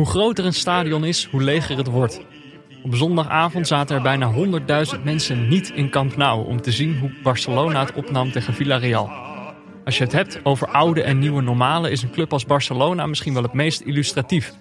Hoe 0.00 0.08
groter 0.08 0.44
een 0.44 0.54
stadion 0.54 1.04
is, 1.04 1.28
hoe 1.30 1.42
leger 1.42 1.76
het 1.76 1.86
wordt. 1.86 2.20
Op 2.82 2.94
zondagavond 2.94 3.66
zaten 3.66 3.96
er 3.96 4.02
bijna 4.02 4.32
100.000 4.96 5.02
mensen 5.04 5.48
niet 5.48 5.70
in 5.74 5.90
Camp 5.90 6.16
Nou 6.16 6.46
om 6.46 6.60
te 6.60 6.72
zien 6.72 6.98
hoe 6.98 7.12
Barcelona 7.22 7.80
het 7.80 7.94
opnam 7.94 8.32
tegen 8.32 8.54
Villarreal. 8.54 9.10
Als 9.84 9.98
je 9.98 10.04
het 10.04 10.12
hebt 10.12 10.40
over 10.42 10.68
oude 10.68 11.02
en 11.02 11.18
nieuwe 11.18 11.42
normalen, 11.42 11.90
is 11.90 12.02
een 12.02 12.10
club 12.10 12.32
als 12.32 12.46
Barcelona 12.46 13.06
misschien 13.06 13.34
wel 13.34 13.42
het 13.42 13.52
meest 13.52 13.80
illustratief. 13.80 14.52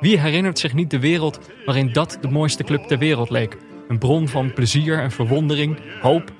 Wie 0.00 0.18
herinnert 0.18 0.58
zich 0.58 0.74
niet 0.74 0.90
de 0.90 1.00
wereld 1.00 1.38
waarin 1.64 1.92
dat 1.92 2.18
de 2.20 2.28
mooiste 2.28 2.64
club 2.64 2.82
ter 2.82 2.98
wereld 2.98 3.30
leek? 3.30 3.56
Een 3.88 3.98
bron 3.98 4.28
van 4.28 4.52
plezier 4.52 4.98
en 4.98 5.10
verwondering, 5.10 5.78
hoop. 6.00 6.32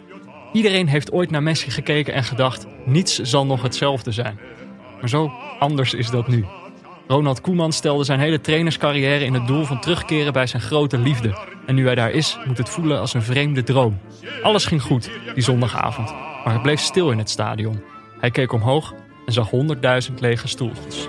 Iedereen 0.52 0.88
heeft 0.88 1.12
ooit 1.12 1.30
naar 1.30 1.42
Messi 1.42 1.70
gekeken 1.70 2.14
en 2.14 2.24
gedacht: 2.24 2.66
niets 2.84 3.18
zal 3.18 3.46
nog 3.46 3.62
hetzelfde 3.62 4.12
zijn. 4.12 4.38
Maar 5.00 5.08
zo 5.08 5.32
anders 5.58 5.94
is 5.94 6.10
dat 6.10 6.28
nu. 6.28 6.44
Ronald 7.08 7.40
Koeman 7.40 7.72
stelde 7.72 8.04
zijn 8.04 8.20
hele 8.20 8.40
trainerscarrière 8.40 9.24
in 9.24 9.34
het 9.34 9.46
doel 9.46 9.64
van 9.64 9.80
terugkeren 9.80 10.32
bij 10.32 10.46
zijn 10.46 10.62
grote 10.62 10.98
liefde. 10.98 11.38
En 11.66 11.74
nu 11.74 11.84
hij 11.84 11.94
daar 11.94 12.10
is, 12.10 12.38
moet 12.44 12.58
het 12.58 12.68
voelen 12.68 13.00
als 13.00 13.14
een 13.14 13.22
vreemde 13.22 13.62
droom. 13.62 13.98
Alles 14.42 14.66
ging 14.66 14.82
goed 14.82 15.10
die 15.34 15.42
zondagavond, 15.42 16.14
maar 16.44 16.52
het 16.52 16.62
bleef 16.62 16.80
stil 16.80 17.10
in 17.10 17.18
het 17.18 17.30
stadion. 17.30 17.82
Hij 18.20 18.30
keek 18.30 18.52
omhoog 18.52 18.94
en 19.26 19.32
zag 19.32 19.50
100.000 20.08 20.14
lege 20.18 20.48
stoeltjes. 20.48 21.08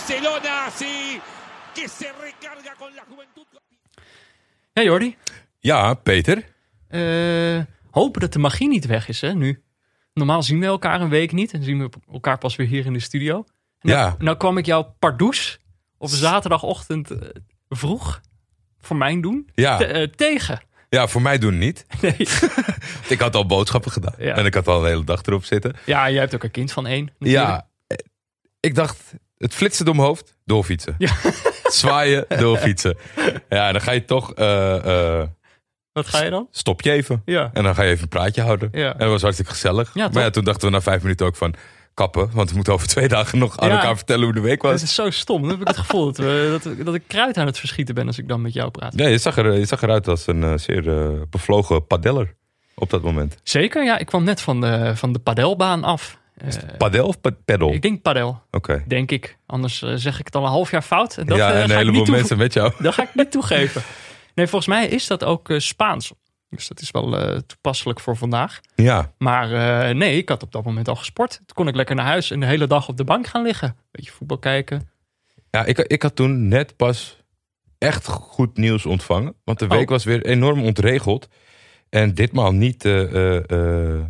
Barcelona, 0.00 0.70
sí, 0.70 1.20
que 1.74 1.88
se 1.88 2.12
recarga 2.20 2.74
con 2.78 2.94
la 2.94 3.04
juventud. 3.08 3.46
Ja, 4.74 4.82
Jordi. 4.82 5.16
Ja, 5.60 5.94
Peter. 5.94 6.44
Eh, 6.88 7.64
hopen 7.90 8.20
dat 8.20 8.32
de 8.32 8.38
magie 8.38 8.68
niet 8.68 8.86
weg 8.86 9.08
is, 9.08 9.20
hè, 9.20 9.34
nu. 9.34 9.62
Normaal 10.14 10.42
zien 10.42 10.60
we 10.60 10.66
elkaar 10.66 11.00
een 11.00 11.08
week 11.08 11.32
niet 11.32 11.52
en 11.52 11.62
zien 11.62 11.78
we 11.78 11.88
elkaar 12.12 12.38
pas 12.38 12.56
weer 12.56 12.66
hier 12.66 12.86
in 12.86 12.92
de 12.92 13.00
studio. 13.00 13.44
En 13.80 13.90
Ja. 13.90 14.02
Nou, 14.08 14.22
nou 14.24 14.36
kwam 14.36 14.58
ik 14.58 14.66
jou 14.66 14.86
pardoes 14.98 15.58
op 15.98 16.08
zaterdagochtend 16.08 17.10
eh, 17.10 17.28
vroeg, 17.68 18.20
voor 18.80 18.96
mijn 18.96 19.20
doen, 19.20 19.48
Ja. 19.54 19.76
te- 19.76 19.84
eh, 19.86 20.08
tegen. 20.08 20.60
Ja, 20.88 21.06
voor 21.06 21.22
mij 21.22 21.38
doen 21.38 21.58
niet. 21.58 21.86
Nee. 22.00 22.16
Ik 23.14 23.18
had 23.20 23.34
al 23.34 23.46
boodschappen 23.46 23.90
gedaan. 23.90 24.14
Ja. 24.18 24.34
En 24.36 24.44
ik 24.46 24.54
had 24.54 24.68
al 24.68 24.80
een 24.82 24.88
hele 24.90 25.04
dag 25.04 25.22
erop 25.22 25.44
zitten. 25.44 25.76
Ja, 25.86 26.10
jij 26.10 26.20
hebt 26.20 26.34
ook 26.34 26.42
een 26.44 26.50
kind 26.50 26.72
van 26.72 26.86
één. 26.86 27.04
natuurlijk. 27.18 27.46
Ja, 27.48 27.68
ik 28.60 28.74
dacht, 28.74 29.14
het 29.38 29.54
flitsen 29.54 29.84
door 29.84 29.94
mijn 29.94 30.06
hoofd, 30.06 30.36
doorfietsen. 30.44 30.94
Ja. 30.98 31.12
Zwaaien, 31.64 32.24
doorfietsen. 32.38 32.96
Ja, 33.48 33.66
en 33.66 33.72
dan 33.72 33.82
ga 33.82 33.92
je 33.92 34.04
toch, 34.04 34.32
eh, 34.34 35.18
eh, 35.20 35.26
Wat 35.92 36.06
ga 36.06 36.22
je 36.22 36.30
dan? 36.30 36.48
stop 36.50 36.82
je 36.82 36.90
even. 36.92 37.22
Ja. 37.24 37.50
En 37.52 37.62
dan 37.62 37.74
ga 37.74 37.82
je 37.82 37.90
even 37.90 38.02
een 38.02 38.08
praatje 38.08 38.42
houden. 38.42 38.68
Ja. 38.72 38.92
En 38.92 38.98
dat 38.98 39.08
was 39.08 39.22
hartstikke 39.22 39.52
gezellig. 39.52 39.90
Ja, 39.94 40.08
maar 40.12 40.22
ja, 40.22 40.30
toen 40.30 40.44
dachten 40.44 40.66
we 40.68 40.74
na 40.74 40.80
vijf 40.80 41.02
minuten 41.02 41.26
ook 41.26 41.36
van 41.36 41.54
kappen. 41.94 42.30
Want 42.32 42.48
we 42.48 42.54
moeten 42.54 42.72
over 42.72 42.86
twee 42.88 43.08
dagen 43.08 43.38
nog 43.38 43.58
aan 43.58 43.68
Ja. 43.68 43.74
elkaar 43.76 43.96
vertellen 43.96 44.24
hoe 44.24 44.34
de 44.34 44.40
week 44.40 44.62
Het 44.62 44.70
was. 44.70 44.82
is 44.82 44.94
zo 44.94 45.10
stom. 45.10 45.40
Dan 45.40 45.50
heb 45.50 45.60
ik 45.60 45.66
het 45.68 45.76
gevoel 45.76 46.04
dat, 46.04 46.16
we, 46.16 46.58
dat, 46.62 46.84
dat 46.86 46.94
ik 46.94 47.02
kruid 47.06 47.36
aan 47.36 47.46
het 47.46 47.58
verschieten 47.58 47.94
ben 47.94 48.06
als 48.06 48.18
ik 48.18 48.28
dan 48.28 48.40
met 48.42 48.52
jou 48.52 48.70
praat. 48.70 48.92
Ja, 48.98 49.06
je 49.06 49.18
zag, 49.18 49.36
er, 49.38 49.52
je 49.52 49.66
zag 49.66 49.82
eruit 49.82 50.08
als 50.08 50.26
een 50.26 50.42
eh, 50.42 50.52
zeer 50.56 50.82
bevlogen 51.30 51.86
padeller 51.86 52.34
op 52.74 52.90
dat 52.90 53.02
moment. 53.02 53.36
Zeker, 53.42 53.84
ja. 53.84 53.98
Ik 53.98 54.06
kwam 54.06 54.24
net 54.24 54.40
van 54.40 54.60
de, 54.60 54.92
van 54.96 55.12
de 55.12 55.18
padelbaan 55.18 55.84
af. 55.84 56.18
Eh, 56.36 56.48
Padel 56.78 57.06
of 57.06 57.16
pedal? 57.44 57.72
ik 57.72 57.82
denk 57.82 58.02
padel, 58.02 58.42
Oké. 58.50 58.84
denk 58.86 59.10
ik. 59.10 59.38
Anders 59.46 59.82
eh, 59.82 59.92
zeg 59.94 60.18
ik 60.18 60.24
het 60.26 60.34
al 60.36 60.42
een 60.44 60.48
half 60.50 60.70
jaar 60.70 60.82
fout. 60.82 61.16
En 61.16 61.26
dat, 61.26 61.36
ja, 61.36 61.52
eh, 61.52 61.62
en 61.62 61.68
ga 61.68 61.72
een 61.72 61.78
heleboel 61.86 62.04
mensen 62.06 62.38
met 62.38 62.52
jou. 62.52 62.72
Dat 62.82 62.94
ga 62.94 63.02
ik 63.02 63.14
niet 63.14 63.30
toegeven. 63.30 63.82
Nee, 64.34 64.46
volgens 64.46 64.74
mij 64.74 64.86
is 64.86 65.06
dat 65.06 65.24
ook 65.24 65.50
eh, 65.50 65.58
Spaans. 65.58 66.12
Dus 66.48 66.68
dat 66.68 66.80
is 66.80 66.90
wel 66.90 67.18
eh, 67.18 67.38
toepasselijk 67.46 68.00
voor 68.00 68.16
vandaag. 68.16 68.60
Ja, 68.74 69.12
Maar 69.18 69.52
eh, 69.88 69.94
nee, 69.94 70.16
ik 70.16 70.28
had 70.28 70.42
op 70.42 70.52
dat 70.52 70.64
moment 70.64 70.88
al 70.88 70.96
gesport. 70.96 71.30
Toen 71.36 71.54
kon 71.54 71.68
ik 71.68 71.74
lekker 71.74 71.94
naar 71.94 72.04
huis 72.06 72.30
en 72.30 72.40
de 72.40 72.46
hele 72.46 72.66
dag 72.66 72.88
op 72.88 72.96
de 72.96 73.04
bank 73.04 73.26
gaan 73.26 73.42
liggen. 73.42 73.76
Beetje 73.90 74.10
voetbal 74.12 74.38
kijken. 74.38 74.88
Ja, 75.50 75.64
ik, 75.64 75.78
ik 75.78 76.02
had 76.02 76.16
toen 76.16 76.48
net 76.48 76.76
pas 76.76 77.16
echt 77.78 78.06
goed 78.08 78.56
nieuws 78.56 78.86
ontvangen. 78.86 79.34
Want 79.44 79.58
de 79.58 79.64
Oh. 79.64 79.70
week 79.70 79.88
was 79.88 80.04
weer 80.04 80.24
enorm 80.26 80.62
ontregeld. 80.62 81.28
En 81.88 82.14
ditmaal 82.14 82.52
niet 82.52 82.84
eh, 82.84 83.02
eh, 83.36 83.50
eh, 83.98 84.04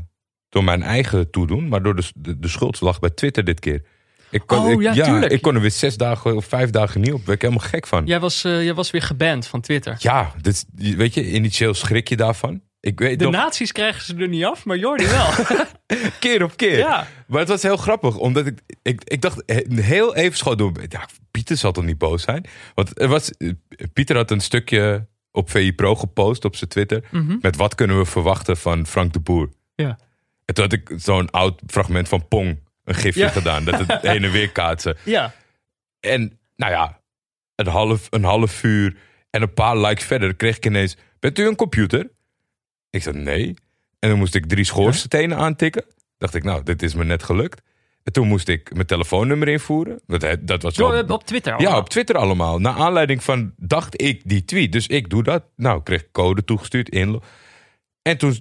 door 0.48 0.64
mijn 0.64 0.82
eigen 0.82 1.30
toedoen, 1.30 1.68
maar 1.68 1.82
door 1.82 1.96
de, 1.96 2.02
de, 2.14 2.38
de 2.38 2.48
schuld 2.48 2.80
lag 2.80 2.98
bij 2.98 3.10
Twitter 3.10 3.44
dit 3.44 3.60
keer. 3.60 3.82
Ik 4.30 4.42
kon, 4.46 4.58
Oh, 4.58 4.72
ik, 4.72 4.80
ja, 4.94 5.04
tuurlijk. 5.04 5.32
ik 5.32 5.42
kon 5.42 5.54
er 5.54 5.60
weer 5.60 5.70
zes 5.70 5.96
dagen 5.96 6.36
of 6.36 6.44
vijf 6.44 6.70
dagen 6.70 7.00
niet 7.00 7.10
op. 7.12 7.16
Daar 7.16 7.24
ben 7.26 7.34
ik 7.34 7.42
helemaal 7.42 7.64
gek 7.68 7.86
van. 7.86 8.00
Ja, 8.00 8.06
Jij 8.06 8.20
was, 8.20 8.44
eh, 8.44 8.64
jij 8.64 8.74
was 8.74 8.90
weer 8.90 9.02
geband 9.02 9.46
van 9.46 9.60
Twitter. 9.60 9.96
dit, 10.40 10.64
weet 10.74 11.14
je, 11.14 11.30
initieel 11.32 11.74
schrik 11.74 12.08
je 12.08 12.16
daarvan. 12.16 12.60
Ik 12.80 12.98
weet 12.98 13.18
De 13.18 13.24
nog, 13.24 13.34
nazi's 13.34 13.72
krijgen 13.72 14.02
ze 14.04 14.16
er 14.16 14.28
niet 14.28 14.44
af, 14.44 14.64
maar 14.64 14.76
Jordi 14.76 15.06
wel. 15.06 15.28
keer 16.20 16.42
op 16.42 16.56
keer. 16.56 16.78
ja. 16.78 17.06
Maar 17.26 17.40
het 17.40 17.48
was 17.48 17.62
heel 17.62 17.76
grappig, 17.76 18.16
omdat 18.16 18.46
ik, 18.46 18.58
ik, 18.82 19.00
ik 19.04 19.20
dacht 19.20 19.42
heel 19.74 20.14
even 20.14 20.36
schoot 20.36 20.58
door. 20.58 20.72
Ja, 20.88 21.08
Pieter 21.30 21.56
zal 21.56 21.72
toch 21.72 21.84
niet 21.84 21.98
boos 21.98 22.22
zijn? 22.22 22.44
Want 22.74 23.00
er 23.00 23.08
was, 23.08 23.30
Pieter 23.92 24.16
had 24.16 24.30
een 24.30 24.40
stukje 24.40 25.06
op 25.30 25.50
VI 25.50 25.72
Pro 25.74 25.94
gepost 25.94 26.44
op 26.44 26.56
zijn 26.56 26.70
Twitter. 26.70 27.04
Mhm. 27.10 27.36
Met 27.40 27.56
wat 27.56 27.74
kunnen 27.74 27.98
we 27.98 28.04
verwachten 28.04 28.56
van 28.56 28.86
Frank 28.86 29.12
de 29.12 29.20
Boer? 29.20 29.48
Ja. 29.74 29.98
En 30.46 30.54
toen 30.54 30.64
had 30.64 30.72
ik 30.72 30.92
zo'n 30.96 31.30
oud 31.30 31.60
fragment 31.66 32.08
van 32.08 32.28
Pong, 32.28 32.58
een 32.84 32.94
gifje 32.94 33.20
Ja. 33.20 33.28
gedaan. 33.28 33.64
Dat 33.64 33.78
het 33.78 34.02
heen 34.12 34.24
en 34.24 34.30
weer 34.30 34.50
kaatsen. 34.52 34.96
Ja. 35.04 35.34
En 36.00 36.38
nou 36.56 36.72
ja, 36.72 37.00
een 37.54 37.66
half, 37.66 38.06
een 38.10 38.24
half 38.24 38.62
uur 38.62 38.96
en 39.30 39.42
een 39.42 39.54
paar 39.54 39.76
likes 39.78 40.04
verder 40.04 40.34
kreeg 40.34 40.56
ik 40.56 40.66
ineens... 40.66 40.96
Bent 41.18 41.38
u 41.38 41.46
een 41.46 41.56
computer? 41.56 42.10
Ik 42.90 43.02
zei 43.02 43.16
nee. 43.18 43.54
En 43.98 44.08
dan 44.08 44.18
moest 44.18 44.34
ik 44.34 44.46
drie 44.46 44.64
schoorstenen 44.64 45.36
aantikken. 45.38 45.84
Dacht 46.18 46.34
ik, 46.34 46.44
nou, 46.44 46.62
dit 46.62 46.82
is 46.82 46.94
me 46.94 47.04
net 47.04 47.22
gelukt. 47.22 47.62
En 48.02 48.12
toen 48.12 48.28
moest 48.28 48.48
ik 48.48 48.74
mijn 48.74 48.86
telefoonnummer 48.86 49.48
invoeren. 49.48 50.00
Dat, 50.06 50.36
dat 50.40 50.62
was 50.62 50.76
wel... 50.76 51.04
op 51.06 51.24
Twitter 51.24 51.52
Ja, 51.52 51.58
allemaal. 51.58 51.78
op 51.80 51.88
Twitter 51.88 52.16
allemaal. 52.16 52.58
Naar 52.58 52.74
aanleiding 52.74 53.22
van, 53.24 53.52
dacht 53.56 54.02
ik, 54.02 54.20
die 54.24 54.44
tweet. 54.44 54.72
Dus 54.72 54.86
ik 54.86 55.10
doe 55.10 55.22
dat. 55.22 55.44
Nou, 55.56 55.78
ik 55.78 55.84
kreeg 55.84 56.10
code 56.10 56.44
toegestuurd, 56.44 56.88
inlog. 56.88 57.24
En 58.06 58.18
toen, 58.18 58.36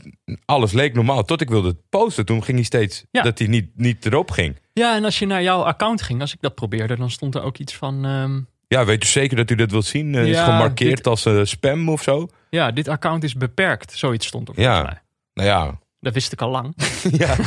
alles 0.45 0.71
leek 0.71 0.93
normaal. 0.93 1.23
Tot 1.23 1.41
ik 1.41 1.49
wilde 1.49 1.67
het 1.67 1.89
posten. 1.89 2.25
Toen 2.25 2.43
ging 2.43 2.57
hij 2.57 2.65
steeds, 2.65 3.03
Ja. 3.11 3.21
dat 3.21 3.39
hij 3.39 3.47
niet, 3.47 3.69
niet 3.75 4.05
erop 4.05 4.31
ging. 4.31 4.55
Ja, 4.73 4.95
en 4.95 5.03
als 5.03 5.19
je 5.19 5.25
naar 5.25 5.43
jouw 5.43 5.61
account 5.63 6.01
ging, 6.01 6.21
als 6.21 6.33
ik 6.33 6.41
dat 6.41 6.55
probeerde, 6.55 6.95
dan 6.97 7.09
stond 7.11 7.35
er 7.35 7.41
ook 7.43 7.57
iets 7.57 7.75
van... 7.75 8.05
ehm, 8.05 8.39
Ja, 8.67 8.85
weet 8.85 9.03
u 9.03 9.07
zeker 9.07 9.35
dat 9.37 9.49
u 9.51 9.55
dit 9.55 9.71
wilt 9.71 9.85
zien? 9.85 10.15
Eh, 10.15 10.23
is 10.23 10.35
Ja, 10.35 10.43
gemarkeerd 10.43 10.95
dit- 10.95 11.07
als 11.07 11.25
eh, 11.25 11.39
spam 11.43 11.89
of 11.89 12.01
zo? 12.03 12.27
ja, 12.49 12.71
dit 12.71 12.87
account 12.87 13.23
is 13.23 13.33
beperkt. 13.33 13.91
Zoiets 13.93 14.27
stond 14.27 14.47
er 14.49 14.53
Ja. 14.59 14.73
volgens 14.75 14.91
mij. 14.93 15.01
Nou 15.33 15.49
ja, 15.49 15.79
Dat 16.05 16.13
wist 16.13 16.31
ik 16.31 16.41
al 16.41 16.49
lang. 16.49 16.73
ja. 17.23 17.37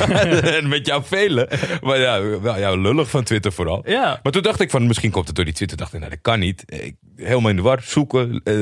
en 0.42 0.68
met 0.68 0.86
jou 0.86 1.02
velen. 1.04 1.48
Maar 1.82 1.98
ja, 1.98 2.22
wel, 2.40 2.58
ja, 2.58 2.74
lullig 2.74 3.10
van 3.10 3.24
Twitter 3.24 3.52
vooral. 3.52 3.82
ja. 3.86 4.20
Maar 4.22 4.32
toen 4.32 4.42
dacht 4.42 4.60
ik 4.60 4.70
van, 4.70 4.86
misschien 4.86 5.10
komt 5.10 5.26
het 5.26 5.36
door 5.36 5.44
die 5.44 5.54
Twitter. 5.54 5.76
Dacht 5.76 5.92
ik, 5.92 5.98
nou, 5.98 6.10
dat 6.10 6.20
kan 6.22 6.38
niet. 6.38 6.62
Ik, 6.66 6.94
helemaal 7.16 7.50
in 7.50 7.56
de 7.56 7.62
war, 7.62 7.82
zoeken. 7.82 8.40
eh, 8.44 8.54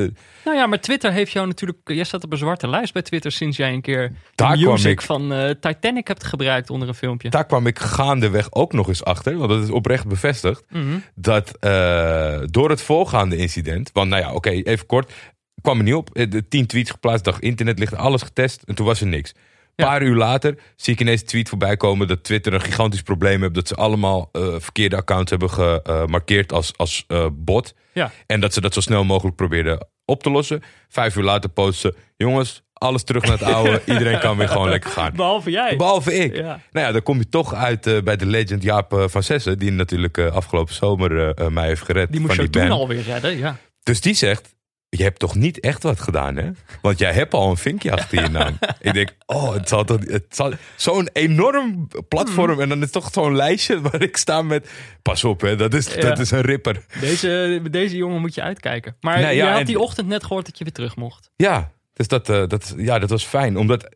Nou 0.45 0.57
ja, 0.57 0.67
maar 0.67 0.79
Twitter 0.81 1.11
heeft 1.11 1.31
jou 1.31 1.47
natuurlijk... 1.47 1.79
Jij 1.83 2.03
staat 2.03 2.23
op 2.23 2.31
een 2.31 2.37
zwarte 2.37 2.67
lijst 2.69 2.93
bij 2.93 3.01
Twitter 3.01 3.31
sinds 3.31 3.57
jij 3.57 3.73
een 3.73 3.81
keer 3.81 4.11
Daar 4.35 4.51
de 4.55 4.61
kwam 4.61 4.71
music 4.73 4.91
ik. 4.91 5.01
van 5.01 5.33
eh, 5.33 5.49
Titanic 5.49 6.07
hebt 6.07 6.23
gebruikt 6.23 6.69
onder 6.69 6.87
een 6.87 6.93
filmpje. 6.95 7.29
daar 7.29 7.45
kwam 7.45 7.67
ik 7.67 7.79
gaandeweg 7.79 8.47
ook 8.53 8.73
nog 8.73 8.87
eens 8.87 9.03
achter. 9.03 9.37
Want 9.37 9.49
dat 9.49 9.63
is 9.63 9.69
oprecht 9.69 10.07
bevestigd. 10.07 10.63
Mhm. 10.69 10.97
Dat 11.15 11.57
eh, 11.59 12.39
door 12.45 12.69
het 12.69 12.81
voorgaande 12.81 13.37
incident. 13.37 13.89
Want 13.93 14.09
nou 14.09 14.21
ja, 14.21 14.33
oké, 14.33 14.49
even 14.49 14.85
kort. 14.85 15.11
kwam 15.61 15.77
er 15.77 15.83
niet 15.83 15.93
op. 15.93 16.09
De 16.13 16.47
tien 16.47 16.65
tweets 16.65 16.89
geplaatst. 16.91 17.23
Dacht 17.23 17.41
internet 17.41 17.79
ligt 17.79 17.95
alles 17.95 18.21
getest. 18.21 18.61
En 18.65 18.75
toen 18.75 18.85
was 18.85 19.01
er 19.01 19.07
niks. 19.07 19.33
Een 19.77 19.85
paar 19.85 20.01
uur 20.01 20.15
later 20.15 20.57
zie 20.75 20.93
ik 20.93 20.99
ineens 20.99 21.21
een 21.21 21.27
tweet 21.27 21.49
voorbij 21.49 21.77
komen 21.77 22.07
dat 22.07 22.23
Twitter 22.23 22.53
een 22.53 22.61
gigantisch 22.61 23.01
probleem 23.01 23.41
heeft. 23.41 23.53
Dat 23.53 23.67
ze 23.67 23.75
allemaal 23.75 24.29
eh, 24.31 24.55
verkeerde 24.57 24.95
accounts 24.95 25.29
hebben 25.29 25.49
gemarkeerd 25.49 26.53
als, 26.53 26.73
als 26.77 27.03
eh, 27.07 27.27
bot. 27.31 27.73
Ja. 27.93 28.11
En 28.25 28.39
dat 28.39 28.53
ze 28.53 28.61
dat 28.61 28.73
zo 28.73 28.79
snel 28.79 29.03
mogelijk 29.03 29.35
probeerden 29.35 29.87
op 30.05 30.23
te 30.23 30.29
lossen. 30.29 30.63
Vijf 30.87 31.15
uur 31.15 31.23
later 31.23 31.49
posten 31.49 31.91
ze: 31.91 31.97
jongens, 32.15 32.63
alles 32.73 33.03
terug 33.03 33.23
naar 33.23 33.39
het 33.39 33.47
oude. 33.55 33.81
Iedereen 33.85 34.19
kan 34.19 34.37
weer 34.37 34.49
gewoon 34.49 34.69
lekker 34.69 34.89
gaan. 34.89 35.13
Behalve 35.15 35.51
jij. 35.51 35.75
Behalve 35.75 36.13
ik. 36.13 36.35
Ja. 36.35 36.59
Nou 36.71 36.85
ja, 36.85 36.91
dan 36.91 37.03
kom 37.03 37.17
je 37.17 37.29
toch 37.29 37.53
uit 37.53 37.87
eh, 37.87 38.01
bij 38.01 38.15
de 38.15 38.25
legend 38.25 38.63
Jaap 38.63 39.05
van 39.07 39.23
Sessen. 39.23 39.59
Die 39.59 39.71
natuurlijk 39.71 40.19
afgelopen 40.19 40.73
zomer 40.73 41.33
mij 41.51 41.67
heeft 41.67 41.81
gered. 41.81 42.11
Die 42.11 42.21
moest 42.21 42.35
je 42.35 42.49
toen 42.49 42.71
alweer 42.71 43.01
redden, 43.01 43.37
ja. 43.37 43.57
Dus 43.83 44.01
die 44.01 44.13
zegt, 44.13 44.55
je 44.89 45.03
hebt 45.03 45.19
toch 45.19 45.35
niet 45.35 45.59
echt 45.59 45.83
wat 45.83 45.99
gedaan, 45.99 46.35
hè? 46.35 46.49
Want 46.81 46.99
jij 46.99 47.13
hebt 47.13 47.33
al 47.33 47.49
een 47.49 47.57
vinkje 47.57 47.91
achter 47.91 48.21
je 48.21 48.29
naam. 48.29 48.57
ik 48.81 48.93
denk, 48.93 49.09
oh, 49.25 49.53
het 49.53 49.69
zal 49.69 49.83
toch... 49.83 49.99
Het 50.05 50.25
zal, 50.29 50.51
zo'n 50.75 51.09
enorm 51.13 51.87
platform 52.07 52.59
en 52.61 52.69
dan 52.69 52.81
is 52.81 52.91
toch 52.91 53.09
zo'n 53.11 53.35
lijstje 53.35 53.81
waar 53.81 54.01
ik 54.01 54.17
sta 54.17 54.41
met... 54.41 54.69
Pas 55.01 55.23
op, 55.23 55.41
hè, 55.41 55.55
dat 55.55 55.73
is, 55.73 55.93
Ja. 55.93 56.01
dat 56.01 56.19
is 56.19 56.31
een 56.31 56.41
ripper. 56.41 56.85
Deze, 56.99 57.61
deze 57.71 57.95
jongen 57.95 58.21
moet 58.21 58.33
je 58.35 58.41
uitkijken. 58.41 58.95
Maar 59.01 59.19
Nee, 59.19 59.35
je 59.35 59.41
ja, 59.43 59.49
had 59.51 59.59
en- 59.59 59.65
die 59.65 59.79
ochtend 59.79 60.07
net 60.07 60.23
gehoord 60.23 60.45
dat 60.45 60.57
je 60.57 60.63
weer 60.63 60.73
terug 60.73 60.95
mocht. 60.95 61.29
Ja, 61.35 61.71
dus 61.93 62.07
dat, 62.07 62.29
eh, 62.29 62.47
dat, 62.47 62.73
ja, 62.77 62.99
dat 62.99 63.09
was 63.09 63.25
fijn. 63.25 63.57
Omdat 63.57 63.95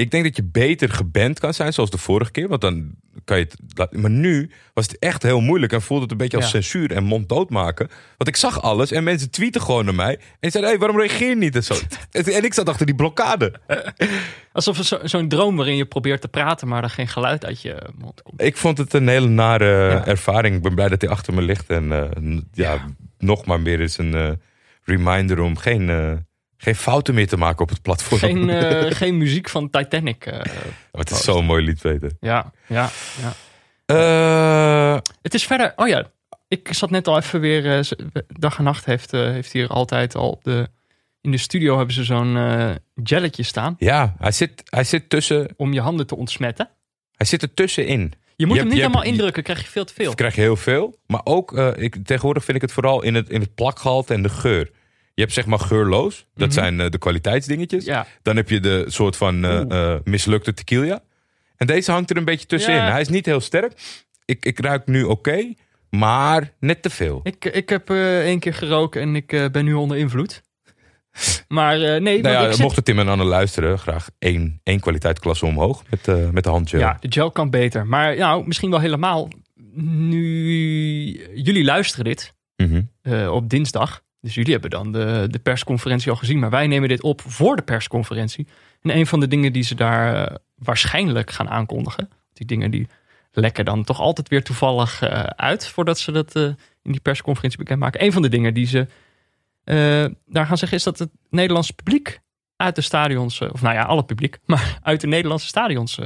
ik 0.00 0.10
denk 0.10 0.24
dat 0.24 0.36
je 0.36 0.44
beter 0.44 0.88
geband 0.90 1.38
kan 1.40 1.54
zijn 1.54 1.72
zoals 1.72 1.90
de 1.90 1.98
vorige 1.98 2.30
keer. 2.30 2.48
Want 2.48 2.60
dan 2.60 2.90
kan 3.24 3.38
je 3.38 3.46
het. 3.74 3.92
Maar 3.96 4.10
nu 4.10 4.50
was 4.74 4.86
het 4.86 4.98
echt 4.98 5.22
heel 5.22 5.40
moeilijk. 5.40 5.72
En 5.72 5.82
voelde 5.82 6.02
het 6.02 6.12
een 6.12 6.16
beetje 6.18 6.36
als 6.36 6.44
Ja. 6.46 6.50
censuur 6.50 6.92
en 6.92 7.04
monddood 7.04 7.50
maken. 7.50 7.88
Want 8.16 8.28
ik 8.28 8.36
zag 8.36 8.62
alles 8.62 8.90
en 8.92 9.04
mensen 9.04 9.30
tweeten 9.30 9.60
gewoon 9.60 9.84
naar 9.84 9.94
mij. 9.94 10.18
En 10.40 10.50
zeiden: 10.50 10.70
hey, 10.72 10.80
waarom 10.80 10.98
reageer 10.98 11.28
je 11.28 11.36
niet? 11.36 11.56
En, 11.56 11.64
zo. 11.64 11.74
en 12.10 12.44
ik 12.44 12.54
zat 12.54 12.68
achter 12.68 12.86
die 12.86 12.94
blokkade. 12.94 13.52
Alsof 14.52 14.78
er 14.78 14.84
zo- 14.84 15.00
zo'n 15.02 15.28
droom 15.28 15.56
waarin 15.56 15.76
je 15.76 15.86
probeert 15.86 16.20
te 16.20 16.28
praten, 16.28 16.68
maar 16.68 16.82
er 16.82 16.90
geen 16.90 17.08
geluid 17.08 17.44
uit 17.44 17.62
je 17.62 17.76
mond 17.98 18.22
komt. 18.22 18.42
Ik 18.42 18.56
vond 18.56 18.78
het 18.78 18.92
een 18.92 19.08
hele 19.08 19.28
nare 19.28 19.90
Ja. 19.90 20.06
ervaring. 20.06 20.56
Ik 20.56 20.62
ben 20.62 20.74
blij 20.74 20.88
dat 20.88 21.00
hij 21.00 21.10
achter 21.10 21.34
me 21.34 21.42
ligt. 21.42 21.70
En 21.70 21.92
eh, 21.92 22.38
Ja. 22.52 22.84
nog 23.18 23.44
maar 23.44 23.60
meer 23.60 23.80
is 23.80 23.98
een 23.98 24.14
eh, 24.14 24.30
reminder 24.84 25.40
om 25.40 25.56
geen, 25.56 25.90
eh, 25.90 26.12
geen 26.62 26.74
fouten 26.74 27.14
meer 27.14 27.28
te 27.28 27.36
maken 27.36 27.62
op 27.62 27.68
het 27.68 27.82
platform. 27.82 28.18
Geen, 28.20 28.50
eh, 28.50 28.90
geen 29.00 29.18
muziek 29.18 29.48
van 29.48 29.70
Titanic. 29.70 30.26
eh, 30.26 30.38
Oh, 30.92 31.00
het 31.00 31.10
is 31.10 31.24
zo'n 31.24 31.44
mooi 31.44 31.64
lied, 31.64 31.80
Peter. 31.80 32.10
ja, 32.20 32.52
ja, 32.66 32.88
ja. 33.20 33.32
Eh, 33.86 34.98
Het 35.22 35.34
is 35.34 35.46
verder. 35.46 35.72
Oh 35.76 35.88
ja, 35.88 36.10
ik 36.48 36.68
zat 36.72 36.90
net 36.90 37.08
al 37.08 37.16
even 37.16 37.40
weer. 37.40 37.88
dag 38.26 38.58
en 38.58 38.64
nacht 38.64 38.84
heeft, 38.84 39.10
heeft 39.10 39.52
hier 39.52 39.68
altijd 39.68 40.14
al 40.14 40.30
op 40.30 40.44
de. 40.44 40.68
In 41.20 41.30
de 41.30 41.38
studio 41.38 41.76
hebben 41.76 41.94
ze 41.94 42.04
zo'n 42.04 42.36
gelletje 43.04 43.42
staan 43.42 43.74
ja, 43.78 44.14
hij 44.18 44.32
zit, 44.32 44.62
hij 44.64 44.84
zit 44.84 45.08
tussen. 45.08 45.48
om 45.56 45.72
je 45.72 45.80
handen 45.80 46.06
te 46.06 46.16
ontsmetten. 46.16 46.68
Hij 47.16 47.26
zit 47.26 47.42
er 47.42 47.54
tussenin. 47.54 48.00
Je 48.00 48.06
moet 48.06 48.14
Je 48.36 48.44
hem 48.46 48.54
hebt- 48.56 48.64
niet 48.68 48.78
helemaal 48.78 49.02
hebt- 49.02 49.14
indrukken, 49.14 49.42
krijg 49.42 49.60
je 49.60 49.66
veel 49.66 49.84
te 49.84 49.94
veel. 49.94 50.14
Krijg 50.14 50.34
je 50.34 50.40
heel 50.40 50.56
veel. 50.56 50.98
Maar 51.06 51.20
ook, 51.24 51.52
ik, 51.58 51.96
tegenwoordig 52.04 52.44
vind 52.44 52.56
ik 52.56 52.62
het 52.62 52.72
vooral 52.72 53.02
in 53.02 53.14
het, 53.14 53.28
in 53.28 53.40
het 53.40 53.54
plakgehalte 53.54 54.14
en 54.14 54.22
de 54.22 54.28
geur. 54.28 54.70
Je 55.20 55.26
hebt 55.26 55.38
zeg 55.38 55.46
maar 55.46 55.58
geurloos. 55.58 56.26
Dat 56.34 56.48
Mhm. 56.48 56.56
zijn 56.58 56.80
eh, 56.80 56.90
de 56.90 56.98
kwaliteitsdingetjes. 56.98 57.84
Ja, 57.84 58.06
Dan 58.22 58.36
heb 58.36 58.48
je 58.50 58.60
de 58.60 58.84
soort 58.88 59.16
van 59.16 59.44
eh, 59.44 59.92
eh, 59.92 60.00
mislukte 60.04 60.54
tequila. 60.54 61.02
En 61.56 61.66
deze 61.66 61.90
hangt 61.92 62.10
er 62.10 62.16
een 62.16 62.24
beetje 62.24 62.46
tussenin. 62.46 62.78
Ja. 62.80 62.90
Hij 62.90 63.00
is 63.00 63.08
niet 63.08 63.26
heel 63.26 63.40
sterk. 63.40 63.72
Ik, 64.24 64.44
ik 64.44 64.58
ruik 64.60 64.86
nu 64.86 65.02
oké, 65.02 65.54
maar 65.90 66.52
net 66.60 66.82
te 66.82 66.90
veel. 66.90 67.20
ik, 67.22 67.44
ik 67.44 67.68
heb 67.68 67.90
één 67.90 68.38
keer 68.38 68.54
geroken 68.54 69.00
en 69.00 69.16
ik 69.16 69.26
ben 69.52 69.64
nu 69.64 69.74
onder 69.74 69.96
invloed. 69.96 70.42
Maar 71.48 71.78
nee, 71.78 72.22
Nou 72.22 72.34
ja, 72.34 72.46
ik 72.46 72.52
zit- 72.52 72.60
mochten 72.62 72.84
Tim 72.84 72.98
en 72.98 73.08
Anne 73.08 73.24
luisteren, 73.24 73.78
graag 73.78 74.08
één, 74.18 74.60
één 74.62 74.80
kwaliteitsklasse 74.80 75.46
omhoog 75.46 75.82
met, 75.90 76.32
met 76.32 76.44
de 76.44 76.50
handgel. 76.50 76.78
Ja, 76.78 76.96
de 77.00 77.12
gel 77.12 77.30
kan 77.30 77.50
beter. 77.50 77.86
Maar 77.86 78.16
nou, 78.16 78.46
misschien 78.46 78.70
wel 78.70 78.80
helemaal. 78.80 79.28
Nu 79.74 81.30
jullie 81.34 81.64
luisteren 81.64 82.04
dit 82.04 82.34
Mhm. 82.56 82.82
op 83.28 83.48
dinsdag. 83.50 84.02
Dus 84.20 84.34
jullie 84.34 84.52
hebben 84.52 84.70
dan 84.70 84.92
de, 84.92 85.26
de 85.30 85.38
persconferentie 85.38 86.10
al 86.10 86.16
gezien. 86.16 86.38
Maar 86.38 86.50
wij 86.50 86.66
nemen 86.66 86.88
dit 86.88 87.02
op 87.02 87.22
voor 87.26 87.56
de 87.56 87.62
persconferentie. 87.62 88.46
En 88.82 88.96
een 88.96 89.06
van 89.06 89.20
de 89.20 89.28
dingen 89.28 89.52
die 89.52 89.62
ze 89.62 89.74
daar 89.74 90.28
eh, 90.28 90.36
waarschijnlijk 90.54 91.30
gaan 91.30 91.48
aankondigen. 91.48 92.10
Die 92.32 92.46
dingen 92.46 92.70
die 92.70 92.88
lekken 93.32 93.64
dan 93.64 93.84
toch 93.84 94.00
altijd 94.00 94.28
weer 94.28 94.42
toevallig 94.42 95.02
eh, 95.02 95.20
uit. 95.22 95.68
Voordat 95.68 95.98
ze 95.98 96.12
dat 96.12 96.34
eh, 96.36 96.42
in 96.82 96.92
die 96.92 97.00
persconferentie 97.00 97.58
bekendmaken. 97.58 98.04
Een 98.04 98.12
van 98.12 98.22
de 98.22 98.28
dingen 98.28 98.54
die 98.54 98.66
ze 98.66 98.86
daar 100.26 100.46
gaan 100.46 100.58
zeggen 100.58 100.78
is 100.78 100.82
dat 100.84 100.98
het 100.98 101.10
Nederlandse 101.30 101.72
publiek 101.72 102.20
uit 102.56 102.74
de 102.74 102.80
stadions. 102.80 103.40
of 103.40 103.62
nou 103.62 103.74
ja, 103.74 103.82
alle 103.82 104.04
publiek. 104.04 104.38
Maar 104.46 104.78
uit 104.82 105.00
de 105.00 105.06
Nederlandse 105.06 105.46
stadions 105.46 105.98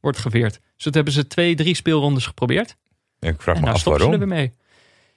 wordt 0.00 0.18
geweerd. 0.18 0.60
Dus 0.74 0.84
dat 0.84 0.94
hebben 0.94 1.12
ze 1.12 1.26
twee, 1.26 1.54
drie 1.54 1.74
speelrondes 1.74 2.26
geprobeerd. 2.26 2.76
Ik 3.20 3.42
vraag 3.42 3.56
En 3.56 3.62
me 3.62 3.70
af 3.70 3.78
stoppen 3.78 4.02
ze 4.02 4.08
er 4.10 4.18
waarom. 4.18 4.28
weer 4.28 4.38
mee. 4.38 4.52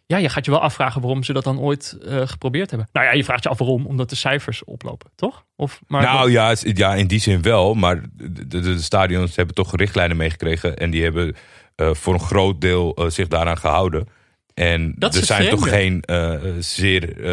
Ja, 0.07 0.17
je 0.17 0.29
gaat 0.29 0.45
je 0.45 0.51
wel 0.51 0.61
afvragen 0.61 1.01
waarom 1.01 1.23
ze 1.23 1.33
dat 1.33 1.43
dan 1.43 1.59
ooit 1.59 1.97
eh, 2.05 2.27
geprobeerd 2.27 2.69
hebben. 2.69 2.89
Nou 2.91 3.05
ja, 3.05 3.13
je 3.13 3.23
vraagt 3.23 3.43
je 3.43 3.49
af 3.49 3.57
waarom, 3.57 3.85
omdat 3.85 4.09
de 4.09 4.15
cijfers 4.15 4.63
oplopen, 4.63 5.09
toch? 5.15 5.43
Of, 5.55 5.81
maar 5.87 6.01
Nou 6.01 6.31
ja, 6.31 6.55
ja, 6.61 6.95
in 6.95 7.07
die 7.07 7.19
zin 7.19 7.41
wel. 7.41 7.73
Maar 7.73 8.01
de, 8.13 8.47
de, 8.47 8.59
de 8.61 8.81
stadions 8.81 9.35
hebben 9.35 9.55
toch 9.55 9.75
richtlijnen 9.75 10.17
meegekregen. 10.17 10.77
En 10.77 10.89
die 10.89 11.03
hebben 11.03 11.35
eh, 11.75 11.93
voor 11.93 12.13
een 12.13 12.19
groot 12.19 12.61
deel 12.61 12.95
eh, 12.95 13.09
zich 13.09 13.27
daaraan 13.27 13.57
gehouden. 13.57 14.07
En 14.53 14.93
Dat 14.97 15.15
er 15.15 15.25
zijn 15.25 15.49
toch 15.49 15.69
geen 15.69 16.03
zeer. 16.59 17.25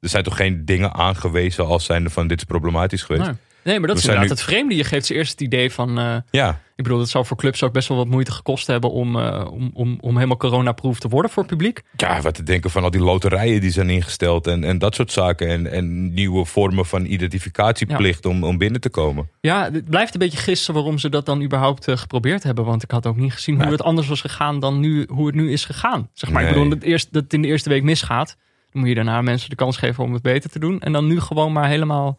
er 0.00 0.08
zijn 0.08 0.24
toch 0.24 0.36
geen 0.36 0.64
dingen 0.64 0.94
aangewezen 0.94 1.66
als 1.66 1.84
zijnde 1.84 2.10
van 2.10 2.26
dit 2.26 2.38
is 2.38 2.44
problematisch 2.44 3.02
geweest. 3.02 3.30
Nee, 3.64 3.78
maar 3.78 3.88
dat 3.88 3.96
is 3.96 4.02
inderdaad 4.02 4.28
nu- 4.28 4.34
het 4.34 4.42
vreemde. 4.42 4.74
Je 4.76 4.84
geeft 4.84 5.06
ze 5.06 5.14
eerst 5.14 5.30
het 5.30 5.40
idee 5.40 5.70
van... 5.72 5.98
eh, 5.98 6.16
Ja, 6.30 6.60
ik 6.76 6.84
bedoel, 6.84 6.98
het 7.00 7.08
zou 7.08 7.26
voor 7.26 7.36
clubs 7.36 7.62
ook 7.62 7.72
best 7.72 7.88
wel 7.88 7.96
wat 7.96 8.06
moeite 8.08 8.32
gekost 8.32 8.66
hebben... 8.66 8.90
om, 8.90 9.18
eh, 9.20 9.46
om, 9.52 9.70
om, 9.74 9.98
om 10.00 10.14
helemaal 10.14 10.36
coronaproof 10.36 10.98
te 10.98 11.08
worden 11.08 11.30
voor 11.30 11.46
publiek. 11.46 11.82
ja, 11.96 12.20
wat 12.20 12.34
te 12.34 12.42
denken 12.42 12.70
van 12.70 12.82
al 12.82 12.90
die 12.90 13.00
loterijen 13.00 13.60
die 13.60 13.70
zijn 13.70 13.90
ingesteld. 13.90 14.46
En, 14.46 14.64
en 14.64 14.78
dat 14.78 14.94
soort 14.94 15.12
zaken. 15.12 15.48
En, 15.48 15.72
en 15.72 16.14
nieuwe 16.14 16.44
vormen 16.44 16.86
van 16.86 17.04
identificatieplicht 17.04 18.26
om, 18.26 18.44
om 18.44 18.58
binnen 18.58 18.80
te 18.80 18.88
komen. 18.90 19.28
Ja, 19.40 19.70
het 19.72 19.88
blijft 19.90 20.12
een 20.14 20.18
beetje 20.20 20.38
gissen 20.38 20.74
waarom 20.74 20.98
ze 20.98 21.08
dat 21.08 21.26
dan 21.26 21.42
überhaupt 21.42 21.88
eh, 21.88 21.96
geprobeerd 21.96 22.42
hebben. 22.42 22.64
Want 22.64 22.82
ik 22.82 22.90
had 22.90 23.06
ook 23.06 23.16
niet 23.16 23.32
gezien 23.32 23.62
hoe 23.62 23.72
het 23.72 23.82
anders 23.82 24.08
was 24.08 24.20
gegaan 24.20 24.60
dan 24.60 24.80
nu, 24.80 25.06
hoe 25.08 25.26
het 25.26 25.34
nu 25.34 25.52
is 25.52 25.64
gegaan. 25.64 26.08
Zeg 26.12 26.30
maar, 26.30 26.42
ik 26.42 26.48
bedoel, 26.48 26.64
dat, 26.68 26.72
het 26.72 26.82
eerst, 26.82 27.12
dat 27.12 27.22
het 27.22 27.32
in 27.32 27.42
de 27.42 27.48
eerste 27.48 27.68
week 27.68 27.82
misgaat. 27.82 28.36
Dan 28.72 28.80
moet 28.82 28.88
je 28.88 28.94
daarna 28.94 29.22
mensen 29.22 29.50
de 29.50 29.56
kans 29.56 29.76
geven 29.76 30.04
om 30.04 30.12
het 30.12 30.22
beter 30.22 30.50
te 30.50 30.58
doen. 30.58 30.80
En 30.80 30.92
dan 30.92 31.06
nu 31.06 31.20
gewoon 31.20 31.52
maar 31.52 31.68
helemaal 31.68 32.18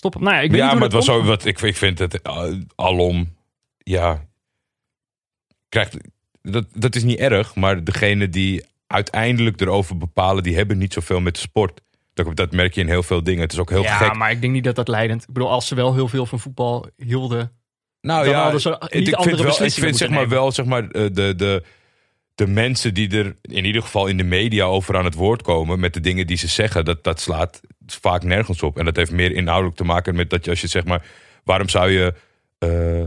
stoppen. 0.00 0.22
Nou 0.22 0.34
ja, 0.34 0.40
ik 0.40 0.50
weet 0.50 0.60
ja, 0.60 0.66
niet 0.66 0.74
maar 0.74 0.82
het 0.82 0.92
was 0.92 1.04
zo. 1.04 1.22
Wat, 1.22 1.44
ik, 1.44 1.60
ik 1.60 1.76
vind 1.76 1.98
het 1.98 2.20
uh, 2.26 2.52
alom. 2.74 3.36
Ja. 3.78 4.26
Krijgt, 5.68 5.96
dat, 6.42 6.66
dat 6.74 6.94
is 6.94 7.02
niet 7.02 7.18
erg. 7.18 7.54
Maar 7.54 7.84
degene 7.84 8.28
die 8.28 8.64
uiteindelijk 8.86 9.60
erover 9.60 9.96
bepalen. 9.96 10.42
die 10.42 10.56
hebben 10.56 10.78
niet 10.78 10.92
zoveel 10.92 11.20
met 11.20 11.38
sport. 11.38 11.80
Dat, 12.14 12.36
dat 12.36 12.52
merk 12.52 12.74
je 12.74 12.80
in 12.80 12.88
heel 12.88 13.02
veel 13.02 13.22
dingen. 13.22 13.42
Het 13.42 13.52
is 13.52 13.58
ook 13.58 13.70
heel 13.70 13.82
ja, 13.82 13.96
gek. 13.96 14.14
maar 14.14 14.30
ik 14.30 14.40
denk 14.40 14.52
niet 14.52 14.64
dat 14.64 14.76
dat 14.76 14.88
leidend... 14.88 15.22
Ik 15.22 15.32
bedoel, 15.32 15.50
als 15.50 15.66
ze 15.66 15.74
wel 15.74 15.94
heel 15.94 16.08
veel 16.08 16.26
van 16.26 16.40
voetbal 16.40 16.90
hielden... 16.96 17.52
Nou 18.00 18.24
Dan 18.24 18.32
ja, 18.32 18.46
ik 18.88 19.14
andere 19.14 19.36
vind, 19.36 19.58
wel, 19.58 19.66
ik 19.66 19.72
vind 19.72 19.96
zeg 19.96 20.10
maar 20.10 20.28
wel 20.28 20.52
zeg 20.52 20.66
maar, 20.66 20.90
eh, 20.90 21.06
de, 21.12 21.34
de, 21.36 21.62
de 22.40 22.46
mensen 22.46 22.94
die 22.94 23.18
er 23.18 23.36
in 23.42 23.64
ieder 23.64 23.82
geval 23.82 24.06
in 24.06 24.16
de 24.16 24.22
media 24.24 24.64
over 24.64 24.96
aan 24.96 25.04
het 25.04 25.14
woord 25.14 25.42
komen 25.42 25.80
met 25.80 25.94
de 25.94 26.00
dingen 26.00 26.26
die 26.26 26.36
ze 26.36 26.48
zeggen, 26.48 26.84
dat, 26.84 27.04
dat 27.04 27.20
slaat 27.20 27.60
vaak 27.86 28.22
nergens 28.22 28.62
op. 28.62 28.78
En 28.78 28.84
dat 28.84 28.96
heeft 28.96 29.10
meer 29.10 29.32
inhoudelijk 29.32 29.76
te 29.76 29.84
maken 29.84 30.14
met 30.14 30.30
dat 30.30 30.44
je 30.44 30.50
als 30.50 30.60
je 30.60 30.66
zeg 30.66 30.84
maar, 30.84 31.06
waarom 31.44 31.68
zou 31.68 31.90
je 31.90 32.14
eh, 32.58 33.04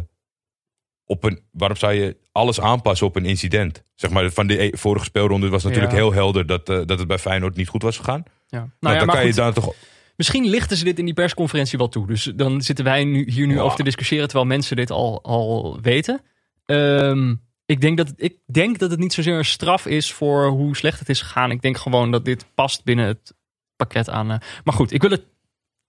op 1.05 1.23
een, 1.23 1.39
waarom 1.51 1.77
zou 1.77 1.93
je 1.93 2.17
alles 2.31 2.59
aanpassen 2.59 3.07
op 3.07 3.15
een 3.15 3.25
incident? 3.25 3.83
Zeg 3.95 4.11
maar, 4.11 4.31
van 4.31 4.47
de 4.47 4.63
e- 4.63 4.69
vorige 4.77 5.05
speelronde 5.05 5.49
was 5.49 5.63
natuurlijk 5.63 5.91
Ja. 5.91 5.97
heel 5.97 6.13
helder 6.13 6.45
dat, 6.45 6.69
eh, 6.69 6.81
dat 6.85 6.99
het 6.99 7.07
bij 7.07 7.19
Feyenoord 7.19 7.55
niet 7.55 7.67
goed 7.67 7.81
was 7.81 7.97
gegaan. 7.97 8.23
Ja. 8.47 8.57
Nou, 8.59 8.69
Nou, 8.79 8.93
ja, 8.95 9.05
dan 9.05 9.15
kan 9.15 9.25
je 9.25 9.33
daar 9.33 9.53
toch. 9.53 9.73
Misschien 10.15 10.45
lichten 10.49 10.77
ze 10.77 10.83
dit 10.83 10.99
in 10.99 11.05
die 11.05 11.13
persconferentie 11.13 11.77
wel 11.77 11.89
toe. 11.89 12.07
Dus 12.07 12.31
dan 12.35 12.61
zitten 12.61 12.85
wij 12.85 13.03
nu, 13.03 13.31
hier 13.31 13.47
nu 13.47 13.55
Ja. 13.55 13.61
over 13.61 13.77
te 13.77 13.83
discussiëren... 13.83 14.25
terwijl 14.27 14.47
mensen 14.47 14.75
dit 14.75 14.91
al, 14.91 15.23
al 15.23 15.79
weten. 15.81 16.21
Ehm, 16.65 17.35
ik, 17.65 17.81
denk 17.81 17.97
dat 17.97 18.07
het, 18.07 18.21
ik 18.21 18.37
denk 18.45 18.79
dat 18.79 18.91
het 18.91 18.99
niet 18.99 19.13
zozeer 19.13 19.37
een 19.37 19.45
straf 19.45 19.85
is 19.85 20.13
voor 20.13 20.47
hoe 20.47 20.75
slecht 20.75 20.99
het 20.99 21.09
is 21.09 21.21
gegaan. 21.21 21.51
Ik 21.51 21.61
denk 21.61 21.77
gewoon 21.77 22.11
dat 22.11 22.25
dit 22.25 22.45
past 22.55 22.83
binnen 22.83 23.05
het 23.05 23.33
pakket 23.75 24.09
aan... 24.09 24.31
eh, 24.31 24.39
maar 24.63 24.73
goed, 24.73 24.91
ik 24.91 25.01
wil 25.01 25.11
het... 25.11 25.25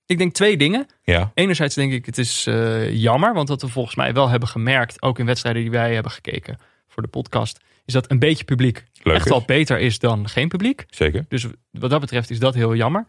Ik 0.06 0.18
denk 0.18 0.34
twee 0.34 0.56
dingen. 0.56 0.86
Ja, 1.02 1.30
Enerzijds 1.34 1.74
denk 1.74 1.92
ik, 1.92 2.06
het 2.06 2.18
is 2.18 2.46
eh, 2.46 2.94
jammer, 2.94 3.34
want 3.34 3.48
wat 3.48 3.62
we 3.62 3.68
volgens 3.68 3.94
mij 3.94 4.12
wel 4.12 4.28
hebben 4.28 4.48
gemerkt, 4.48 5.02
ook 5.02 5.18
in 5.18 5.26
wedstrijden 5.26 5.62
die 5.62 5.70
wij 5.70 5.94
hebben 5.94 6.12
gekeken 6.12 6.58
voor 6.88 7.02
de 7.02 7.08
podcast, 7.08 7.60
is 7.84 7.92
dat 7.92 8.10
een 8.10 8.18
beetje 8.18 8.44
publiek 8.44 8.84
leuk. 9.02 9.14
echt 9.14 9.24
is. 9.24 9.30
wel 9.30 9.42
beter 9.46 9.78
is 9.78 9.98
dan 9.98 10.28
geen 10.28 10.48
publiek. 10.48 10.84
Zeker. 10.90 11.24
Dus 11.28 11.46
wat 11.70 11.90
dat 11.90 12.00
betreft 12.00 12.30
is 12.30 12.38
dat 12.38 12.54
heel 12.54 12.74
jammer. 12.74 13.06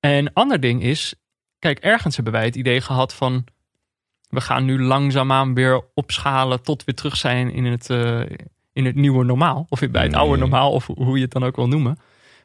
En 0.00 0.32
ander 0.32 0.60
ding 0.60 0.82
is, 0.82 1.14
kijk, 1.58 1.78
ergens 1.78 2.14
hebben 2.14 2.32
wij 2.32 2.44
het 2.44 2.56
idee 2.56 2.80
gehad 2.80 3.14
van, 3.14 3.44
we 4.30 4.40
gaan 4.40 4.64
nu 4.64 4.82
langzaamaan 4.82 5.54
weer 5.54 5.82
opschalen 5.94 6.62
tot 6.62 6.84
we 6.84 6.94
terug 6.94 7.16
zijn 7.16 7.52
in 7.52 7.64
het, 7.64 7.90
eh, 7.90 8.20
in 8.72 8.84
het 8.84 8.94
nieuwe 8.94 9.24
normaal. 9.24 9.66
Of 9.68 9.80
bij 9.90 10.02
het 10.02 10.14
oude 10.14 10.38
normaal, 10.38 10.72
of 10.72 10.86
hoe 10.86 11.16
je 11.16 11.22
het 11.22 11.32
dan 11.32 11.44
ook 11.44 11.56
wil 11.56 11.68
noemen. 11.68 11.98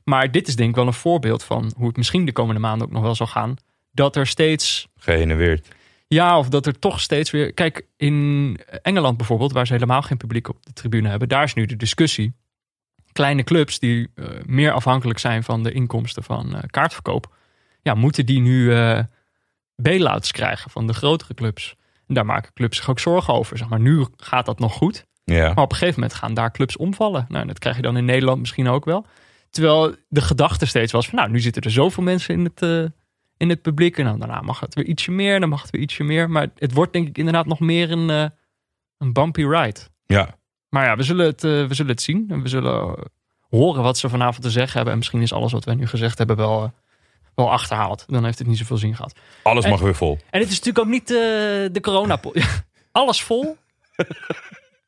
Maar 0.04 0.32
dit 0.32 0.48
is 0.48 0.56
denk 0.56 0.70
ik 0.70 0.76
wel 0.76 0.88
een 0.88 0.94
voorbeeld 0.94 1.44
van 1.44 1.74
hoe 1.78 1.88
het 1.88 1.98
misschien 1.98 2.26
de 2.26 2.32
komende 2.32 2.62
maanden 2.62 2.88
ook 2.88 2.94
nog 2.94 3.02
wel 3.02 3.16
zal 3.16 3.28
gaan. 3.28 3.56
Dat 3.92 4.16
er 4.16 4.28
steeds 4.28 4.88
weer. 5.36 5.62
ja, 6.08 6.38
of 6.38 6.50
dat 6.50 6.66
er 6.66 6.80
toch 6.80 7.00
steeds 7.00 7.32
weer. 7.32 7.54
Kijk, 7.54 7.86
in 7.98 8.60
Engeland 8.82 9.18
bijvoorbeeld, 9.18 9.52
waar 9.52 9.68
ze 9.68 9.74
helemaal 9.74 10.02
geen 10.02 10.18
publiek 10.18 10.50
op 10.50 10.66
de 10.66 10.74
tribune 10.74 11.10
hebben, 11.10 11.30
daar 11.30 11.44
is 11.44 11.54
nu 11.54 11.66
de 11.66 11.76
discussie. 11.76 12.34
Kleine 13.12 13.44
clubs 13.44 13.80
die 13.80 14.10
eh, 14.16 14.26
meer 14.46 14.72
afhankelijk 14.72 15.20
zijn 15.20 15.44
van 15.44 15.64
de 15.64 15.72
inkomsten 15.72 16.24
van 16.24 16.56
eh, 16.56 16.64
kaartverkoop, 16.70 17.36
ja, 17.82 17.94
moeten 17.94 18.26
die 18.26 18.40
nu 18.40 18.74
bailouts 19.76 20.32
krijgen 20.32 20.72
van 20.72 20.88
de 20.88 20.94
grotere 20.94 21.34
clubs. 21.34 21.76
En 22.08 22.14
daar 22.14 22.26
maken 22.26 22.54
clubs 22.54 22.78
zich 22.78 22.90
ook 22.90 23.00
zorgen 23.00 23.34
over. 23.34 23.58
Zeg 23.58 23.70
maar, 23.70 23.80
nu 23.80 24.06
gaat 24.18 24.46
dat 24.46 24.60
nog 24.60 24.74
goed. 24.74 25.06
Ja. 25.24 25.54
Maar 25.54 25.64
op 25.64 25.72
een 25.72 25.78
gegeven 25.78 26.00
moment 26.00 26.20
gaan 26.20 26.34
daar 26.34 26.52
clubs 26.52 26.78
omvallen. 26.78 27.26
Nou, 27.28 27.48
dat 27.48 27.60
krijg 27.60 27.76
je 27.76 27.82
dan 27.82 27.98
in 27.98 28.06
Nederland 28.06 28.40
misschien 28.40 28.68
ook 28.68 28.86
wel. 28.86 29.06
Terwijl 29.50 29.96
de 30.08 30.22
gedachte 30.22 30.66
steeds 30.66 30.92
was 30.92 31.08
van, 31.08 31.20
nou, 31.20 31.32
nu 31.32 31.40
zitten 31.40 31.62
er 31.62 31.72
zoveel 31.72 32.04
mensen 32.04 32.34
in 32.34 32.44
het, 32.44 32.62
eh, 32.62 32.84
in 33.38 33.50
het 33.50 33.62
publiek. 33.62 33.98
En 33.98 34.06
dan 34.06 34.20
daarna 34.20 34.42
mag 34.42 34.60
het 34.60 34.76
weer 34.76 34.86
ietsje 34.86 35.12
meer, 35.12 35.40
dan 35.40 35.50
mag 35.50 35.62
het 35.62 35.72
weer 35.72 35.82
ietsje 35.82 36.04
meer. 36.04 36.30
Maar 36.30 36.48
het 36.56 36.74
wordt 36.74 36.94
denk 36.94 37.08
ik 37.08 37.18
inderdaad 37.18 37.46
nog 37.46 37.60
meer 37.60 37.92
een, 37.92 38.10
eh, 38.10 38.26
een 38.98 39.14
bumpy 39.14 39.44
ride. 39.44 39.80
ja. 40.06 40.38
Maar 40.70 40.86
ja, 40.86 40.96
we 40.96 41.04
zullen, 41.04 41.26
het, 41.26 41.44
eh, 41.44 41.66
we 41.66 41.74
zullen 41.74 41.92
het 41.92 42.02
zien. 42.02 42.26
En 42.30 42.42
we 42.42 42.48
zullen 42.48 42.96
horen 43.50 43.84
wat 43.84 43.98
ze 43.98 44.10
vanavond 44.10 44.42
te 44.42 44.50
zeggen 44.50 44.74
hebben. 44.74 44.92
En 44.92 44.98
misschien 44.98 45.22
is 45.22 45.34
alles 45.34 45.52
wat 45.52 45.66
wij 45.66 45.76
nu 45.76 45.88
gezegd 45.88 46.18
hebben 46.18 46.36
wel, 46.36 46.74
wel 47.36 47.52
achterhaalt. 47.52 48.04
Dan 48.08 48.26
heeft 48.26 48.38
het 48.40 48.48
niet 48.48 48.58
zoveel 48.58 48.78
zin 48.78 48.96
gehad. 48.96 49.20
Alles 49.44 49.64
En- 49.64 49.70
mag 49.70 49.80
weer 49.80 49.96
vol. 49.96 50.18
En 50.30 50.40
het 50.40 50.50
is 50.50 50.60
natuurlijk 50.60 50.86
ook 50.86 50.92
niet 50.92 51.10
eh, 51.12 51.16
de 51.72 51.80
corona. 51.82 52.20
Alles 52.92 53.24
vol. 53.24 53.58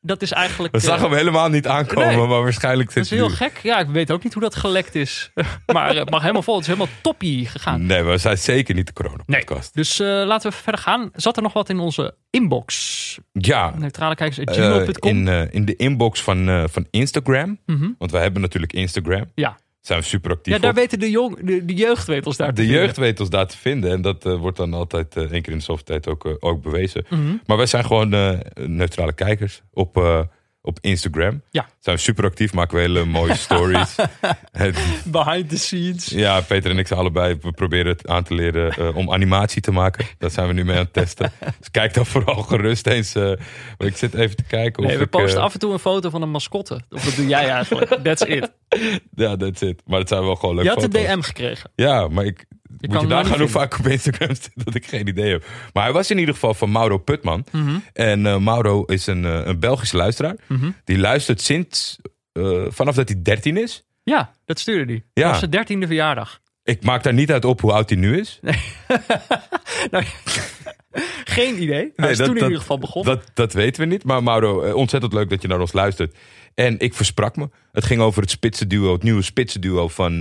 Dat 0.00 0.22
is 0.22 0.32
eigenlijk. 0.32 0.74
We 0.74 0.80
eh, 0.80 0.86
zagen 0.86 1.08
hem 1.08 1.16
helemaal 1.16 1.48
niet 1.48 1.66
aankomen, 1.66 2.06
nee. 2.06 2.16
maar 2.16 2.42
waarschijnlijk 2.42 2.94
dat 2.94 3.04
is 3.04 3.10
heel 3.10 3.28
gek. 3.30 3.60
Ja, 3.62 3.78
ik 3.78 3.86
weet 3.86 4.10
ook 4.10 4.22
niet 4.22 4.32
hoe 4.32 4.42
dat 4.42 4.54
gelekt 4.54 4.94
is. 4.94 5.30
maar 5.72 5.94
het 5.94 6.10
mag 6.10 6.20
helemaal 6.20 6.42
vol. 6.42 6.54
Het 6.54 6.62
is 6.62 6.68
helemaal 6.74 6.94
toppie 7.02 7.46
gegaan. 7.46 7.86
Nee, 7.86 8.02
we 8.02 8.18
zijn 8.18 8.38
zeker 8.38 8.74
niet 8.74 8.86
de 8.86 8.92
Nee. 9.02 9.10
corona-podcast. 9.10 9.74
Dus 9.74 10.00
eh, 10.00 10.06
laten 10.06 10.50
we 10.50 10.56
verder 10.56 10.80
gaan. 10.80 11.10
Zat 11.14 11.36
er 11.36 11.42
nog 11.42 11.52
wat 11.52 11.68
in 11.68 11.78
onze 11.78 12.14
inbox? 12.30 13.18
Ja, 13.32 13.72
Neutrale 13.76 14.14
kijkers 14.14 14.38
eh, 14.38 14.54
gmail.com. 14.54 15.10
in, 15.10 15.28
eh, 15.28 15.42
in 15.54 15.64
de 15.64 15.76
inbox 15.76 16.22
van, 16.22 16.48
eh, 16.48 16.64
van 16.68 16.86
Instagram. 16.90 17.58
Mhm. 17.66 17.88
Want 17.98 18.10
wij 18.10 18.22
hebben 18.22 18.40
natuurlijk 18.42 18.72
Instagram. 18.72 19.24
Ja. 19.34 19.58
Zijn 19.80 19.98
we 20.00 20.04
super 20.04 20.30
actief 20.30 20.54
ja, 20.54 20.60
daar 20.60 20.70
op. 20.70 20.76
weten 20.76 20.98
de, 20.98 21.10
jong, 21.10 21.38
de, 21.40 21.64
de 21.64 21.74
jeugd 21.74 22.06
weet 22.06 22.26
ons 22.26 22.36
daar 22.36 22.48
te 22.48 22.54
De 22.54 22.62
vinden. 22.62 22.80
jeugd 22.80 22.96
weet 22.96 23.20
ons 23.20 23.30
daar 23.30 23.46
te 23.46 23.56
vinden. 23.56 23.90
En 23.90 24.02
dat 24.02 24.26
eh, 24.26 24.36
wordt 24.38 24.56
dan 24.56 24.74
altijd 24.74 25.16
eh, 25.16 25.22
één 25.22 25.42
keer 25.42 25.52
in 25.52 25.58
de 25.58 25.64
zoveel 25.64 25.84
tijd 25.84 26.08
ook, 26.08 26.26
eh, 26.26 26.32
ook 26.38 26.62
bewezen. 26.62 27.04
Mhm. 27.08 27.36
Maar 27.46 27.56
wij 27.56 27.66
zijn 27.66 27.84
gewoon 27.84 28.08
neutrale 28.54 29.12
kijkers 29.12 29.62
op, 29.72 29.96
op 30.68 30.78
Instagram. 30.80 31.42
Ja. 31.50 31.68
Zijn 31.80 31.98
super 31.98 32.24
actief, 32.24 32.52
maken 32.52 32.74
we 32.76 32.80
hele 32.80 33.04
mooie 33.04 33.34
stories. 33.46 33.94
Behind 35.04 35.48
the 35.48 35.58
scenes. 35.58 36.06
ja, 36.06 36.40
Peter 36.40 36.70
en 36.70 36.78
ik 36.78 36.86
zijn 36.86 36.98
allebei. 37.00 37.36
We 37.42 37.52
proberen 37.52 37.86
het 37.86 38.08
aan 38.08 38.22
te 38.24 38.34
leren 38.34 38.70
eh, 38.72 38.96
om 38.96 39.12
animatie 39.12 39.62
te 39.62 39.70
maken. 39.70 40.06
Dat 40.18 40.32
zijn 40.32 40.46
we 40.46 40.52
nu 40.52 40.64
mee 40.64 40.76
aan 40.76 40.82
het 40.82 40.92
testen. 40.92 41.32
Dus 41.58 41.70
kijk 41.70 41.94
dan 41.94 42.06
vooral 42.06 42.42
gerust 42.42 42.86
eens. 42.86 43.14
eh, 43.14 43.30
ik 43.78 43.96
zit 43.96 44.14
even 44.14 44.36
te 44.36 44.42
kijken 44.44 44.82
of 44.82 44.88
Nee, 44.88 44.98
we 44.98 45.04
ik... 45.04 45.10
posten 45.10 45.38
eh, 45.38 45.44
af 45.44 45.52
en 45.52 45.58
toe 45.58 45.72
een 45.72 45.78
foto 45.78 46.10
van 46.10 46.22
een 46.22 46.30
mascotte. 46.30 46.80
Of 46.90 47.04
dat 47.04 47.14
doe 47.16 47.26
jij 47.26 47.48
eigenlijk. 47.48 47.98
That's 48.02 48.22
it. 48.22 48.50
Ja, 49.14 49.36
that's 49.36 49.60
it. 49.60 49.82
Maar 49.86 49.98
het 49.98 50.08
zijn 50.08 50.22
wel 50.24 50.34
gewoon 50.36 50.54
leuke 50.54 50.68
Je 50.70 50.74
had 50.74 50.84
foto's. 50.92 51.02
DM 51.14 51.20
gekregen. 51.20 51.70
Ja, 51.74 52.08
maar 52.08 52.24
ik... 52.24 52.44
moet 52.68 52.80
kan 52.80 52.90
je 52.90 52.96
hem 52.98 53.08
daar 53.08 53.18
nou 53.18 53.26
gaan 53.26 53.40
hoe 53.40 53.48
vaak 53.48 53.78
op 53.78 53.86
Instagram 53.86 54.34
zit 54.42 54.50
dat 54.54 54.74
ik 54.74 54.86
geen 54.86 55.08
idee 55.08 55.30
heb. 55.30 55.44
Maar 55.72 55.84
hij 55.84 55.92
was 55.92 56.10
in 56.10 56.18
ieder 56.18 56.34
geval 56.34 56.54
van 56.54 56.70
Mauro 56.70 56.98
Putman. 56.98 57.44
Mhm. 57.52 57.76
En 57.92 58.26
eh, 58.26 58.36
Mauro 58.38 58.84
is 58.84 59.06
een, 59.06 59.24
eh, 59.24 59.40
een 59.44 59.58
Belgische 59.58 59.96
luisteraar. 59.96 60.36
Mhm. 60.46 60.70
Die 60.84 60.98
luistert 60.98 61.40
sinds... 61.40 61.98
eh, 62.32 62.62
vanaf 62.68 62.94
dat 62.94 63.08
hij 63.08 63.22
13 63.22 63.56
is. 63.56 63.82
Ja, 64.02 64.32
dat 64.44 64.58
stuurde 64.58 64.92
hij. 64.92 65.02
Ja. 65.12 65.22
Dat 65.22 65.30
was 65.30 65.38
zijn 65.38 65.50
dertiende 65.50 65.86
verjaardag. 65.86 66.40
Ik 66.62 66.84
maak 66.84 67.02
daar 67.02 67.14
niet 67.14 67.32
uit 67.32 67.44
op 67.44 67.60
hoe 67.60 67.72
oud 67.72 67.88
hij 67.88 67.98
nu 67.98 68.18
is. 68.18 68.40
Nou, 69.90 70.04
geen 71.24 71.62
idee. 71.62 71.76
Hij 71.76 71.92
Nee, 71.96 72.10
is 72.10 72.16
dat- 72.16 72.26
toen 72.26 72.34
in 72.34 72.40
dat- 72.40 72.42
ieder 72.42 72.58
geval 72.60 72.78
begonnen. 72.78 73.16
Dat, 73.16 73.30
dat 73.34 73.52
weten 73.52 73.80
we 73.82 73.86
niet. 73.88 74.04
Maar 74.04 74.22
Mauro, 74.22 74.62
eh, 74.62 74.74
ontzettend 74.74 75.12
leuk 75.12 75.30
dat 75.30 75.42
je 75.42 75.48
naar 75.48 75.60
ons 75.60 75.72
luistert. 75.72 76.16
En 76.54 76.78
ik 76.78 76.94
versprak 76.94 77.36
me. 77.36 77.48
Het 77.72 77.84
ging 77.84 78.00
over 78.00 78.22
het 78.22 78.30
spitsenduo, 78.30 78.92
het 78.92 79.02
nieuwe 79.02 79.22
spitsenduo 79.22 79.88
van 79.88 80.18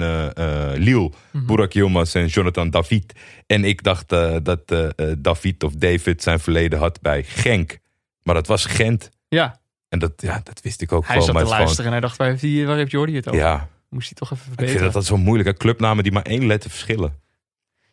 Lille. 0.78 1.12
Mhm. 1.32 1.46
Burak 1.46 1.72
Yilmaz 1.72 2.16
en 2.16 2.26
Jonathan 2.26 2.70
David. 2.70 3.14
En 3.46 3.64
ik 3.66 3.84
dacht 3.84 4.10
dat 4.44 4.76
David 5.18 5.64
of 5.64 5.74
David 5.74 6.24
zijn 6.24 6.40
verleden 6.40 6.80
had 6.80 7.02
bij 7.02 7.24
Genk. 7.24 7.78
Maar 8.24 8.36
dat 8.36 8.48
was 8.48 8.66
Gent. 8.66 9.10
ja, 9.28 9.60
En 9.90 10.00
dat, 10.00 10.12
ja, 10.18 10.42
dat 10.44 10.62
wist 10.62 10.82
ik 10.82 10.92
ook 10.92 11.02
hij 11.08 11.10
gewoon. 11.12 11.26
zat 11.26 11.34
maar 11.36 11.44
te 11.44 11.50
luisteren 11.50 11.86
en 11.86 11.92
hij 11.92 12.02
dacht, 12.02 12.18
waar 12.18 12.28
heeft, 12.30 12.42
die, 12.42 12.66
waar 12.66 12.78
heeft 12.78 12.92
Jordi 12.92 13.16
het 13.16 13.28
over? 13.28 13.40
Ja, 13.40 13.70
Moest 13.90 14.06
hij 14.10 14.18
toch 14.18 14.32
even 14.32 14.38
ik 14.38 14.44
vind 14.44 14.56
verbeteren. 14.58 14.84
dat 14.84 14.94
dat 14.94 15.06
zo 15.06 15.18
moeilijk. 15.18 15.58
Clubnamen 15.58 16.04
die 16.04 16.12
maar 16.12 16.24
één 16.24 16.46
letter 16.48 16.70
verschillen. 16.70 17.20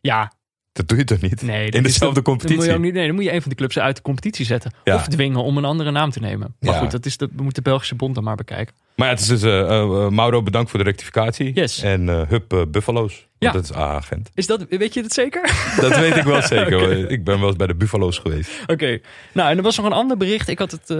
Ja, 0.01 0.33
Dat 0.75 0.89
doe 0.89 0.99
je 0.99 1.05
toch 1.05 1.21
niet? 1.21 1.43
nee. 1.43 1.71
In 1.71 1.83
dezelfde 1.83 1.99
dan- 2.01 2.01
Dan 2.01 2.09
moet, 2.15 2.25
competitie. 2.25 2.71
je 2.71 2.77
ook 2.77 2.83
niet, 2.83 2.93
nee, 2.95 3.07
dan 3.07 3.15
moet 3.15 3.25
je 3.25 3.33
een 3.33 3.41
van 3.43 3.51
de 3.51 3.57
clubs 3.57 3.79
uit 3.79 3.97
de 3.97 4.03
competitie 4.03 4.45
zetten. 4.47 4.73
Ja. 4.85 4.95
Of 4.95 5.07
dwingen 5.09 5.43
om 5.43 5.57
een 5.57 5.65
andere 5.65 5.91
naam 5.91 6.11
te 6.11 6.21
nemen. 6.21 6.55
Maar 6.61 6.73
Ja. 6.75 6.79
goed, 6.79 6.91
dat 6.91 7.07
is 7.07 7.17
de, 7.17 7.27
we 7.37 7.43
moeten 7.43 7.63
de 7.63 7.71
Belgische 7.71 7.95
bond 7.95 8.15
dan 8.15 8.25
maar 8.25 8.37
bekijken. 8.37 8.75
Maar 8.97 9.07
ja, 9.07 9.13
het 9.13 9.23
is 9.23 9.29
dus, 9.29 9.43
eh, 9.43 9.61
eh, 9.61 9.81
eh, 9.83 10.09
Mauro, 10.09 10.43
bedankt 10.43 10.71
voor 10.71 10.79
de 10.79 10.85
rectificatie. 10.85 11.53
Yes. 11.55 11.83
En 11.83 12.09
eh 12.09 12.23
Hup 12.29 12.67
Buffalo's. 12.69 13.27
Ja. 13.39 13.53
dat 13.53 13.65
is 13.65 13.75
A-agent. 13.75 14.31
Is 14.35 14.47
dat, 14.47 14.67
weet 14.69 14.95
je 14.95 15.03
dat 15.03 15.13
zeker? 15.13 15.43
Dat 15.81 15.99
weet 15.99 16.17
ik 16.17 16.23
wel 16.23 16.43
zeker. 16.57 17.11
Ik 17.11 17.25
ben 17.25 17.39
wel 17.39 17.49
eens 17.49 17.57
bij 17.57 17.67
de 17.67 17.75
Buffalo's 17.75 18.19
geweest. 18.19 18.51
Oké. 18.67 18.99
Nou, 19.33 19.51
en 19.51 19.57
er 19.57 19.63
was 19.63 19.77
nog 19.77 19.87
een 19.87 19.93
ander 19.93 20.17
bericht. 20.17 20.49
Ik 20.49 20.59
had 20.59 20.71
het 20.71 20.95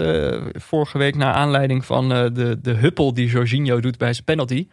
vorige 0.63 0.97
week 0.97 1.15
naar 1.15 1.33
aanleiding 1.33 1.85
van 1.85 2.09
de, 2.09 2.57
de 2.61 2.71
huppel 2.73 3.13
die 3.13 3.27
Jorginho 3.27 3.79
doet 3.79 3.97
bij 3.97 4.13
zijn 4.13 4.25
penalty. 4.25 4.67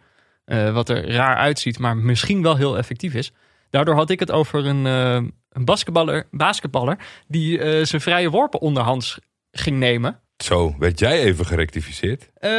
Wat 0.73 0.89
er 0.89 1.09
raar 1.11 1.35
uitziet, 1.35 1.79
maar 1.79 1.97
misschien 1.97 2.41
wel 2.41 2.55
heel 2.57 2.77
effectief 2.77 3.13
is. 3.13 3.31
Daardoor 3.73 3.95
had 3.95 4.09
ik 4.09 4.19
het 4.19 4.31
over 4.31 4.65
een, 4.65 4.85
eh, 4.85 5.29
een 5.49 5.65
basketballer, 5.65 6.27
basketballer 6.31 6.97
die 7.27 7.59
eh, 7.59 7.85
zijn 7.85 8.01
vrije 8.01 8.29
worpen 8.29 8.61
onderhands 8.61 9.19
ging 9.51 9.77
nemen. 9.77 10.19
Zo, 10.37 10.75
werd 10.79 10.99
jij 10.99 11.19
even 11.23 11.45
gerectificeerd? 11.45 12.29
Eh, 12.33 12.51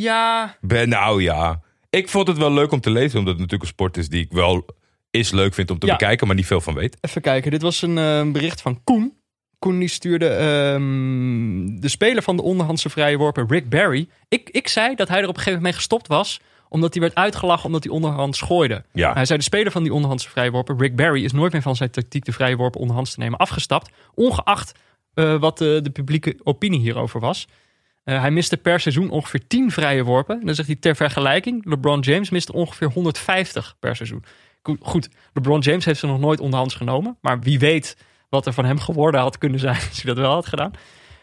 ja. 0.00 0.56
Ben, 0.60 0.88
nou 0.88 1.22
ja. 1.22 1.60
Ik 1.90 2.08
vond 2.08 2.28
het 2.28 2.38
wel 2.38 2.52
leuk 2.52 2.72
om 2.72 2.80
te 2.80 2.90
lezen, 2.90 3.18
omdat 3.18 3.32
het 3.32 3.42
natuurlijk 3.42 3.62
een 3.62 3.76
sport 3.76 3.96
is 3.96 4.08
die 4.08 4.24
ik 4.24 4.32
wel 4.32 4.66
is 5.10 5.30
leuk 5.30 5.54
vind 5.54 5.70
om 5.70 5.78
te 5.78 5.86
Ja. 5.86 5.96
bekijken, 5.96 6.26
maar 6.26 6.36
niet 6.36 6.46
veel 6.46 6.60
van 6.60 6.74
weet. 6.74 6.96
Even 7.00 7.22
kijken, 7.22 7.50
dit 7.50 7.62
was 7.62 7.82
een 7.82 8.32
bericht 8.32 8.60
van 8.60 8.84
Koen. 8.84 9.16
Koen 9.58 9.78
die 9.78 9.88
stuurde 9.88 10.28
ehm, 10.28 11.80
de 11.80 11.88
speler 11.88 12.22
van 12.22 12.36
de 12.36 12.42
onderhandse 12.42 12.90
vrije 12.90 13.16
worpen, 13.16 13.48
Rick 13.48 13.68
Barry. 13.68 14.08
Ik, 14.28 14.50
ik 14.50 14.68
zei 14.68 14.94
dat 14.94 15.08
hij 15.08 15.16
er 15.18 15.28
op 15.28 15.36
een 15.36 15.42
gegeven 15.42 15.52
moment 15.52 15.72
mee 15.72 15.82
gestopt 15.82 16.06
was, 16.06 16.40
omdat 16.68 16.92
hij 16.92 17.02
werd 17.02 17.14
uitgelachen 17.14 17.66
omdat 17.66 17.84
hij 17.84 17.92
onderhands 17.92 18.40
gooide. 18.40 18.84
Ja. 18.92 19.12
Hij 19.12 19.24
zei 19.24 19.38
de 19.38 19.44
speler 19.44 19.72
van 19.72 19.82
die 19.82 19.92
onderhandse 19.94 20.28
vrije 20.30 20.50
worpen, 20.50 20.78
Rick 20.78 20.96
Barry, 20.96 21.24
is 21.24 21.32
nooit 21.32 21.52
meer 21.52 21.62
van 21.62 21.76
zijn 21.76 21.90
tactiek 21.90 22.24
de 22.24 22.32
vrije 22.32 22.56
worpen 22.56 22.80
onderhands 22.80 23.14
te 23.14 23.18
nemen 23.20 23.38
afgestapt. 23.38 23.90
Ongeacht 24.14 24.72
eh, 25.14 25.38
wat 25.40 25.58
de, 25.58 25.80
de 25.82 25.90
publieke 25.90 26.36
opinie 26.42 26.80
hierover 26.80 27.20
was. 27.20 27.46
Eh, 28.04 28.20
hij 28.20 28.30
miste 28.30 28.56
per 28.56 28.80
seizoen 28.80 29.10
ongeveer 29.10 29.46
10 29.46 29.70
vrije 29.70 30.04
worpen. 30.04 30.44
Dan 30.46 30.54
zegt 30.54 30.68
hij 30.68 30.76
ter 30.76 30.96
vergelijking, 30.96 31.64
LeBron 31.64 32.00
James 32.00 32.30
miste 32.30 32.52
ongeveer 32.52 32.88
150 32.90 33.76
per 33.80 33.96
seizoen. 33.96 34.24
Go- 34.62 34.76
Goed, 34.80 35.08
LeBron 35.32 35.60
James 35.60 35.84
heeft 35.84 36.00
ze 36.00 36.06
nog 36.06 36.18
nooit 36.20 36.40
onderhands 36.40 36.74
genomen. 36.74 37.16
Maar 37.20 37.40
wie 37.40 37.58
weet 37.58 37.96
wat 38.28 38.46
er 38.46 38.52
van 38.52 38.64
hem 38.64 38.78
geworden 38.78 39.20
had 39.20 39.38
kunnen 39.38 39.60
zijn 39.60 39.74
als 39.88 40.02
hij 40.02 40.14
dat 40.14 40.22
wel 40.22 40.32
had 40.32 40.46
gedaan. 40.46 40.70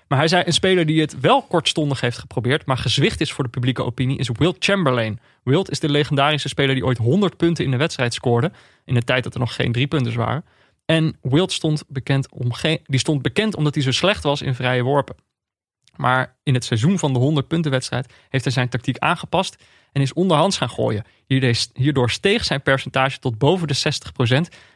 Maar 0.07 0.17
hij 0.17 0.27
zei, 0.27 0.43
een 0.45 0.53
speler 0.53 0.85
die 0.85 1.01
het 1.01 1.19
wel 1.19 1.41
kortstondig 1.41 2.01
heeft 2.01 2.17
geprobeerd, 2.17 2.65
maar 2.65 2.77
gezwicht 2.77 3.21
is 3.21 3.31
voor 3.31 3.43
de 3.43 3.49
publieke 3.49 3.83
opinie, 3.83 4.17
is 4.17 4.29
Wilt 4.33 4.55
Chamberlain. 4.59 5.19
Wilt 5.43 5.71
is 5.71 5.79
de 5.79 5.89
legendarische 5.89 6.47
speler 6.47 6.75
die 6.75 6.85
ooit 6.85 6.97
100 6.97 7.37
punten 7.37 7.65
in 7.65 7.71
de 7.71 7.77
wedstrijd 7.77 8.13
scoorde. 8.13 8.51
In 8.85 8.93
de 8.93 9.03
tijd 9.03 9.23
dat 9.23 9.33
er 9.33 9.39
nog 9.39 9.55
geen 9.55 9.71
drie 9.71 9.87
punters 9.87 10.15
waren. 10.15 10.45
En 10.85 11.17
Wilt 11.21 11.51
stond 11.51 11.83
bekend, 11.87 12.31
om 12.31 12.51
die 12.85 12.99
stond 12.99 13.21
bekend 13.21 13.55
omdat 13.55 13.73
hij 13.73 13.83
zo 13.83 13.91
slecht 13.91 14.23
was 14.23 14.41
in 14.41 14.55
vrije 14.55 14.83
worpen. 14.83 15.15
Maar 15.95 16.35
in 16.43 16.53
het 16.53 16.65
seizoen 16.65 16.99
van 16.99 17.13
de 17.13 17.19
100 17.19 17.47
punten 17.47 17.71
wedstrijd 17.71 18.13
heeft 18.29 18.43
hij 18.43 18.53
zijn 18.53 18.69
tactiek 18.69 18.97
aangepast 18.97 19.63
en 19.91 20.01
is 20.01 20.13
onderhands 20.13 20.57
gaan 20.57 20.69
gooien. 20.69 21.03
Hierdoor 21.73 22.09
steeg 22.09 22.45
zijn 22.45 22.61
percentage 22.61 23.19
tot 23.19 23.37
boven 23.37 23.67
de 23.67 23.75
60% 23.75 24.27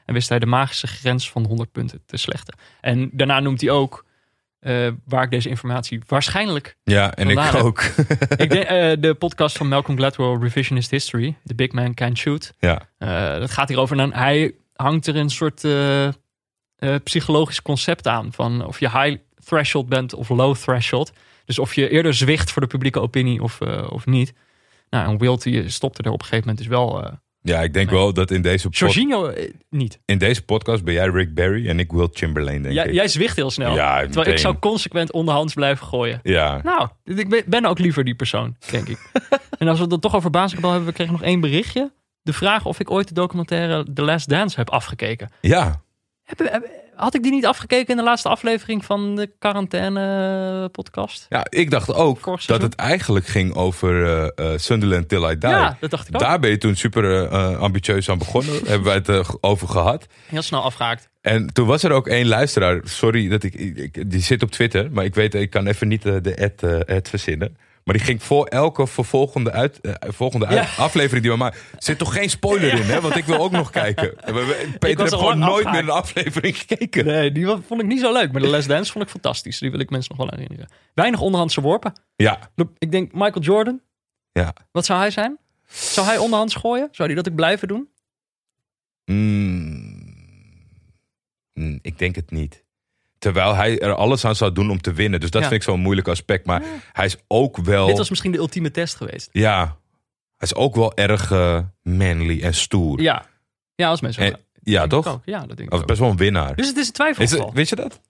en 0.05 0.13
wist 0.13 0.29
hij 0.29 0.39
de 0.39 0.45
magische 0.45 0.87
grens 0.87 1.31
van 1.31 1.45
100 1.45 1.71
punten 1.71 2.01
te 2.05 2.17
slechten. 2.17 2.55
En 2.81 3.09
daarna 3.13 3.39
noemt 3.39 3.61
hij 3.61 3.69
ook 3.69 4.05
eh, 4.59 4.87
waar 5.05 5.23
ik 5.23 5.29
deze 5.29 5.49
informatie 5.49 6.01
waarschijnlijk. 6.07 6.77
Ja, 6.83 7.15
en 7.15 7.29
ik 7.29 7.55
ook. 7.55 7.81
ik 8.37 8.49
denk, 8.49 8.63
eh, 8.63 8.91
de 8.99 9.15
podcast 9.19 9.57
van 9.57 9.67
Malcolm 9.67 9.97
Gladwell, 9.97 10.37
Revisionist 10.39 10.91
History, 10.91 11.35
The 11.45 11.55
Big 11.55 11.71
Man 11.71 11.93
Can't 11.93 12.17
Shoot. 12.17 12.53
ja. 12.59 12.89
Eh, 12.97 13.39
dat 13.39 13.51
gaat 13.51 13.67
hierover. 13.67 13.99
En 13.99 14.13
hij 14.13 14.55
hangt 14.73 15.07
er 15.07 15.15
een 15.15 15.29
soort 15.29 15.67
psychologisch 17.03 17.61
concept 17.61 18.07
aan. 18.07 18.33
Van 18.33 18.65
of 18.65 18.79
je 18.79 18.89
high 18.89 19.17
threshold 19.45 19.89
bent 19.89 20.13
of 20.13 20.29
low 20.29 20.55
threshold. 20.55 21.11
Dus 21.45 21.59
of 21.59 21.75
je 21.75 21.89
eerder 21.89 22.13
zwicht 22.13 22.51
voor 22.51 22.61
de 22.61 22.67
publieke 22.67 22.99
opinie 22.99 23.43
of, 23.43 23.61
of 23.89 24.05
niet. 24.05 24.33
Nou, 24.89 25.11
en 25.11 25.17
Wilt 25.17 25.43
die 25.43 25.69
stopte 25.69 26.03
er 26.03 26.11
op 26.11 26.19
een 26.19 26.25
gegeven 26.25 26.47
moment 26.47 26.57
dus 26.57 26.67
wel. 26.67 27.19
Ja, 27.41 27.61
ik 27.61 27.73
denk 27.73 27.89
wel 27.89 28.13
dat 28.13 28.31
in 28.31 28.41
deze, 28.41 28.63
pod- 28.69 28.77
Jorginho 28.77 29.27
eh, 29.27 29.51
niet. 29.69 29.99
in 30.05 30.17
deze 30.17 30.45
podcast 30.45 30.83
ben 30.83 30.93
jij 30.93 31.07
Rick 31.07 31.33
Barry 31.33 31.69
en 31.69 31.79
ik 31.79 31.91
Will 31.91 32.07
Chamberlain, 32.11 32.61
denk 32.61 32.73
Jij, 32.75 32.85
ik. 32.85 32.93
jij 32.93 33.07
zwicht 33.07 33.35
heel 33.35 33.51
snel. 33.51 33.75
Ja, 33.75 34.01
terwijl 34.01 34.27
ik 34.31 34.37
zou 34.37 34.55
consequent 34.59 35.11
onderhands 35.11 35.53
blijven 35.53 35.87
gooien. 35.87 36.19
Ja, 36.23 36.59
Nou, 36.63 36.87
ik 37.03 37.29
ben- 37.29 37.43
ben 37.47 37.65
ook 37.65 37.79
liever 37.79 38.03
die 38.03 38.15
persoon, 38.15 38.55
denk 38.71 38.87
ik. 38.87 39.11
en 39.59 39.67
als 39.67 39.75
we 39.75 39.81
het 39.81 39.89
dan 39.89 39.99
toch 39.99 40.15
over 40.15 40.29
basketbal 40.29 40.69
hebben, 40.69 40.89
we 40.89 40.95
kregen 40.95 41.13
nog 41.13 41.23
één 41.23 41.39
berichtje. 41.39 41.91
De 42.21 42.33
vraag 42.33 42.65
of 42.65 42.79
ik 42.79 42.91
ooit 42.91 43.07
de 43.07 43.13
documentaire 43.13 43.85
The 43.93 44.01
Last 44.01 44.29
Dance 44.29 44.55
heb 44.57 44.69
afgekeken. 44.69 45.29
ja. 45.41 45.81
Heb- 46.23 46.51
heb- 46.51 46.69
Had 46.99 47.15
ik 47.15 47.23
die 47.23 47.31
niet 47.31 47.45
afgekeken 47.45 47.87
in 47.87 47.97
de 47.97 48.03
laatste 48.03 48.29
aflevering 48.29 48.85
van 48.85 49.15
de 49.15 49.31
quarantaine 49.39 50.69
podcast? 50.71 51.25
ja, 51.29 51.45
ik 51.49 51.71
dacht 51.71 51.93
ook 51.93 52.45
dat 52.47 52.61
het 52.61 52.75
eigenlijk 52.75 53.25
ging 53.27 53.53
over 53.55 54.05
eh, 54.35 54.51
eh, 54.53 54.59
Sunderland 54.59 55.09
Till 55.09 55.23
I 55.29 55.37
Die. 55.37 55.49
Ja, 55.49 55.77
dat 55.79 55.89
dacht 55.89 56.07
ik 56.07 56.13
ook. 56.15 56.21
Daar 56.21 56.39
ben 56.39 56.49
je 56.49 56.57
toen 56.57 56.75
super 56.75 57.03
eh, 57.31 57.51
eh, 57.51 57.59
ambitieus 57.59 58.09
aan 58.09 58.17
begonnen. 58.17 58.53
hebben 58.67 58.83
wij 58.83 58.93
het 58.95 59.09
eh, 59.09 59.29
over 59.41 59.67
gehad. 59.67 60.07
Heel 60.25 60.41
snel 60.41 60.61
afgehaakt. 60.63 61.09
En 61.21 61.53
toen 61.53 61.67
was 61.67 61.83
er 61.83 61.91
ook 61.91 62.07
één 62.07 62.27
luisteraar. 62.27 62.79
Sorry 62.83 63.27
dat 63.29 63.43
ik, 63.43 63.53
ik- 63.53 64.11
Die 64.11 64.21
zit 64.21 64.43
op 64.43 64.51
Twitter. 64.51 64.91
Maar 64.91 65.05
ik 65.05 65.15
weet, 65.15 65.33
ik 65.33 65.49
kan 65.49 65.67
even 65.67 65.87
niet 65.87 66.05
eh, 66.05 66.15
de 66.21 66.51
ad, 66.57 66.63
eh, 66.87 66.95
ad 66.95 67.09
verzinnen. 67.09 67.57
Maar 67.89 67.97
die 67.97 68.07
ging 68.07 68.23
voor 68.23 68.45
elke 68.45 68.87
vervolgende, 68.87 69.51
uit, 69.51 69.81
eh, 69.81 69.93
volgende 69.99 70.45
uit- 70.45 70.75
Ja. 70.75 70.83
aflevering 70.83 71.21
die 71.21 71.31
we 71.31 71.37
maken. 71.37 71.59
Zit 71.77 71.97
toch 71.97 72.13
geen 72.13 72.29
spoiler 72.29 72.73
in, 72.73 72.81
hè? 72.81 73.01
Want 73.01 73.15
ik 73.15 73.25
wil 73.25 73.37
ook 73.37 73.51
nog 73.51 73.69
kijken. 73.69 74.15
Peter 74.79 74.99
heeft 74.99 75.13
gewoon 75.13 75.39
nooit 75.39 75.71
meer 75.71 75.79
een 75.79 75.89
aflevering 75.89 76.57
gekeken. 76.57 77.05
Nee, 77.05 77.31
die 77.31 77.45
vond 77.47 77.81
ik 77.81 77.85
niet 77.85 77.99
zo 77.99 78.13
leuk. 78.13 78.31
Maar 78.31 78.41
de 78.41 78.47
Last 78.47 78.67
Dance 78.67 78.91
vond 78.91 79.03
ik 79.03 79.09
fantastisch. 79.09 79.59
Die 79.59 79.71
wil 79.71 79.79
ik 79.79 79.89
mensen 79.89 80.15
nog 80.17 80.27
wel 80.29 80.39
herinneren. 80.39 80.71
Weinig 80.93 81.21
onderhandse 81.21 81.61
worpen. 81.61 81.93
Ja, 82.15 82.51
Ik 82.77 82.91
denk 82.91 83.13
Michael 83.13 83.41
Jordan. 83.41 83.81
ja. 84.31 84.53
Wat 84.71 84.85
zou 84.85 84.99
hij 84.99 85.11
zijn? 85.11 85.37
Zou 85.67 86.07
hij 86.07 86.17
onderhands 86.17 86.55
gooien? 86.55 86.87
Zou 86.91 87.07
hij 87.07 87.17
dat 87.17 87.29
ook 87.29 87.35
blijven 87.35 87.67
doen? 87.67 87.89
Mm, 89.05 90.15
mm, 91.53 91.79
ik 91.81 91.99
denk 91.99 92.15
het 92.15 92.31
niet. 92.31 92.63
Terwijl 93.19 93.55
hij 93.55 93.79
er 93.79 93.93
alles 93.93 94.25
aan 94.25 94.35
zou 94.35 94.51
doen 94.51 94.69
om 94.71 94.81
te 94.81 94.93
winnen. 94.93 95.19
Dus 95.19 95.29
dat 95.31 95.41
Ja. 95.41 95.47
vind 95.47 95.61
ik 95.61 95.67
zo'n 95.69 95.79
moeilijk 95.79 96.07
aspect. 96.07 96.45
Maar 96.45 96.63
hij 96.91 97.05
is 97.05 97.17
ook 97.27 97.57
wel... 97.57 97.85
Dit 97.87 97.97
was 97.97 98.09
misschien 98.09 98.31
de 98.31 98.37
ultieme 98.37 98.71
test 98.71 98.95
geweest. 98.95 99.29
Ja, 99.31 99.59
hij 100.37 100.47
is 100.47 100.55
ook 100.55 100.75
wel 100.75 100.95
erg 100.95 101.31
eh, 101.31 101.59
manly 101.81 102.41
en 102.41 102.53
stoer. 102.53 103.01
Ja, 103.01 103.25
ja 103.75 103.89
als 103.89 104.01
mensen. 104.01 104.39
Ja, 104.63 104.87
toch? 104.87 105.19
Ja, 105.25 105.39
dat 105.45 105.57
denk 105.57 105.69
ik 105.69 105.79
Of 105.79 105.85
best 105.85 105.99
wel 105.99 106.09
een 106.09 106.17
winnaar. 106.17 106.55
Dus 106.55 106.67
het 106.67 106.77
is 106.77 106.91
een 106.97 107.15
het, 107.17 107.53
weet 107.53 107.69
je 107.69 107.75
dat? 107.75 108.01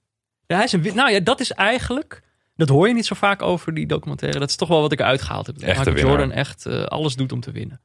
Ja, 0.48 0.56
hij 0.56 0.66
is 0.66 0.72
een, 0.72 0.92
nou 0.96 1.12
ja, 1.12 1.20
dat 1.20 1.40
is 1.40 1.52
eigenlijk. 1.52 2.22
Dat 2.56 2.70
hoor 2.70 2.88
je 2.88 2.94
niet 2.94 3.06
zo 3.06 3.16
vaak 3.16 3.42
over 3.42 3.74
die 3.74 3.86
documentaire. 3.88 4.40
Dat 4.40 4.50
is 4.50 4.56
toch 4.56 4.68
wel 4.68 4.82
wat 4.82 4.92
ik 4.92 5.00
eruit 5.00 5.22
gehaald 5.22 5.46
heb. 5.48 5.60
Dat 5.60 5.76
Michael. 5.76 5.98
Jordan 5.98 6.32
echt 6.32 6.66
eh, 6.66 6.84
alles 6.84 7.16
doet 7.16 7.32
om 7.32 7.40
te 7.40 7.52
winnen. 7.52 7.82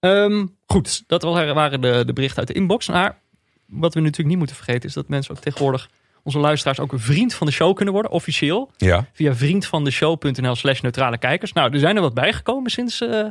Ehm, 0.00 0.46
goed, 0.66 1.02
dat 1.06 1.22
wa- 1.22 1.52
waren 1.54 1.80
de, 1.80 2.02
de 2.06 2.12
berichten 2.12 2.38
uit 2.38 2.46
de 2.48 2.54
inbox. 2.54 2.88
Maar 2.88 3.18
wat 3.66 3.94
we 3.94 4.00
natuurlijk 4.00 4.28
niet 4.28 4.38
moeten 4.38 4.56
vergeten 4.56 4.88
is 4.88 4.94
dat 4.94 5.08
mensen 5.08 5.34
ook 5.36 5.40
tegenwoordig, 5.42 5.90
onze 6.22 6.38
luisteraars, 6.38 6.80
ook 6.80 6.92
een 6.92 7.00
vriend 7.00 7.34
van 7.34 7.46
de 7.46 7.52
show 7.52 7.76
kunnen 7.76 7.94
worden, 7.94 8.12
officieel. 8.12 8.70
Ja. 8.76 9.06
Via 9.12 9.34
vriendvandeshow.nl 9.34 10.54
slash 10.54 10.80
neutrale 10.80 11.18
kijkers. 11.18 11.52
Nou, 11.52 11.72
er 11.72 11.78
zijn 11.78 11.96
er 11.96 12.02
wat 12.02 12.14
bijgekomen 12.14 12.70
sinds, 12.70 13.00
eh, 13.00 13.26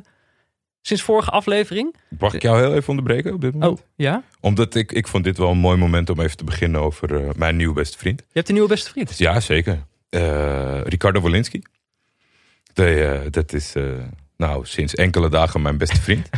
sinds 0.82 1.04
vorige 1.04 1.30
aflevering. 1.30 1.96
Mag 2.20 2.34
ik 2.34 2.42
jou 2.42 2.60
heel 2.60 2.74
even 2.74 2.90
onderbreken 2.90 3.34
op 3.34 3.42
dit 3.42 3.54
moment? 3.54 3.80
Oh, 3.80 3.86
ja? 3.96 4.24
Omdat 4.40 4.76
ik, 4.76 4.92
ik 4.92 5.08
vond 5.08 5.24
dit 5.24 5.38
wel 5.38 5.50
een 5.50 5.58
mooi 5.58 5.78
moment 5.78 6.10
om 6.10 6.20
even 6.20 6.38
te 6.38 6.44
beginnen 6.44 6.82
over 6.82 7.16
eh, 7.16 7.34
mijn 7.36 7.56
nieuwe 7.56 7.74
beste 7.74 7.98
vriend. 7.98 8.20
Je 8.20 8.34
hebt 8.34 8.48
een 8.48 8.54
nieuwe 8.54 8.70
beste 8.70 8.90
vriend. 8.90 9.18
Ja, 9.18 9.40
zeker. 9.40 9.86
Eh, 10.10 10.82
Ricardo 10.84 11.32
eh, 12.74 13.20
dat 13.30 13.54
is 13.54 13.74
nou 14.38 14.66
sinds 14.66 14.96
enkele 14.96 15.30
dagen 15.30 15.62
mijn 15.62 15.78
beste 15.78 16.02
vriend. 16.02 16.30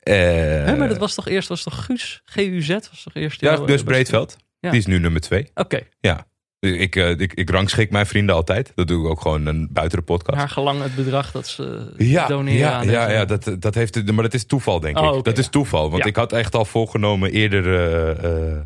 Hè, 0.00 0.76
maar 0.76 0.88
dat 0.88 0.98
was 0.98 1.14
toch 1.14 1.28
eerst, 1.28 1.48
was 1.48 1.62
toch 1.62 1.84
Guus? 1.84 2.22
GUZ 2.24 2.68
was 2.68 3.02
toch 3.02 3.14
eerst? 3.14 3.40
ja, 3.40 3.56
dus 3.56 3.82
Breedveld. 3.82 4.36
Ja. 4.66 4.70
Die 4.70 4.80
is 4.80 4.86
nu 4.86 4.98
nummer 4.98 5.20
twee. 5.20 5.50
Oké, 5.54 5.80
Ja. 6.00 6.26
Ik, 6.60 6.96
eh, 6.96 7.10
ik, 7.10 7.32
ik 7.34 7.50
rangschik 7.50 7.90
mijn 7.90 8.06
vrienden 8.06 8.34
altijd. 8.34 8.72
Dat 8.74 8.88
doe 8.88 9.04
ik 9.04 9.10
ook 9.10 9.20
gewoon 9.20 9.46
een 9.46 9.68
buiten 9.70 9.98
de 9.98 10.04
podcast. 10.04 10.38
haar 10.38 10.48
gelang 10.48 10.82
het 10.82 10.94
bedrag 10.94 11.30
dat 11.30 11.46
ze 11.48 11.92
Ja, 11.96 12.26
doneren 12.26 12.58
ja, 12.58 12.72
aan 12.72 12.88
ja, 12.90 13.10
ja 13.10 13.24
dat, 13.24 13.50
dat 13.58 13.74
heeft, 13.74 14.12
maar 14.12 14.22
dat 14.22 14.34
is 14.34 14.44
toeval, 14.46 14.80
denk 14.80 14.98
Oh, 14.98 15.16
ik. 15.16 15.24
dat 15.24 15.38
is 15.38 15.48
toeval. 15.48 15.90
Want 15.90 16.02
Ja. 16.02 16.08
ik 16.08 16.16
had 16.16 16.32
echt 16.32 16.54
al 16.54 16.64
voorgenomen 16.64 17.30
eerder 17.30 17.64
eh, 17.74 18.50
eh, 18.52 18.58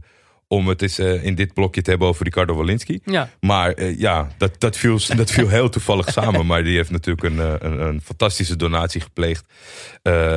om 0.48 0.68
het 0.68 0.82
eens 0.82 0.98
in 0.98 1.34
dit 1.34 1.54
blokje 1.54 1.82
te 1.82 1.90
hebben 1.90 2.08
over 2.08 2.24
Ricardo 2.24 2.54
Walensky. 2.54 2.98
Ja, 3.04 3.28
Maar 3.40 3.84
ja, 3.84 4.28
dat, 4.38 4.60
dat, 4.60 4.76
viel, 4.76 4.98
dat 5.16 5.30
viel 5.30 5.48
heel 5.48 5.68
toevallig 5.68 6.10
samen. 6.12 6.46
Maar 6.46 6.62
die 6.64 6.76
heeft 6.76 6.90
natuurlijk 6.90 7.26
een, 7.26 7.38
een, 7.38 7.80
een 7.80 8.00
fantastische 8.00 8.56
donatie 8.56 9.00
gepleegd. 9.00 9.44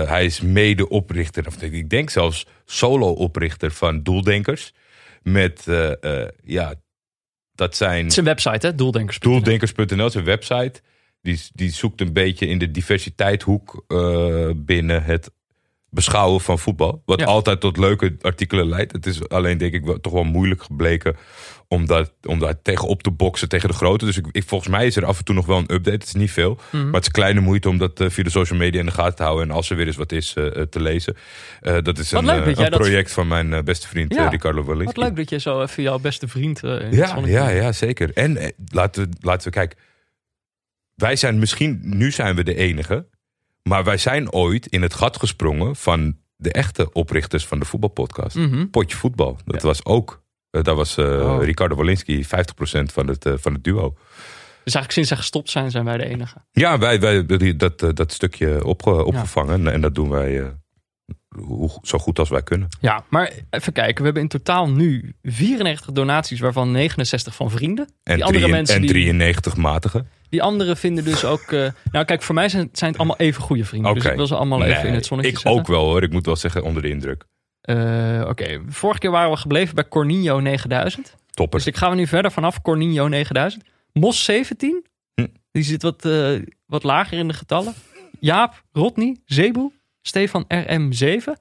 Hij 0.06 0.26
is 0.26 0.42
mede-oprichter, 0.42 1.48
of 1.48 1.62
ik 1.62 1.90
denk 1.90 2.10
zelfs 2.10 2.46
solo-oprichter 2.66 3.72
van 3.72 4.02
Doeldenkers. 4.04 4.74
Met, 5.24 5.68
eh, 5.68 6.28
ja, 6.44 6.74
dat 7.56 7.76
zijn 7.76 8.04
het 8.04 8.12
is 8.12 8.18
een 8.18 8.24
website 8.24 8.68
hè, 8.68 8.76
doeldenkers. 8.76 9.20
doeldenkers.nl, 9.20 10.10
zijn 10.10 10.24
website. 10.24 10.82
Die, 11.22 11.40
die 11.54 11.72
zoekt 11.72 12.02
een 12.02 12.14
beetje 12.14 12.48
in 12.48 12.58
de 12.58 12.72
diversiteithoek 12.72 13.84
eh, 13.88 14.50
binnen 14.56 15.04
het 15.04 15.32
beschouwen 15.90 16.42
van 16.42 16.60
voetbal. 16.60 17.02
Wat 17.06 17.20
Ja. 17.20 17.26
altijd 17.26 17.60
tot 17.60 17.78
leuke 17.78 18.16
artikelen 18.22 18.68
leidt. 18.68 18.92
Het 18.92 19.06
is 19.06 19.30
alleen 19.30 19.58
denk 19.58 19.74
ik 19.74 19.86
wel, 19.86 20.00
toch 20.00 20.14
wel 20.14 20.24
moeilijk 20.24 20.64
gebleken 20.64 21.16
om 21.68 21.86
daar, 21.86 22.08
om 22.24 22.40
daar 22.40 22.62
tegenop 22.62 23.04
te 23.04 23.12
boksen 23.12 23.50
tegen 23.50 23.70
de 23.70 23.76
grote. 23.76 24.06
Dus 24.06 24.18
ik, 24.18 24.26
ik, 24.32 24.44
volgens 24.48 24.70
mij 24.70 24.86
is 24.86 24.96
er 24.96 25.06
af 25.06 25.18
en 25.18 25.24
toe 25.24 25.36
nog 25.36 25.46
wel 25.46 25.58
een 25.58 25.74
update. 25.74 25.90
Het 25.98 26.04
is 26.04 26.14
niet 26.14 26.32
veel. 26.32 26.60
Mhm. 26.72 26.84
Maar 26.84 26.94
het 26.94 27.04
is 27.04 27.12
kleine 27.12 27.40
moeite 27.40 27.70
om 27.70 27.78
dat 27.78 28.00
eh, 28.00 28.10
via 28.10 28.24
de 28.24 28.30
social 28.30 28.60
media 28.60 28.80
in 28.80 28.86
de 28.86 28.92
gaten 28.92 29.16
te 29.16 29.24
houden. 29.24 29.50
En 29.50 29.56
als 29.56 29.70
er 29.70 29.76
weer 29.76 29.88
eens 29.88 29.96
wat 29.96 30.12
is 30.12 30.34
eh, 30.34 30.46
eh, 30.56 30.68
te 30.68 30.82
lezen. 30.82 31.16
Dat 31.62 31.98
is 31.98 32.12
Wat 32.12 32.28
een, 32.28 32.44
dat 32.44 32.56
dat- 32.56 32.70
project 32.70 33.12
van 33.12 33.28
mijn 33.28 33.64
beste 33.66 33.88
vriend 33.88 34.14
Ja. 34.14 34.28
Ricardo. 34.28 34.64
Wat 34.64 34.98
leuk 34.98 35.16
dat 35.16 35.30
je 35.30 35.40
zo 35.40 35.62
even 35.62 35.84
jouw 35.84 36.00
beste 36.00 36.28
vriend 36.28 36.60
Ja, 36.92 37.20
ja, 37.26 37.50
ja, 37.50 37.72
zeker. 37.72 38.12
En 38.14 38.38
eh, 38.38 38.50
laten, 38.68 39.04
we, 39.04 39.10
laten 39.20 39.44
we 39.48 39.54
kijken. 39.54 39.78
Wij 40.96 41.16
zijn 41.16 41.40
misschien, 41.40 41.80
nu 41.84 42.12
zijn 42.12 42.36
we 42.36 42.44
de 42.44 42.56
enige. 42.56 43.06
Maar 43.64 43.84
wij 43.84 43.98
zijn 43.98 44.32
ooit 44.32 44.68
in 44.68 44.82
het 44.82 44.94
gat 44.94 45.18
gesprongen 45.18 45.76
van 45.76 46.18
de 46.36 46.52
echte 46.52 46.92
oprichters 46.94 47.46
van 47.46 47.60
de 47.60 47.66
voetbalpodcast. 47.66 48.36
Mhm. 48.36 48.66
Potje 48.68 48.98
voetbal. 48.98 49.38
Dat 49.46 49.62
was 49.62 49.86
ook, 49.86 50.23
daar 50.62 50.76
was 50.76 50.98
eh, 50.98 51.06
Oh. 51.06 51.44
Ricardo 51.44 51.76
Walensky 51.76 52.24
50% 52.24 52.28
van 52.94 53.08
het, 53.08 53.26
eh, 53.26 53.34
van 53.38 53.54
het 53.54 53.64
duo. 53.64 53.96
Dus 54.64 54.74
eigenlijk 54.74 54.92
sinds 54.92 55.08
zij 55.10 55.18
gestopt 55.18 55.50
zijn, 55.50 55.72
zijn 55.72 55.86
wij 55.86 55.98
de 55.98 56.06
enige. 56.06 56.38
Ja, 56.52 56.78
wij, 56.78 57.00
wij 57.00 57.14
hebben 57.14 57.58
dat, 57.58 57.82
eh, 57.84 57.90
dat 57.94 58.12
stukje 58.12 58.66
opge- 58.66 59.04
opgevangen. 59.06 59.68
En 59.68 59.82
dat 59.82 59.96
doen 59.96 60.10
wij 60.10 60.40
eh, 60.42 60.48
hoe, 61.46 61.70
zo 61.82 61.98
goed 61.98 62.20
als 62.20 62.30
wij 62.30 62.44
kunnen. 62.44 62.68
Ja, 62.82 63.04
maar 63.10 63.32
even 63.50 63.74
kijken. 63.74 63.98
We 63.98 64.04
hebben 64.04 64.22
in 64.22 64.28
totaal 64.28 64.70
nu 64.70 65.16
94 65.22 65.92
donaties, 65.92 66.40
waarvan 66.40 66.72
69 66.72 67.36
van 67.36 67.52
vrienden. 67.52 67.88
En, 68.04 68.16
Die 68.16 68.24
andere 68.26 68.48
mensen 68.48 68.76
en 68.76 68.82
die- 68.82 68.90
93 68.90 69.56
matige. 69.56 70.06
Die 70.30 70.42
anderen 70.44 70.78
vinden 70.78 71.04
dus 71.04 71.26
ook... 71.26 71.52
eh, 71.52 71.68
nou 71.92 72.06
kijk, 72.06 72.22
voor 72.22 72.36
mij 72.36 72.50
zijn, 72.50 72.70
zijn 72.72 72.90
het 72.92 73.00
allemaal 73.00 73.18
even 73.18 73.42
goede 73.42 73.66
vrienden. 73.66 73.94
Dus 73.94 74.02
Oké. 74.04 74.12
ik 74.12 74.18
wil 74.18 74.28
ze 74.28 74.36
allemaal 74.36 74.64
even 74.64 74.88
in 74.88 74.94
het 74.94 75.06
zonnetje 75.06 75.32
ik 75.32 75.40
zetten. 75.40 75.62
ook 75.62 75.68
wel 75.68 75.84
hoor. 75.86 76.04
Ik 76.04 76.12
moet 76.12 76.26
wel 76.26 76.36
zeggen 76.36 76.64
onder 76.64 76.82
de 76.82 76.90
indruk. 76.90 77.26
Eh, 77.64 78.26
Oké, 78.28 78.62
vorige 78.68 79.00
keer 79.00 79.12
waren 79.12 79.32
we 79.32 79.38
gebleven 79.38 79.76
bij 79.76 79.88
Cornino 79.88 80.40
9000. 80.40 81.16
Topper. 81.30 81.60
Dus 81.60 81.68
ik 81.68 81.76
ga 81.78 81.90
we 81.90 81.96
nu 81.96 82.08
verder 82.08 82.32
vanaf 82.32 82.62
Cornino 82.62 83.08
9000. 83.08 83.64
Mos 83.94 84.24
17. 84.24 84.86
Hm. 85.16 85.28
Die 85.52 85.64
zit 85.64 85.82
wat, 85.82 86.06
eh, 86.06 86.40
wat 86.66 86.84
lager 86.84 87.18
in 87.18 87.28
de 87.28 87.34
getallen. 87.34 87.74
Jaap, 88.20 88.64
Rodney, 88.72 89.18
Zebu, 89.26 89.72
Stefan 90.02 90.46
RM7. 90.48 91.34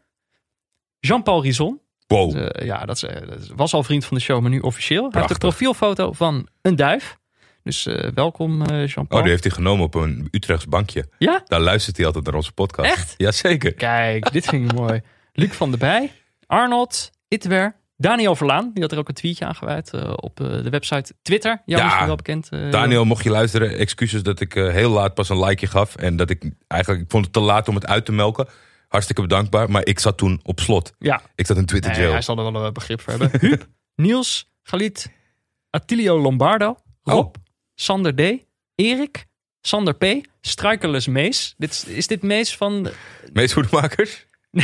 Jean-Paul 1.01 1.43
Rison. 1.43 1.81
Wow. 2.07 2.37
Eh, 2.37 2.67
ja, 2.67 2.85
dat, 2.85 2.97
is, 2.97 3.01
dat 3.29 3.41
is- 3.41 3.49
was 3.57 3.75
al 3.75 3.83
vriend 3.83 4.05
van 4.05 4.17
de 4.17 4.23
show, 4.23 4.41
maar 4.41 4.51
nu 4.51 4.59
officieel. 4.61 5.03
Hij 5.11 5.21
heeft 5.21 5.33
een 5.33 5.39
profielfoto 5.39 6.13
van 6.13 6.49
een 6.63 6.77
duif. 6.77 7.17
Dus 7.63 7.85
welkom 8.15 8.63
eh, 8.63 8.81
Oh, 8.83 8.87
Jean-Paul. 8.89 9.23
die 9.23 9.31
heeft 9.31 9.45
hij 9.45 9.53
genomen 9.53 9.85
op 9.85 9.95
een 9.95 10.29
Utrechts 10.31 10.67
bankje. 10.67 11.09
Ja? 11.19 11.43
Daar 11.47 11.61
luistert 11.61 11.97
hij 11.97 12.07
altijd 12.07 12.25
naar 12.25 12.35
onze 12.35 12.53
podcast. 12.53 12.91
Echt? 12.93 13.15
Jazeker. 13.17 13.75
Kijk, 13.75 14.33
dit 14.33 14.47
vind 14.47 14.73
ik 14.73 14.79
mooi. 14.81 15.01
Luc 15.33 15.53
van 15.53 15.71
der 15.71 15.79
Bij, 15.79 16.13
Arnold, 16.47 17.11
Itwer, 17.29 17.77
Daniel 17.97 18.37
Verlaan. 18.37 18.71
Die 18.75 18.83
had 18.83 18.93
er 18.93 18.99
ook 18.99 19.09
een 19.09 19.15
tweetje 19.15 19.45
aan 19.45 19.55
gewijd 19.55 19.91
eh, 19.95 20.13
op 20.17 20.41
eh, 20.41 20.47
de 20.47 20.71
website 20.71 21.15
Twitter. 21.23 21.63
Jou 21.67 21.81
Ja, 21.81 21.85
misschien 21.87 22.07
wel 22.07 22.17
bekend. 22.17 22.49
eh, 22.49 22.71
Daniel, 22.71 23.05
mocht 23.05 23.25
je 23.25 23.31
luisteren, 23.31 23.77
excuses 23.79 24.23
dat 24.23 24.41
ik 24.41 24.53
heel 24.53 24.91
laat 24.91 25.15
pas 25.15 25.29
een 25.29 25.45
likeje 25.45 25.67
gaf. 25.67 25.97
En 25.97 26.17
dat 26.17 26.31
ik 26.31 26.51
eigenlijk, 26.69 27.03
ik 27.05 27.11
vond 27.11 27.25
het 27.25 27.33
te 27.35 27.41
laat 27.41 27.69
om 27.69 27.75
het 27.75 27.87
uit 27.87 28.05
te 28.05 28.13
melken. 28.13 28.49
Hartstikke 28.89 29.23
bedankbaar. 29.23 29.71
Maar 29.71 29.87
ik 29.87 29.99
zat 29.99 30.17
toen 30.19 30.41
op 30.43 30.61
slot. 30.61 30.93
Ja, 30.99 31.23
Ik 31.35 31.47
zat 31.47 31.57
in 31.57 31.67
Twitter 31.67 31.91
nee, 31.91 32.01
jail. 32.01 32.13
hij 32.13 32.23
zal 32.23 32.39
er 32.39 32.53
wel 32.53 32.65
een 32.65 32.73
begrip 32.73 33.01
voor 33.01 33.13
hebben. 33.13 33.41
Huub, 33.41 33.67
Niels, 34.03 34.51
Galit, 34.63 35.11
Attilio 35.71 36.19
Lombardo, 36.21 36.77
Rob, 37.03 37.35
Sander 37.75 38.15
D, 38.15 38.21
Erik, 38.75 39.27
Sander 39.61 39.95
P, 39.95 40.05
Strikerless 40.41 41.07
Mees. 41.07 41.55
Dit, 41.59 41.85
is- 41.89 42.07
dit 42.07 42.23
Mees 42.23 42.57
van... 42.57 42.89
Meest 43.33 43.53
goedmakers? 43.53 44.27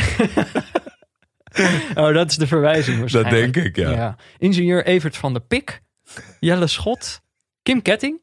Oh, 1.95 2.13
dat 2.13 2.29
is 2.29 2.37
de 2.37 2.47
verwijzing 2.47 2.99
Dat 2.99 3.11
waarschijnlijk. 3.11 3.53
denk 3.53 3.65
ik, 3.67 3.75
ja. 3.75 3.89
Ja. 3.91 4.15
Ingenieur 4.37 4.85
Evert 4.85 5.17
van 5.17 5.33
der 5.33 5.41
Pik, 5.41 5.81
Jelle 6.39 6.67
Schot, 6.67 7.21
Kim 7.63 7.81
Ketting, 7.81 8.19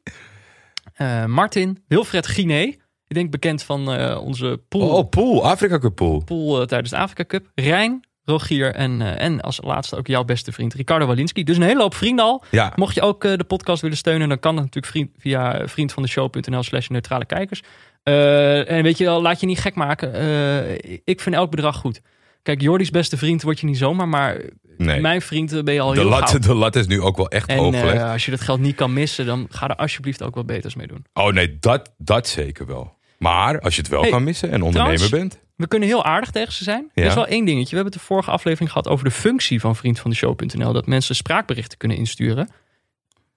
eh, 0.93 1.25
Martin, 1.25 1.83
Wilfred 1.87 2.27
Guiné. 2.27 2.61
Ik 3.07 3.15
denk 3.15 3.31
bekend 3.31 3.63
van 3.63 3.91
eh, 3.93 4.21
onze 4.21 4.61
pool, 4.67 4.89
Oh, 4.89 5.09
pool. 5.09 5.47
Afrika 5.49 5.77
Cup 5.79 5.95
pool. 5.95 6.23
pool 6.23 6.61
eh, 6.61 6.67
tijdens 6.67 6.89
de 6.91 6.97
Afrika 6.97 7.25
Cup. 7.25 7.51
Rijn, 7.55 8.07
Rogier 8.23 8.73
en, 8.75 9.01
en 9.17 9.41
als 9.41 9.59
laatste 9.63 9.95
ook 9.95 10.07
jouw 10.07 10.23
beste 10.23 10.51
vriend 10.51 10.73
Ricardo 10.73 11.05
Walinski. 11.05 11.43
Dus 11.43 11.57
een 11.57 11.63
hele 11.63 11.81
hoop 11.81 11.95
vrienden 11.95 12.25
al. 12.25 12.43
Ja. 12.51 12.73
Mocht 12.75 12.95
je 12.95 13.01
ook 13.01 13.21
de 13.21 13.43
podcast 13.47 13.81
willen 13.81 13.97
steunen, 13.97 14.29
dan 14.29 14.39
kan 14.39 14.55
dat 14.55 14.63
natuurlijk 14.63 14.93
vriend, 14.93 15.09
via 15.17 15.67
vriendvandeshow.nl 15.67 16.63
slash 16.63 16.87
neutrale 16.87 17.25
kijkers. 17.25 17.61
Eh, 18.07 18.71
en 18.71 18.83
weet 18.83 18.97
je 18.97 19.03
wel, 19.03 19.21
laat 19.21 19.39
je 19.39 19.45
niet 19.45 19.59
gek 19.59 19.75
maken. 19.75 20.13
Eh, 20.13 20.73
ik 21.03 21.21
vind 21.21 21.35
elk 21.35 21.51
bedrag 21.51 21.75
goed. 21.75 22.01
Kijk, 22.43 22.61
Jordi's 22.61 22.89
beste 22.89 23.17
vriend 23.17 23.41
word 23.41 23.59
je 23.59 23.65
niet 23.65 23.77
zomaar, 23.77 24.07
maar 24.07 24.41
Nee. 24.77 24.99
mijn 25.01 25.21
vriend 25.21 25.63
ben 25.63 25.73
je 25.73 25.79
al 25.79 25.93
De 25.93 25.99
heel 25.99 26.09
lat, 26.09 26.37
de 26.43 26.53
lat 26.53 26.75
is 26.75 26.87
nu 26.87 27.01
ook 27.01 27.17
wel 27.17 27.29
echt 27.29 27.51
hoog 27.51 27.75
eh, 27.75 28.11
als 28.11 28.25
je 28.25 28.31
dat 28.31 28.41
geld 28.41 28.59
niet 28.59 28.75
kan 28.75 28.93
missen, 28.93 29.25
dan 29.25 29.47
ga 29.49 29.67
er 29.69 29.75
alsjeblieft 29.75 30.23
ook 30.23 30.35
wat 30.35 30.45
beters 30.45 30.75
mee 30.75 30.87
doen. 30.87 31.05
Oh 31.13 31.31
nee, 31.33 31.57
dat, 31.59 31.93
dat 31.97 32.27
zeker 32.27 32.65
wel. 32.65 32.95
Maar 33.17 33.59
als 33.59 33.75
je 33.75 33.81
het 33.81 33.89
wel 33.89 34.01
Hey, 34.01 34.09
kan 34.09 34.23
missen 34.23 34.51
en 34.51 34.61
ondernemer 34.63 34.97
trouwens- 34.97 35.33
bent. 35.35 35.45
We 35.55 35.67
kunnen 35.67 35.87
heel 35.87 36.03
aardig 36.03 36.31
tegen 36.31 36.53
ze 36.53 36.63
zijn. 36.63 36.91
Er 36.93 37.03
Ja. 37.03 37.09
is 37.09 37.15
wel 37.15 37.27
één 37.27 37.45
dingetje. 37.45 37.69
We 37.69 37.75
hebben 37.75 37.93
het 37.93 38.01
de 38.01 38.07
vorige 38.07 38.31
aflevering 38.31 38.71
gehad 38.71 38.87
over 38.87 39.05
de 39.05 39.11
functie 39.11 39.59
van 39.59 39.75
vriendvandeshow.nl. 39.75 40.73
Dat 40.73 40.87
mensen 40.87 41.15
spraakberichten 41.15 41.77
kunnen 41.77 41.97
insturen. 41.97 42.49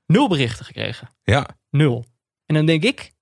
Nul 0.07 0.29
berichten 0.29 0.65
gekregen. 0.65 1.09
Ja. 1.25 1.47
Nul. 1.71 2.05
En 2.47 2.55
dan 2.55 2.67
denk 2.67 2.83
ik, 2.85 3.13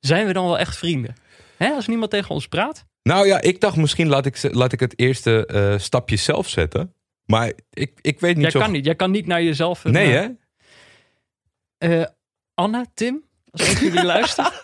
zijn 0.00 0.26
we 0.26 0.32
dan 0.32 0.44
wel 0.44 0.58
echt 0.58 0.76
vrienden? 0.76 1.14
Hè, 1.56 1.68
als 1.70 1.86
niemand 1.86 2.10
tegen 2.10 2.30
ons 2.30 2.46
praat? 2.48 2.84
Nou 3.02 3.26
ja, 3.26 3.40
ik 3.40 3.60
dacht 3.60 3.76
misschien 3.76 4.08
laat 4.08 4.26
ik, 4.26 4.52
laat 4.52 4.72
ik 4.72 4.80
het 4.80 4.98
eerste 4.98 5.46
eh, 5.46 5.78
stapje 5.78 6.16
zelf 6.16 6.48
zetten. 6.48 6.94
Maar 7.24 7.52
ik, 7.70 7.98
ik 8.00 8.20
weet 8.20 8.34
niet 8.34 8.42
Jij 8.42 8.50
zo... 8.50 8.58
kan 8.58 8.70
niet. 8.72 8.84
Jij 8.84 8.94
kan 8.94 9.10
niet 9.10 9.26
naar 9.26 9.42
jezelf... 9.42 9.84
een, 9.84 9.92
Nee 9.92 10.16
eh, 10.18 10.28
hè? 11.78 12.00
eh, 12.00 12.06
Anna, 12.54 12.84
Tim, 12.94 13.24
als 13.50 13.62
van 13.62 13.84
jullie 13.86 14.04
luistert. 14.14 14.60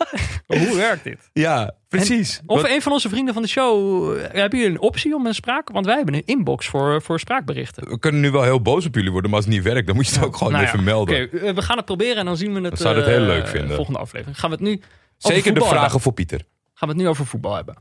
Hoe 0.47 0.77
werkt 0.77 1.05
dit? 1.05 1.31
Ja, 1.33 1.75
precies. 1.89 2.41
Of 2.47 2.63
Wat- 2.63 2.71
een 2.71 2.83
van 2.83 2.93
onze 2.93 3.09
vrienden 3.09 3.35
van 3.35 3.43
de 3.43 3.49
show, 3.49 4.13
eh, 4.17 4.23
hebben 4.33 4.59
jullie 4.59 4.75
een 4.75 4.81
optie 4.81 5.15
om 5.15 5.27
een 5.27 5.35
spraak? 5.35 5.71
Want 5.71 5.87
wij 5.87 5.97
hebben 5.97 6.15
een 6.15 6.23
inbox 6.25 6.67
voor, 6.67 7.03
voor 7.03 7.21
spraakberichten. 7.21 7.89
we 7.89 7.99
kunnen 7.99 8.21
nu 8.21 8.31
wel 8.31 8.43
heel 8.43 8.63
boos 8.63 8.87
op 8.87 8.95
jullie 8.95 9.11
worden, 9.11 9.31
maar 9.31 9.39
als 9.39 9.49
het 9.49 9.55
niet 9.57 9.65
werkt, 9.65 9.87
dan 9.87 9.97
moet 9.97 10.07
je 10.09 10.15
het 10.15 10.25
ook 10.25 10.37
gewoon 10.37 10.53
Nou 10.53 10.65
ja, 10.65 10.71
even 10.71 10.85
melden. 10.85 11.25
Oké, 11.25 11.39
eh, 11.39 11.55
we 11.55 11.63
gaan 11.63 11.77
het 11.77 11.87
proberen 11.87 12.17
en 12.17 12.25
dan 12.25 12.37
zien 12.37 12.55
we 12.55 12.61
het. 12.61 12.71
We 12.71 12.77
zouden 12.83 13.03
het 13.05 13.13
heel 13.13 13.23
eh, 13.23 13.29
leuk 13.29 13.47
vinden. 13.49 13.75
Volgende 13.75 13.99
aflevering. 13.99 14.39
Gaan 14.39 14.51
we 14.51 14.57
het 14.57 14.65
nu. 14.65 14.81
Zeker 15.19 15.55
de 15.55 15.61
vragen 15.61 15.81
hebben. 15.81 16.01
voor 16.01 16.13
Pieter. 16.13 16.39
Gaan 16.75 16.89
we 16.89 16.95
het 16.95 16.97
nu 16.97 17.09
over 17.09 17.27
voetbal 17.27 17.55
hebben. 17.55 17.77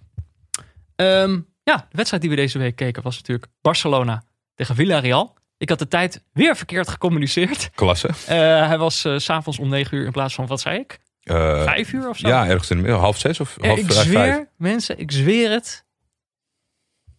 Ehm, 0.95 1.39
ja, 1.63 1.75
de 1.77 1.85
wedstrijd 1.97 2.21
die 2.21 2.29
we 2.31 2.35
deze 2.37 2.57
week 2.57 2.75
keken 2.75 3.03
was 3.03 3.15
natuurlijk 3.15 3.47
Barcelona 3.61 4.23
tegen 4.55 4.75
Villarreal. 4.75 5.33
Ik 5.57 5.69
had 5.69 5.79
de 5.79 5.87
tijd 5.87 6.23
weer 6.33 6.55
verkeerd 6.55 6.87
gecommuniceerd. 6.89 7.69
Klasse. 7.75 8.07
Eh, 8.07 8.35
hij 8.67 8.77
was 8.77 8.99
s 8.99 9.07
s'avonds 9.15 9.59
om 9.59 9.69
9 9.69 9.97
uur 9.97 10.05
in 10.05 10.11
plaats 10.11 10.33
van, 10.35 10.45
wat 10.47 10.61
zei 10.61 10.79
ik? 10.79 10.99
Eh, 11.23 11.63
Vijf 11.63 11.93
uur 11.93 12.09
of 12.09 12.17
zo? 12.17 12.27
ja, 12.27 12.47
ergens 12.47 12.69
in 12.69 12.75
de 12.77 12.81
middag, 12.83 13.01
half 13.01 13.17
zes 13.17 13.39
of 13.39 13.57
half 13.61 13.77
ik 13.77 13.91
vijf. 13.91 14.05
zweer, 14.07 14.49
mensen, 14.57 14.99
ik 14.99 15.11
zweer 15.11 15.51
het. 15.51 15.83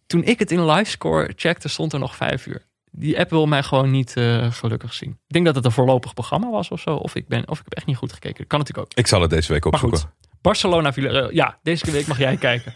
Toen 0.05 0.23
ik 0.23 0.39
het 0.39 0.51
in 0.51 0.65
livescore 0.65 1.33
checkte, 1.35 1.67
stond 1.67 1.93
er 1.93 1.99
nog 1.99 2.15
vijf 2.15 2.45
uur. 2.45 2.66
Die 2.99 3.19
app 3.19 3.29
wil 3.29 3.45
mij 3.45 3.63
gewoon 3.63 3.91
niet 3.91 4.15
eh, 4.17 4.51
gelukkig 4.51 4.93
zien. 4.93 5.09
Ik 5.09 5.33
denk 5.33 5.45
dat 5.45 5.55
het 5.55 5.65
een 5.65 5.71
voorlopig 5.71 6.13
programma 6.13 6.49
was 6.49 6.69
of 6.69 6.79
zo. 6.79 6.95
Of 6.95 7.15
ik, 7.15 7.27
ben, 7.27 7.49
of 7.49 7.57
ik 7.59 7.63
heb 7.63 7.73
echt 7.73 7.85
niet 7.85 7.97
goed 7.97 8.13
gekeken. 8.13 8.37
Dat 8.37 8.47
kan 8.47 8.59
natuurlijk 8.59 8.87
ook. 8.87 8.97
Ik 8.97 9.07
zal 9.07 9.21
het 9.21 9.29
deze 9.29 9.51
week 9.53 9.63
Maar 9.63 9.73
opzoeken. 9.73 9.99
goed, 9.99 10.09
Barcelona 10.41 10.93
Villarreal. 10.93 11.33
Ja, 11.33 11.59
deze 11.63 11.91
week 11.91 12.07
mag 12.07 12.17
jij 12.17 12.35
kijken. 12.47 12.73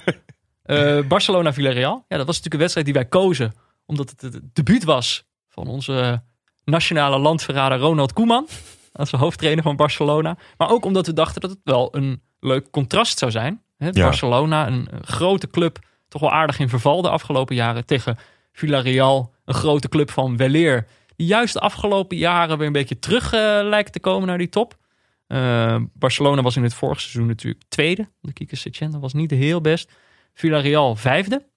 Eh, 0.63 0.99
Barcelona 1.07 1.53
Villarreal. 1.53 2.05
Ja, 2.07 2.17
dat 2.17 2.25
was 2.25 2.35
natuurlijk 2.41 2.53
een 2.53 2.59
wedstrijd 2.59 2.85
die 2.85 2.95
wij 2.95 3.05
kozen. 3.05 3.53
Omdat 3.85 4.09
het 4.09 4.21
het 4.21 4.41
debuut 4.55 4.83
was 4.83 5.25
van 5.49 5.67
onze 5.67 6.23
nationale 6.63 7.17
landverrader 7.19 7.77
Ronald 7.79 8.13
Koeman. 8.13 8.47
Als 8.93 9.11
hoofdtrainer 9.11 9.63
van 9.63 9.75
Barcelona. 9.75 10.37
Maar 10.57 10.69
ook 10.69 10.85
omdat 10.85 11.05
we 11.05 11.13
dachten 11.13 11.41
dat 11.41 11.49
het 11.49 11.59
wel 11.63 11.95
een 11.95 12.21
leuk 12.39 12.69
contrast 12.71 13.17
zou 13.17 13.31
zijn. 13.31 13.61
Hè, 13.77 13.87
Ja. 13.91 14.03
Barcelona, 14.03 14.67
een, 14.67 14.87
een 14.91 15.03
grote 15.05 15.47
club. 15.49 15.79
Toch 16.07 16.21
wel 16.21 16.31
aardig 16.31 16.59
in 16.59 16.69
verval 16.69 17.01
de 17.01 17.09
afgelopen 17.09 17.55
jaren. 17.55 17.85
Tegen 17.85 18.17
Villarreal, 18.51 19.33
een 19.45 19.53
grote 19.53 19.89
club 19.89 20.11
van 20.11 20.37
weleer. 20.37 20.87
Die 21.15 21.27
juist 21.27 21.53
de 21.53 21.59
afgelopen 21.59 22.17
jaren 22.17 22.57
weer 22.57 22.67
een 22.67 22.73
beetje 22.73 22.99
terug 22.99 23.33
eh, 23.33 23.59
lijkt 23.63 23.93
te 23.93 23.99
komen 23.99 24.27
naar 24.27 24.37
die 24.37 24.49
top. 24.49 24.79
Uh, 25.27 25.75
Barcelona 25.93 26.41
was 26.41 26.55
in 26.55 26.63
het 26.63 26.73
vorige 26.73 27.01
seizoen 27.01 27.25
natuurlijk 27.25 27.63
tweede. 27.67 28.07
De 28.21 28.33
Kike 28.33 28.55
Setien, 28.55 28.99
was 28.99 29.13
niet 29.13 29.31
heel 29.31 29.61
best. 29.61 29.91
Villarreal 30.33 30.95
vijfde. 30.95 31.49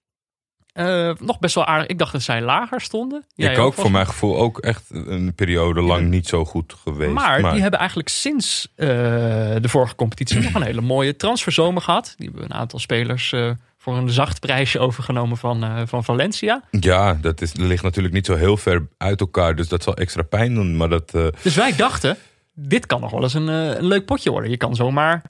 Uh, 0.74 1.14
nog 1.18 1.38
best 1.38 1.54
wel 1.54 1.64
aardig. 1.64 1.86
Ik 1.86 1.98
dacht 1.98 2.12
dat 2.12 2.22
zij 2.22 2.42
lager 2.42 2.80
stonden. 2.80 3.24
Jij 3.34 3.52
ik 3.52 3.58
ook, 3.58 3.74
voor 3.74 3.90
mijn 3.90 4.06
gevoel, 4.06 4.36
ook 4.36 4.58
echt 4.58 4.90
een 4.90 5.34
periode 5.34 5.80
lang 5.80 6.02
ja. 6.02 6.08
niet 6.08 6.26
zo 6.26 6.44
goed 6.44 6.74
geweest. 6.82 7.12
Maar, 7.12 7.40
maar, 7.40 7.52
die 7.52 7.60
hebben 7.60 7.78
eigenlijk 7.78 8.08
sinds 8.08 8.72
uh, 8.76 8.86
de 8.86 9.68
vorige 9.68 9.94
competitie 9.94 10.40
nog 10.40 10.54
een 10.54 10.62
hele 10.62 10.80
mooie 10.80 11.16
transferzomer 11.16 11.82
gehad. 11.82 12.14
Die 12.16 12.28
hebben 12.28 12.44
een 12.44 12.54
aantal 12.54 12.78
spelers 12.78 13.32
uh, 13.32 13.50
voor 13.84 13.96
een 13.96 14.10
zacht 14.10 14.40
prijsje 14.40 14.78
overgenomen 14.78 15.36
van, 15.36 15.64
uh, 15.64 15.82
van 15.86 16.04
Valencia. 16.04 16.62
Ja, 16.70 17.14
dat 17.14 17.40
is, 17.40 17.54
ligt 17.54 17.82
natuurlijk 17.82 18.14
niet 18.14 18.26
zo 18.26 18.34
heel 18.34 18.56
ver 18.56 18.88
uit 18.96 19.20
elkaar. 19.20 19.56
Dus 19.56 19.68
dat 19.68 19.82
zal 19.82 19.96
extra 19.96 20.22
pijn 20.22 20.54
doen. 20.54 20.76
Maar 20.76 20.88
dat, 20.88 21.14
uh, 21.14 21.26
Dus 21.42 21.54
wij 21.54 21.76
dachten, 21.76 22.16
dit 22.54 22.86
kan 22.86 23.00
nog 23.00 23.10
wel 23.10 23.22
eens 23.22 23.34
een, 23.34 23.48
uh, 23.48 23.76
een 23.76 23.86
leuk 23.86 24.04
potje 24.04 24.30
worden. 24.30 24.50
Je 24.50 24.56
kan 24.56 24.74
zomaar, 24.74 25.22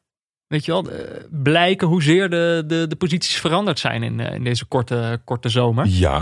weet 0.47 0.65
je 0.65 0.73
wel, 0.73 0.89
blijken 1.31 1.87
hoezeer 1.87 2.31
de, 2.31 2.65
de, 2.67 2.87
de 2.87 2.97
posities 2.97 3.37
veranderd 3.41 3.79
zijn 3.79 4.03
in, 4.03 4.21
in 4.21 4.45
deze 4.45 4.65
korte, 4.65 5.21
korte 5.25 5.49
zomer. 5.49 5.87
Ja. 5.87 6.21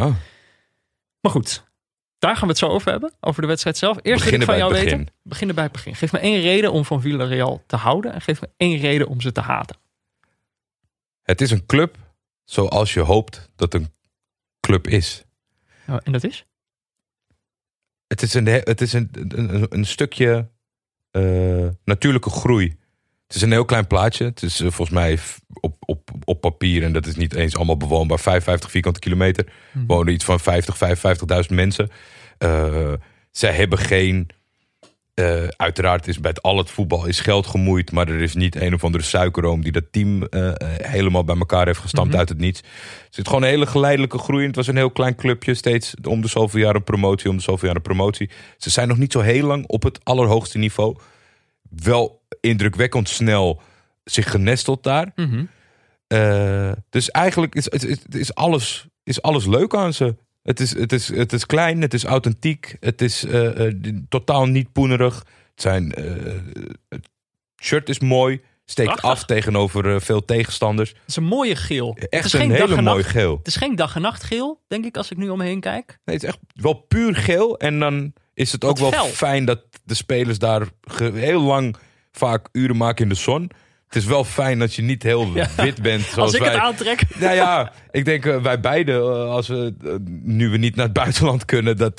Maar 1.21 1.33
goed, 1.33 1.65
daar 2.19 2.33
gaan 2.33 2.43
we 2.43 2.49
het 2.49 2.59
zo 2.59 2.67
over 2.67 2.91
hebben. 2.91 3.13
Over 3.21 3.43
de 3.43 3.49
wedstrijd 3.49 3.77
zelf. 3.77 3.99
Eerst 4.03 4.25
wil 4.25 4.41
ik 4.41 4.43
van 4.43 4.57
jou 4.57 4.73
weten. 4.73 5.07
Beginnen 5.23 5.55
bij 5.55 5.65
het 5.65 5.73
begin. 5.73 5.95
Geef 5.95 6.13
me 6.13 6.19
één 6.19 6.41
reden 6.41 6.73
om 6.73 6.85
van 6.85 7.01
Villarreal 7.01 7.63
te 7.67 7.77
houden. 7.77 8.13
En 8.13 8.21
geef 8.21 8.41
me 8.41 8.49
één 8.57 8.79
reden 8.79 9.09
om 9.09 9.21
ze 9.21 9.33
te 9.33 9.41
haten. 9.41 9.77
Het 11.23 11.41
is 11.41 11.51
een 11.51 11.67
club 11.67 11.97
zoals 12.45 12.95
je 12.95 13.01
hoopt 13.01 13.51
dat 13.57 13.75
een 13.75 13.93
club 14.61 14.89
is. 14.89 15.25
Oh, 15.89 15.97
en 16.03 16.13
dat 16.13 16.25
is? 16.25 16.47
Het 18.07 18.23
is 18.23 18.35
een, 18.35 18.47
het 18.47 18.81
is 18.81 18.93
een, 18.93 19.09
een, 19.13 19.67
een 19.69 19.87
stukje 19.87 20.51
uh, 21.13 21.69
natuurlijke 21.85 22.31
groei. 22.31 22.77
Het 23.27 23.37
is 23.37 23.43
een 23.43 23.53
heel 23.53 23.65
klein 23.65 23.87
plaatje. 23.87 24.25
Het 24.25 24.43
is 24.43 24.61
uh, 24.61 24.71
volgens 24.71 24.91
mij 24.91 25.19
op, 25.61 25.77
op, 25.87 26.11
op 26.25 26.41
papier, 26.41 26.83
en 26.83 26.93
dat 26.93 27.07
is 27.07 27.17
niet 27.17 27.35
eens 27.35 27.57
allemaal 27.57 27.77
bewoonbaar, 27.77 28.21
55 28.21 28.71
vierkante 28.71 29.01
kilometer. 29.01 29.53
Hmm. 29.73 29.87
Wonen 29.87 30.13
iets 30.13 30.25
van 30.25 30.41
50, 30.41 30.77
55.000 31.49 31.55
mensen. 31.55 31.91
Uh, 32.39 32.93
zij 33.31 33.53
hebben 33.53 33.79
geen. 33.79 34.29
Uh, 35.15 35.49
uiteraard 35.57 36.09
is 36.09 36.21
bij 36.21 36.31
het, 36.31 36.43
al 36.43 36.59
het 36.59 36.71
voetbal 36.71 37.07
is 37.07 37.21
geld 37.21 37.47
gemoeid, 37.47 37.93
maar 37.93 38.09
er 38.09 38.21
is 38.21 38.35
niet 38.35 38.57
een 38.57 38.75
of 38.75 38.85
andere 38.85 39.05
suikerroom 39.05 39.63
die 39.63 39.73
dat 39.73 39.85
team 39.91 40.27
uh, 40.31 40.53
helemaal 40.83 41.25
bij 41.25 41.37
elkaar 41.37 41.67
heeft 41.67 41.79
gestampt 41.79 42.07
mm 42.07 42.11
-hmm. 42.11 42.21
uit 42.21 42.29
het 42.29 42.39
niets. 42.39 42.61
Er 42.61 42.67
zit 43.11 43.27
gewoon 43.27 43.43
een 43.43 43.49
hele 43.49 43.67
geleidelijke 43.67 44.19
groei. 44.19 44.47
Het 44.47 44.57
was 44.57 44.67
een 44.67 44.77
heel 44.77 44.91
klein 44.91 45.15
clubje, 45.15 45.55
steeds 45.55 45.95
om 46.09 46.21
de 46.21 46.29
zoveel 46.29 46.61
jaar 46.61 46.75
een 46.75 46.85
promotie, 46.85 47.31
om 47.31 47.37
de 47.37 47.43
zoveel 47.43 47.67
jaar 47.67 47.77
een 47.77 47.83
promotie. 47.83 48.31
Ze 48.57 48.71
zijn 48.71 48.89
nog 48.89 48.99
niet 48.99 49.13
zo 49.13 49.21
heel 49.21 49.47
lang 49.47 49.67
op 49.67 49.83
het 49.83 50.01
allerhoogste 50.03 50.59
niveau. 50.59 50.97
Wel 51.71 52.23
indrukwekkend 52.41 53.09
snel 53.09 53.61
zich 54.05 54.31
genesteld 54.31 54.83
daar. 54.83 55.13
Mm 55.15 55.29
-hmm. 55.31 55.49
uh, 56.09 56.73
dus 56.91 57.11
eigenlijk 57.11 57.55
is, 57.55 57.69
is, 57.69 57.99
is, 58.09 58.35
alles, 58.35 58.87
is 59.05 59.23
alles 59.23 59.47
leuk 59.47 59.75
aan 59.75 59.93
ze. 59.93 60.17
Het 60.43 60.61
is, 60.61 60.75
het, 60.75 60.93
is, 60.93 61.09
het 61.09 61.33
is 61.33 61.47
klein, 61.47 61.81
het 61.81 61.95
is 61.95 62.05
authentiek, 62.05 62.77
het 62.81 63.01
is 63.03 63.25
uh, 63.25 63.59
uh, 63.59 63.97
totaal 64.09 64.47
niet 64.47 64.73
poenerig. 64.73 65.15
Het, 65.51 65.63
zijn, 65.63 65.95
uh, 65.99 66.33
het 66.89 67.09
shirt 67.63 67.89
is 67.89 67.99
mooi, 67.99 68.41
steekt 68.65 68.89
Prachtig. 68.89 69.11
af 69.11 69.25
tegenover 69.25 70.01
veel 70.01 70.25
tegenstanders. 70.25 70.91
Het 70.91 70.99
is 71.07 71.17
een 71.17 71.25
mooie 71.25 71.57
geel. 71.57 71.97
Echt 71.99 72.11
het 72.11 72.25
is 72.25 72.33
een 72.33 72.41
geen 72.41 72.51
hele 72.51 72.67
dag 72.67 72.77
en 72.77 72.85
mooie 72.85 72.97
nacht, 72.97 73.11
geel. 73.11 73.37
Het 73.37 73.47
is 73.47 73.57
geen 73.57 73.77
dag 73.77 73.95
en 73.95 74.03
nacht 74.03 74.23
geel, 74.23 74.61
denk 74.69 74.85
ik, 74.85 74.97
als 74.97 75.11
ik 75.11 75.17
nu 75.17 75.29
om 75.29 75.39
me 75.39 75.45
heen 75.45 75.61
kijk. 75.61 75.99
Nee, 76.05 76.15
het 76.15 76.25
is 76.25 76.29
echt 76.29 76.39
wel 76.55 76.75
puur 76.75 77.15
geel. 77.17 77.59
En 77.59 77.79
dan 77.79 78.13
is 78.35 78.53
het 78.53 78.65
ook 78.65 78.79
Wat 78.79 78.91
wel 78.91 79.05
fel. 79.05 79.13
fijn 79.13 79.45
dat 79.45 79.61
de 79.85 79.95
spelers 79.95 80.39
daar 80.39 80.67
heel 81.15 81.41
lang 81.41 81.77
vaak 82.13 82.49
uren 82.53 82.77
maken 82.77 83.03
in 83.03 83.09
de 83.09 83.15
zon. 83.15 83.51
Het 83.93 84.03
is 84.03 84.09
wel 84.09 84.25
fijn 84.25 84.59
dat 84.59 84.75
je 84.75 84.83
niet 84.83 85.03
heel 85.03 85.27
Ja. 85.35 85.49
wit 85.57 85.83
bent 85.83 86.03
zoals 86.03 86.17
Als 86.17 86.35
ik 86.35 86.41
wij. 86.41 86.51
het 86.53 86.61
aantrek. 86.61 87.03
Nou 87.21 87.35
ja, 87.35 87.73
ik 87.91 88.05
denk 88.05 88.27
eh, 88.27 88.43
wij 88.43 88.61
beiden, 88.61 88.95
eh, 88.95 89.03
als 89.31 89.49
we 89.49 89.75
eh, 89.85 89.91
nu 90.23 90.49
we 90.49 90.57
niet 90.57 90.77
naar 90.77 90.85
het 90.85 90.95
buitenland 90.95 91.45
kunnen, 91.45 91.77
dat, 91.77 91.99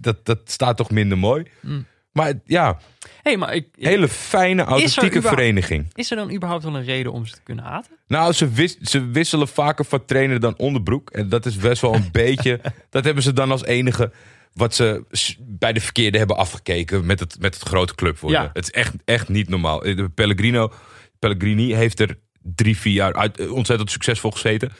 dat, 0.00 0.16
dat, 0.26 0.38
staat 0.44 0.76
toch 0.76 0.90
minder 0.90 1.18
mooi. 1.18 1.44
Mm. 1.60 1.86
Maar 2.12 2.32
ja, 2.44 2.78
hey, 3.22 3.36
maar 3.36 3.54
ik, 3.54 3.66
ik- 3.74 3.84
hele 3.86 4.08
fijne, 4.08 4.62
authentieke 4.62 5.22
vereniging. 5.22 5.86
is 5.94 6.10
er 6.10 6.16
dan 6.16 6.32
überhaupt 6.34 6.64
wel 6.64 6.76
een 6.76 6.84
reden 6.84 7.12
om 7.12 7.26
ze 7.26 7.34
te 7.34 7.40
kunnen 7.42 7.64
haten? 7.64 7.92
Nou, 8.06 8.32
ze, 8.32 8.48
wis- 8.50 8.78
ze 8.80 9.06
wisselen 9.06 9.48
vaker 9.48 9.84
van 9.84 10.04
trainer 10.04 10.40
dan 10.40 10.54
onderbroek. 10.56 11.10
En 11.10 11.28
dat 11.28 11.46
is 11.46 11.56
best 11.56 11.82
wel 11.82 11.94
een 11.94 12.08
beetje. 12.24 12.60
Dat 12.90 13.04
hebben 13.04 13.22
ze 13.22 13.32
dan 13.32 13.50
als 13.50 13.64
enige. 13.64 14.12
Wat 14.54 14.74
ze 14.74 15.04
bij 15.38 15.72
de 15.72 15.80
verkeerde 15.80 16.18
hebben 16.18 16.36
afgekeken 16.36 17.06
met 17.06 17.20
het, 17.20 17.36
met 17.40 17.54
het 17.54 17.62
grote 17.68 17.94
club 17.94 18.18
worden. 18.18 18.42
Ja. 18.42 18.50
Het 18.52 18.64
is 18.64 18.70
echt, 18.70 18.94
echt 19.04 19.28
niet 19.28 19.48
normaal. 19.48 19.80
De 19.80 20.10
Pellegrino, 20.14 20.72
Pellegrini 21.20 21.74
heeft 21.74 22.00
er 22.00 22.18
drie, 22.42 22.76
vier 22.76 22.92
jaar 22.92 23.14
uit, 23.14 23.38
eh, 23.38 23.52
ontzettend 23.52 23.90
succesvol 23.90 24.30
gezeten. 24.30 24.72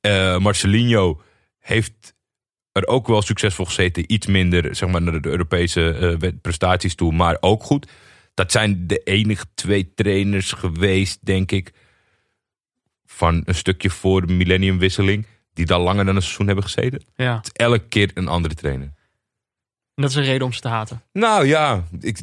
Eh, 0.00 0.38
Marcelinho 0.38 1.22
heeft 1.58 2.14
er 2.72 2.86
ook 2.86 3.06
wel 3.06 3.22
succesvol 3.22 3.64
gezeten. 3.64 4.12
Iets 4.12 4.26
minder 4.26 4.76
zeg 4.76 4.88
maar, 4.88 5.02
naar 5.02 5.20
de 5.20 5.28
Europese 5.28 5.90
eh, 6.20 6.30
prestaties 6.42 6.94
toe, 6.94 7.12
maar 7.12 7.36
ook 7.40 7.62
goed. 7.62 7.88
Dat 8.34 8.52
zijn 8.52 8.86
de 8.86 8.98
enige 8.98 9.44
twee 9.54 9.94
trainers 9.94 10.52
geweest, 10.52 11.18
denk 11.22 11.52
ik, 11.52 11.72
van 13.04 13.42
een 13.44 13.54
stukje 13.54 13.90
voor 13.90 14.26
de 14.26 14.32
millenniumwisseling, 14.32 15.26
die 15.52 15.66
daar 15.66 15.78
langer 15.78 16.04
dan 16.04 16.16
een 16.16 16.22
seizoen 16.22 16.46
hebben 16.46 16.64
gezeten. 16.64 17.04
Ja. 17.14 17.36
Het 17.36 17.46
is 17.46 17.52
elke 17.52 17.88
keer 17.88 18.10
een 18.14 18.28
andere 18.28 18.54
trainer. 18.54 18.92
En 19.94 20.02
dat 20.02 20.10
is 20.10 20.16
een 20.16 20.24
reden 20.24 20.46
om 20.46 20.52
ze 20.52 20.60
te 20.60 20.68
haten. 20.68 21.02
Nou 21.12 21.46
ja, 21.46 21.84
ik, 22.00 22.18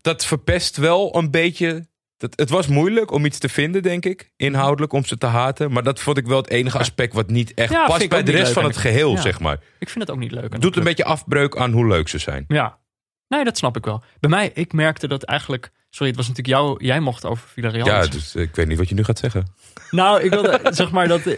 dat 0.00 0.24
verpest 0.24 0.76
wel 0.76 1.16
een 1.16 1.30
beetje. 1.30 1.86
Dat, 2.16 2.32
het 2.36 2.50
was 2.50 2.66
moeilijk 2.66 3.10
om 3.10 3.24
iets 3.24 3.38
te 3.38 3.48
vinden, 3.48 3.82
denk 3.82 4.04
ik, 4.04 4.30
inhoudelijk, 4.36 4.92
om 4.92 5.04
ze 5.04 5.18
te 5.18 5.26
haten. 5.26 5.72
Maar 5.72 5.82
dat 5.82 6.00
vond 6.00 6.18
ik 6.18 6.26
wel 6.26 6.36
het 6.36 6.48
enige 6.50 6.78
aspect 6.78 7.14
wat 7.14 7.28
niet 7.30 7.54
echt 7.54 7.70
Ja, 7.70 7.76
vind 7.76 7.88
past 7.88 8.02
ik 8.02 8.08
bij 8.08 8.18
ook 8.18 8.24
de 8.26 8.30
niet 8.32 8.40
rest 8.40 8.54
leuk 8.54 8.62
van 8.62 8.72
het 8.72 8.80
geheel, 8.80 9.12
Ja. 9.14 9.20
zeg 9.20 9.40
maar. 9.40 9.58
Ik 9.78 9.88
vind 9.88 10.00
het 10.04 10.10
ook 10.10 10.18
niet 10.20 10.30
leuk. 10.32 10.50
de 10.50 10.58
Doet 10.58 10.76
een 10.76 10.84
beetje 10.84 11.04
afbreuk 11.04 11.56
aan 11.56 11.72
hoe 11.72 11.86
leuk 11.86 12.08
ze 12.08 12.18
zijn. 12.18 12.44
Ja. 12.48 12.78
Nee, 13.28 13.44
dat 13.44 13.56
snap 13.58 13.76
ik 13.76 13.84
wel. 13.84 14.02
Bij 14.20 14.30
mij, 14.30 14.50
ik 14.54 14.72
merkte 14.72 15.08
dat 15.08 15.22
eigenlijk... 15.22 15.70
Sorry, 15.90 16.08
het 16.08 16.16
was 16.16 16.28
natuurlijk 16.28 16.56
jou... 16.56 16.84
Jij 16.84 17.00
mocht 17.00 17.24
over 17.24 17.48
Villarreal. 17.48 17.86
Ja, 17.86 18.06
dus 18.06 18.34
ik 18.34 18.54
weet 18.56 18.66
niet 18.66 18.78
wat 18.78 18.88
je 18.88 18.94
nu 18.94 19.04
gaat 19.04 19.18
zeggen. 19.18 19.46
Nou, 19.90 20.22
ik 20.22 20.30
wilde 20.30 20.60
zeg 20.70 20.90
maar 20.90 21.08
dat. 21.08 21.26
eh, 21.26 21.36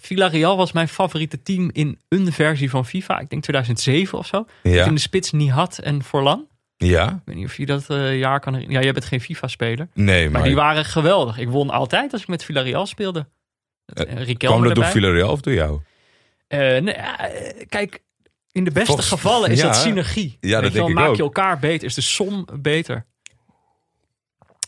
Villarreal 0.00 0.56
was 0.56 0.72
mijn 0.72 0.88
favoriete 0.88 1.42
team 1.42 1.70
in 1.72 1.98
een 2.08 2.32
versie 2.32 2.70
van 2.70 2.86
FIFA. 2.86 3.18
Ik 3.20 3.30
denk 3.30 3.42
2007 3.42 4.18
of 4.18 4.26
zo. 4.26 4.44
Ja, 4.62 4.84
Toen 4.84 4.94
de 4.94 5.00
spits 5.00 5.32
Nihat 5.32 5.78
en 5.78 6.02
Forlan. 6.02 6.46
Ja? 6.86 7.08
Ik 7.10 7.20
weet 7.24 7.36
niet 7.36 7.46
of 7.46 7.56
je 7.56 7.66
dat 7.66 7.90
eh, 7.90 8.18
jaar 8.18 8.40
kan 8.40 8.52
herinneren. 8.52 8.80
Ja, 8.80 8.84
jij 8.84 8.92
bent 8.92 9.04
geen 9.04 9.20
FIFA-speler. 9.20 9.88
nee, 9.94 10.22
Maar, 10.22 10.32
maar, 10.32 10.42
die 10.42 10.54
waren 10.56 10.84
geweldig. 10.84 11.38
Ik 11.38 11.48
won 11.48 11.70
altijd 11.70 12.12
als 12.12 12.22
ik 12.22 12.28
met 12.28 12.44
Villarreal 12.44 12.86
speelde. 12.86 13.26
Uh, 13.94 14.04
Riquelme 14.04 14.36
kwam 14.36 14.62
dat 14.62 14.74
door 14.74 14.84
erbij. 14.84 14.90
Villarreal 14.90 15.30
of 15.32 15.40
door 15.40 15.52
jou? 15.54 15.80
Eh, 16.48 16.58
nee, 16.58 16.92
eh, 16.94 17.66
kijk, 17.68 18.02
in 18.52 18.64
de 18.64 18.70
beste 18.70 18.86
Volgens- 18.86 19.08
gevallen 19.08 19.50
is 19.50 19.60
ja. 19.60 19.66
dat 19.66 19.76
synergie. 19.76 20.36
Ja, 20.40 20.60
dat 20.60 20.72
wel, 20.72 20.72
denk 20.72 20.88
ik 20.88 20.94
maak 20.94 21.08
ook. 21.08 21.16
je 21.16 21.22
elkaar 21.22 21.58
beter, 21.58 21.86
is 21.86 21.94
de 21.94 22.00
som 22.00 22.46
beter. 22.60 23.04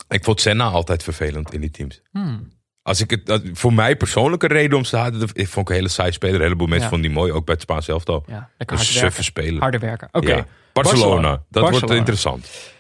Ik 0.09 0.25
vond 0.25 0.41
Senna 0.41 0.65
altijd 0.65 1.03
vervelend 1.03 1.53
in 1.55 1.61
die 1.61 1.71
teams. 1.71 2.01
Hmm. 2.13 2.53
Als 2.83 3.01
ik 3.01 3.11
het, 3.11 3.27
dat- 3.27 3.43
voor 3.53 3.73
mij 3.73 3.97
persoonlijke 3.97 4.47
reden 4.47 4.77
om 4.77 4.83
te 4.85 4.97
haten, 4.97 5.21
dat- 5.21 5.31
ik 5.39 5.49
vond 5.49 5.67
ik 5.67 5.69
een 5.69 5.79
hele 5.81 5.89
saai 5.93 6.13
speler. 6.13 6.35
Een 6.37 6.41
heleboel 6.43 6.67
mensen 6.67 6.85
Ja. 6.85 6.91
vonden 6.93 7.11
die 7.11 7.19
mooi, 7.19 7.33
ook 7.33 7.45
bij 7.45 7.55
het 7.55 7.63
Spaans 7.63 7.89
elftal. 7.89 8.25
Ja, 8.27 8.51
suffe 8.59 9.01
werken. 9.01 9.25
speler. 9.25 9.61
Harder 9.63 9.81
werken. 9.81 10.09
Oké. 10.13 10.35
Ja. 10.35 10.47
Barcelona, 10.75 11.07
Barcelona. 11.11 11.43
dat 11.49 11.71
wordt 11.71 11.91
interessant. 11.91 12.73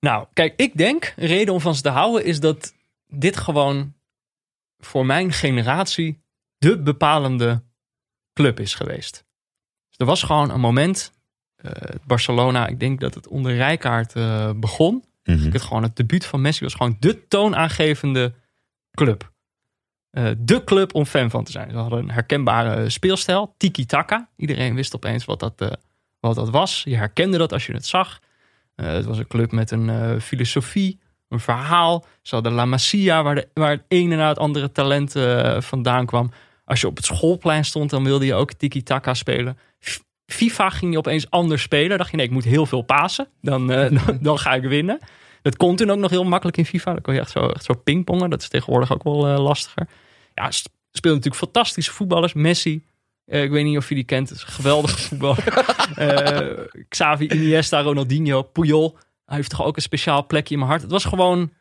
Nou, 0.00 0.26
kijk, 0.32 0.54
ik 0.56 0.76
denk, 0.76 1.14
een 1.16 1.26
reden 1.26 1.54
om 1.54 1.60
van 1.60 1.74
ze 1.74 1.82
te 1.82 1.88
houden 1.88 2.24
is 2.24 2.40
dat 2.40 2.74
dit 3.06 3.36
gewoon 3.36 3.94
voor 4.78 5.06
mijn 5.06 5.32
generatie 5.32 6.22
de 6.58 6.78
bepalende 6.78 7.62
club 8.32 8.60
is 8.60 8.74
geweest. 8.74 9.24
Dus 9.88 9.96
er 9.96 10.06
was 10.06 10.22
gewoon 10.22 10.50
een 10.50 10.60
moment, 10.60 11.12
eh, 11.56 11.72
Barcelona, 12.04 12.66
ik 12.66 12.80
denk 12.80 13.00
dat 13.00 13.14
het 13.14 13.28
onder 13.28 13.54
Rijkaard 13.54 14.12
eh, 14.12 14.50
begon. 14.56 15.04
Mhm. 15.24 15.52
Het, 15.52 15.62
gewoon, 15.62 15.82
het 15.82 15.96
debuut 15.96 16.26
van 16.26 16.40
Messi 16.40 16.64
was 16.64 16.74
gewoon 16.74 16.96
de 17.00 17.26
toonaangevende 17.28 18.34
club. 18.90 19.32
Eh, 20.10 20.30
de 20.38 20.64
club 20.64 20.94
om 20.94 21.04
fan 21.04 21.30
van 21.30 21.44
te 21.44 21.50
zijn. 21.50 21.70
Ze 21.70 21.76
hadden 21.76 21.98
een 21.98 22.10
herkenbare 22.10 22.90
speelstijl, 22.90 23.54
tiki-taka. 23.56 24.28
Iedereen 24.36 24.74
wist 24.74 24.94
opeens 24.94 25.24
wat 25.24 25.40
dat, 25.40 25.78
wat 26.20 26.34
dat 26.34 26.50
was. 26.50 26.82
Je 26.84 26.96
herkende 26.96 27.38
dat 27.38 27.52
als 27.52 27.66
je 27.66 27.72
het 27.72 27.86
zag. 27.86 28.20
Eh, 28.74 28.86
het 28.86 29.04
was 29.04 29.18
een 29.18 29.26
club 29.26 29.52
met 29.52 29.70
een 29.70 29.90
eh, 29.90 30.20
filosofie, 30.20 31.00
een 31.28 31.40
verhaal. 31.40 32.04
Ze 32.22 32.34
hadden 32.34 32.52
La 32.52 32.64
Masia, 32.64 33.22
waar, 33.22 33.44
waar 33.54 33.70
het 33.70 33.84
ene 33.88 34.16
na 34.16 34.28
het 34.28 34.38
andere 34.38 34.72
talent 34.72 35.16
eh, 35.16 35.60
vandaan 35.60 36.06
kwam. 36.06 36.30
Als 36.64 36.80
je 36.80 36.86
op 36.86 36.96
het 36.96 37.04
schoolplein 37.04 37.64
stond, 37.64 37.90
dan 37.90 38.04
wilde 38.04 38.26
je 38.26 38.34
ook 38.34 38.52
tiki-taka 38.52 39.14
spelen. 39.14 39.58
FIFA 40.26 40.70
ging 40.70 40.92
je 40.92 40.98
opeens 40.98 41.30
anders 41.30 41.62
spelen. 41.62 41.98
dacht 41.98 42.10
je, 42.10 42.16
nee, 42.16 42.26
ik 42.26 42.32
moet 42.32 42.44
heel 42.44 42.66
veel 42.66 42.82
pasen. 42.82 43.28
Dan, 43.40 43.66
dan, 44.06 44.18
dan 44.20 44.38
ga 44.38 44.54
ik 44.54 44.62
winnen. 44.62 44.98
Dat 45.42 45.56
kon 45.56 45.76
toen 45.76 45.90
ook 45.90 45.98
nog 45.98 46.10
heel 46.10 46.24
makkelijk 46.24 46.56
in 46.56 46.66
FIFA. 46.66 46.92
Dan 46.92 47.02
kon 47.02 47.14
je 47.14 47.20
echt 47.20 47.30
zo, 47.30 47.46
echt 47.48 47.64
zo 47.64 47.74
pingpongen. 47.74 48.30
Dat 48.30 48.42
is 48.42 48.48
tegenwoordig 48.48 48.92
ook 48.92 49.02
wel 49.02 49.16
lastiger. 49.26 49.88
Ja, 50.34 50.50
sp- 50.50 50.72
speelden 50.92 51.20
natuurlijk 51.20 51.52
fantastische 51.52 51.92
voetballers. 51.92 52.32
Messi, 52.32 52.84
eh, 53.30 53.42
ik 53.42 53.50
weet 53.50 53.64
niet 53.64 53.76
of 53.76 53.88
je 53.88 53.94
die 53.94 54.04
kent. 54.04 54.28
Het 54.28 54.38
is 54.38 54.44
een 54.44 54.52
geweldige 54.52 54.98
voetballer. 54.98 55.44
Eh, 55.94 56.48
Xavi, 56.88 57.26
Iniesta, 57.28 57.80
Ronaldinho, 57.82 58.42
Puyol. 58.42 58.98
Hij 59.26 59.36
heeft 59.36 59.50
toch 59.50 59.62
ook 59.64 59.76
een 59.76 59.82
speciaal 59.82 60.26
plekje 60.26 60.52
in 60.52 60.58
mijn 60.58 60.70
hart. 60.70 60.82
Het 60.82 60.90
was 60.90 61.04
gewoon 61.04 61.52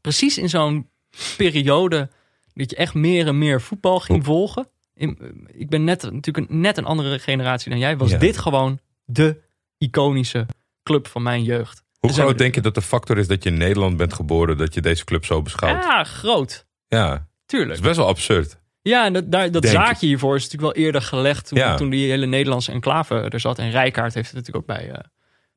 precies 0.00 0.38
in 0.38 0.48
zo'n 0.48 0.88
periode 1.36 2.08
dat 2.54 2.70
je 2.70 2.76
echt 2.76 2.94
meer 2.94 3.26
en 3.26 3.38
meer 3.38 3.60
voetbal 3.60 4.00
ging 4.00 4.24
volgen. 4.24 4.68
In, 4.94 5.18
ik 5.52 5.68
ben 5.68 5.84
net, 5.84 6.02
natuurlijk 6.02 6.50
een, 6.50 6.60
net 6.60 6.76
een 6.78 6.84
andere 6.84 7.18
generatie 7.18 7.70
dan 7.70 7.78
jij. 7.78 7.96
Was 7.96 8.10
Ja. 8.10 8.18
dit 8.18 8.38
gewoon 8.38 8.78
de 9.04 9.40
iconische 9.78 10.46
club 10.82 11.06
van 11.08 11.22
mijn 11.22 11.42
jeugd. 11.42 11.82
Hoe 11.98 12.12
groot 12.12 12.38
denk 12.38 12.54
je 12.54 12.60
dat 12.60 12.74
de 12.74 12.82
factor 12.82 13.18
is 13.18 13.26
dat 13.28 13.42
je 13.42 13.50
in 13.50 13.58
Nederland 13.58 13.96
bent 13.96 14.12
geboren, 14.14 14.56
dat 14.58 14.74
je 14.74 14.80
deze 14.80 15.04
club 15.04 15.24
zo 15.24 15.42
beschouwt? 15.42 15.84
Ja, 15.84 16.04
groot. 16.04 16.66
Ja, 16.88 17.28
Tuurlijk. 17.46 17.72
is 17.72 17.80
best 17.80 17.96
wel 17.96 18.06
absurd. 18.06 18.59
Ja, 18.82 19.04
en 19.04 19.12
dat, 19.50 19.66
zaakje 19.66 20.06
hiervoor 20.06 20.36
is 20.36 20.42
natuurlijk 20.42 20.74
wel 20.76 20.84
eerder 20.84 21.02
gelegd 21.02 21.48
toen, 21.48 21.58
Ja. 21.58 21.76
toen 21.76 21.90
die 21.90 22.10
hele 22.10 22.26
Nederlandse 22.26 22.72
enclave 22.72 23.14
er 23.20 23.40
zat. 23.40 23.58
En 23.58 23.70
Rijkaard 23.70 24.14
heeft 24.14 24.28
er 24.30 24.34
natuurlijk 24.36 24.70
ook 24.70 24.76
bij, 24.76 24.90
eh, 24.90 24.98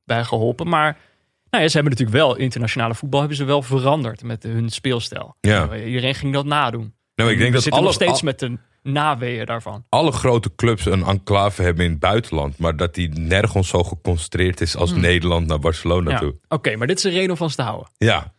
bij 0.06 0.24
geholpen. 0.24 0.68
Maar 0.68 0.98
nou 1.50 1.64
ja, 1.64 1.70
ze 1.70 1.78
hebben 1.78 1.92
natuurlijk 1.98 2.18
wel, 2.18 2.36
internationale 2.36 2.96
voetbal 2.96 3.20
hebben 3.20 3.38
ze 3.38 3.44
wel 3.44 3.62
veranderd 3.62 4.24
met 4.24 4.44
hun 4.44 4.70
speelstijl. 4.70 5.36
Ja. 5.42 5.76
Iedereen 5.76 6.16
ging 6.16 6.34
dat 6.34 6.46
nadoen. 6.46 6.94
Nou, 7.16 7.30
ik 7.32 7.38
denk 7.38 7.48
We 7.50 7.54
dat 7.54 7.64
zitten 7.64 7.82
alle, 7.82 7.92
nog 7.92 8.02
steeds 8.02 8.20
al- 8.20 8.26
met 8.26 8.40
de 8.40 8.58
naweeën 8.92 9.46
daarvan. 9.46 9.86
alle 9.90 10.12
grote 10.12 10.56
clubs 10.56 10.86
een 10.86 11.04
enclave 11.04 11.62
hebben 11.62 11.86
in 11.86 11.92
het 11.92 12.00
buitenland, 12.00 12.58
maar 12.58 12.76
dat 12.78 12.94
die 12.96 13.10
nergens 13.10 13.68
zo 13.68 13.84
geconcentreerd 13.84 14.62
is 14.62 14.76
als 14.76 14.94
Nederland 14.94 15.48
naar 15.48 15.60
Barcelona 15.60 16.02
Hmm. 16.04 16.12
Ja. 16.12 16.18
toe. 16.20 16.40
Oké, 16.48 16.76
maar 16.76 16.88
dit 16.88 16.98
is 16.98 17.04
een 17.04 17.12
reden 17.12 17.30
om 17.32 17.38
van 17.38 17.50
ze 17.50 17.56
te 17.56 17.62
houden. 17.62 17.88
Ja, 17.98 18.34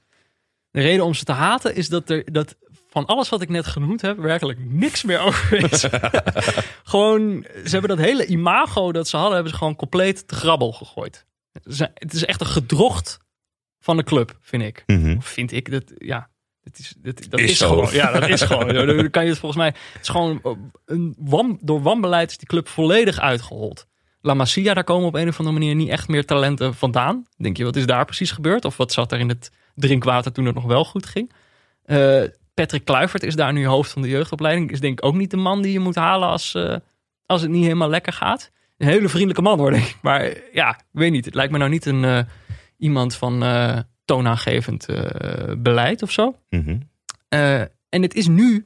De 0.71 0.81
reden 0.81 1.05
om 1.05 1.15
ze 1.15 1.25
te 1.25 1.33
haten 1.33 1.75
is 1.77 1.89
dat 1.89 2.11
er 2.11 2.33
dat 2.33 2.57
van 2.95 3.07
alles 3.07 3.29
wat 3.29 3.41
ik 3.43 3.49
net 3.49 3.67
genoemd 3.67 4.01
heb, 4.01 4.19
werkelijk 4.19 4.59
niks 4.61 5.03
meer 5.03 5.21
over 5.21 5.73
is. 5.73 5.85
gewoon, 6.93 7.47
ze 7.65 7.71
hebben 7.71 7.97
dat 7.97 8.07
hele 8.07 8.27
imago 8.27 8.93
dat 8.93 9.09
ze 9.09 9.17
hadden, 9.17 9.35
hebben 9.35 9.53
ze 9.53 9.59
gewoon 9.59 9.77
compleet 9.77 10.29
te 10.29 10.35
grabbel 10.35 10.73
gegooid. 10.73 11.27
Het 11.95 12.15
is 12.15 12.25
echt 12.25 12.41
een 12.41 12.47
gedrocht 12.47 13.19
van 13.79 13.97
de 13.97 14.03
club, 14.03 14.39
vind 14.41 14.63
ik. 14.63 14.85
Of 15.17 15.27
vind 15.27 15.53
ik 15.53 15.71
dat, 15.71 15.93
ja. 15.97 16.29
Dat 16.63 16.79
is, 16.79 16.95
dat, 16.99 17.31
dat 17.31 17.41
Is 17.41 17.61
gewoon. 17.61 17.93
Ja, 17.93 18.13
dat 18.13 18.29
is 18.29 18.43
gewoon. 18.43 18.69
Dan 18.87 19.11
kan 19.11 19.25
je 19.25 19.31
het 19.31 19.39
volgens 19.39 19.61
mij. 19.61 19.75
Het 19.93 20.03
is 20.03 20.09
gewoon 20.09 20.59
een 20.85 21.15
wan, 21.19 21.59
door 21.61 21.83
wanbeleid 21.83 22.31
is 22.31 22.39
die 22.39 22.49
club 22.49 22.69
volledig 22.69 23.21
uitgehold. 23.21 23.87
La 24.21 24.35
Masia, 24.35 24.75
daar 24.75 24.85
komen 24.85 25.09
op 25.09 25.15
een 25.15 25.29
of 25.29 25.39
andere 25.39 25.59
manier 25.59 25.75
niet 25.75 25.89
echt 25.89 26.09
meer 26.09 26.25
talenten 26.25 26.75
vandaan. 26.75 27.27
Denk 27.37 27.57
je, 27.57 27.65
wat 27.65 27.77
is 27.77 27.87
daar 27.87 28.05
precies 28.05 28.31
gebeurd? 28.31 28.65
Of 28.65 28.77
wat 28.77 28.93
zat 28.93 29.13
er 29.13 29.19
in 29.19 29.29
het 29.29 29.51
drinkwater 29.75 30.33
toen 30.33 30.45
het 30.45 30.55
nog 30.55 30.65
wel 30.65 30.85
goed 30.85 31.07
ging? 31.07 31.33
Eh, 31.83 32.23
Patrick 32.55 32.85
Kluivert 32.85 33.23
is 33.23 33.37
daar 33.37 33.53
nu 33.53 33.67
hoofd 33.67 33.91
van 33.91 34.03
de 34.03 34.09
jeugdopleiding. 34.09 34.71
Is 34.71 34.81
denk 34.81 34.99
ik 34.99 35.05
ook 35.05 35.15
niet 35.15 35.31
de 35.31 35.37
man 35.37 35.63
die 35.63 35.73
je 35.73 35.81
moet 35.81 35.95
halen 35.95 36.29
als, 36.29 36.55
eh, 36.55 36.77
als 37.27 37.43
het 37.43 37.51
niet 37.51 37.63
helemaal 37.63 37.89
lekker 37.89 38.13
gaat. 38.13 38.51
Een 38.79 38.87
hele 38.87 39.09
vriendelijke 39.09 39.43
man 39.43 39.59
hoor, 39.59 39.71
denk 39.71 39.85
ik. 39.85 39.99
Maar 40.03 40.21
eh, 40.21 40.37
ja, 40.53 40.71
ik 40.71 40.85
weet 40.91 41.13
niet. 41.13 41.25
Het 41.25 41.35
lijkt 41.35 41.53
me 41.53 41.59
nou 41.59 41.71
niet 41.71 41.87
een 41.87 42.05
eh, 42.05 42.19
iemand 42.79 43.15
van 43.15 43.45
toonaangevend 44.05 44.87
beleid 45.59 46.03
of 46.03 46.11
zo. 46.11 46.37
Mhm. 46.51 46.79
En 47.89 48.03
het 48.03 48.15
is 48.15 48.29
nu 48.29 48.65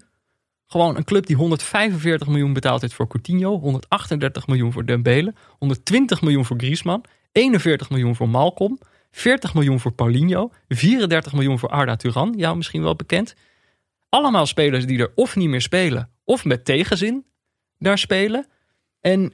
gewoon 0.67 0.97
een 0.97 1.05
club 1.05 1.27
die 1.27 1.37
145 1.37 2.29
miljoen 2.29 2.53
betaald 2.53 2.81
heeft 2.81 2.95
voor 2.95 3.07
Coutinho, 3.07 3.59
138 3.59 4.47
miljoen 4.47 4.73
voor 4.73 4.85
Dembele, 4.85 5.35
120 5.59 6.23
miljoen 6.23 6.45
voor 6.45 6.57
Griezmann, 6.57 7.05
41 7.33 7.91
miljoen 7.91 8.17
voor 8.17 8.29
Malcolm, 8.29 8.79
40 9.11 9.55
miljoen 9.55 9.81
voor 9.81 9.93
Paulinho, 9.93 10.51
34 10.69 11.33
miljoen 11.33 11.59
voor 11.59 11.69
Arda 11.69 11.97
Turan, 11.97 12.35
jou 12.37 12.57
misschien 12.57 12.83
wel 12.83 12.97
bekend. 12.97 13.35
Allemaal 14.09 14.47
spelers 14.47 14.87
die 14.87 14.99
er 14.99 15.13
of 15.15 15.37
niet 15.37 15.49
meer 15.49 15.63
spelen, 15.63 16.11
of 16.25 16.45
met 16.45 16.65
tegenzin 16.65 17.27
daar 17.79 17.99
spelen. 17.99 18.47
En 19.01 19.33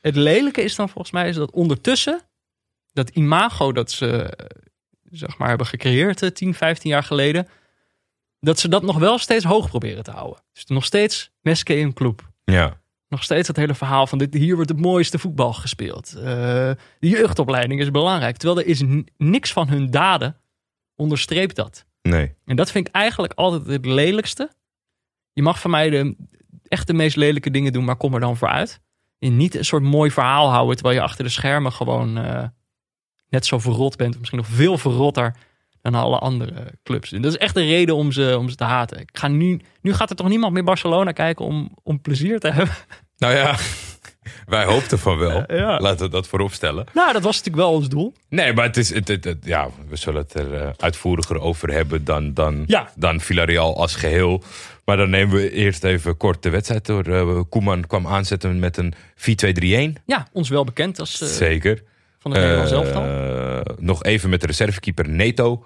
het 0.00 0.16
lelijke 0.16 0.62
is 0.62 0.74
dan 0.74 0.88
volgens 0.88 1.12
mij 1.12 1.28
is 1.28 1.36
dat 1.36 1.50
ondertussen 1.50 2.20
dat 2.92 3.08
imago 3.08 3.72
dat 3.72 3.90
ze 3.90 4.22
eh, 4.22 4.46
zeg 5.10 5.38
maar 5.38 5.48
hebben 5.48 5.66
gecreëerd 5.66 6.22
eh, 6.22 6.30
10, 6.30 6.54
15 6.54 6.90
jaar 6.90 7.02
geleden, 7.02 7.48
dat 8.40 8.58
ze 8.58 8.68
dat 8.68 8.82
nog 8.82 8.98
wel 8.98 9.18
steeds 9.18 9.44
hoog 9.44 9.68
proberen 9.68 10.02
te 10.02 10.10
houden. 10.10 10.42
Dus 10.52 10.64
nog 10.64 10.84
steeds 10.84 11.30
Meske 11.40 11.76
in 11.76 11.92
club. 11.92 12.30
ja. 12.44 12.80
Nog 13.08 13.22
steeds 13.22 13.46
dat 13.46 13.56
hele 13.56 13.74
verhaal 13.74 14.06
van 14.06 14.18
dit, 14.18 14.34
hier 14.34 14.54
wordt 14.54 14.70
het 14.70 14.80
mooiste 14.80 15.18
voetbal 15.18 15.52
gespeeld. 15.52 16.14
Eh, 16.14 16.22
de 16.98 17.08
jeugdopleiding 17.08 17.80
is 17.80 17.90
belangrijk. 17.90 18.36
Terwijl 18.36 18.60
er 18.60 18.66
is 18.66 18.82
niks 19.16 19.52
van 19.52 19.68
hun 19.68 19.90
daden 19.90 20.36
onderstreept 20.96 21.56
dat. 21.56 21.86
Nee. 22.08 22.34
En 22.44 22.56
dat 22.56 22.70
vind 22.70 22.88
ik 22.88 22.94
eigenlijk 22.94 23.32
altijd 23.32 23.66
het 23.66 23.86
lelijkste. 23.86 24.50
Je 25.32 25.42
mag 25.42 25.60
van 25.60 25.70
mij 25.70 25.90
de, 25.90 26.16
echt 26.62 26.86
de 26.86 26.92
meest 26.92 27.16
lelijke 27.16 27.50
dingen 27.50 27.72
doen, 27.72 27.84
maar 27.84 27.96
kom 27.96 28.14
er 28.14 28.20
dan 28.20 28.36
voor 28.36 28.48
uit. 28.48 28.80
En 29.18 29.36
niet 29.36 29.54
een 29.54 29.64
soort 29.64 29.82
mooi 29.82 30.10
verhaal 30.10 30.50
houden, 30.50 30.76
terwijl 30.76 30.96
je 30.96 31.02
achter 31.02 31.24
de 31.24 31.30
schermen 31.30 31.72
gewoon 31.72 32.18
eh, 32.18 32.44
net 33.28 33.46
zo 33.46 33.58
verrot 33.58 33.96
bent. 33.96 34.12
Of 34.12 34.18
misschien 34.18 34.38
nog 34.38 34.48
veel 34.48 34.78
verrotter 34.78 35.36
dan 35.80 35.94
alle 35.94 36.18
andere 36.18 36.78
clubs. 36.82 37.12
En 37.12 37.22
dat 37.22 37.32
is 37.32 37.38
echt 37.38 37.54
de 37.54 37.64
reden 37.64 37.96
om 37.96 38.12
ze, 38.12 38.36
om 38.38 38.48
ze 38.48 38.56
te 38.56 38.64
haten. 38.64 39.00
Ik 39.00 39.10
ga 39.12 39.28
nu, 39.28 39.60
nu 39.80 39.94
gaat 39.94 40.10
er 40.10 40.16
toch 40.16 40.28
niemand 40.28 40.52
meer 40.52 40.64
Barcelona 40.64 41.12
kijken 41.12 41.44
om, 41.44 41.70
om 41.82 42.00
plezier 42.00 42.40
te 42.40 42.50
hebben? 42.52 42.74
Nou 43.16 43.34
ja, 43.34 43.56
wij 44.46 44.64
hoopten 44.64 44.98
van 44.98 45.18
wel. 45.18 45.44
Ja. 45.54 45.78
Laten 45.80 46.04
we 46.06 46.12
dat 46.12 46.26
voorop 46.28 46.52
stellen. 46.52 46.86
Nou, 46.92 47.12
dat 47.12 47.22
was 47.22 47.36
natuurlijk 47.36 47.64
wel 47.66 47.74
ons 47.74 47.88
doel. 47.88 48.12
Nee, 48.28 48.52
maar 48.52 48.64
het 48.64 48.76
is, 48.76 48.94
het, 48.94 49.08
het- 49.08 49.24
het- 49.24 49.44
ja, 49.44 49.68
we 49.88 49.96
zullen 49.96 50.22
het 50.22 50.34
er 50.34 50.54
eh, 50.54 50.68
uitvoeriger 50.76 51.40
over 51.40 51.72
hebben 51.72 52.04
dan, 52.04 52.34
dan, 52.34 52.64
Ja. 52.66 52.90
dan 52.96 53.20
Villarreal 53.20 53.76
als 53.76 53.94
geheel. 53.94 54.42
Maar 54.84 54.96
dan 54.96 55.10
nemen 55.10 55.34
we 55.36 55.50
eerst 55.50 55.84
even 55.84 56.16
kort 56.16 56.42
de 56.42 56.50
wedstrijd 56.50 56.86
door. 56.86 57.04
Eh, 57.04 57.40
Koeman 57.48 57.86
kwam 57.86 58.06
aanzetten 58.06 58.58
met 58.58 58.76
een 58.76 58.94
4-2-3-1. 59.14 59.96
Ja, 60.06 60.26
ons 60.32 60.48
wel 60.48 60.64
bekend 60.64 61.00
als 61.00 61.20
eh, 61.20 61.28
Zeker. 61.28 61.82
van 62.18 62.30
de 62.30 62.38
Nederlands 62.38 62.72
Eh, 62.72 62.78
elftal. 62.78 63.74
nog 63.78 64.04
even 64.04 64.30
met 64.30 64.40
de 64.40 64.46
reservekeeper 64.46 65.08
Neto. 65.08 65.64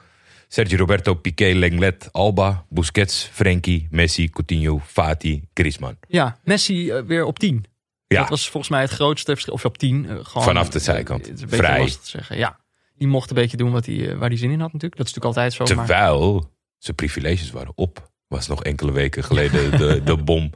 Sergio 0.49 0.77
Roberto, 0.79 1.15
Piqué, 1.15 1.53
Lenglet, 1.55 2.09
Alba, 2.11 2.65
Busquets, 2.69 3.31
Frenkie, 3.33 3.87
Messi, 3.91 4.31
Coutinho, 4.31 4.81
Fati, 4.87 5.43
Griezmann. 5.55 5.97
Ja, 6.09 6.39
Messi 6.45 6.93
weer 7.07 7.25
op 7.25 7.39
10. 7.39 7.65
Ja, 8.13 8.21
Dat 8.21 8.29
was 8.31 8.49
volgens 8.51 8.73
mij 8.73 8.81
het 8.81 8.91
grootste 8.91 9.31
verschil. 9.33 9.53
Of 9.53 9.65
op 9.65 9.79
10. 9.79 10.05
eh, 10.09 10.17
gewoon, 10.23 10.43
Vanaf 10.43 10.69
de 10.69 10.79
eh, 10.79 10.85
zijkant. 10.85 11.27
het 11.27 11.35
is 11.35 11.41
een 11.43 11.49
beetje 11.49 11.65
Vrij. 11.65 11.81
lastig 11.81 12.03
te 12.03 12.09
zeggen. 12.11 12.37
Ja, 12.37 12.61
die 12.95 13.09
mocht 13.09 13.31
een 13.31 13.37
beetje 13.37 13.57
doen 13.57 13.73
wat 13.73 13.87
hij, 13.87 14.11
eh, 14.11 14.19
waar 14.19 14.29
hij 14.29 14.39
zin 14.39 14.51
in 14.51 14.61
had 14.61 14.73
natuurlijk. 14.73 14.97
Dat 14.97 15.07
is 15.07 15.15
natuurlijk 15.15 15.39
altijd 15.49 15.69
zo. 15.69 15.75
Maar, 15.77 15.87
terwijl 15.87 16.51
zijn 16.79 16.97
privileges 16.97 17.51
waren 17.51 17.73
op. 17.75 18.11
Was 18.29 18.47
nog 18.49 18.65
enkele 18.65 18.93
weken 18.93 19.25
geleden 19.25 19.71
de, 19.79 20.01
de 20.05 20.17
bom. 20.17 20.51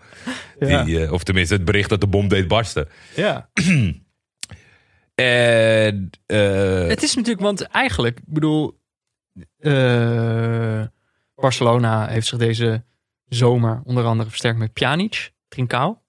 Ja. 0.59 0.83
Die, 0.85 1.12
of 1.12 1.23
tenminste 1.25 1.55
het 1.55 1.64
bericht 1.64 1.88
dat 1.88 2.01
de 2.01 2.07
bom 2.07 2.29
deed 2.29 2.49
barsten. 2.49 2.88
ja. 3.16 3.49
En, 5.14 6.11
Het 6.87 7.03
is 7.03 7.14
natuurlijk, 7.14 7.40
want 7.40 7.62
eigenlijk, 7.62 8.19
ik 8.19 8.25
bedoel, 8.27 8.79
Barcelona 11.35 12.07
heeft 12.09 12.27
zich 12.27 12.38
deze 12.38 12.85
zomer 13.27 13.81
onder 13.85 14.05
andere 14.05 14.29
versterkt 14.29 14.59
met 14.59 14.73
Pjanic, 14.73 15.33
Trincao, 15.49 16.03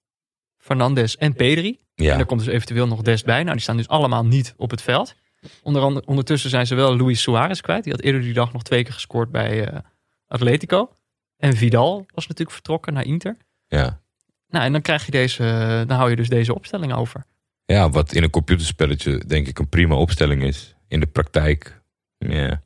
Fernandes 0.67 1.17
en 1.17 1.34
Pedri. 1.34 1.80
En 1.95 2.03
ja, 2.06 2.17
er 2.17 2.25
komt 2.25 2.43
dus 2.45 2.53
eventueel 2.53 2.88
nog 2.88 3.01
Dest 3.01 3.25
bij. 3.25 3.41
Nou, 3.41 3.51
die 3.53 3.62
staan 3.62 3.77
dus 3.77 3.88
allemaal 3.88 4.25
niet 4.25 4.53
op 4.58 4.71
het 4.71 4.82
veld. 4.82 5.15
Onder 5.63 5.82
andere, 5.82 6.06
ondertussen 6.06 6.49
zijn 6.49 6.67
ze 6.67 6.75
wel 6.75 6.97
Luis 6.97 7.21
Suarez 7.21 7.62
kwijt. 7.62 7.84
Die 7.84 7.93
had 7.93 8.01
eerder 8.01 8.21
die 8.21 8.34
dag 8.34 8.53
nog 8.53 8.63
twee 8.63 8.84
keer 8.84 8.93
gescoord 8.93 9.32
bij 9.32 9.67
eh, 9.67 9.80
Atletico. 10.27 10.91
En 11.38 11.56
Vidal 11.56 11.95
was 12.13 12.23
natuurlijk 12.27 12.51
vertrokken 12.51 12.93
naar 12.93 13.06
Inter. 13.06 13.38
Ja. 13.67 14.01
Nou, 14.49 14.65
en 14.65 14.71
dan 14.71 14.82
krijg 14.82 15.06
je 15.06 15.12
deze, 15.12 15.84
dan 15.88 15.97
hou 15.97 16.10
je 16.10 16.15
dus 16.15 16.30
deze 16.30 16.56
opstelling 16.56 16.93
over. 16.93 17.23
ja, 17.65 17.89
wat 17.89 18.13
in 18.13 18.23
een 18.23 18.30
computerspelletje 18.30 19.17
denk 19.17 19.47
ik 19.47 19.60
een 19.60 19.69
prima 19.69 19.95
opstelling 19.95 20.43
is. 20.43 20.75
In 20.88 20.99
de 20.99 21.06
praktijk, 21.08 21.82
ja. 22.17 22.62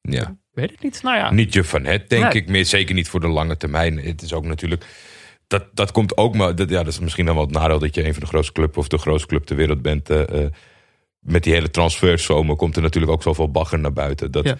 ja. 0.00 0.36
Weet 0.52 0.72
ik 0.72 0.82
niet. 0.82 1.02
Nou 1.02 1.16
ja, 1.16 1.30
Niet 1.32 1.52
je 1.52 1.64
van 1.64 1.84
het, 1.84 2.08
denk 2.08 2.22
Nee. 2.22 2.32
ik 2.32 2.48
meer. 2.48 2.64
Zeker 2.66 2.94
niet 2.94 3.08
voor 3.08 3.20
de 3.20 3.28
lange 3.28 3.56
termijn. 3.56 3.98
Het 3.98 4.22
is 4.22 4.32
ook 4.32 4.44
natuurlijk. 4.44 4.86
Dat, 5.54 5.66
dat 5.74 5.92
komt 5.92 6.16
ook 6.16 6.34
maar. 6.34 6.54
Dat, 6.54 6.68
ja, 6.68 6.82
dat 6.82 6.92
is 6.92 6.98
misschien 6.98 7.26
dan 7.26 7.34
wel 7.34 7.44
het 7.44 7.54
nadeel 7.54 7.78
dat 7.78 7.94
je 7.94 8.04
een 8.06 8.12
van 8.12 8.22
de 8.22 8.28
grootste 8.28 8.52
club 8.52 8.76
of 8.76 8.88
de 8.88 8.98
grootste 8.98 9.28
club 9.28 9.44
ter 9.44 9.56
wereld 9.56 9.82
bent. 9.82 10.10
eh, 10.10 10.44
eh, 10.44 10.50
met 11.18 11.42
die 11.42 11.52
hele 11.52 11.70
transferzomer 11.70 12.56
komt 12.56 12.76
er 12.76 12.82
natuurlijk 12.82 13.12
ook 13.12 13.22
zoveel 13.22 13.50
bagger 13.50 13.78
naar 13.78 13.92
buiten. 13.92 14.30
Dat, 14.30 14.44
Ja. 14.44 14.58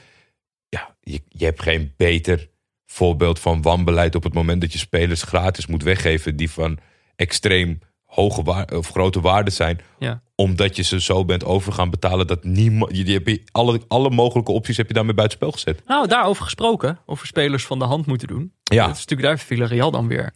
ja. 0.68 0.96
je, 1.00 1.22
je 1.28 1.44
hebt 1.44 1.62
geen 1.62 1.92
beter 1.96 2.48
voorbeeld 2.86 3.38
van 3.38 3.62
wanbeleid 3.62 4.14
op 4.14 4.22
het 4.22 4.34
moment 4.34 4.60
dat 4.60 4.72
je 4.72 4.78
spelers 4.78 5.22
gratis 5.22 5.66
moet 5.66 5.82
weggeven 5.82 6.36
die 6.36 6.50
van 6.50 6.78
extreem 7.16 7.78
hoge 8.04 8.66
of 8.72 8.88
grote 8.90 9.20
waarde 9.20 9.50
zijn. 9.50 9.80
Ja. 9.98 10.22
Omdat 10.34 10.76
je 10.76 10.82
ze 10.82 11.00
zo 11.00 11.24
bent 11.24 11.44
over 11.44 11.72
gaan 11.72 11.90
betalen 11.90 12.26
dat 12.26 12.44
niemand. 12.44 12.96
Je, 12.96 13.42
alle, 13.52 13.80
alle 13.88 14.10
mogelijke 14.10 14.52
opties 14.52 14.76
heb 14.76 14.88
je 14.88 14.94
daarmee 14.94 15.14
buitenspel 15.14 15.52
gezet. 15.52 15.82
nou, 15.86 16.06
daarover 16.06 16.44
gesproken. 16.44 16.98
Over 17.06 17.26
spelers 17.26 17.64
van 17.66 17.78
de 17.78 17.84
hand 17.84 18.06
moeten 18.06 18.28
doen. 18.28 18.52
Ja. 18.62 18.86
Dat 18.86 18.96
is 18.96 19.06
natuurlijk 19.06 19.28
daar 19.28 19.38
Villarreal 19.38 19.90
dan 19.90 20.08
weer 20.08 20.32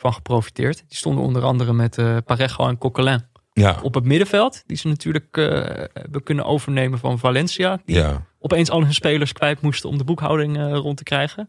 van 0.00 0.12
geprofiteerd. 0.12 0.76
Die 0.88 0.96
stonden 0.96 1.24
onder 1.24 1.42
andere 1.42 1.72
met 1.72 1.98
eh 1.98 2.16
Parejo 2.26 2.68
en 2.68 2.78
Coquelin 2.78 3.22
Ja. 3.52 3.78
op 3.82 3.94
het 3.94 4.04
middenveld. 4.04 4.62
Die 4.66 4.76
ze 4.76 4.88
natuurlijk 4.88 5.36
eh, 5.36 5.44
hebben 5.92 6.22
kunnen 6.22 6.44
overnemen 6.44 6.98
van 6.98 7.18
Valencia. 7.18 7.80
Die 7.84 7.96
ja. 7.96 8.26
opeens 8.38 8.70
al 8.70 8.82
hun 8.82 8.94
spelers 8.94 9.32
kwijt 9.32 9.60
moesten 9.60 9.88
om 9.88 9.98
de 9.98 10.04
boekhouding 10.04 10.56
eh, 10.56 10.72
rond 10.72 10.96
te 10.96 11.02
krijgen. 11.02 11.48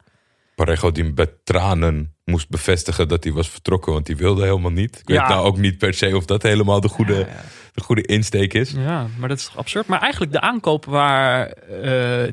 Parejo 0.55 0.91
die 0.91 1.13
met 1.15 1.45
tranen 1.45 2.13
moest 2.25 2.49
bevestigen 2.49 3.07
dat 3.07 3.23
hij 3.23 3.33
was 3.33 3.49
vertrokken, 3.49 3.93
want 3.93 4.07
hij 4.07 4.15
wilde 4.15 4.43
helemaal 4.43 4.71
niet. 4.71 4.99
Ik 4.99 5.09
Ja. 5.09 5.19
weet 5.19 5.29
nou 5.29 5.45
ook 5.45 5.57
niet 5.57 5.77
per 5.77 5.93
se 5.93 6.15
of 6.15 6.25
dat 6.25 6.41
helemaal 6.43 6.81
de 6.81 6.87
goede, 6.87 7.15
Ja. 7.15 7.27
De 7.73 7.81
goede 7.81 8.01
insteek 8.01 8.53
is. 8.53 8.71
Ja, 8.71 9.07
maar 9.17 9.29
dat 9.29 9.37
is 9.37 9.45
toch 9.45 9.57
absurd. 9.57 9.87
Maar 9.87 10.01
eigenlijk 10.01 10.31
de 10.31 10.41
aankoop 10.41 10.85
waar 10.85 11.53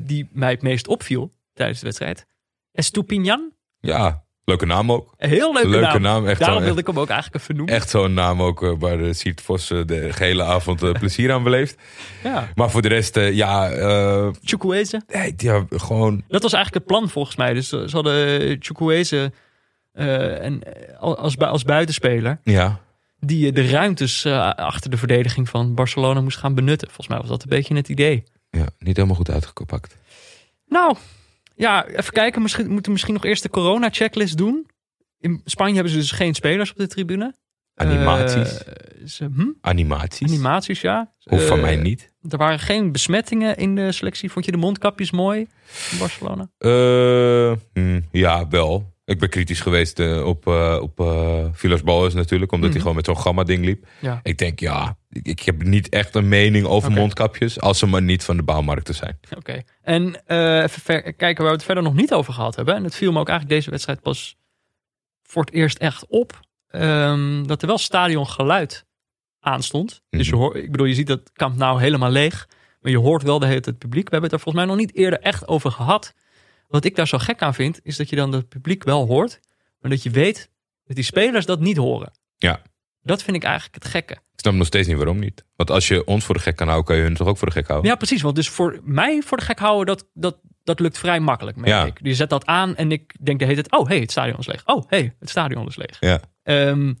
die 0.03 0.27
mij 0.31 0.51
het 0.51 0.61
meest 0.61 0.87
opviel 0.87 1.31
tijdens 1.53 1.79
de 1.79 1.85
wedstrijd. 1.85 2.25
Estupinian. 2.71 3.51
Ja, 3.79 4.23
leuke 4.49 4.65
naam 4.65 4.91
ook. 4.91 5.13
Heel 5.17 5.53
leuke, 5.53 5.69
Leuke 5.69 5.85
naam. 5.85 6.01
naam, 6.01 6.27
echt 6.27 6.39
Daarom 6.39 6.63
wilde 6.63 6.79
ik 6.79 6.87
hem 6.87 6.99
ook 6.99 7.09
eigenlijk 7.09 7.43
even 7.43 7.55
noemen. 7.55 7.75
Echt 7.75 7.89
zo'n 7.89 8.13
naam 8.13 8.41
ook 8.41 8.63
eh, 8.63 8.71
waar 8.79 8.97
de 8.97 9.13
Siert 9.13 9.41
Vos 9.41 9.71
eh, 9.71 9.79
de 9.85 10.13
gehele 10.13 10.43
avond 10.43 10.83
eh, 10.83 10.91
plezier 10.91 11.31
aan 11.31 11.43
beleeft. 11.43 11.77
Ja. 12.23 12.49
Maar 12.55 12.69
voor 12.69 12.81
de 12.81 12.87
rest, 12.87 13.15
ja, 13.15 13.69
Chukwueze. 14.43 15.01
nee, 15.07 15.33
ja, 15.37 15.65
gewoon... 15.69 16.23
Dat 16.27 16.41
was 16.41 16.53
eigenlijk 16.53 16.85
het 16.85 16.95
plan 16.95 17.09
volgens 17.09 17.35
mij. 17.35 17.53
Dus 17.53 17.69
ze 17.69 17.89
hadden 17.91 18.57
Chukwueze 18.59 19.31
en, 19.93 20.61
als, 20.99 21.37
als 21.37 21.63
buitenspeler. 21.63 22.39
Ja, 22.43 22.79
Die 23.19 23.51
de 23.51 23.69
ruimtes 23.69 24.25
achter 24.55 24.89
de 24.89 24.97
verdediging 24.97 25.49
van 25.49 25.73
Barcelona 25.75 26.21
moest 26.21 26.37
gaan 26.37 26.55
benutten. 26.55 26.87
Volgens 26.87 27.07
mij 27.07 27.17
was 27.17 27.27
dat 27.29 27.43
een 27.43 27.49
beetje 27.49 27.75
het 27.75 27.89
idee. 27.89 28.23
ja, 28.49 28.65
niet 28.79 28.95
helemaal 28.95 29.17
goed 29.17 29.31
uitgepakt. 29.31 29.97
Nou, 30.67 30.95
ja, 31.59 31.85
even 31.87 32.13
kijken. 32.13 32.41
Misschien, 32.41 32.65
we 32.65 32.71
moeten 32.71 32.91
misschien 32.91 33.13
nog 33.13 33.25
eerst 33.25 33.43
de 33.43 33.49
corona-checklist 33.49 34.37
doen. 34.37 34.67
In 35.19 35.41
Spanje 35.45 35.73
hebben 35.73 35.91
ze 35.91 35.97
dus 35.97 36.11
geen 36.11 36.33
spelers 36.33 36.71
op 36.71 36.77
de 36.77 36.87
tribune. 36.87 37.35
Animaties. 37.75 38.63
Eh, 38.63 38.73
ze, 39.07 39.23
hm? 39.35 39.47
Animaties. 39.61 40.27
Animaties, 40.27 40.81
ja. 40.81 41.13
Hoeft 41.23 41.45
van 41.45 41.57
Eh, 41.57 41.63
mij 41.63 41.75
niet. 41.75 42.13
Er 42.29 42.37
waren 42.37 42.59
geen 42.59 42.91
besmettingen 42.91 43.57
in 43.57 43.75
de 43.75 43.91
selectie. 43.91 44.31
Vond 44.31 44.45
je 44.45 44.51
de 44.51 44.57
mondkapjes 44.57 45.11
mooi 45.11 45.39
in 45.91 45.97
Barcelona? 45.99 46.49
Eh, 46.57 47.51
hm, 47.73 48.01
ja, 48.11 48.47
wel. 48.47 48.93
Ik 49.09 49.19
ben 49.19 49.29
kritisch 49.29 49.61
geweest 49.61 49.99
eh, 49.99 50.25
op, 50.25 50.47
eh 50.47 50.77
op 50.81 50.99
eh 50.99 51.45
Villas 51.51 51.83
Boas 51.83 52.13
natuurlijk, 52.13 52.51
omdat 52.51 52.65
Mhm. 52.69 52.71
hij 52.77 52.79
gewoon 52.87 52.95
met 52.95 53.05
zo'n 53.05 53.17
gamma-ding 53.23 53.65
liep. 53.65 53.87
Ja. 54.01 54.19
Ik 54.23 54.37
denk, 54.37 54.59
ja, 54.59 54.97
ik, 55.09 55.27
ik 55.27 55.39
heb 55.39 55.63
niet 55.63 55.89
echt 55.89 56.15
een 56.15 56.27
mening 56.27 56.65
over 56.65 56.91
mondkapjes, 56.91 57.59
als 57.59 57.79
ze 57.79 57.85
maar 57.85 58.01
niet 58.01 58.23
van 58.23 58.37
de 58.37 58.43
bouwmarkten 58.43 58.95
zijn. 58.95 59.19
Oké. 59.37 59.61
En 59.81 60.25
eh, 60.25 60.61
even 60.63 60.81
ver- 60.81 61.13
kijken 61.13 61.41
waar 61.43 61.51
we 61.51 61.57
het 61.57 61.65
verder 61.65 61.83
nog 61.83 61.93
niet 61.93 62.13
over 62.13 62.33
gehad 62.33 62.55
hebben. 62.55 62.75
En 62.75 62.83
het 62.83 62.95
viel 62.95 63.11
me 63.11 63.19
ook 63.19 63.27
eigenlijk 63.29 63.57
deze 63.59 63.69
wedstrijd 63.71 64.01
pas 64.01 64.37
voor 65.23 65.43
het 65.43 65.53
eerst 65.53 65.77
echt 65.77 66.05
op. 66.07 66.39
ehm, 66.69 67.43
dat 67.45 67.61
er 67.61 67.67
wel 67.67 67.77
stadiongeluid 67.77 68.85
aanstond. 69.39 70.01
Dus 70.09 70.25
je 70.27 70.33
Mhm. 70.33 70.41
hoort, 70.41 70.55
ik 70.55 70.71
bedoel, 70.71 70.85
je 70.87 70.93
ziet 70.93 71.07
dat 71.07 71.31
kamp 71.33 71.55
nou 71.57 71.81
helemaal 71.81 72.09
leeg. 72.11 72.47
Maar 72.81 72.91
je 72.91 72.97
hoort 72.97 73.23
wel 73.23 73.39
de 73.39 73.45
hele 73.45 73.59
tijd 73.59 73.75
het 73.75 73.83
publiek. 73.83 74.03
We 74.09 74.11
hebben 74.11 74.29
het 74.29 74.39
er 74.39 74.43
volgens 74.45 74.65
mij 74.65 74.75
nog 74.75 74.85
niet 74.85 74.95
eerder 74.95 75.19
echt 75.19 75.47
over 75.47 75.71
gehad. 75.71 76.13
Wat 76.69 76.85
ik 76.85 76.95
daar 76.95 77.07
zo 77.07 77.17
gek 77.17 77.41
aan 77.41 77.53
vind, 77.53 77.79
is 77.83 77.97
dat 77.97 78.09
je 78.09 78.15
dan 78.15 78.31
het 78.31 78.49
publiek 78.49 78.83
wel 78.83 79.07
hoort. 79.07 79.39
Maar 79.79 79.91
dat 79.91 80.03
je 80.03 80.09
weet 80.09 80.49
dat 80.85 80.95
die 80.95 81.05
spelers 81.05 81.45
dat 81.45 81.59
niet 81.59 81.77
horen. 81.77 82.11
Ja. 82.37 82.61
Dat 83.01 83.23
vind 83.23 83.35
ik 83.37 83.43
eigenlijk 83.43 83.83
het 83.83 83.91
gekke. 83.91 84.13
Ik 84.13 84.39
snap 84.45 84.53
nog 84.53 84.67
steeds 84.67 84.87
niet 84.87 84.97
waarom 84.97 85.19
niet. 85.19 85.45
Want 85.55 85.71
als 85.71 85.87
je 85.87 86.05
ons 86.05 86.25
voor 86.25 86.35
de 86.35 86.41
gek 86.41 86.55
kan 86.55 86.67
houden, 86.67 86.87
kan 86.87 86.97
je 86.97 87.03
hun 87.03 87.13
toch 87.15 87.27
ook 87.27 87.37
voor 87.37 87.47
de 87.47 87.53
gek 87.53 87.67
houden? 87.67 87.89
Ja, 87.89 87.95
precies. 87.95 88.21
Want 88.21 88.35
dus 88.35 88.49
voor 88.49 88.79
mij 88.83 89.21
voor 89.21 89.37
de 89.37 89.43
gek 89.43 89.59
houden, 89.59 89.85
dat, 89.85 90.07
dat, 90.13 90.39
dat 90.63 90.79
lukt 90.79 90.97
vrij 90.97 91.19
makkelijk, 91.19 91.57
merk 91.57 91.69
Ja. 91.69 91.85
ik. 91.85 91.99
Je 92.01 92.13
zet 92.15 92.29
dat 92.29 92.45
aan 92.45 92.75
en 92.75 92.91
ik 92.91 93.15
denk 93.25 93.39
de 93.39 93.45
hele 93.45 93.61
tijd, 93.61 93.81
oh, 93.81 93.87
hey, 93.87 93.99
het 93.99 94.11
stadion 94.11 94.39
is 94.39 94.47
leeg. 94.47 94.61
Oh, 94.65 94.83
hey, 94.87 95.15
het 95.19 95.29
stadion 95.29 95.67
is 95.67 95.75
leeg. 95.75 95.97
Ja. 95.99 96.19
Ehm, 96.43 96.93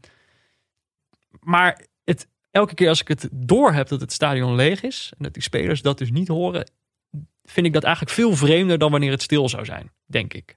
maar 1.39 1.85
het, 2.03 2.27
elke 2.51 2.73
keer 2.73 2.89
als 2.89 3.01
ik 3.01 3.07
het 3.07 3.29
door 3.31 3.73
heb 3.73 3.87
dat 3.87 4.01
het 4.01 4.11
stadion 4.13 4.55
leeg 4.55 4.81
is... 4.83 5.11
en 5.17 5.23
dat 5.23 5.33
die 5.33 5.43
spelers 5.43 5.81
dat 5.81 5.97
dus 5.97 6.11
niet 6.11 6.27
horen... 6.27 6.71
vind 7.51 7.65
ik 7.65 7.73
dat 7.73 7.83
eigenlijk 7.83 8.15
veel 8.15 8.35
vreemder 8.35 8.77
dan 8.77 8.91
wanneer 8.91 9.11
het 9.11 9.21
stil 9.21 9.49
zou 9.49 9.65
zijn, 9.65 9.91
denk 10.05 10.33
ik. 10.33 10.55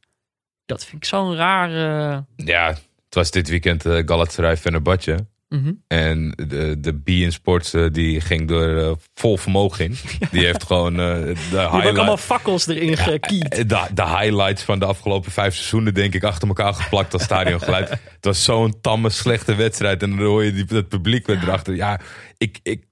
Dat 0.67 0.85
vind 0.85 1.03
ik 1.03 1.09
zo'n 1.09 1.35
raar... 1.37 1.69
eh, 1.69 2.19
Ja, 2.37 2.67
het 3.05 3.15
was 3.15 3.31
dit 3.31 3.49
weekend 3.49 3.87
uh, 3.87 4.03
Galatasaray 4.07 4.57
Fenerbahce. 4.57 5.27
mhm. 5.49 5.73
En 5.89 6.31
de, 6.49 6.77
de 6.81 6.93
B 7.01 7.09
in 7.09 7.33
Sports 7.33 7.75
eh, 7.75 7.87
die 7.93 8.21
ging 8.21 8.49
door 8.49 8.77
eh, 8.79 8.93
vol 9.15 9.37
vermogen 9.37 9.85
in. 9.85 9.97
Die 10.31 10.45
heeft 10.45 10.65
gewoon 10.65 10.93
eh, 11.01 11.07
de, 11.15 11.23
Die 11.25 11.35
hebben 11.35 11.65
ook 11.67 11.73
highlight- 11.73 11.97
allemaal 11.97 12.17
fakkels 12.17 12.67
erin 12.67 12.97
gekiet. 12.97 13.69
de, 13.69 13.87
de 13.95 14.07
highlights 14.09 14.63
van 14.63 14.79
de 14.79 14.85
afgelopen 14.85 15.33
vijf 15.33 15.55
seizoenen, 15.55 15.95
denk 15.95 16.15
ik, 16.15 16.25
achter 16.25 16.49
elkaar 16.49 16.75
geplakt 16.75 17.13
als 17.13 17.23
stadiongeluid. 17.23 17.89
het 18.17 18.25
was 18.25 18.45
zo'n 18.45 18.81
tamme, 18.81 19.11
slechte 19.11 19.55
wedstrijd. 19.55 20.03
En 20.03 20.11
dan 20.11 20.19
hoor 20.27 20.45
je 20.45 20.53
die, 20.53 20.65
dat 20.65 20.89
publiek 20.89 21.27
weer 21.27 21.43
erachter. 21.43 21.75
Ja, 21.75 22.01
ik, 22.39 22.59
ik, 22.63 22.85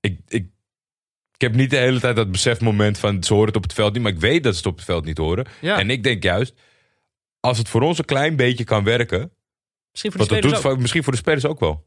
ik, 0.00 0.18
ik, 0.28 0.46
ik 1.40 1.46
heb 1.46 1.54
niet 1.54 1.70
de 1.70 1.76
hele 1.76 2.00
tijd 2.00 2.16
dat 2.16 2.30
besefmoment 2.30 2.98
van 2.98 3.22
ze 3.24 3.32
horen 3.32 3.46
het 3.48 3.56
op 3.56 3.62
het 3.62 3.72
veld 3.72 3.92
niet. 3.92 4.02
Maar 4.02 4.12
ik 4.12 4.20
weet 4.20 4.42
dat 4.42 4.52
ze 4.52 4.58
het 4.58 4.68
op 4.68 4.76
het 4.76 4.84
veld 4.84 5.04
niet 5.04 5.18
horen. 5.18 5.46
Ja. 5.60 5.78
En 5.78 5.90
ik 5.90 6.02
denk 6.02 6.22
juist, 6.22 6.54
als 7.40 7.58
het 7.58 7.68
voor 7.68 7.82
ons 7.82 7.98
een 7.98 8.04
klein 8.04 8.36
beetje 8.36 8.64
kan 8.64 8.84
werken. 8.84 9.32
Misschien 9.90 10.10
voor 10.12 10.20
de 10.20 10.26
spelers 10.26 10.46
doet, 10.46 10.56
ook. 10.56 10.60
voor- 10.70 10.80
misschien 10.80 11.02
voor 11.02 11.12
de 11.12 11.18
spelers 11.18 11.44
ook 11.46 11.60
wel. 11.60 11.86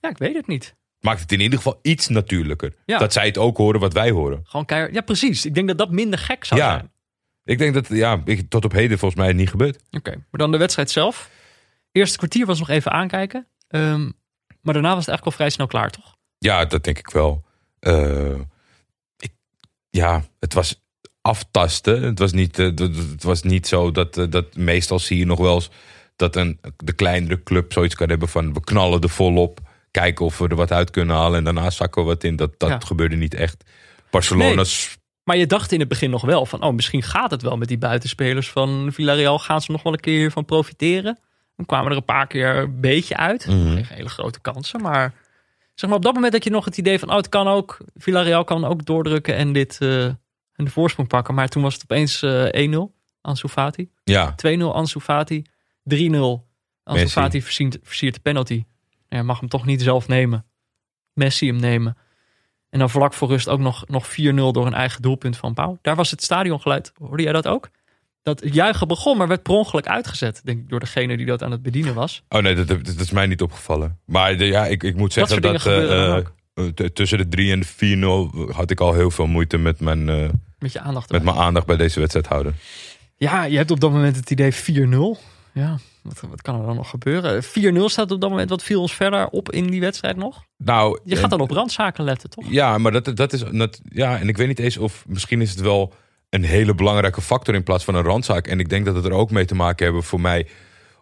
Ja, 0.00 0.08
ik 0.08 0.18
weet 0.18 0.34
het 0.34 0.46
niet. 0.46 0.74
Maakt 1.00 1.20
het 1.20 1.32
in 1.32 1.40
ieder 1.40 1.56
geval 1.58 1.78
iets 1.82 2.08
natuurlijker. 2.08 2.74
Ja. 2.86 2.98
Dat 2.98 3.12
zij 3.12 3.26
het 3.26 3.38
ook 3.38 3.56
horen 3.56 3.80
wat 3.80 3.92
wij 3.92 4.10
horen. 4.10 4.40
Gewoon 4.44 4.66
keihard. 4.66 4.94
Ja, 4.94 5.00
precies. 5.00 5.44
Ik 5.46 5.54
denk 5.54 5.68
dat 5.68 5.78
dat 5.78 5.90
minder 5.90 6.18
gek 6.18 6.44
zou 6.44 6.60
Ja. 6.60 6.70
zijn. 6.74 6.92
Ik 7.44 7.58
denk 7.58 7.74
dat, 7.74 7.88
ja, 7.88 8.22
ik, 8.24 8.48
tot 8.50 8.64
op 8.64 8.72
heden 8.72 8.98
volgens 8.98 9.20
mij 9.20 9.32
niet 9.32 9.50
gebeurd. 9.50 9.82
Oké, 9.90 10.10
maar 10.10 10.40
dan 10.40 10.52
de 10.52 10.58
wedstrijd 10.58 10.90
zelf. 10.90 11.30
Eerste 11.92 12.16
kwartier 12.18 12.46
was 12.46 12.58
nog 12.58 12.68
even 12.68 12.90
aankijken. 12.92 13.46
Ehm, 13.68 14.10
maar 14.60 14.74
daarna 14.74 14.94
was 14.94 14.98
het 15.06 15.08
eigenlijk 15.08 15.24
al 15.24 15.30
vrij 15.32 15.50
snel 15.50 15.66
klaar, 15.66 15.90
toch? 15.90 16.16
Ja, 16.38 16.64
dat 16.64 16.84
denk 16.84 16.98
ik 16.98 17.10
wel. 17.10 17.44
Eh, 17.80 18.40
ja, 19.94 20.22
het 20.40 20.54
was 20.54 20.82
aftasten. 21.20 22.02
Het 22.02 22.18
was 22.18 22.32
niet, 22.32 22.58
eh, 22.58 22.66
het 22.76 23.22
was 23.22 23.42
niet 23.42 23.66
zo 23.66 23.90
dat, 23.90 24.16
eh, 24.16 24.24
dat 24.30 24.56
meestal 24.56 24.98
zie 24.98 25.18
je 25.18 25.26
nog 25.26 25.38
wel 25.38 25.54
eens 25.54 25.70
dat 26.16 26.36
een, 26.36 26.60
de 26.76 26.92
kleinere 26.92 27.42
club 27.42 27.72
zoiets 27.72 27.94
kan 27.94 28.08
hebben 28.08 28.28
van 28.28 28.52
we 28.52 28.60
knallen 28.60 29.00
er 29.00 29.08
volop. 29.08 29.60
Kijken 29.90 30.24
of 30.24 30.38
we 30.38 30.48
er 30.48 30.56
wat 30.56 30.72
uit 30.72 30.90
kunnen 30.90 31.16
halen 31.16 31.38
en 31.38 31.44
daarna 31.44 31.70
zakken 31.70 32.02
we 32.02 32.08
wat 32.08 32.24
in. 32.24 32.36
Dat, 32.36 32.58
dat 32.58 32.68
Ja. 32.68 32.78
gebeurde 32.80 33.16
niet 33.16 33.34
echt. 33.34 33.64
Barcelona's 34.10 34.96
Maar 35.24 35.36
je 35.36 35.46
dacht 35.46 35.72
in 35.72 35.80
het 35.80 35.88
begin 35.88 36.10
nog 36.10 36.22
wel 36.22 36.46
van, 36.46 36.62
oh, 36.62 36.74
misschien 36.74 37.02
gaat 37.02 37.30
het 37.30 37.42
wel 37.42 37.56
met 37.56 37.68
die 37.68 37.78
buitenspelers 37.78 38.50
van 38.50 38.88
Villarreal. 38.92 39.38
Gaan 39.38 39.60
ze 39.60 39.72
nog 39.72 39.82
wel 39.82 39.92
een 39.92 40.00
keer 40.00 40.18
hiervan 40.18 40.44
profiteren? 40.44 41.18
Dan 41.56 41.66
kwamen 41.66 41.90
er 41.90 41.96
een 41.96 42.04
paar 42.04 42.26
keer 42.26 42.56
een 42.56 42.80
beetje 42.80 43.16
uit. 43.16 43.46
Mhm. 43.46 43.72
Geen 43.74 43.86
hele 43.88 44.08
grote 44.08 44.40
kansen, 44.40 44.80
maar 44.82 45.12
zeg 45.74 45.88
maar 45.88 45.98
op 45.98 46.04
dat 46.04 46.14
moment 46.14 46.32
dat 46.32 46.44
je 46.44 46.50
nog 46.50 46.64
het 46.64 46.78
idee 46.78 46.98
van, 46.98 47.10
oh, 47.10 47.16
het 47.16 47.28
kan 47.28 47.48
ook. 47.48 47.78
Villarreal 47.94 48.44
kan 48.44 48.64
ook 48.64 48.84
doordrukken 48.84 49.34
en 49.34 49.52
dit 49.52 49.78
eh, 49.80 50.04
en 50.04 50.64
de 50.64 50.70
voorsprong 50.70 51.08
pakken. 51.08 51.34
Maar 51.34 51.48
toen 51.48 51.62
was 51.62 51.74
het 51.74 51.82
opeens 51.82 52.22
eh 52.22 52.72
1-0, 52.72 52.78
Ansu 53.20 53.48
Fati. 53.48 53.90
Ja, 54.04 54.34
2-0 54.46 54.60
Ansu 54.60 55.00
Fati. 55.00 55.42
3-0 55.94 56.16
Ansu. 56.82 57.08
Fati 57.08 57.42
versiert, 57.42 57.78
versiert 57.82 58.14
de 58.14 58.20
penalty. 58.20 58.64
Ja, 59.08 59.22
mag 59.22 59.40
hem 59.40 59.48
toch 59.48 59.66
niet 59.66 59.82
zelf 59.82 60.08
nemen. 60.08 60.46
Messi 61.12 61.46
hem 61.46 61.56
nemen. 61.56 61.96
En 62.70 62.78
dan 62.78 62.90
vlak 62.90 63.12
voor 63.12 63.28
rust 63.28 63.48
ook 63.48 63.60
nog, 63.60 63.86
nog 63.86 64.08
4-0 64.08 64.12
door 64.34 64.66
een 64.66 64.74
eigen 64.74 65.02
doelpunt 65.02 65.36
van 65.36 65.54
Pauw. 65.54 65.78
Daar 65.82 65.96
was 65.96 66.10
het 66.10 66.22
stadiongeluid. 66.22 66.92
Hoorde 66.98 67.22
jij 67.22 67.32
dat 67.32 67.46
ook? 67.48 67.70
Dat 68.24 68.40
juichen 68.44 68.88
begon, 68.88 69.16
maar 69.16 69.28
werd 69.28 69.42
per 69.42 69.52
ongeluk 69.52 69.86
uitgezet. 69.86 70.40
Denk 70.44 70.58
ik 70.60 70.68
door 70.68 70.80
degene 70.80 71.16
die 71.16 71.26
dat 71.26 71.42
aan 71.42 71.50
het 71.50 71.62
bedienen 71.62 71.94
was. 71.94 72.22
Oh 72.28 72.40
nee, 72.42 72.54
dat, 72.54 72.68
dat 72.68 73.00
is 73.00 73.10
mij 73.10 73.26
niet 73.26 73.42
opgevallen. 73.42 73.98
Maar 74.06 74.36
de- 74.36 74.44
ja, 74.46 74.66
ik, 74.66 74.82
ik 74.82 74.96
moet 74.96 75.12
zeggen 75.12 75.42
dat, 75.42 75.66
eh, 75.66 76.16
eh, 76.16 76.24
tussen 76.92 77.18
de 77.18 77.28
3 77.28 77.52
en 77.52 77.60
de 77.60 77.66
4-0 77.66 78.52
had 78.52 78.70
ik 78.70 78.80
al 78.80 78.92
heel 78.94 79.10
veel 79.10 79.26
moeite 79.26 79.58
met 79.58 79.80
mijn, 79.80 80.08
eh, 80.08 80.28
Met 80.58 80.72
je 80.72 80.80
aandacht 80.80 81.10
met 81.10 81.22
mijn 81.22 81.36
aandacht 81.36 81.66
bij 81.66 81.76
deze 81.76 81.98
wedstrijd 82.00 82.26
houden. 82.26 82.56
Ja, 83.16 83.44
je 83.44 83.56
hebt 83.56 83.70
op 83.70 83.80
dat 83.80 83.90
moment 83.90 84.16
het 84.16 84.30
idee 84.30 84.52
4-0. 84.52 85.18
Ja, 85.52 85.78
wat, 86.02 86.20
wat 86.28 86.42
kan 86.42 86.60
er 86.60 86.66
dan 86.66 86.76
nog 86.76 86.90
gebeuren? 86.90 87.42
4-0 87.42 87.88
staat 87.88 88.10
op 88.10 88.20
dat 88.20 88.30
moment. 88.30 88.50
Wat 88.50 88.62
viel 88.62 88.80
ons 88.80 88.94
verder 88.94 89.26
op 89.28 89.50
in 89.52 89.66
die 89.66 89.80
wedstrijd 89.80 90.16
nog? 90.16 90.44
Nou, 90.56 91.00
Je 91.04 91.16
gaat 91.16 91.30
dan 91.30 91.40
op 91.40 91.50
randzaken 91.50 92.04
letten, 92.04 92.30
toch? 92.30 92.44
Ja, 92.48 92.78
maar 92.78 92.92
dat, 92.92 93.16
dat 93.16 93.32
is. 93.32 93.44
Dat, 93.52 93.80
ja, 93.88 94.18
en 94.18 94.28
ik 94.28 94.36
weet 94.36 94.48
niet 94.48 94.58
eens 94.58 94.76
of. 94.76 95.04
Misschien 95.08 95.40
is 95.40 95.50
het 95.50 95.60
wel 95.60 95.94
een 96.34 96.44
hele 96.44 96.74
belangrijke 96.74 97.20
factor 97.20 97.54
in 97.54 97.62
plaats 97.62 97.84
van 97.84 97.94
een 97.94 98.02
randzaak. 98.02 98.46
En 98.46 98.60
ik 98.60 98.68
denk 98.68 98.84
dat 98.84 98.94
het 98.94 99.04
er 99.04 99.12
ook 99.12 99.30
mee 99.30 99.44
te 99.44 99.54
maken 99.54 99.84
hebben 99.84 100.02
voor 100.02 100.20
mij. 100.20 100.46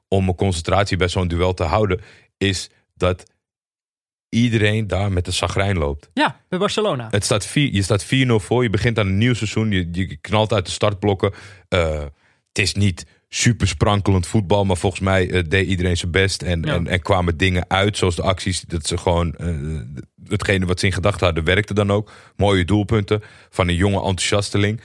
om 0.08 0.24
mijn 0.24 0.36
concentratie 0.36 0.96
bij 0.96 1.08
zo'n 1.08 1.28
duel 1.28 1.54
te 1.54 1.62
houden. 1.64 2.00
Is 2.38 2.70
dat 2.94 3.24
iedereen 4.28 4.86
daar 4.86 5.12
met 5.12 5.24
de 5.24 5.30
zagrijn 5.30 5.78
loopt. 5.78 6.10
Ja, 6.14 6.40
bij 6.48 6.58
Barcelona. 6.58 7.08
Het 7.10 7.24
staat 7.24 7.46
vier, 7.46 7.72
je 7.72 7.82
staat 7.82 8.04
4-0 8.04 8.08
voor. 8.36 8.62
Je 8.62 8.70
begint 8.70 8.98
aan 8.98 9.06
een 9.06 9.18
nieuw 9.18 9.34
seizoen. 9.34 9.70
Je, 9.70 9.88
je 9.92 10.16
knalt 10.16 10.52
uit 10.52 10.64
de 10.66 10.70
startblokken. 10.72 11.32
Eh, 11.68 12.00
het 12.48 12.58
is 12.58 12.74
niet 12.74 13.06
super 13.28 13.68
sprankelend 13.68 14.26
voetbal. 14.26 14.64
Maar 14.64 14.76
volgens 14.76 15.02
mij 15.02 15.30
eh, 15.30 15.42
deed 15.48 15.66
iedereen 15.68 15.96
zijn 15.96 16.10
best. 16.10 16.42
En, 16.42 16.62
Ja. 16.62 16.74
en, 16.74 16.86
en 16.86 17.02
kwamen 17.02 17.36
dingen 17.36 17.64
uit. 17.68 17.96
Zoals 17.96 18.16
de 18.16 18.22
acties. 18.22 18.60
Dat 18.60 18.86
ze 18.86 18.96
gewoon. 18.98 19.34
eh, 19.34 19.54
hetgene 20.28 20.66
wat 20.66 20.80
ze 20.80 20.86
in 20.86 20.92
gedachten 20.92 21.26
hadden, 21.26 21.44
werkte 21.44 21.74
dan 21.74 21.90
ook. 21.90 22.12
Mooie 22.36 22.64
doelpunten. 22.64 23.22
Van 23.50 23.68
een 23.68 23.74
jonge 23.76 23.96
enthousiasteling. 23.96 24.80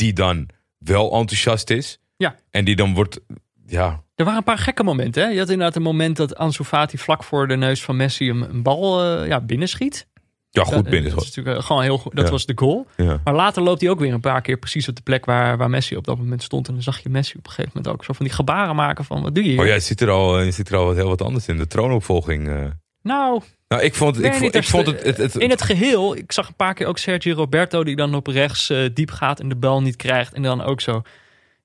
Die 0.00 0.12
dan 0.12 0.48
wel 0.78 1.12
enthousiast 1.12 1.70
is. 1.70 1.98
Ja. 2.16 2.36
En 2.50 2.64
die 2.64 2.76
dan 2.76 2.94
wordt. 2.94 3.20
Ja, 3.66 4.02
Er 4.14 4.24
waren 4.24 4.38
een 4.38 4.44
paar 4.44 4.58
gekke 4.58 4.82
momenten. 4.82 5.22
Hè? 5.22 5.28
Je 5.28 5.38
had 5.38 5.48
inderdaad 5.48 5.76
een 5.76 5.82
moment 5.82 6.16
dat 6.16 6.36
Ansu 6.36 6.64
Fati 6.64 6.98
vlak 6.98 7.24
voor 7.24 7.48
de 7.48 7.56
neus 7.56 7.82
van 7.82 7.96
Messi 7.96 8.30
een, 8.30 8.42
een 8.50 8.62
bal 8.62 9.02
eh, 9.04 9.26
ja, 9.28 9.40
binnenschiet. 9.40 10.06
ja 10.50 10.64
goed 10.64 10.74
Ja, 10.84 10.90
binnen. 10.90 11.10
Dat 11.10 11.20
is 11.22 11.26
natuurlijk 11.26 11.56
eh, 11.58 11.64
gewoon 11.64 11.82
heel 11.82 11.98
goed. 11.98 12.14
Dat 12.16 12.24
Ja. 12.24 12.30
was 12.30 12.46
de 12.46 12.52
goal. 12.56 12.86
Ja. 12.96 13.20
Maar 13.24 13.34
later 13.34 13.62
loopt 13.62 13.80
hij 13.80 13.90
ook 13.90 13.98
weer 14.00 14.12
een 14.12 14.20
paar 14.20 14.40
keer 14.40 14.56
precies 14.56 14.88
op 14.88 14.96
de 14.96 15.02
plek 15.02 15.24
waar, 15.24 15.56
waar 15.56 15.70
Messi 15.70 15.96
op 15.96 16.04
dat 16.04 16.18
moment 16.18 16.42
stond. 16.42 16.68
En 16.68 16.74
dan 16.74 16.82
zag 16.82 16.98
je 16.98 17.08
Messi 17.08 17.38
op 17.38 17.44
een 17.46 17.50
gegeven 17.52 17.72
moment 17.74 17.94
ook 17.94 18.04
zo 18.04 18.12
van 18.12 18.26
die 18.26 18.34
gebaren 18.34 18.76
maken 18.76 19.04
van 19.04 19.22
wat 19.22 19.34
doe 19.34 19.44
je 19.44 19.50
hier? 19.50 19.60
Oh, 19.60 19.66
jij 19.66 19.80
ziet 19.80 20.00
er 20.00 20.10
al, 20.10 20.40
je 20.40 20.50
ziet 20.50 20.68
er 20.68 20.76
al 20.76 20.84
wat, 20.84 20.96
heel 20.96 21.08
wat 21.08 21.22
anders 21.22 21.46
in. 21.46 21.56
De 21.56 21.66
troonopvolging. 21.66 22.48
eh. 22.48 22.64
Nou, 23.02 23.42
Nou, 23.68 23.82
ik 23.82 23.94
vond, 23.94 24.24
ik, 24.24 24.34
vond, 24.34 24.54
ik 24.54 24.64
vond 24.64 24.86
het, 24.86 25.02
het, 25.02 25.16
het- 25.16 25.34
in 25.34 25.50
het 25.50 25.62
geheel, 25.62 26.16
ik 26.16 26.32
zag 26.32 26.48
een 26.48 26.54
paar 26.54 26.74
keer 26.74 26.86
ook 26.86 26.98
Sergio 26.98 27.34
Roberto 27.34 27.84
die 27.84 27.96
dan 27.96 28.14
op 28.14 28.26
rechts 28.26 28.70
eh, 28.70 28.88
diep 28.94 29.10
gaat 29.10 29.40
en 29.40 29.48
de 29.48 29.56
bal 29.56 29.82
niet 29.82 29.96
krijgt. 29.96 30.32
En 30.32 30.42
dan 30.42 30.62
ook 30.62 30.80
zo, 30.80 31.02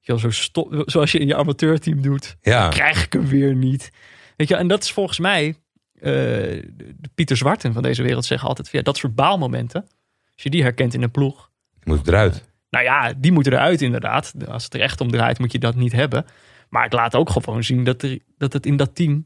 zo 0.02 0.30
stop, 0.30 0.84
zoals 0.86 1.12
je 1.12 1.20
in 1.20 1.28
je 1.28 1.36
amateurteam 1.36 2.02
doet. 2.02 2.36
Ja. 2.42 2.70
Krijg 2.70 3.06
ik 3.06 3.14
hem 3.14 3.26
weer 3.28 3.56
niet. 3.56 3.92
Weet 4.36 4.48
je, 4.48 4.56
en 4.56 4.68
dat 4.68 4.84
is 4.84 4.92
volgens 4.92 5.20
mij, 5.20 5.48
eh, 5.94 6.02
de 6.04 7.10
Pieter 7.16 7.38
Zwarten 7.38 7.74
van 7.74 7.84
deze 7.84 8.04
wereld 8.04 8.26
zeggen 8.26 8.48
altijd, 8.48 8.70
ja, 8.72 8.82
dat 8.82 8.98
soort 8.98 9.16
baalmomenten, 9.16 9.82
als 10.34 10.44
je 10.44 10.50
die 10.50 10.62
herkent 10.62 10.94
in 10.94 11.02
een 11.04 11.12
ploeg. 11.12 11.50
moet 11.84 12.08
eruit. 12.08 12.44
Nou 12.70 12.86
ja, 12.86 13.14
die 13.18 13.32
moeten 13.32 13.54
eruit 13.54 13.82
inderdaad. 13.82 14.34
Als 14.48 14.64
het 14.64 14.74
er 14.74 14.80
echt 14.82 15.02
om 15.02 15.12
draait, 15.12 15.40
moet 15.40 15.52
je 15.52 15.60
dat 15.60 15.76
niet 15.76 15.92
hebben. 15.92 16.26
Maar 16.70 16.84
het 16.84 16.94
laat 16.94 17.16
ook 17.16 17.30
gewoon 17.30 17.64
zien 17.64 17.84
dat, 17.84 18.02
er, 18.02 18.20
dat 18.38 18.54
het 18.54 18.66
in 18.66 18.78
dat 18.78 18.96
team... 18.96 19.26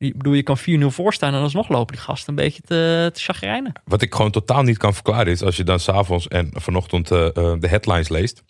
Ik 0.00 0.16
bedoel, 0.16 0.32
je 0.32 0.42
kan 0.42 0.58
4-0 0.58 0.62
voorstaan 0.86 1.34
en 1.34 1.40
alsnog 1.40 1.68
lopen 1.68 1.94
die 1.94 2.04
gasten 2.04 2.28
een 2.28 2.44
beetje 2.44 2.62
te, 2.62 3.10
te 3.12 3.20
chagrijnen. 3.20 3.72
Wat 3.84 4.02
ik 4.02 4.14
gewoon 4.14 4.30
totaal 4.30 4.62
niet 4.62 4.78
kan 4.78 4.94
verklaren 4.94 5.32
is 5.32 5.42
als 5.42 5.56
je 5.56 5.64
dan 5.64 5.80
s'avonds 5.80 6.28
en 6.28 6.50
vanochtend 6.52 7.10
eh, 7.10 7.26
eh, 7.26 7.32
de 7.34 7.68
headlines 7.68 8.08
leest. 8.08 8.42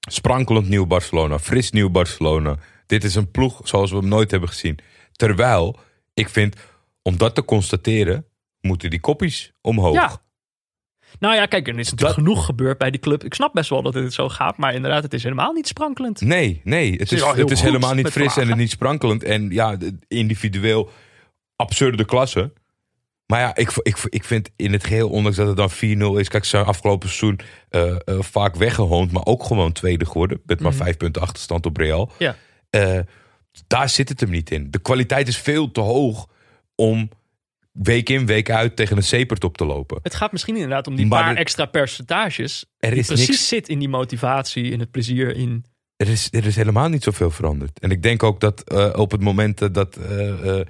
Sprankelend 0.00 0.68
nieuw 0.68 0.86
Barcelona, 0.86 1.38
fris 1.38 1.70
nieuw 1.70 1.90
Barcelona. 1.90 2.56
Dit 2.86 3.04
is 3.04 3.14
een 3.14 3.30
ploeg 3.30 3.60
zoals 3.64 3.90
we 3.90 3.96
hem 3.96 4.08
nooit 4.08 4.30
hebben 4.30 4.48
gezien. 4.48 4.78
Terwijl 5.12 5.78
ik 6.14 6.28
vind, 6.28 6.56
om 7.02 7.16
dat 7.16 7.34
te 7.34 7.44
constateren, 7.44 8.26
moeten 8.60 8.90
die 8.90 9.00
koppies 9.00 9.52
omhoog. 9.60 9.94
Ja. 9.94 10.20
Nou 11.18 11.34
ja, 11.34 11.46
kijk, 11.46 11.68
er 11.68 11.78
is 11.78 11.90
natuurlijk 11.90 12.18
genoeg 12.18 12.44
gebeurd 12.44 12.78
bij 12.78 12.90
die 12.90 13.00
club. 13.00 13.24
Ik 13.24 13.34
snap 13.34 13.52
best 13.52 13.70
wel 13.70 13.82
dat 13.82 13.94
het 13.94 14.12
zo 14.12 14.28
gaat, 14.28 14.56
maar 14.56 14.74
inderdaad, 14.74 15.02
het 15.02 15.14
is 15.14 15.22
helemaal 15.22 15.52
niet 15.52 15.68
sprankelend. 15.68 16.20
Nee, 16.20 16.60
nee, 16.64 16.92
het 16.92 17.12
is 17.12 17.22
het 17.22 17.50
is 17.50 17.60
helemaal 17.60 17.94
niet 17.94 18.08
fris 18.08 18.36
en 18.36 18.56
niet 18.56 18.70
sprankelend. 18.70 19.22
En 19.22 19.50
ja, 19.50 19.76
individueel 20.08 20.90
absurde 21.56 22.04
klasse. 22.04 22.52
Maar 23.26 23.40
ja, 23.40 23.56
ik, 23.56 23.70
ik, 23.82 23.98
ik 24.08 24.24
vind 24.24 24.50
in 24.56 24.72
het 24.72 24.84
geheel, 24.84 25.08
ondanks 25.08 25.36
dat 25.36 25.46
het 25.46 25.56
dan 25.56 25.70
4-0 25.70 26.20
is... 26.20 26.28
Kijk, 26.28 26.44
ze 26.44 26.50
zijn 26.50 26.64
afgelopen 26.64 27.08
seizoen 27.08 27.40
eh, 27.68 27.90
eh, 27.90 27.96
vaak 28.20 28.56
weggehoond... 28.56 29.12
maar 29.12 29.24
ook 29.24 29.44
gewoon 29.44 29.72
tweede 29.72 30.06
geworden. 30.06 30.40
Met 30.46 30.60
maar 30.60 30.74
vijf 30.74 30.96
punten 30.96 31.22
achterstand 31.22 31.66
op 31.66 31.76
Real. 31.76 32.10
Ja. 32.18 32.36
Eh, 32.70 32.98
daar 33.66 33.88
zit 33.88 34.08
het 34.08 34.20
hem 34.20 34.30
niet 34.30 34.50
in. 34.50 34.70
De 34.70 34.78
kwaliteit 34.78 35.28
is 35.28 35.38
veel 35.38 35.70
te 35.70 35.80
hoog 35.80 36.28
om 36.74 37.08
week 37.72 38.08
in, 38.08 38.26
week 38.26 38.50
uit... 38.50 38.76
tegen 38.76 38.96
een 38.96 39.02
zepertop 39.02 39.56
te 39.56 39.64
lopen. 39.64 39.98
Het 40.02 40.14
gaat 40.14 40.32
misschien 40.32 40.54
inderdaad 40.54 40.86
om 40.86 40.96
die 40.96 41.06
Maar 41.06 41.22
paar 41.22 41.36
extra 41.36 41.66
percentages. 41.66 42.64
Er 42.78 42.90
die 42.90 42.98
is 42.98 43.06
precies 43.06 43.28
niks 43.28 43.48
zit 43.48 43.68
in 43.68 43.78
die 43.78 43.88
motivatie, 43.88 44.70
in 44.70 44.80
het 44.80 44.90
plezier, 44.90 45.36
in... 45.36 45.64
Er 45.96 46.08
is, 46.08 46.28
er 46.30 46.46
is 46.46 46.56
helemaal 46.56 46.88
niet 46.88 47.02
zoveel 47.02 47.30
veranderd. 47.30 47.78
En 47.78 47.90
ik 47.90 48.02
denk 48.02 48.22
ook 48.22 48.40
dat 48.40 48.62
eh, 48.62 48.90
op 48.96 49.10
het 49.10 49.20
moment 49.20 49.74
dat. 49.74 49.96
eh, 49.96 50.58
eh, 50.58 50.66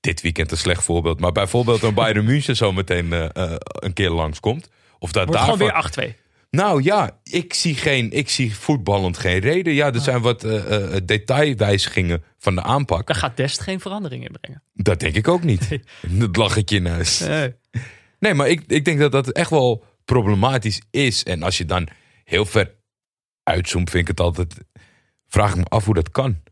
dit 0.00 0.20
weekend 0.20 0.50
een 0.50 0.56
slecht 0.56 0.84
voorbeeld. 0.84 1.20
Maar 1.20 1.32
bijvoorbeeld 1.32 1.82
een 1.82 1.94
Bayern 1.94 2.24
München 2.24 2.56
zo 2.56 2.72
meteen 2.72 3.12
een 3.12 3.92
keer 3.92 4.10
langskomt. 4.10 4.68
Of 4.98 5.12
dat 5.12 5.26
Wordt 5.26 5.40
gewoon 5.40 5.58
daarvan... 5.58 5.92
weer 5.96 6.14
8-2. 6.14 6.25
Nou 6.50 6.82
ja, 6.82 7.20
ik 7.22 7.54
zie, 7.54 7.74
geen, 7.74 8.10
ik 8.10 8.28
zie 8.28 8.56
voetballend 8.56 9.18
geen 9.18 9.38
reden. 9.38 9.72
Ja, 9.72 9.86
Ah. 9.88 9.94
er 9.94 10.00
zijn 10.00 10.20
wat 10.20 10.44
eh, 10.44 10.94
eh, 10.94 11.02
detailwijzigingen 11.04 12.24
van 12.38 12.54
de 12.54 12.62
aanpak. 12.62 13.06
Daar 13.06 13.16
gaat 13.16 13.36
Dest 13.36 13.60
geen 13.60 13.80
verandering 13.80 14.24
in 14.24 14.36
brengen. 14.40 14.62
Dat 14.74 15.00
denk 15.00 15.14
ik 15.14 15.28
ook 15.28 15.42
niet. 15.42 15.78
Dat 16.20 16.36
lachetje 16.36 16.76
in 16.76 16.86
huis. 16.86 17.18
Nee. 17.18 17.54
Nee, 18.18 18.34
maar 18.34 18.48
ik, 18.48 18.62
ik 18.66 18.84
denk 18.84 18.98
dat 18.98 19.12
dat 19.12 19.30
echt 19.30 19.50
wel 19.50 19.84
problematisch 20.04 20.82
is. 20.90 21.22
En 21.22 21.42
als 21.42 21.58
je 21.58 21.64
dan 21.64 21.88
heel 22.24 22.44
ver 22.44 22.74
uitzoomt, 23.42 23.90
vind 23.90 24.02
ik 24.02 24.08
het 24.08 24.20
altijd. 24.20 24.54
Vraag 25.28 25.50
ik 25.50 25.56
me 25.56 25.64
af 25.64 25.84
hoe 25.84 25.94
dat 25.94 26.10
kan. 26.10 26.42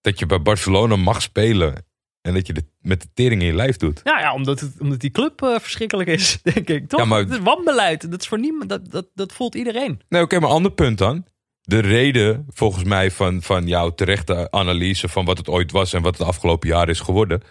Dat 0.00 0.18
je 0.18 0.26
bij 0.26 0.42
Barcelona 0.42 0.96
mag 0.96 1.22
spelen. 1.22 1.86
En 2.22 2.34
dat 2.34 2.46
je 2.46 2.52
het 2.52 2.66
met 2.80 3.00
de 3.02 3.08
tering 3.14 3.40
in 3.40 3.46
je 3.46 3.54
lijf 3.54 3.76
doet. 3.76 4.00
Ja, 4.04 4.20
ja 4.20 4.34
omdat, 4.34 4.60
het, 4.60 4.72
omdat 4.78 5.00
die 5.00 5.10
club 5.10 5.42
eh, 5.42 5.58
verschrikkelijk 5.58 6.08
is, 6.08 6.38
denk 6.54 6.68
ik. 6.68 6.88
Toch? 6.88 7.00
Ja, 7.00 7.06
maar- 7.06 7.18
Het 7.20 7.30
is 7.30 7.38
wanbeleid. 7.38 8.10
Dat, 8.10 8.20
is 8.20 8.28
voor 8.28 8.38
niemand, 8.38 8.68
dat, 8.68 8.90
dat, 8.90 9.06
dat 9.14 9.32
voelt 9.32 9.54
iedereen. 9.54 10.00
Nee, 10.08 10.22
oké, 10.22 10.40
maar 10.40 10.50
ander 10.50 10.72
punt 10.72 10.98
dan. 10.98 11.26
De 11.60 11.78
reden, 11.78 12.46
volgens 12.48 12.84
mij, 12.84 13.10
van, 13.10 13.42
van 13.42 13.66
jouw 13.66 13.90
terechte 13.94 14.50
analyse 14.50 15.08
van 15.08 15.24
wat 15.24 15.38
het 15.38 15.48
ooit 15.48 15.72
was 15.72 15.92
en 15.92 16.02
wat 16.02 16.18
het 16.18 16.26
afgelopen 16.26 16.68
jaar 16.68 16.88
is 16.88 17.00
geworden. 17.00 17.42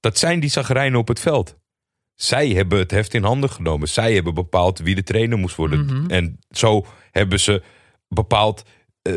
Dat 0.00 0.18
zijn 0.18 0.40
die 0.40 0.50
zagrijnen 0.50 0.98
op 0.98 1.08
het 1.08 1.20
veld. 1.20 1.56
Zij 2.14 2.48
hebben 2.48 2.78
het 2.78 2.90
heft 2.90 3.14
in 3.14 3.24
handen 3.24 3.50
genomen. 3.50 3.88
Zij 3.88 4.14
hebben 4.14 4.34
bepaald 4.34 4.78
wie 4.78 4.94
de 4.94 5.02
trainer 5.02 5.38
moest 5.38 5.56
worden. 5.56 5.84
Mhm. 5.84 6.10
En 6.10 6.38
zo 6.50 6.86
hebben 7.10 7.40
ze 7.40 7.62
bepaald 8.08 8.62
eh, 9.02 9.14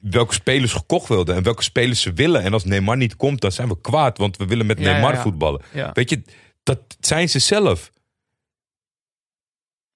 welke 0.00 0.34
spelers 0.34 0.72
gekocht 0.72 1.08
wilden 1.08 1.36
en 1.36 1.42
welke 1.42 1.62
spelers 1.62 2.00
ze 2.00 2.12
willen. 2.12 2.42
En 2.42 2.52
als 2.52 2.64
Neymar 2.64 2.96
niet 2.96 3.16
komt, 3.16 3.40
dan 3.40 3.52
zijn 3.52 3.68
we 3.68 3.80
kwaad, 3.80 4.18
want 4.18 4.36
we 4.36 4.46
willen 4.46 4.66
met 4.66 4.78
Ja, 4.78 4.84
Neymar 4.84 5.14
ja. 5.14 5.20
voetballen. 5.20 5.62
Weet 5.92 6.10
je, 6.10 6.22
dat 6.62 6.80
zijn 7.00 7.28
ze 7.28 7.38
zelf. 7.38 7.90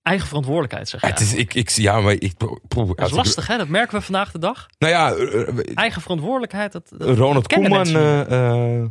Eigen 0.02 0.26
verantwoordelijkheid, 0.26 0.88
zeg 0.88 1.00
je. 1.00 1.06
Het 1.06 1.20
is, 1.20 1.34
ik, 1.34 1.54
ik, 1.54 1.70
ja, 1.70 2.00
maar 2.00 2.12
ik, 2.12 2.38
dat 2.68 3.00
is 3.00 3.10
lastig, 3.10 3.46
hè? 3.46 3.56
Dat 3.56 3.68
merken 3.68 3.98
we 3.98 4.04
vandaag 4.04 4.32
de 4.32 4.38
dag. 4.38 4.66
Nou 4.78 4.92
ja, 4.92 5.12
eh, 5.12 5.48
eh, 5.48 5.58
Eigen 5.74 6.02
verantwoordelijkheid. 6.02 6.72
Dat, 6.72 6.92
dat 6.96 7.16
Ronald 7.16 7.48
Koeman, 7.48 7.86
eh, 7.86 8.84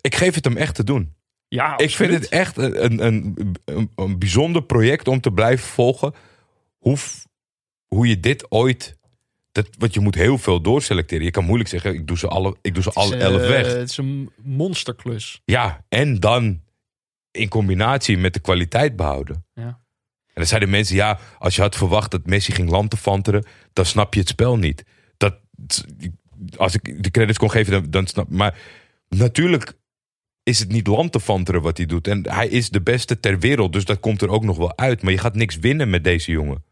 ik 0.00 0.14
geef 0.14 0.34
het 0.34 0.44
hem 0.44 0.56
echt 0.56 0.74
te 0.74 0.84
doen. 0.84 1.14
ja, 1.48 1.78
Ik 1.78 1.90
vind 1.90 2.12
het 2.12 2.28
echt 2.28 2.56
een, 2.56 2.84
een, 2.84 3.04
een, 3.64 3.90
een, 3.94 4.18
bijzonder 4.18 4.62
project 4.62 5.08
om 5.08 5.20
te 5.20 5.30
blijven 5.32 5.66
volgen. 5.66 6.14
Hoe, 6.78 6.96
hoe 7.86 8.06
je 8.06 8.20
dit 8.20 8.50
ooit. 8.50 8.98
Dat, 9.52 9.68
want 9.78 9.94
je 9.94 10.00
moet 10.00 10.14
heel 10.14 10.38
veel 10.38 10.60
doorselecteren. 10.60 11.24
Je 11.24 11.30
kan 11.30 11.44
moeilijk 11.44 11.70
zeggen, 11.70 11.94
ik 11.94 12.06
doe 12.06 12.18
ze 12.18 12.28
alle, 12.28 12.56
ik 12.62 12.74
doe 12.74 12.82
ze 12.82 12.92
alle 12.92 13.16
elf 13.16 13.46
weg. 13.46 13.66
Het 13.66 13.90
is 13.90 13.96
een 13.96 14.30
monsterklus. 14.42 15.40
Ja, 15.44 15.84
en 15.88 16.20
dan 16.20 16.60
in 17.30 17.48
combinatie 17.48 18.18
met 18.18 18.34
de 18.34 18.40
kwaliteit 18.40 18.96
behouden. 18.96 19.44
Ja. 19.54 19.80
En 20.26 20.40
dan 20.40 20.46
zeiden 20.46 20.70
mensen, 20.70 20.96
ja, 20.96 21.18
als 21.38 21.56
je 21.56 21.62
had 21.62 21.76
verwacht 21.76 22.10
dat 22.10 22.26
Messi 22.26 22.52
ging 22.52 22.70
lantefanteren, 22.70 23.44
dan 23.72 23.86
snap 23.86 24.14
je 24.14 24.20
het 24.20 24.28
spel 24.28 24.56
niet. 24.56 24.84
Dat, 25.16 25.34
als 26.56 26.74
ik 26.74 27.02
de 27.02 27.10
credits 27.10 27.38
kon 27.38 27.50
geven, 27.50 27.72
dan, 27.72 27.90
dan 27.90 28.06
snap 28.06 28.28
Maar 28.28 28.58
natuurlijk 29.08 29.72
is 30.42 30.58
het 30.58 30.72
niet 30.72 30.86
lantefanteren 30.86 31.62
wat 31.62 31.76
hij 31.76 31.86
doet. 31.86 32.08
En 32.08 32.30
hij 32.30 32.48
is 32.48 32.70
de 32.70 32.82
beste 32.82 33.20
ter 33.20 33.38
wereld, 33.38 33.72
dus 33.72 33.84
dat 33.84 34.00
komt 34.00 34.22
er 34.22 34.28
ook 34.28 34.44
nog 34.44 34.56
wel 34.56 34.78
uit. 34.78 35.02
Maar 35.02 35.12
je 35.12 35.18
gaat 35.18 35.34
niks 35.34 35.56
winnen 35.56 35.90
met 35.90 36.04
deze 36.04 36.30
jongen. 36.30 36.64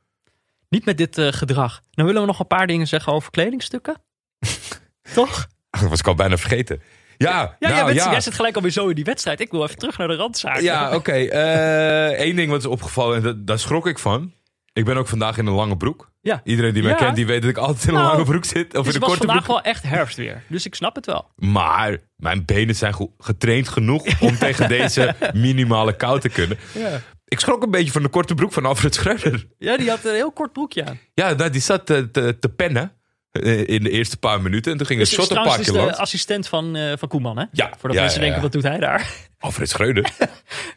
Niet 0.71 0.85
met 0.85 0.99
dit 0.99 1.19
eh, 1.19 1.29
gedrag. 1.33 1.81
Dan 1.91 2.07
willen 2.07 2.21
we 2.21 2.27
nog 2.27 2.39
een 2.41 2.47
paar 2.47 2.67
dingen 2.67 2.87
zeggen 2.87 3.13
over 3.13 3.31
kledingstukken. 3.31 3.97
Toch? 5.15 5.47
Ach, 5.71 5.81
Dat 5.81 5.91
was 5.91 5.99
ik 5.99 6.07
al 6.07 6.15
bijna 6.15 6.37
vergeten. 6.37 6.83
Ja, 7.17 7.31
Ja, 7.31 7.57
nou, 7.59 7.75
jij, 7.75 7.85
bent- 7.85 7.97
ja. 7.97 8.11
jij 8.11 8.21
zit 8.21 8.35
gelijk 8.35 8.57
alweer 8.57 8.71
zo 8.71 8.89
in 8.89 8.95
die 8.95 9.05
wedstrijd. 9.05 9.41
Ik 9.41 9.51
wil 9.51 9.63
even 9.63 9.77
terug 9.79 9.99
naar 9.99 10.09
de 10.09 10.15
randzaken. 10.15 10.63
Ja, 10.63 10.95
oké. 10.95 11.15
Eén 12.27 12.37
ding 12.37 12.51
wat 12.51 12.59
is 12.61 12.67
opgevallen, 12.67 13.17
en 13.17 13.23
dat, 13.23 13.47
daar 13.47 13.59
schrok 13.59 13.87
ik 13.87 13.99
van. 13.99 14.33
Ik 14.73 14.85
ben 14.85 14.97
ook 14.97 15.09
vandaag 15.09 15.39
in 15.39 15.47
een 15.47 15.53
lange 15.53 15.77
broek. 15.77 16.11
Ja. 16.21 16.41
Iedereen 16.45 16.73
die 16.75 16.83
mij 16.83 16.91
Ja. 16.93 16.97
kent, 16.97 17.17
die 17.17 17.27
weet 17.27 17.41
dat 17.43 17.51
ik 17.51 17.57
altijd 17.57 17.83
in 17.89 17.89
een 17.95 18.01
Nou, 18.01 18.11
lange 18.13 18.25
broek 18.25 18.45
zit. 18.45 18.67
Of 18.77 18.81
in 18.81 18.85
Het 18.87 18.95
een 18.95 19.01
was 19.01 19.09
korte 19.11 19.27
vandaag 19.27 19.45
broek. 19.45 19.57
wel 19.63 19.73
echt 19.73 19.83
herfstweer. 19.83 20.43
Dus 20.49 20.67
ik 20.67 20.75
snap 20.75 20.95
het 20.95 21.07
wel. 21.07 21.31
Maar 21.37 21.97
mijn 22.17 22.45
benen 22.45 22.75
zijn 22.77 22.95
getraind 23.19 23.69
genoeg 23.69 24.21
om 24.21 24.39
tegen 24.47 24.69
deze 24.69 25.15
minimale 25.35 25.97
kou 25.97 26.21
te 26.21 26.29
kunnen. 26.29 26.59
Ja. 26.75 27.01
Ik 27.31 27.41
schrok 27.41 27.63
een 27.63 27.71
beetje 27.71 27.93
van 27.93 28.03
de 28.03 28.09
korte 28.09 28.35
broek 28.35 28.53
van 28.53 28.65
Alfred 28.65 28.95
Schreuder. 28.95 29.47
Ja, 29.59 29.77
die 29.77 29.89
had 29.89 30.05
een 30.05 30.15
heel 30.15 30.33
kort 30.33 30.53
broekje 30.53 30.85
aan. 30.85 30.99
Ja, 31.15 31.33
nou, 31.33 31.51
die 31.51 31.61
zat 31.61 31.87
te, 31.87 32.11
te, 32.11 32.39
te 32.39 32.49
pennen 32.49 32.93
eh, 33.31 33.69
in 33.69 33.83
de 33.83 33.91
eerste 33.91 34.17
paar 34.17 34.43
minuten. 34.43 34.73
En 34.73 34.79
toen 34.79 34.87
ging 34.87 35.01
een 35.01 35.07
Dus 35.07 35.19
is 35.19 35.27
trouwens 35.29 35.57
dus 35.57 35.65
shottenpakje 35.67 35.97
de 35.97 36.03
assistent 36.03 36.49
van, 36.49 36.77
eh, 36.77 36.93
van 36.99 37.09
Koeman, 37.09 37.39
hè? 37.39 37.45
Ja, 37.53 37.71
Voordat 37.71 37.93
ja, 37.93 38.01
mensen 38.01 38.21
ja, 38.21 38.27
denken, 38.27 38.43
wat 38.43 38.53
doet 38.53 38.63
hij 38.63 38.79
daar? 38.79 39.11
Alfred 39.39 39.69
Schreuder. 39.69 40.11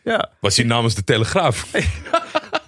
Ja, 0.04 0.32
Was 0.40 0.58
hij 0.58 0.66
namens 0.66 0.96
de 0.96 1.04
Telegraaf? 1.04 1.68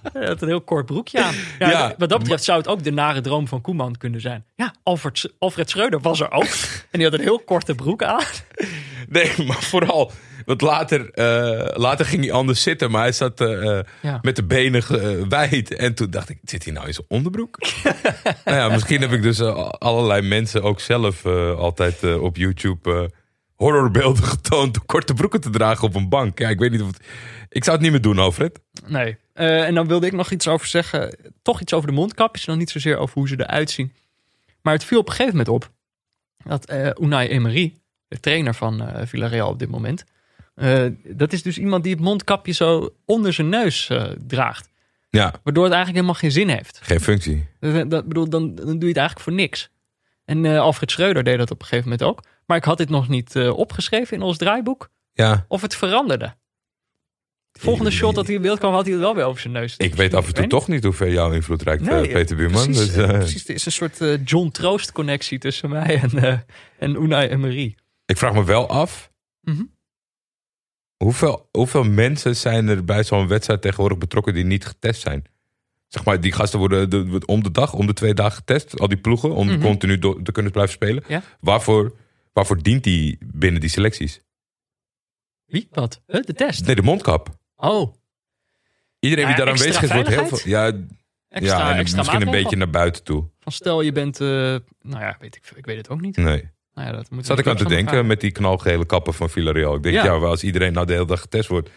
hij 0.13 0.25
had 0.27 0.41
een 0.41 0.47
heel 0.47 0.61
kort 0.61 0.85
broekje 0.85 1.23
aan. 1.23 1.33
Ja, 1.59 1.69
Ja. 1.69 1.95
wat 1.97 2.09
dat 2.09 2.19
betreft 2.19 2.43
zou 2.43 2.57
het 2.57 2.67
ook 2.67 2.83
de 2.83 2.91
nare 2.91 3.21
droom 3.21 3.47
van 3.47 3.61
Koeman 3.61 3.97
kunnen 3.97 4.21
zijn. 4.21 4.45
Ja, 4.55 4.73
Alfred, 4.83 5.33
Alfred 5.39 5.69
Schreuder 5.69 5.99
was 5.99 6.19
er 6.19 6.31
ook. 6.31 6.43
en 6.91 6.99
die 6.99 7.03
had 7.03 7.13
een 7.13 7.19
heel 7.25 7.39
korte 7.39 7.75
broek 7.75 8.03
aan. 8.03 8.23
Nee, 9.09 9.31
maar 9.47 9.61
vooral. 9.61 10.11
Want 10.45 10.61
later, 10.61 11.11
eh, 11.11 11.77
later 11.79 12.05
ging 12.05 12.23
hij 12.23 12.31
anders 12.31 12.61
zitten. 12.61 12.91
Maar 12.91 13.01
hij 13.01 13.11
zat 13.11 13.41
eh, 13.41 13.77
eh, 13.79 13.85
Ja. 14.01 14.19
met 14.21 14.35
de 14.35 14.43
benen 14.43 14.83
wijd. 15.29 15.75
En 15.75 15.93
toen 15.95 16.09
dacht 16.09 16.29
ik, 16.29 16.39
zit 16.43 16.63
hij 16.63 16.73
nou 16.73 16.87
in 16.87 16.93
zijn 16.93 17.05
onderbroek? 17.09 17.57
nou 18.45 18.57
ja, 18.57 18.69
misschien 18.69 19.01
heb 19.01 19.11
ik 19.11 19.21
dus 19.21 19.41
allerlei 19.41 20.21
mensen 20.21 20.63
ook 20.63 20.79
zelf 20.79 21.25
altijd 21.57 22.17
op 22.19 22.37
YouTube... 22.37 23.09
horrorbeelden 23.55 24.23
getoond 24.23 24.73
door 24.73 24.85
korte 24.85 25.13
broeken 25.13 25.41
te 25.41 25.49
dragen 25.49 25.87
op 25.87 25.95
een 25.95 26.09
bank. 26.09 26.39
Ja, 26.39 26.49
ik 26.49 26.59
weet 26.59 26.71
niet 26.71 26.81
of 26.81 26.87
het... 26.87 26.99
Ik 27.49 27.63
zou 27.63 27.75
het 27.75 27.83
niet 27.85 27.91
meer 27.93 28.01
doen, 28.01 28.19
Alfred. 28.19 28.59
Nee. 28.85 29.17
Eh, 29.35 29.65
en 29.65 29.75
dan 29.75 29.87
wilde 29.87 30.05
ik 30.05 30.11
nog 30.13 30.31
iets 30.31 30.47
over 30.47 30.67
zeggen. 30.67 31.15
Toch 31.41 31.61
iets 31.61 31.73
over 31.73 31.87
de 31.87 31.93
mondkapjes. 31.93 32.45
Dan 32.45 32.57
niet 32.57 32.69
zozeer 32.69 32.97
over 32.97 33.13
hoe 33.17 33.27
ze 33.27 33.35
eruit 33.39 33.69
zien. 33.69 33.93
Maar 34.61 34.73
het 34.73 34.83
viel 34.83 34.99
op 34.99 35.07
een 35.07 35.13
gegeven 35.13 35.37
moment 35.37 35.55
op. 35.55 35.71
Dat 36.43 36.65
eh, 36.65 36.89
Unai 37.01 37.27
Emery, 37.27 37.73
de 38.07 38.19
trainer 38.19 38.53
van 38.53 38.81
eh, 38.81 39.05
Villarreal 39.05 39.49
op 39.49 39.59
dit 39.59 39.69
moment. 39.69 40.03
dat 41.03 41.33
is 41.33 41.43
dus 41.43 41.57
iemand 41.57 41.83
die 41.83 41.93
het 41.93 42.01
mondkapje 42.01 42.51
zo 42.51 42.89
onder 43.05 43.33
zijn 43.33 43.49
neus 43.49 43.91
draagt. 44.27 44.69
Ja, 45.09 45.33
Waardoor 45.43 45.63
het 45.63 45.73
eigenlijk 45.73 46.03
helemaal 46.05 46.13
geen 46.13 46.31
zin 46.31 46.49
heeft. 46.49 46.79
geen 46.83 46.99
functie. 46.99 47.47
Dat, 47.59 47.89
dat 47.89 48.07
bedoel, 48.07 48.29
dan, 48.29 48.55
dan 48.55 48.65
doe 48.65 48.79
je 48.79 48.87
het 48.87 48.97
eigenlijk 48.97 49.19
voor 49.19 49.33
niks. 49.33 49.69
En 50.25 50.45
Alfred 50.45 50.91
Schreuder 50.91 51.23
deed 51.23 51.37
dat 51.37 51.51
op 51.51 51.61
een 51.61 51.67
gegeven 51.67 51.89
moment 51.89 52.09
ook. 52.09 52.23
Maar 52.45 52.57
ik 52.57 52.63
had 52.63 52.77
dit 52.77 52.89
nog 52.89 53.07
niet 53.07 53.35
opgeschreven 53.37 54.17
in 54.17 54.23
ons 54.23 54.37
draaiboek. 54.37 54.89
Ja, 55.13 55.45
Of 55.47 55.61
het 55.61 55.75
veranderde. 55.75 56.35
Volgende 57.59 57.91
shot 57.91 58.15
dat 58.15 58.25
hij 58.25 58.35
in 58.35 58.41
beeld 58.41 58.59
kwam, 58.59 58.73
had 58.73 58.83
hij 58.83 58.91
het 58.91 59.01
wel 59.01 59.15
weer 59.15 59.23
over 59.25 59.41
zijn 59.41 59.53
neus. 59.53 59.77
ik 59.77 59.95
weet 59.95 60.13
af 60.13 60.27
en 60.27 60.33
toe 60.33 60.47
toch 60.47 60.67
niet 60.67 60.83
hoe 60.83 60.93
ver 60.93 61.11
jouw 61.11 61.31
invloed 61.31 61.61
reikt, 61.61 61.83
Nee, 61.83 62.07
eh, 62.07 62.13
Peter 62.13 62.35
Buurman. 62.35 62.63
Precies, 62.65 62.93
Dus, 62.93 62.95
eh, 63.05 63.09
precies, 63.17 63.47
er 63.47 63.55
is 63.55 63.65
een 63.65 63.71
soort 63.71 64.01
eh, 64.01 64.25
John 64.25 64.49
Troost 64.49 64.91
connectie 64.91 65.39
tussen 65.39 65.69
mij 65.69 65.99
en, 66.01 66.23
eh 66.23 66.39
en 66.79 66.95
Unai 67.03 67.27
Emery. 67.27 67.75
Ik 68.05 68.17
vraag 68.17 68.33
me 68.33 68.43
wel 68.43 68.67
af. 68.69 69.11
Mhm. 69.41 69.63
Hoeveel, 71.03 71.49
hoeveel 71.51 71.83
mensen 71.83 72.35
zijn 72.35 72.67
er 72.67 72.83
bij 72.85 73.03
zo'n 73.03 73.27
wedstrijd 73.27 73.61
tegenwoordig 73.61 73.97
betrokken 73.97 74.33
die 74.33 74.43
niet 74.45 74.65
getest 74.65 75.01
zijn? 75.01 75.23
Zeg 75.87 76.05
maar, 76.05 76.21
die 76.21 76.31
gasten 76.31 76.59
worden 76.59 76.89
de, 76.89 77.21
om 77.25 77.43
de 77.43 77.51
dag, 77.51 77.73
om 77.73 77.87
de 77.87 77.93
twee 77.93 78.13
dagen 78.13 78.35
getest. 78.35 78.79
Al 78.79 78.87
die 78.87 78.97
ploegen, 78.97 79.31
om 79.31 79.47
Mhm. 79.47 79.61
continu 79.61 79.99
door, 79.99 80.21
te 80.21 80.31
kunnen 80.31 80.51
blijven 80.51 80.73
spelen. 80.73 81.03
Ja. 81.07 81.21
Waarvoor, 81.39 81.95
waarvoor 82.33 82.61
dient 82.63 82.83
die 82.83 83.17
binnen 83.25 83.61
die 83.61 83.69
selecties? 83.69 84.21
Wie? 85.45 85.67
Wat? 85.71 86.01
Huh, 86.07 86.21
de 86.21 86.33
test? 86.33 86.65
Nee, 86.65 86.75
de 86.75 86.81
mondkap. 86.81 87.37
Oh, 87.57 87.95
Iedereen 88.99 89.25
Nou 89.25 89.35
die 89.35 89.45
daar 89.45 89.53
aanwezig 89.53 89.83
is, 89.83 89.91
wordt 89.91 90.07
heel 90.09 90.27
veel... 90.27 90.39
Ja, 90.43 90.71
extra, 91.29 91.57
ja 91.59 91.71
en 91.73 91.77
extra 91.77 91.97
misschien 91.97 92.21
een 92.21 92.31
beetje 92.31 92.55
naar 92.55 92.69
buiten 92.69 93.03
toe. 93.03 93.29
Van 93.39 93.51
stel 93.51 93.81
je 93.81 93.91
bent, 93.91 94.21
eh, 94.21 94.27
nou 94.27 94.61
ja, 94.81 95.15
weet 95.19 95.35
ik, 95.35 95.51
ik 95.55 95.65
weet 95.65 95.77
het 95.77 95.89
ook 95.89 96.01
niet. 96.01 96.17
Nee. 96.17 96.49
Nou 96.73 96.87
ja, 96.87 96.93
dat 96.95 97.09
moet 97.09 97.25
Zat 97.25 97.39
ik 97.39 97.47
aan 97.47 97.55
te 97.55 97.65
denken 97.67 98.05
met 98.07 98.21
die 98.21 98.31
knalgele 98.31 98.85
kappen 98.85 99.13
van 99.13 99.29
Villarreal. 99.29 99.75
Ik 99.75 99.83
denk, 99.83 99.95
Ja. 99.95 100.03
ja, 100.03 100.11
als 100.11 100.43
iedereen 100.43 100.73
nou 100.73 100.85
de 100.85 100.93
hele 100.93 101.05
dag 101.05 101.21
getest 101.21 101.47
wordt, 101.49 101.69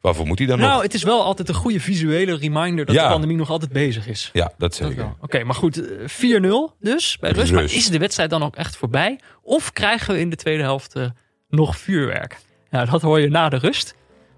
waarvoor 0.00 0.26
moet 0.26 0.38
hij 0.38 0.46
dan 0.46 0.58
Nou, 0.58 0.72
nog? 0.72 0.82
het 0.82 0.94
is 0.94 1.02
wel 1.02 1.22
altijd 1.22 1.48
een 1.48 1.54
goede 1.54 1.80
visuele 1.80 2.36
reminder 2.36 2.84
dat 2.84 2.94
Ja. 2.94 3.02
de 3.04 3.10
pandemie 3.10 3.36
nog 3.36 3.50
altijd 3.50 3.72
bezig 3.72 4.06
is. 4.06 4.30
Ja, 4.32 4.52
dat 4.58 4.74
zeker. 4.74 4.96
wel. 4.96 5.16
Oké, 5.20 5.44
maar 5.44 5.54
goed, 5.54 5.86
eh, 5.90 6.08
4-0 6.08 6.76
dus 6.80 7.18
bij 7.18 7.30
rust. 7.30 7.52
Maar 7.52 7.62
is 7.62 7.88
de 7.88 7.98
wedstrijd 7.98 8.30
dan 8.30 8.42
ook 8.42 8.56
echt 8.56 8.76
voorbij? 8.76 9.20
Of 9.42 9.72
krijgen 9.72 10.14
we 10.14 10.20
in 10.20 10.30
de 10.30 10.36
tweede 10.36 10.62
helft 10.62 10.94
eh, 10.94 11.06
nog 11.48 11.76
vuurwerk? 11.78 12.36
Ja, 12.70 12.84
dat 12.84 13.02
hoor 13.02 13.20
je 13.20 13.28
na 13.28 13.48
de 13.48 13.56
rust. 13.56 13.94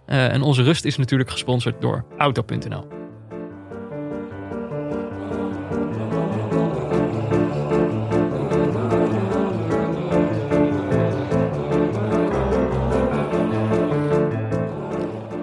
Eh, 0.07 0.33
en 0.33 0.43
onze 0.43 0.63
rust 0.63 0.85
is 0.85 0.97
natuurlijk 0.97 1.31
gesponsord 1.31 1.81
door 1.81 2.05
Auto.nl. 2.17 2.87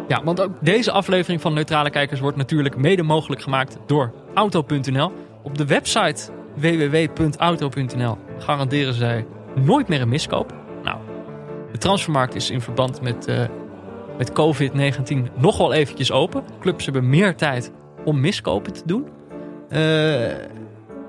Ja, 0.07 0.23
want 0.23 0.41
ook 0.41 0.51
deze 0.61 0.91
aflevering 0.91 1.41
van 1.41 1.53
Neutrale 1.53 1.89
Kijkers 1.89 2.19
wordt 2.19 2.37
natuurlijk 2.37 2.77
mede 2.77 3.03
mogelijk 3.03 3.41
gemaakt 3.41 3.77
door 3.85 4.13
Auto.nl. 4.33 5.11
Op 5.43 5.57
de 5.57 5.65
website 5.65 6.31
www.auto.nl 6.55 8.17
garanderen 8.37 8.93
zij 8.93 9.25
nooit 9.55 9.87
meer 9.87 10.01
een 10.01 10.09
miskoop. 10.09 10.53
Nou, 10.83 10.97
de 11.71 11.77
transfermarkt 11.77 12.35
is 12.35 12.49
in 12.49 12.61
verband 12.61 13.01
met, 13.01 13.27
eh, 13.27 13.43
met 14.17 14.31
COVID-19 14.31 15.17
nog 15.37 15.57
wel 15.57 15.73
eventjes 15.73 16.11
open. 16.11 16.43
Clubs 16.59 16.83
hebben 16.85 17.09
meer 17.09 17.35
tijd 17.35 17.71
om 18.05 18.19
miskopen 18.19 18.73
te 18.73 18.81
doen. 18.85 19.07
Eh, 19.69 20.35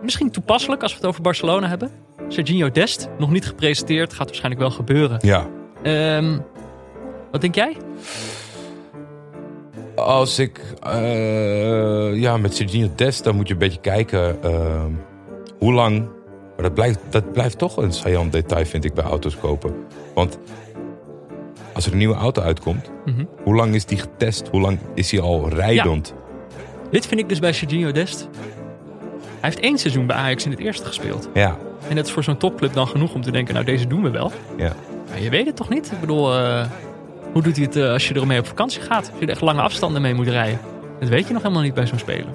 misschien 0.03 0.31
toepasselijk 0.31 0.83
als 0.83 0.93
we 0.93 0.99
het 0.99 1.07
over 1.07 1.23
Barcelona 1.23 1.69
hebben. 1.69 1.91
Serginho 2.29 2.71
Dest, 2.71 3.09
nog 3.19 3.31
niet 3.31 3.47
gepresenteerd, 3.47 4.13
gaat 4.13 4.27
waarschijnlijk 4.27 4.61
wel 4.61 4.71
gebeuren. 4.71 5.19
Ja. 5.21 5.47
Ehm, 5.83 6.39
wat 7.31 7.41
denk 7.41 7.55
jij? 7.55 7.77
Als 9.95 10.39
ik, 10.39 10.61
eh, 10.83 12.21
ja, 12.21 12.37
met 12.37 12.55
Serginho 12.55 12.89
Dest, 12.95 13.25
dan 13.25 13.37
moet 13.37 13.47
je 13.47 13.53
een 13.53 13.59
beetje 13.59 13.81
kijken 13.81 14.43
eh, 14.43 14.85
hoe 15.59 15.73
lang. 15.73 15.99
Maar 16.55 16.63
dat 16.63 16.75
blijft, 16.75 16.99
dat 17.11 17.33
blijft 17.33 17.59
toch 17.59 17.77
een 17.77 17.93
saillant 17.93 18.33
detail, 18.33 18.67
vind 18.67 18.85
ik, 18.85 18.95
bij 18.95 19.05
auto's 19.05 19.39
kopen. 19.39 19.75
Want 20.15 20.39
als 21.75 21.87
er 21.87 21.93
een 21.93 21.99
nieuwe 21.99 22.15
auto 22.15 22.43
uitkomt, 22.43 22.91
Mhm. 23.05 23.25
hoe 23.43 23.55
lang 23.55 23.75
is 23.75 23.85
die 23.85 23.99
getest? 23.99 24.49
Hoe 24.51 24.61
lang 24.61 24.79
is 24.95 25.11
hij 25.11 25.21
al 25.21 25.49
rijdend? 25.49 26.15
Dit 26.91 27.07
vind 27.07 27.21
ik 27.21 27.29
dus 27.29 27.39
bij 27.39 27.53
Serginho 27.53 27.93
Dest. 27.93 28.29
Hij 29.41 29.53
heeft 29.53 29.61
één 29.61 29.79
seizoen 29.79 30.07
bij 30.07 30.17
Ajax 30.17 30.45
in 30.45 30.51
het 30.51 30.61
eerste 30.61 30.85
gespeeld. 30.87 31.29
Ja, 31.35 31.57
En 31.89 31.97
dat 31.97 32.07
is 32.07 32.13
voor 32.13 32.25
zo'n 32.25 32.37
topclub 32.37 32.73
dan 32.73 32.87
genoeg 32.89 33.15
om 33.15 33.23
te 33.23 33.31
denken, 33.31 33.55
nou 33.55 33.67
deze 33.67 33.87
doen 33.87 34.03
we 34.03 34.11
wel. 34.11 34.33
ja. 34.57 34.73
Maar 35.11 35.23
je 35.23 35.31
weet 35.31 35.47
het 35.47 35.57
toch 35.57 35.69
niet? 35.69 35.93
Ik 35.93 36.01
bedoel, 36.01 36.35
eh, 36.35 36.67
hoe 37.33 37.43
doet 37.43 37.57
hij 37.57 37.65
het 37.65 37.77
eh, 37.77 37.91
als 37.91 38.09
je 38.09 38.15
ermee 38.15 38.39
op 38.39 38.47
vakantie 38.47 38.81
gaat? 38.81 39.09
Als 39.11 39.19
je 39.19 39.25
er 39.25 39.31
echt 39.33 39.41
lange 39.41 39.61
afstanden 39.61 40.03
mee 40.03 40.15
moet 40.15 40.29
rijden. 40.29 40.59
Dat 41.01 41.09
weet 41.09 41.27
je 41.27 41.33
nog 41.33 41.43
helemaal 41.43 41.63
niet 41.63 41.75
bij 41.75 41.87
zo'n 41.87 41.99
speler. 41.99 42.27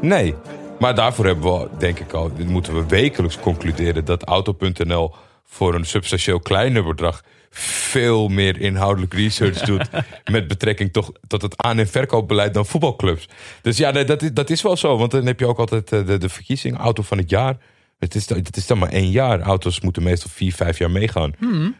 Nee. 0.00 0.34
Maar 0.78 0.94
daarvoor 0.94 1.24
hebben 1.26 1.52
we, 1.60 1.68
denk 1.78 1.98
ik 1.98 2.12
al, 2.12 2.30
dit 2.36 2.48
moeten 2.48 2.74
we 2.74 2.86
wekelijks 2.86 3.40
concluderen 3.40 4.04
dat 4.04 4.24
Auto.nl 4.24 5.12
voor 5.44 5.74
een 5.74 5.84
substantieel 5.84 6.40
kleiner 6.40 6.84
bedrag 6.84 7.22
veel 7.50 8.28
meer 8.28 8.60
inhoudelijk 8.60 9.14
research 9.14 9.58
doet 9.60 9.88
met 10.30 10.48
betrekking 10.48 10.92
toch 10.92 11.12
tot 11.26 11.42
het 11.42 11.62
aan- 11.62 11.78
en 11.78 11.88
verkoopbeleid 11.88 12.54
dan 12.54 12.66
voetbalclubs. 12.66 13.28
Dus 13.62 13.76
ja, 13.76 13.90
nee, 13.90 14.04
dat, 14.04 14.22
is, 14.22 14.32
dat 14.32 14.50
is 14.50 14.62
wel 14.62 14.76
zo. 14.76 14.96
Want 14.98 15.10
dan 15.10 15.26
heb 15.26 15.38
je 15.40 15.46
ook 15.46 15.58
altijd 15.58 15.92
eh, 15.92 16.06
de, 16.06 16.18
de 16.18 16.28
verkiezing, 16.28 16.78
auto 16.78 17.02
van 17.02 17.18
het 17.18 17.30
jaar. 17.30 17.56
Het 17.98 18.14
is, 18.14 18.28
het 18.28 18.56
is 18.56 18.66
dan 18.66 18.78
maar 18.78 18.88
één 18.92 19.10
jaar. 19.10 19.40
Auto's 19.40 19.80
moeten 19.80 20.02
meestal 20.02 20.30
vier, 20.34 20.52
vijf 20.54 20.78
jaar 20.78 20.90
meegaan. 20.90 21.32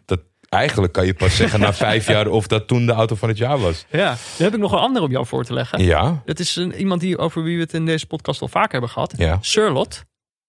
Dat, 0.05 0.21
eigenlijk 0.49 0.93
kan 0.93 1.07
je 1.07 1.15
pas 1.15 1.37
zeggen 1.37 1.61
na 1.61 1.73
vijf 1.89 2.07
jaar 2.07 2.27
of 2.29 2.47
dat 2.47 2.67
toen 2.69 2.87
de 2.87 2.93
auto 2.93 3.15
van 3.15 3.29
het 3.29 3.39
jaar 3.39 3.59
was. 3.59 3.87
Ja, 3.91 4.07
dan 4.09 4.17
heb 4.47 4.55
ik 4.55 4.61
nog 4.61 4.73
een 4.73 4.79
ander 4.79 5.03
om 5.03 5.11
jou 5.11 5.27
voor 5.27 5.45
te 5.45 5.53
leggen. 5.53 5.83
Ja, 5.85 6.23
Dat 6.25 6.39
is 6.39 6.57
een, 6.57 6.75
iemand 6.75 7.01
die, 7.01 7.19
over 7.19 7.43
wie 7.43 7.57
we 7.57 7.63
het 7.63 7.73
in 7.75 7.87
deze 7.87 8.07
podcast 8.07 8.41
al 8.41 8.49
vaak 8.49 8.73
hebben 8.73 8.91
gehad. 8.91 9.15
ja. 9.17 9.39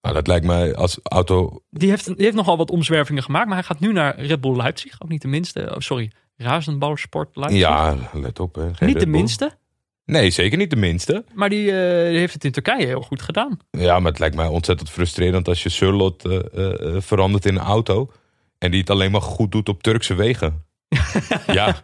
Nou, 0.01 0.15
dat 0.15 0.27
lijkt 0.27 0.45
mij 0.45 0.75
als 0.75 0.99
auto 1.03 1.63
Die 1.69 1.89
heeft, 1.89 2.05
die 2.05 2.25
heeft 2.25 2.35
nogal 2.35 2.57
wat 2.57 2.71
omzwervingen 2.71 3.23
gemaakt. 3.23 3.47
Maar 3.47 3.55
hij 3.55 3.65
gaat 3.65 3.79
nu 3.79 3.93
naar 3.93 4.19
Red 4.19 4.41
Bull 4.41 4.55
Leipzig. 4.55 5.01
Ook 5.01 5.09
niet 5.09 5.21
de 5.21 5.27
minste. 5.27 5.71
Oh, 5.71 5.79
sorry, 5.79 6.11
Razenbouwsport 6.37 7.35
Leipzig. 7.35 7.59
Ja, 7.59 7.95
let 8.13 8.39
op. 8.39 8.55
Hè. 8.55 8.73
Geen 8.73 8.87
niet 8.87 8.99
de 8.99 9.07
minste. 9.07 9.57
Nee, 10.05 10.29
zeker 10.29 10.57
niet 10.57 10.69
de 10.69 10.75
minste. 10.75 11.23
Maar 11.33 11.49
die, 11.49 11.71
eh, 11.71 12.09
die 12.09 12.17
heeft 12.17 12.33
het 12.33 12.45
in 12.45 12.51
Turkije 12.51 12.85
heel 12.85 13.01
goed 13.01 13.21
gedaan. 13.21 13.59
Ja, 13.71 13.99
maar 13.99 14.11
het 14.11 14.19
lijkt 14.19 14.35
mij 14.35 14.47
ontzettend 14.47 14.89
frustrerend 14.89 15.47
als 15.47 15.63
je 15.63 15.69
Surlot 15.69 16.25
eh, 16.25 16.95
eh, 16.95 17.01
verandert 17.01 17.45
in 17.45 17.55
een 17.55 17.61
auto. 17.61 18.11
En 18.57 18.71
die 18.71 18.79
het 18.79 18.89
alleen 18.89 19.11
maar 19.11 19.21
goed 19.21 19.51
doet 19.51 19.69
op 19.69 19.83
Turkse 19.83 20.15
wegen. 20.15 20.65
ja. 21.47 21.81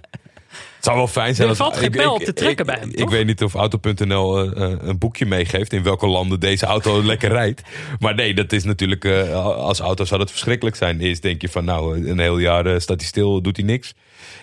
Zou 0.86 0.98
wel 0.98 1.08
fijn 1.08 1.36
zijn. 1.36 1.50
Er 1.50 1.56
valt 1.56 1.78
geen 1.78 1.92
pijl 1.92 2.18
te 2.18 2.34
trekken 2.34 2.66
bij 2.66 2.78
hem, 2.80 2.90
Ik 2.94 3.10
weet 3.10 3.26
niet 3.26 3.44
of 3.44 3.54
Auto.nl 3.54 4.40
eh, 4.40 4.64
eh, 4.64 4.78
een 4.82 4.98
boekje 4.98 5.26
meegeeft 5.26 5.74
in 5.74 5.84
welke 5.84 6.08
landen 6.08 6.40
deze 6.40 6.66
auto 6.66 7.04
lekker 7.12 7.30
rijdt. 7.30 7.62
Maar 8.00 8.16
nee, 8.16 8.34
dat 8.34 8.52
is 8.52 8.64
natuurlijk, 8.64 9.06
eh, 9.06 9.46
als 9.46 9.80
auto 9.80 10.06
zou 10.06 10.20
dat 10.20 10.32
verschrikkelijk 10.32 10.76
zijn. 10.76 11.00
Eerst 11.00 11.22
denk 11.22 11.42
je 11.42 11.50
van 11.50 11.66
nou, 11.66 12.10
een 12.10 12.20
heel 12.20 12.38
jaar 12.38 12.82
staat 12.82 13.00
hij 13.00 13.10
stil, 13.10 13.42
doet 13.42 13.58
hij 13.58 13.66
niks. 13.66 13.94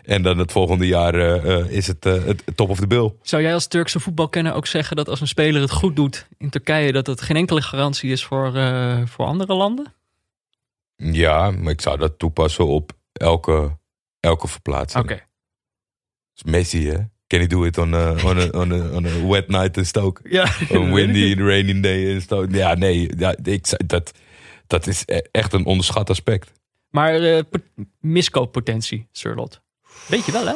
En 0.05 0.23
dan 0.23 0.39
het 0.39 0.53
volgende 0.53 0.87
jaar 0.87 1.15
is 1.71 1.87
het 1.87 2.05
het 2.05 2.43
top 2.55 2.71
of 2.71 2.79
the 2.79 2.87
bill. 2.87 3.13
Zou 3.23 3.43
jij 3.43 3.55
als 3.55 3.67
Turkse 3.67 4.01
voetbalkenner 4.01 4.55
ook 4.55 4.67
zeggen 4.67 4.97
dat 4.97 5.09
als 5.09 5.21
een 5.21 5.27
speler 5.27 5.61
het 5.61 5.71
goed 5.71 5.97
doet 5.97 6.27
in 6.39 6.51
Turkije, 6.51 6.93
dat 6.93 7.07
het 7.07 7.21
geen 7.21 7.37
enkele 7.37 7.63
garantie 7.63 8.11
is 8.11 8.25
voor, 8.25 8.53
voor 9.07 9.27
andere 9.27 9.55
landen? 9.55 9.93
Ja, 10.97 11.51
maar 11.51 11.73
ik 11.73 11.81
zou 11.81 11.99
dat 11.99 12.19
toepassen 12.19 12.67
op 12.67 12.93
elke, 13.13 13.79
elke 14.21 14.49
verplaatsing. 14.49 15.05
Oké. 15.05 15.23
Dus 16.33 16.43
Messi, 16.53 16.87
hè? 16.89 16.99
Can 17.27 17.41
he 17.41 17.47
do 17.47 17.65
it 17.65 17.79
on 17.79 17.95
a, 17.95 18.11
on 18.25 18.39
a, 18.41 18.47
on 18.47 18.73
a, 18.73 18.97
on 18.97 19.07
a 19.07 19.27
wet 19.27 19.49
night 19.49 19.77
in 19.77 19.87
Stoke? 19.87 20.21
Ja, 20.29 20.49
Een 20.69 20.93
windy, 20.93 21.35
rainy 21.35 21.81
day 21.81 22.05
in 22.15 22.21
Stoke? 22.21 22.57
Ja, 22.57 22.75
nee, 22.75 23.11
ja, 23.19 23.35
ik, 23.43 23.89
dat, 23.89 24.13
dat 24.67 24.87
is 24.87 25.03
e- 25.07 25.21
echt 25.31 25.53
een 25.53 25.65
onderschat 25.65 26.11
aspect. 26.11 26.53
Maar 26.91 27.15
eh, 27.15 27.43
pot- 27.51 27.87
miskooppotentie, 28.01 29.09
Surlot. 29.13 29.63
Weet 30.09 30.27
je 30.27 30.33
wel, 30.33 30.47
hè? 30.47 30.55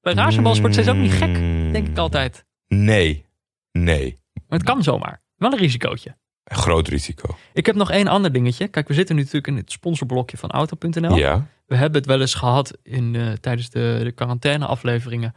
Bij 0.00 0.12
Razenbalsport 0.14 0.72
zijn 0.74 0.84
ze 0.86 0.90
ook 0.90 0.96
niet 0.96 1.12
gek, 1.12 1.34
denk 1.72 1.88
ik 1.88 1.98
altijd. 1.98 2.44
Nee, 2.68 3.24
nee. 3.72 4.18
Maar 4.32 4.58
het 4.58 4.62
kan 4.68 4.82
zomaar. 4.82 5.22
Wel 5.36 5.52
een 5.52 5.58
risicootje. 5.58 6.16
Een 6.44 6.56
groot 6.56 6.88
risico. 6.88 7.36
Ik 7.52 7.66
heb 7.66 7.74
nog 7.74 7.90
één 7.90 8.06
ander 8.08 8.32
dingetje. 8.32 8.68
Kijk, 8.68 8.88
we 8.88 8.94
zitten 8.94 9.14
nu 9.14 9.20
natuurlijk 9.20 9.46
in 9.48 9.56
het 9.56 9.72
sponsorblokje 9.72 10.36
van 10.36 10.50
Auto.nl. 10.50 11.16
Ja, 11.16 11.46
We 11.66 11.76
hebben 11.76 11.98
het 12.00 12.08
wel 12.08 12.20
eens 12.20 12.34
gehad 12.34 12.76
in, 12.82 13.14
eh, 13.16 13.32
tijdens 13.32 13.70
de, 13.70 14.00
de 14.02 14.12
quarantaine-afleveringen 14.12 15.34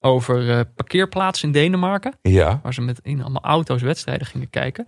over 0.00 0.50
eh, 0.50 0.60
parkeerplaatsen 0.74 1.46
in 1.48 1.52
Denemarken. 1.54 2.18
ja. 2.22 2.60
Waar 2.62 2.74
ze 2.74 2.80
met 2.80 3.00
in 3.02 3.20
allemaal 3.22 3.42
auto's 3.42 3.82
wedstrijden 3.82 4.26
gingen 4.26 4.50
kijken. 4.50 4.86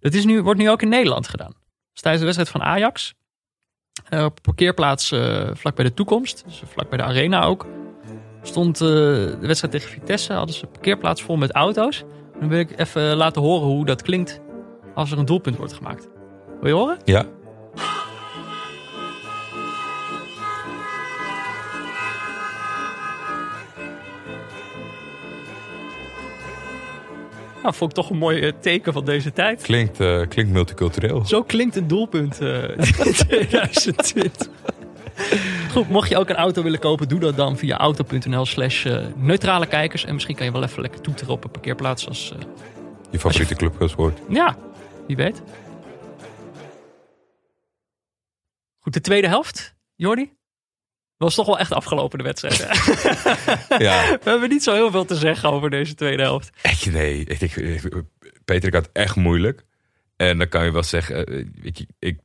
Dat 0.00 0.14
is 0.14 0.24
nu, 0.24 0.42
wordt 0.42 0.60
nu 0.60 0.70
ook 0.70 0.82
in 0.82 0.88
Nederland 0.88 1.28
gedaan. 1.28 1.52
Dus 1.92 2.02
tijdens 2.02 2.24
de 2.24 2.34
wedstrijd 2.34 2.48
van 2.48 2.62
Ajax. 2.74 3.14
eh, 4.08 4.24
op 4.24 4.38
parkeerplaats 4.42 5.08
vlak 5.52 5.74
bij 5.74 5.84
de 5.84 5.94
toekomst. 5.94 6.44
Dus 6.46 6.62
vlak 6.66 6.88
bij 6.88 6.98
de 6.98 7.04
arena 7.04 7.42
ook. 7.44 7.66
Stond 8.42 8.78
de 8.78 9.36
wedstrijd 9.40 9.72
tegen 9.74 9.90
Vitesse. 9.90 10.32
Hadden 10.32 10.54
ze 10.54 10.64
een 10.64 10.70
parkeerplaats 10.70 11.22
vol 11.22 11.36
met 11.36 11.52
auto's. 11.52 12.04
Dan 12.40 12.48
wil 12.48 12.58
ik 12.58 12.78
even 12.78 13.16
laten 13.16 13.42
horen 13.42 13.66
hoe 13.68 13.84
dat 13.84 14.02
klinkt 14.02 14.40
als 14.98 15.10
er 15.12 15.18
een 15.18 15.24
doelpunt 15.24 15.56
wordt 15.56 15.72
gemaakt. 15.72 16.08
Wil 16.60 16.68
je 16.70 16.76
horen? 16.76 16.98
Ja. 17.04 17.24
Nou, 27.62 27.74
vond 27.74 27.90
ik 27.90 27.96
toch 27.96 28.10
een 28.10 28.16
mooi 28.18 28.40
eh, 28.40 28.52
teken 28.60 28.92
van 28.92 29.04
deze 29.04 29.32
tijd. 29.32 29.62
Klinkt, 29.62 30.00
eh, 30.00 30.20
klinkt 30.28 30.52
multicultureel. 30.52 31.24
Zo 31.26 31.42
klinkt 31.42 31.76
een 31.76 31.86
doelpunt 31.88 32.40
eh 32.40 32.62
2020. 32.78 34.48
Goed, 35.72 35.88
mocht 35.88 36.08
je 36.08 36.16
ook 36.16 36.28
een 36.28 36.36
auto 36.36 36.62
willen 36.62 36.78
kopen, 36.78 37.08
doe 37.08 37.20
dat 37.20 37.36
dan 37.36 37.56
via 37.56 37.76
auto.nl 37.78 38.46
slash 38.46 38.86
neutrale 39.16 39.66
kijkers. 39.66 40.04
En 40.04 40.14
misschien 40.14 40.36
kan 40.36 40.46
je 40.46 40.52
wel 40.52 40.62
even 40.62 40.82
lekker 40.82 41.00
toeteren 41.00 41.32
op 41.32 41.44
een 41.44 41.50
parkeerplaats. 41.50 42.08
Als, 42.08 42.32
eh, 42.38 42.46
Je 43.10 43.18
favoriete 43.18 43.54
club 43.54 43.92
wordt. 43.96 44.20
ja, 44.28 44.56
wie 45.08 45.16
weet. 45.16 45.42
Goed, 48.78 48.92
de 48.92 49.00
tweede 49.00 49.28
helft, 49.28 49.74
Jordi. 49.94 50.36
Was 51.16 51.34
toch 51.34 51.46
wel 51.46 51.58
echt 51.58 51.72
afgelopen 51.72 52.18
de 52.18 52.24
wedstrijd. 52.24 52.58
hè? 52.58 53.76
Ja, 53.84 54.18
We 54.22 54.30
hebben 54.30 54.48
niet 54.48 54.62
zo 54.62 54.74
heel 54.74 54.90
veel 54.90 55.04
te 55.04 55.14
zeggen 55.16 55.50
over 55.50 55.70
deze 55.70 55.94
tweede 55.94 56.22
helft. 56.22 56.50
echt 56.62 56.90
nee. 56.92 57.24
Ik, 57.24 57.40
ik, 57.40 57.56
ik- 57.56 58.04
Peter, 58.44 58.68
ik 58.68 58.74
had 58.74 58.86
het 58.86 58.94
echt 58.96 59.16
moeilijk. 59.16 59.64
En 60.16 60.38
dan 60.38 60.48
kan 60.48 60.64
je 60.64 60.70
wel 60.72 60.82
zeggen, 60.82 61.26
eh, 61.26 61.44
ik, 61.62 61.86
ik, 61.98 62.18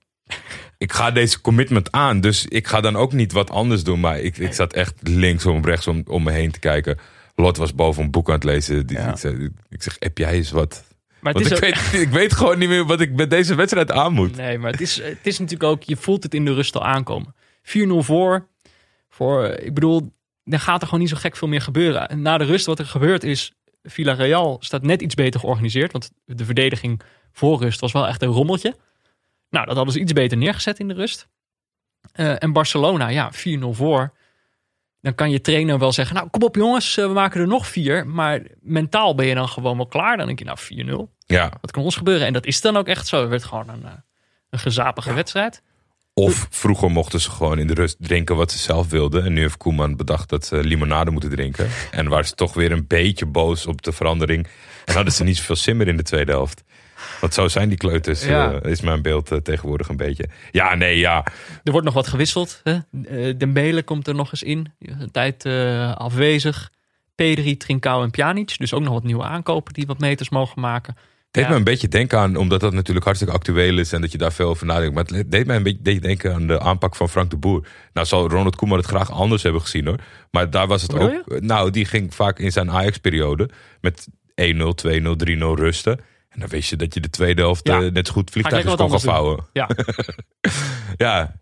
ik 0.78 0.92
ga 0.94 1.12
deze 1.12 1.42
commitment 1.42 1.92
aan. 1.92 2.22
Dus 2.22 2.46
ik 2.46 2.68
ga 2.68 2.82
dan 2.82 2.96
ook 2.96 3.14
niet 3.14 3.32
wat 3.32 3.50
anders 3.50 3.84
doen. 3.84 4.00
Maar 4.00 4.20
ik, 4.20 4.38
ik 4.38 4.54
zat 4.54 4.74
echt 4.74 5.08
linksom, 5.08 5.66
rechtsom 5.66 6.04
om 6.08 6.24
me 6.24 6.32
heen 6.32 6.52
te 6.52 6.60
kijken. 6.60 6.98
Lot 7.36 7.58
was 7.58 7.76
boven 7.76 8.04
een 8.04 8.12
boek 8.12 8.28
aan 8.28 8.34
het 8.36 8.44
lezen. 8.44 8.88
Die, 8.88 8.98
Ja. 8.98 9.10
ik, 9.12 9.18
zei, 9.18 9.50
ik 9.70 9.84
zeg, 9.84 9.96
heb 10.00 10.18
jij 10.18 10.34
eens 10.34 10.52
wat? 10.52 10.84
Maar 11.24 11.34
het 11.34 11.42
Want 11.50 11.62
is 11.64 11.70
ik, 11.70 11.76
ook- 11.76 11.84
weet, 11.92 12.02
ik 12.02 12.10
weet 12.10 12.34
gewoon 12.34 12.58
niet 12.60 12.70
meer 12.70 12.86
wat 12.86 13.02
ik 13.02 13.12
met 13.12 13.30
deze 13.30 13.56
wedstrijd 13.56 13.92
aan 13.92 14.14
moet. 14.14 14.36
Nee, 14.36 14.58
maar 14.58 14.72
het 14.72 14.82
is, 14.82 14.96
het 15.02 15.18
is 15.28 15.40
natuurlijk 15.40 15.70
ook, 15.72 15.84
je 15.84 15.96
voelt 15.96 16.24
het 16.24 16.34
in 16.34 16.46
de 16.46 16.54
rust 16.54 16.76
al 16.76 16.84
aankomen. 16.84 17.36
4-0 17.62 18.04
voor, 18.04 18.48
voor, 19.10 19.44
eh, 19.44 19.66
ik 19.66 19.74
bedoel, 19.74 20.14
dan 20.44 20.60
gaat 20.60 20.80
er 20.82 20.86
gewoon 20.86 21.00
niet 21.00 21.10
zo 21.10 21.18
gek 21.20 21.36
veel 21.36 21.48
meer 21.48 21.62
gebeuren. 21.62 22.10
En 22.10 22.22
na 22.22 22.38
de 22.38 22.44
rust, 22.44 22.66
wat 22.66 22.80
er 22.80 22.86
gebeurt 22.86 23.24
is, 23.24 23.54
Villarreal 23.84 24.58
staat 24.60 24.84
net 24.84 25.02
iets 25.02 25.16
beter 25.16 25.40
georganiseerd. 25.40 25.92
Want 25.92 26.12
de 26.26 26.46
verdediging 26.46 27.02
voor 27.32 27.60
rust 27.60 27.80
was 27.80 27.92
wel 27.92 28.08
echt 28.08 28.22
een 28.22 28.30
rommeltje. 28.30 28.76
Nou, 29.50 29.66
dat 29.66 29.76
hadden 29.76 29.94
ze 29.94 30.00
iets 30.00 30.14
beter 30.14 30.38
neergezet 30.38 30.80
in 30.80 30.88
de 30.88 30.94
rust. 30.94 31.28
Eh, 32.12 32.44
en 32.44 32.54
Barcelona, 32.54 33.08
ja, 33.08 33.32
4-0 33.32 33.74
voor. 33.74 34.14
Dan 35.02 35.16
kan 35.16 35.32
je 35.32 35.42
trainer 35.42 35.80
wel 35.80 35.92
zeggen, 35.92 36.16
nou 36.16 36.30
kom 36.30 36.42
op 36.44 36.56
jongens, 36.56 36.98
eh, 36.98 37.06
we 37.06 37.14
maken 37.14 37.42
er 37.42 37.48
nog 37.48 37.68
vier. 37.68 38.08
Maar 38.08 38.42
mentaal 38.60 39.16
ben 39.16 39.26
je 39.26 39.36
dan 39.36 39.48
gewoon 39.50 39.78
wel 39.78 39.86
klaar. 39.88 40.18
Dan 40.18 40.26
denk 40.26 40.40
je, 40.40 40.46
nou 40.46 40.58
4-0 40.60 41.12
Ja, 41.26 41.52
wat 41.62 41.72
kan 41.72 41.84
ons 41.84 41.96
gebeuren? 41.96 42.28
En 42.28 42.34
dat 42.34 42.46
is 42.46 42.62
dan 42.62 42.78
ook 42.78 42.88
echt 42.88 43.08
zo. 43.08 43.20
Het 43.20 43.30
werd 43.30 43.44
gewoon 43.44 43.70
een, 43.70 43.84
eh, 43.86 43.92
een 44.50 44.60
gezapige 44.60 45.14
wedstrijd. 45.14 45.62
Of 46.16 46.48
vroeger 46.50 46.92
mochten 46.92 47.20
ze 47.22 47.30
gewoon 47.32 47.60
in 47.60 47.68
de 47.68 47.74
rust 47.74 47.96
drinken 48.00 48.36
wat 48.36 48.52
ze 48.52 48.58
zelf 48.58 48.90
wilden. 48.90 49.24
En 49.26 49.34
nu 49.34 49.42
heeft 49.42 49.58
Koeman 49.58 49.96
bedacht 49.96 50.30
dat 50.30 50.46
ze 50.46 50.64
limonade 50.64 51.12
moeten 51.12 51.30
drinken. 51.30 51.68
En 51.92 52.08
waren 52.08 52.26
ze 52.26 52.34
toch 52.34 52.54
weer 52.54 52.72
een 52.72 52.88
beetje 52.88 53.26
boos 53.26 53.66
op 53.66 53.82
de 53.82 53.92
verandering. 53.92 54.48
En 54.86 54.94
hadden 54.96 55.14
ze 55.14 55.24
niet 55.24 55.38
zoveel 55.38 55.56
simmer 55.56 55.88
in 55.88 55.98
de 55.98 56.04
tweede 56.04 56.32
helft. 56.32 56.64
Want 57.22 57.34
zo 57.34 57.48
zijn 57.48 57.70
die 57.70 57.78
kleuters, 57.78 58.26
Ja. 58.26 58.52
eh, 58.54 58.72
is 58.72 58.82
mijn 58.82 59.02
beeld 59.02 59.32
eh, 59.32 59.38
tegenwoordig 59.38 59.88
een 59.90 59.98
beetje. 59.98 60.30
Ja, 60.52 60.76
nee, 60.76 60.98
ja. 60.98 61.26
Er 61.64 61.72
wordt 61.72 61.86
nog 61.86 61.96
wat 61.96 62.08
gewisseld. 62.08 62.62
Hè? 62.64 62.74
Eh, 63.06 63.34
Dembele 63.38 63.84
komt 63.84 64.08
er 64.08 64.16
nog 64.16 64.32
eens 64.32 64.44
in. 64.44 64.74
Een 64.80 65.12
tijd 65.12 65.46
afwezig. 65.98 66.72
Pedri, 67.16 67.58
Trincao 67.58 68.04
en 68.04 68.12
Pjanic. 68.12 68.58
Dus 68.58 68.74
ook 68.74 68.82
nog 68.82 68.94
wat 68.94 69.04
nieuwe 69.04 69.24
aankopen 69.24 69.74
die 69.74 69.86
wat 69.86 70.00
meters 70.00 70.30
mogen 70.30 70.62
maken. 70.62 70.96
Het 71.34 71.42
deed 71.42 71.52
Ja. 71.52 71.58
me 71.60 71.66
een 71.68 71.72
beetje 71.74 71.88
denken 71.88 72.20
aan, 72.20 72.36
omdat 72.36 72.60
dat 72.60 72.74
natuurlijk 72.74 73.06
hartstikke 73.06 73.34
actueel 73.36 73.78
is 73.78 73.94
en 73.94 74.02
dat 74.02 74.12
je 74.12 74.18
daar 74.18 74.34
veel 74.34 74.50
over 74.50 74.66
nadenkt. 74.66 74.94
Maar 74.96 75.06
het 75.20 75.32
deed 75.32 75.46
mij 75.46 75.56
een 75.56 75.64
beetje 75.64 76.00
denken 76.00 76.34
aan 76.34 76.48
de 76.48 76.60
aanpak 76.60 76.96
van 76.96 77.10
Frank 77.10 77.30
de 77.30 77.38
Boer. 77.38 77.68
Nou 77.94 78.08
zal 78.08 78.30
Ronald 78.30 78.56
Koeman 78.56 78.78
het 78.78 78.88
graag 78.88 79.12
anders 79.12 79.44
hebben 79.44 79.62
gezien 79.62 79.86
hoor. 79.88 79.98
Maar 80.32 80.50
daar 80.50 80.68
was 80.68 80.82
het 80.82 80.94
ook. 80.94 81.40
Nou, 81.42 81.70
die 81.72 81.86
ging 81.86 82.14
vaak 82.16 82.40
in 82.40 82.52
zijn 82.52 82.72
Ajax-periode 82.72 83.50
met 83.82 84.08
1-0, 84.36 84.74
2-0, 84.76 85.16
3-0 85.16 85.54
rusten. 85.56 86.00
En 86.30 86.40
dan 86.40 86.50
wist 86.50 86.70
je 86.70 86.76
dat 86.76 86.94
je 86.94 87.00
de 87.00 87.10
tweede 87.10 87.42
helft 87.42 87.68
Ja. 87.68 87.82
eh, 87.82 87.92
net 87.92 88.08
zo 88.08 88.14
goed 88.14 88.30
vliegtuigjes 88.32 88.76
kon 88.76 88.90
gaan 88.90 89.00
vouwen. 89.00 89.46
Ja, 89.54 89.70
Ja. 90.98 91.42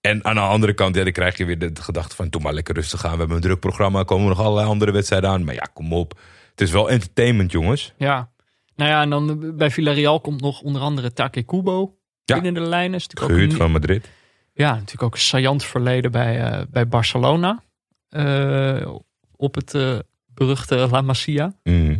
En 0.00 0.24
aan 0.24 0.34
de 0.34 0.40
andere 0.40 0.72
kant, 0.74 0.94
ja, 0.96 1.02
dan 1.02 1.12
krijg 1.12 1.36
je 1.36 1.44
weer 1.44 1.58
de 1.58 1.70
gedachte 1.80 2.16
van... 2.16 2.28
doe 2.28 2.40
maar 2.40 2.52
lekker 2.52 2.74
rustig 2.74 3.04
aan. 3.04 3.12
We 3.12 3.18
hebben 3.18 3.36
een 3.36 3.42
druk 3.42 3.60
programma. 3.60 4.02
Komen 4.02 4.28
nog 4.28 4.40
allerlei 4.40 4.66
andere 4.68 4.92
wedstrijden 4.92 5.30
aan. 5.30 5.44
Maar 5.44 5.54
ja, 5.54 5.66
kom 5.74 5.92
op. 5.92 6.18
Het 6.50 6.60
is 6.60 6.70
wel 6.70 6.90
entertainment, 6.90 7.52
jongens. 7.52 7.92
ja. 7.96 8.30
Nou 8.76 8.90
ja, 8.90 9.02
en 9.02 9.10
dan 9.10 9.30
eh, 9.42 9.50
bij 9.54 9.70
Villarreal 9.70 10.20
komt 10.20 10.40
nog 10.40 10.60
onder 10.60 10.82
andere 10.82 11.12
Take 11.12 11.42
Kubo 11.42 11.96
Ja. 12.24 12.34
binnen 12.34 12.54
de 12.62 12.68
lijnen. 12.68 12.94
Is 12.98 13.06
natuurlijk 13.06 13.22
ook 13.22 13.36
Gehuurd 13.36 13.52
een- 13.52 13.58
van 13.58 13.70
Madrid. 13.72 14.08
Ja, 14.54 14.70
natuurlijk 14.72 15.02
ook 15.02 15.14
een 15.14 15.20
saillant 15.20 15.64
verleden 15.64 16.10
bij, 16.10 16.40
eh, 16.44 16.62
bij 16.70 16.88
Barcelona. 16.88 17.62
Eh, 18.08 18.94
op 19.36 19.54
het 19.54 20.02
beruchte 20.26 20.76
La 20.90 21.00
Masia. 21.00 21.54
Mhm. 21.62 21.96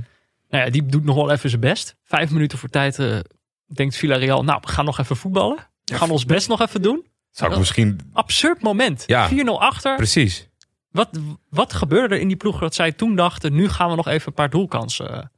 Nou 0.48 0.64
ja, 0.64 0.70
die 0.70 0.86
doet 0.86 1.04
nog 1.04 1.16
wel 1.16 1.30
even 1.30 1.48
zijn 1.48 1.60
best. 1.60 1.96
Vijf 2.04 2.30
minuten 2.30 2.58
voor 2.58 2.68
tijd 2.68 3.22
denkt 3.66 3.96
Villarreal, 3.96 4.44
nou, 4.44 4.58
we 4.62 4.68
gaan 4.68 4.84
nog 4.84 4.98
even 4.98 5.16
voetballen. 5.16 5.56
We 5.84 5.94
gaan 5.94 6.10
ons 6.10 6.24
best 6.24 6.48
nog 6.48 6.60
even 6.60 6.82
doen. 6.82 7.06
Zou 7.30 7.52
ik 7.52 7.58
misschien... 7.58 8.00
Absurd 8.12 8.62
moment. 8.62 9.04
Ja. 9.06 9.28
4-0 9.28 9.60
achter. 9.60 9.96
Precies. 9.96 10.48
Wat, 10.90 11.08
wat 11.48 11.72
gebeurde 11.72 12.14
er 12.14 12.20
in 12.20 12.28
die 12.28 12.36
ploeg 12.36 12.58
dat 12.58 12.74
zij 12.74 12.92
toen 12.92 13.16
dachten, 13.16 13.52
nu 13.52 13.68
gaan 13.68 13.90
we 13.90 13.96
nog 13.96 14.06
even 14.08 14.28
een 14.28 14.34
paar 14.34 14.50
doelkansen 14.50 15.32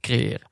creëren. 0.00 0.47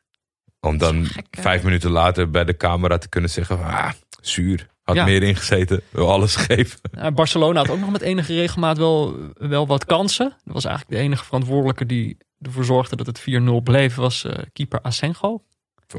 Om 0.66 0.78
dan 0.78 1.04
Gek, 1.04 1.26
vijf 1.30 1.62
minuten 1.62 1.90
later 1.90 2.30
bij 2.30 2.44
de 2.44 2.56
camera 2.56 2.98
te 2.98 3.08
kunnen 3.08 3.30
zeggen... 3.30 3.58
van, 3.58 3.66
Ah, 3.66 3.90
zuur. 4.20 4.66
Had 4.82 4.96
Ja. 4.96 5.04
meer 5.04 5.22
ingezeten. 5.22 5.80
Wil 5.90 6.10
alles 6.10 6.36
geven. 6.46 6.78
Nou, 6.90 7.10
Barcelona 7.10 7.58
had 7.60 7.70
ook 7.70 7.80
nog 7.80 7.90
met 7.90 8.00
enige 8.00 8.34
regelmaat 8.34 8.78
wel, 8.78 9.16
wel 9.38 9.66
wat 9.66 9.84
kansen. 9.84 10.32
Dat 10.44 10.54
was 10.54 10.64
eigenlijk 10.64 10.96
de 10.96 11.02
enige 11.02 11.24
verantwoordelijke 11.24 11.86
die 11.86 12.16
ervoor 12.40 12.64
zorgde 12.64 12.96
dat 12.96 13.06
het 13.06 13.20
4-0 13.20 13.24
bleef, 13.64 13.94
was 13.94 14.24
eh, 14.24 14.38
keeper 14.52 14.78
Asenjo. 14.82 15.42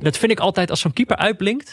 Dat 0.02 0.18
vind 0.18 0.32
ik 0.32 0.40
altijd, 0.40 0.70
als 0.70 0.80
zo'n 0.80 0.94
keeper 0.94 1.16
uitblinkt, 1.18 1.70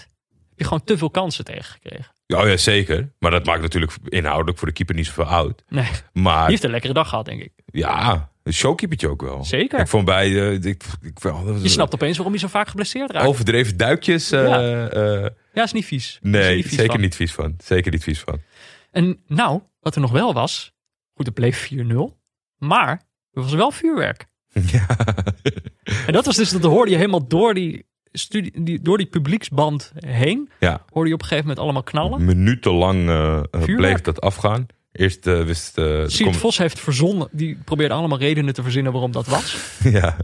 heb 0.49 0.59
je 0.59 0.65
gewoon 0.65 0.85
te 0.85 0.99
veel 0.99 1.11
kansen 1.11 1.45
tegengekregen. 1.45 2.13
Ja, 2.27 2.47
ja, 2.47 2.57
zeker. 2.57 3.13
Maar 3.19 3.31
dat 3.31 3.45
maakt 3.45 3.63
natuurlijk 3.63 3.93
inhoudelijk 4.09 4.59
voor 4.59 4.69
de 4.69 4.75
keeper 4.75 4.95
niet 4.95 5.07
zoveel 5.07 5.29
uit. 5.29 5.65
Nee, 5.69 5.85
die 6.13 6.23
Maar 6.23 6.49
heeft 6.49 6.65
een 6.65 6.71
lekkere 6.71 6.93
dag 6.93 7.09
gehad, 7.09 7.25
denk 7.25 7.43
ik. 7.43 7.53
ja, 7.67 8.31
showkeepertje 8.53 9.09
ook 9.09 9.23
wel. 9.23 9.45
Zeker. 9.45 9.81
Ik 9.81 9.89
vond 9.89 10.05
bij... 10.05 10.27
eh, 10.27 10.53
ik, 10.53 10.85
ik, 11.03 11.19
wel- 11.19 11.57
Je 11.63 11.69
snapt 11.69 11.95
opeens 11.95 12.15
waarom 12.17 12.33
hij 12.33 12.43
zo 12.43 12.49
vaak 12.49 12.69
geblesseerd 12.69 13.11
raakt. 13.11 13.27
Overdreven 13.27 13.77
duikjes. 13.77 14.31
eh, 14.31 14.49
Ja. 14.49 14.89
eh, 14.89 15.27
Ja, 15.53 15.63
is 15.63 15.73
niet 15.73 15.85
vies. 15.85 16.19
Nee, 16.23 16.57
niet 16.57 16.65
vies 16.67 16.75
zeker 16.77 16.93
van. 16.93 17.01
niet 17.01 17.15
vies 17.17 17.33
van. 17.33 17.55
Zeker 17.65 17.93
niet 17.93 18.03
vies 18.03 18.21
van. 18.21 18.41
En 18.91 19.19
nou, 19.27 19.61
wat 19.81 19.95
er 19.95 20.01
nog 20.01 20.11
wel 20.13 20.33
was, 20.35 20.73
goed, 21.15 21.27
het 21.27 21.35
bleef 21.35 21.71
4-0. 21.73 22.17
Maar 22.59 22.91
Er 23.33 23.43
was 23.43 23.53
wel 23.55 23.71
vuurwerk. 23.71 24.27
Ja. 24.73 24.87
En 26.07 26.13
dat 26.13 26.25
was 26.25 26.37
dus, 26.37 26.51
dat 26.51 26.63
hoorde 26.63 26.91
je 26.91 26.97
helemaal 26.97 27.27
door 27.29 27.55
die, 27.55 27.87
studie, 28.13 28.63
die, 28.63 28.81
door 28.83 28.97
die 28.99 29.07
publieksband 29.07 29.93
heen. 30.07 30.51
ja. 30.61 30.85
Hoorde 30.93 31.09
je 31.09 31.15
op 31.15 31.21
een 31.21 31.27
gegeven 31.29 31.49
moment 31.49 31.65
allemaal 31.65 31.83
knallen. 31.83 32.25
Minutenlang 32.25 33.09
eh, 33.09 33.37
eh, 33.51 33.65
bleef 33.77 34.01
dat 34.01 34.21
afgaan. 34.21 34.67
Eerst 34.97 35.27
eh, 35.27 35.43
wist... 35.45 35.79
eh, 35.79 35.85
de 35.85 36.05
Siert 36.11 36.31
com- 36.31 36.39
Vos 36.41 36.59
heeft 36.59 36.81
verzonnen, 36.81 37.29
die 37.33 37.59
probeerde 37.65 37.95
allemaal 37.95 38.19
redenen 38.19 38.55
te 38.55 38.63
verzinnen 38.63 38.93
waarom 38.93 39.13
dat 39.13 39.27
was. 39.27 39.57
Ja, 39.83 40.17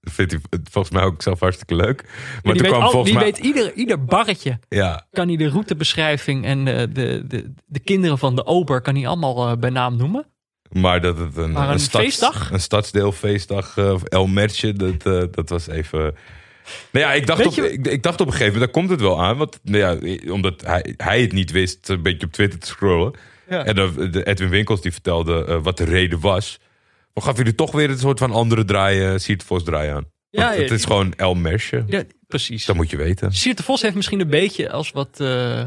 dat 0.00 0.12
vindt 0.12 0.32
hij 0.32 0.40
volgens 0.70 0.94
mij 0.94 1.02
ook 1.04 1.22
zelf 1.22 1.40
hartstikke 1.40 1.74
leuk. 1.74 2.02
Maar, 2.02 2.12
Maar 2.32 2.42
toen 2.42 2.52
die 2.52 2.62
weet, 2.62 2.70
kwam 2.70 2.82
al, 2.82 2.90
volgens 2.90 3.10
die 3.12 3.20
mij... 3.20 3.30
weet 3.32 3.38
ieder, 3.44 3.72
ieder 3.74 4.04
barretje, 4.04 4.58
Ja, 4.68 5.06
kan 5.10 5.28
hij 5.28 5.36
de 5.36 5.48
routebeschrijving 5.48 6.44
en 6.44 6.64
de, 6.64 6.88
de, 6.92 7.24
de, 7.28 7.52
de 7.66 7.78
kinderen 7.80 8.18
van 8.18 8.36
de 8.36 8.46
ober, 8.46 8.80
kan 8.80 8.94
hij 8.94 9.06
allemaal 9.06 9.48
eh, 9.50 9.56
bij 9.56 9.70
naam 9.70 9.96
noemen. 9.96 10.26
maar 10.72 11.00
dat 11.00 11.18
het 11.18 11.36
een, 11.36 11.52
Maar 11.52 11.70
een 11.70 11.78
stads- 11.80 12.04
feestdag? 12.04 12.50
Een 12.50 12.60
stadsdeelfeestdag, 12.60 13.76
eh, 13.76 13.92
of 13.92 14.02
El 14.02 14.26
Mertje, 14.26 14.72
dat, 14.72 15.06
eh, 15.06 15.22
dat 15.30 15.48
was 15.48 15.66
even... 15.68 16.00
Nou 16.92 17.04
ja, 17.06 17.12
ik 17.12 17.26
dacht, 17.26 17.46
op, 17.46 17.54
ik 17.56 18.02
dacht 18.02 18.20
op 18.20 18.26
een 18.26 18.32
gegeven 18.32 18.52
moment, 18.52 18.72
daar 18.72 18.82
komt 18.82 18.90
het 18.90 19.00
wel 19.00 19.22
aan. 19.22 19.36
Want 19.36 19.58
nou 19.62 19.78
ja, 19.78 20.32
omdat 20.32 20.60
hij, 20.66 20.94
hij 20.96 21.20
het 21.20 21.32
niet 21.32 21.50
wist, 21.50 21.88
een 21.88 22.02
beetje 22.02 22.26
op 22.26 22.32
Twitter 22.32 22.58
te 22.58 22.66
scrollen. 22.66 23.12
Ja. 23.54 23.64
En 23.64 24.10
de 24.10 24.24
Edwin 24.26 24.48
Winkels 24.48 24.80
die 24.80 24.92
vertelde 24.92 25.44
eh, 25.44 25.62
wat 25.62 25.76
de 25.76 25.84
reden 25.84 26.20
was. 26.20 26.58
Maar 27.12 27.24
gaf 27.24 27.36
jullie 27.36 27.54
toch 27.54 27.72
weer 27.72 27.90
een 27.90 27.98
soort 27.98 28.18
van 28.18 28.32
andere 28.32 28.64
draai, 28.64 29.14
uh, 29.14 29.38
Vos 29.44 29.64
draai 29.64 29.90
aan. 29.90 30.04
Ja, 30.30 30.52
het 30.52 30.70
is 30.70 30.84
gewoon 30.84 31.14
El 31.14 31.34
Mersje. 31.34 31.84
Ja, 31.86 32.02
precies. 32.26 32.64
Dat 32.64 32.76
moet 32.76 32.90
je 32.90 32.96
weten. 32.96 33.32
Siert 33.32 33.56
de 33.56 33.62
Vos 33.62 33.82
heeft 33.82 33.94
misschien 33.94 34.20
een 34.20 34.30
beetje 34.30 34.70
als 34.70 34.90
wat, 34.90 35.20
eh, 35.20 35.64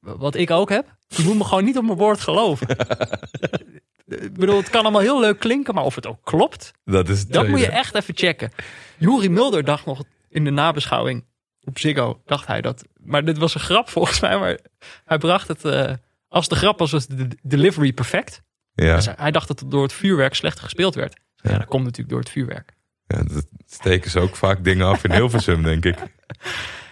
wat 0.00 0.34
ik 0.34 0.50
ook 0.50 0.68
heb. 0.68 0.96
Je 1.08 1.22
moet 1.22 1.36
me 1.36 1.44
gewoon 1.44 1.64
niet 1.64 1.76
op 1.76 1.84
mijn 1.84 1.98
woord 1.98 2.20
geloven. 2.20 2.68
ik 4.06 4.34
bedoel, 4.34 4.56
het 4.56 4.70
kan 4.70 4.82
allemaal 4.82 5.00
heel 5.00 5.20
leuk 5.20 5.38
klinken, 5.38 5.74
maar 5.74 5.84
of 5.84 5.94
het 5.94 6.06
ook 6.06 6.24
klopt, 6.24 6.72
Dat, 6.84 7.08
is 7.08 7.26
dat 7.26 7.48
moet 7.48 7.60
je 7.60 7.66
echt 7.66 7.94
even 7.94 8.16
checken. 8.16 8.50
Juri 8.98 9.28
Mulder 9.28 9.64
dacht 9.64 9.86
nog 9.86 10.04
in 10.28 10.44
de 10.44 10.50
nabeschouwing 10.50 11.24
op 11.60 11.78
Ziggo, 11.78 12.20
dacht 12.24 12.46
hij 12.46 12.60
dat. 12.60 12.84
Maar 12.96 13.24
dit 13.24 13.38
was 13.38 13.54
een 13.54 13.60
grap 13.60 13.88
volgens 13.88 14.20
mij, 14.20 14.38
maar 14.38 14.58
hij 15.04 15.18
bracht 15.18 15.48
het... 15.48 15.64
eh, 15.64 15.92
als 16.28 16.48
de 16.48 16.54
grap 16.54 16.78
was, 16.78 16.90
was 16.90 17.06
de 17.06 17.28
delivery 17.42 17.92
perfect. 17.92 18.42
Ja, 18.74 18.94
Dus 18.96 19.08
hij- 19.16 19.30
dacht 19.30 19.48
dat 19.48 19.60
het 19.60 19.70
door 19.70 19.82
het 19.82 19.92
vuurwerk 19.92 20.34
slecht 20.34 20.60
gespeeld 20.60 20.94
werd. 20.94 21.20
Ja, 21.36 21.58
dat 21.58 21.66
komt 21.66 21.82
natuurlijk 21.84 22.10
door 22.10 22.18
het 22.20 22.30
vuurwerk. 22.30 22.72
ja, 23.06 23.22
dat 23.22 23.46
steken 23.66 24.10
ze 24.10 24.20
ook 24.20 24.36
vaak 24.36 24.64
dingen 24.64 24.86
af 24.86 25.04
in 25.04 25.12
Hilversum, 25.12 25.62
denk 25.62 25.84
ik. 25.84 25.96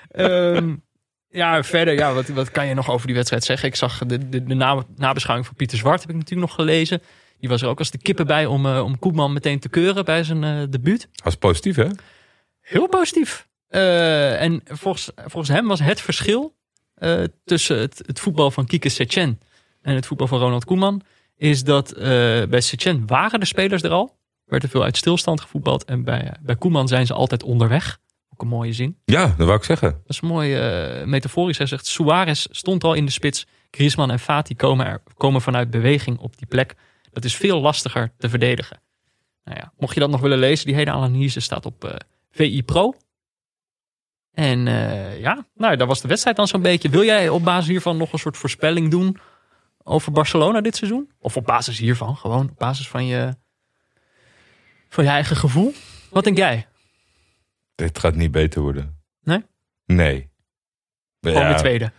Ehm, 0.09 0.75
ja, 1.29 1.63
verder, 1.63 1.95
ja, 1.95 2.13
wat, 2.15 2.29
wat 2.29 2.51
kan 2.51 2.67
je 2.67 2.75
nog 2.75 2.91
over 2.91 3.07
die 3.07 3.17
wedstrijd 3.17 3.45
zeggen? 3.45 3.69
Ik 3.69 3.75
zag 3.75 3.99
de, 3.99 4.29
de, 4.29 4.43
de 4.45 4.55
na- 4.55 4.85
nabeschouwing 4.97 5.47
van 5.47 5.57
Pieter 5.57 5.79
Zwart, 5.79 6.01
heb 6.01 6.11
ik 6.11 6.17
natuurlijk 6.17 6.49
nog 6.49 6.57
gelezen. 6.57 7.03
Die 7.39 7.49
was 7.49 7.63
er 7.63 7.69
ook 7.69 7.79
als 7.79 7.91
de 7.91 7.99
kippen 7.99 8.27
bij 8.27 8.47
om, 8.47 8.67
eh, 8.67 8.85
om 8.85 8.99
Koeman 8.99 9.33
meteen 9.33 9.59
te 9.61 9.69
keuren 9.69 10.05
bij 10.05 10.25
zijn 10.25 10.45
eh 10.45 10.63
debuut. 10.71 11.09
Dat 11.13 11.27
is 11.27 11.37
positief, 11.37 11.77
hè? 11.77 11.89
Heel 12.61 12.89
positief. 12.89 13.49
Eh, 13.69 14.41
en 14.43 14.61
volgens, 14.65 15.11
volgens 15.17 15.49
hem 15.49 15.67
was 15.69 15.81
het 15.81 16.01
verschil 16.01 16.57
eh, 17.05 17.25
tussen 17.45 17.79
het, 17.79 18.03
het 18.07 18.21
voetbal 18.21 18.51
van 18.51 18.67
Kike 18.67 18.89
Setien 18.89 19.41
en 19.83 19.95
het 19.95 20.07
voetbal 20.07 20.27
van 20.27 20.39
Ronald 20.39 20.65
Koeman, 20.65 21.03
is 21.37 21.65
dat 21.65 21.93
eh, 21.93 22.03
bij 22.45 22.61
Setien 22.61 23.07
waren 23.07 23.41
de 23.41 23.47
spelers 23.47 23.83
er 23.83 23.91
al. 23.91 24.17
Werd 24.45 24.63
er 24.63 24.69
veel 24.69 24.83
uit 24.83 24.97
stilstand 24.97 25.41
gevoetbald. 25.41 25.85
En 25.85 26.05
bij, 26.05 26.35
bij 26.43 26.57
Koeman 26.57 26.89
zijn 26.89 27.07
ze 27.07 27.15
altijd 27.15 27.43
onderweg. 27.43 27.99
Ook 28.33 28.43
een 28.43 28.49
mooie 28.49 28.73
zin. 28.73 28.97
Ja, 29.05 29.27
dat 29.27 29.47
wou 29.47 29.59
ik 29.59 29.65
zeggen. 29.65 29.91
Dat 29.91 30.01
is 30.07 30.21
mooi 30.21 30.55
eh, 30.55 31.05
metaforisch. 31.07 31.59
Hij 31.59 31.67
zegt, 31.67 31.87
Suarez 31.87 32.47
stond 32.51 32.85
al 32.85 32.95
in 32.95 33.05
de 33.05 33.13
spits. 33.13 33.47
Griezmann 33.71 34.11
en 34.11 34.19
Fati 34.19 34.57
komen, 34.57 34.87
er, 34.87 35.03
komen 35.17 35.41
vanuit 35.41 35.71
beweging 35.71 36.19
op 36.19 36.37
die 36.39 36.47
plek. 36.47 36.75
Dat 37.13 37.25
is 37.25 37.37
veel 37.37 37.61
lastiger 37.61 38.13
te 38.19 38.29
verdedigen. 38.29 38.81
Nou 39.45 39.59
ja, 39.59 39.73
mocht 39.79 39.95
je 39.95 40.01
dat 40.01 40.11
nog 40.11 40.21
willen 40.21 40.39
lezen, 40.39 40.67
die 40.67 40.75
hele 40.75 40.91
analyse 40.91 41.41
staat 41.41 41.67
op 41.67 41.85
eh, 41.85 41.95
VI 42.31 42.63
Pro. 42.63 42.95
En 44.35 44.69
eh, 44.69 45.21
ja, 45.21 45.47
nou, 45.55 45.77
dat 45.77 45.89
was 45.89 46.01
de 46.01 46.09
wedstrijd 46.09 46.37
dan 46.37 46.47
zo'n 46.47 46.63
beetje. 46.63 46.89
Wil 46.89 47.05
jij 47.05 47.29
op 47.29 47.45
basis 47.45 47.69
hiervan 47.69 47.97
nog 47.97 48.13
een 48.13 48.19
soort 48.19 48.37
voorspelling 48.37 48.91
doen 48.91 49.19
over 49.83 50.13
Barcelona 50.13 50.61
dit 50.61 50.77
seizoen? 50.77 51.11
Of 51.19 51.37
op 51.37 51.45
basis 51.45 51.79
hiervan, 51.79 52.17
gewoon 52.17 52.49
op 52.51 52.59
basis 52.59 52.89
van 52.89 53.07
je, 53.07 53.37
van 54.89 55.05
je 55.05 55.11
eigen 55.11 55.37
gevoel? 55.37 55.73
Wat 56.11 56.25
denk 56.25 56.37
jij? 56.37 56.67
Dit 57.75 57.99
gaat 57.99 58.15
niet 58.15 58.31
beter 58.31 58.63
worden. 58.63 59.03
Nee? 59.23 59.45
Nee. 59.87 60.31
Gewoon 61.21 61.43
Ja, 61.43 61.53
de 61.53 61.59
tweede. 61.59 61.93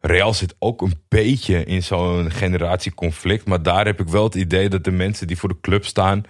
Real 0.00 0.34
zit 0.34 0.54
ook 0.58 0.82
een 0.82 1.02
beetje 1.08 1.64
in 1.64 1.82
zo'n 1.82 2.30
generatieconflict. 2.30 3.46
Maar 3.46 3.62
daar 3.62 3.86
heb 3.86 4.00
ik 4.00 4.08
wel 4.08 4.24
het 4.24 4.34
idee 4.34 4.68
dat 4.68 4.84
de 4.84 4.90
mensen 4.90 5.26
die 5.26 5.38
voor 5.38 5.48
de 5.48 5.60
club 5.60 5.84
staan... 5.84 6.22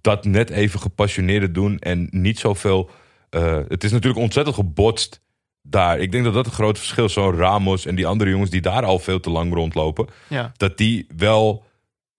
dat 0.00 0.24
net 0.24 0.50
even 0.50 0.80
gepassioneerder 0.80 1.52
doen 1.52 1.78
en 1.78 2.08
niet 2.10 2.38
zoveel... 2.38 2.90
eh, 3.30 3.58
het 3.68 3.84
is 3.84 3.92
natuurlijk 3.92 4.22
ontzettend 4.22 4.56
gebotst 4.56 5.20
daar. 5.62 5.98
Ik 5.98 6.12
denk 6.12 6.24
dat 6.24 6.34
dat 6.34 6.46
een 6.46 6.52
groot 6.52 6.78
verschil 6.78 7.04
is. 7.04 7.12
Zo'n 7.12 7.36
Ramos 7.36 7.86
en 7.86 7.94
die 7.94 8.06
andere 8.06 8.30
jongens 8.30 8.50
die 8.50 8.60
daar 8.60 8.84
al 8.84 8.98
veel 8.98 9.20
te 9.20 9.30
lang 9.30 9.54
rondlopen... 9.54 10.06
Ja. 10.28 10.52
dat 10.56 10.78
die 10.78 11.06
wel... 11.16 11.64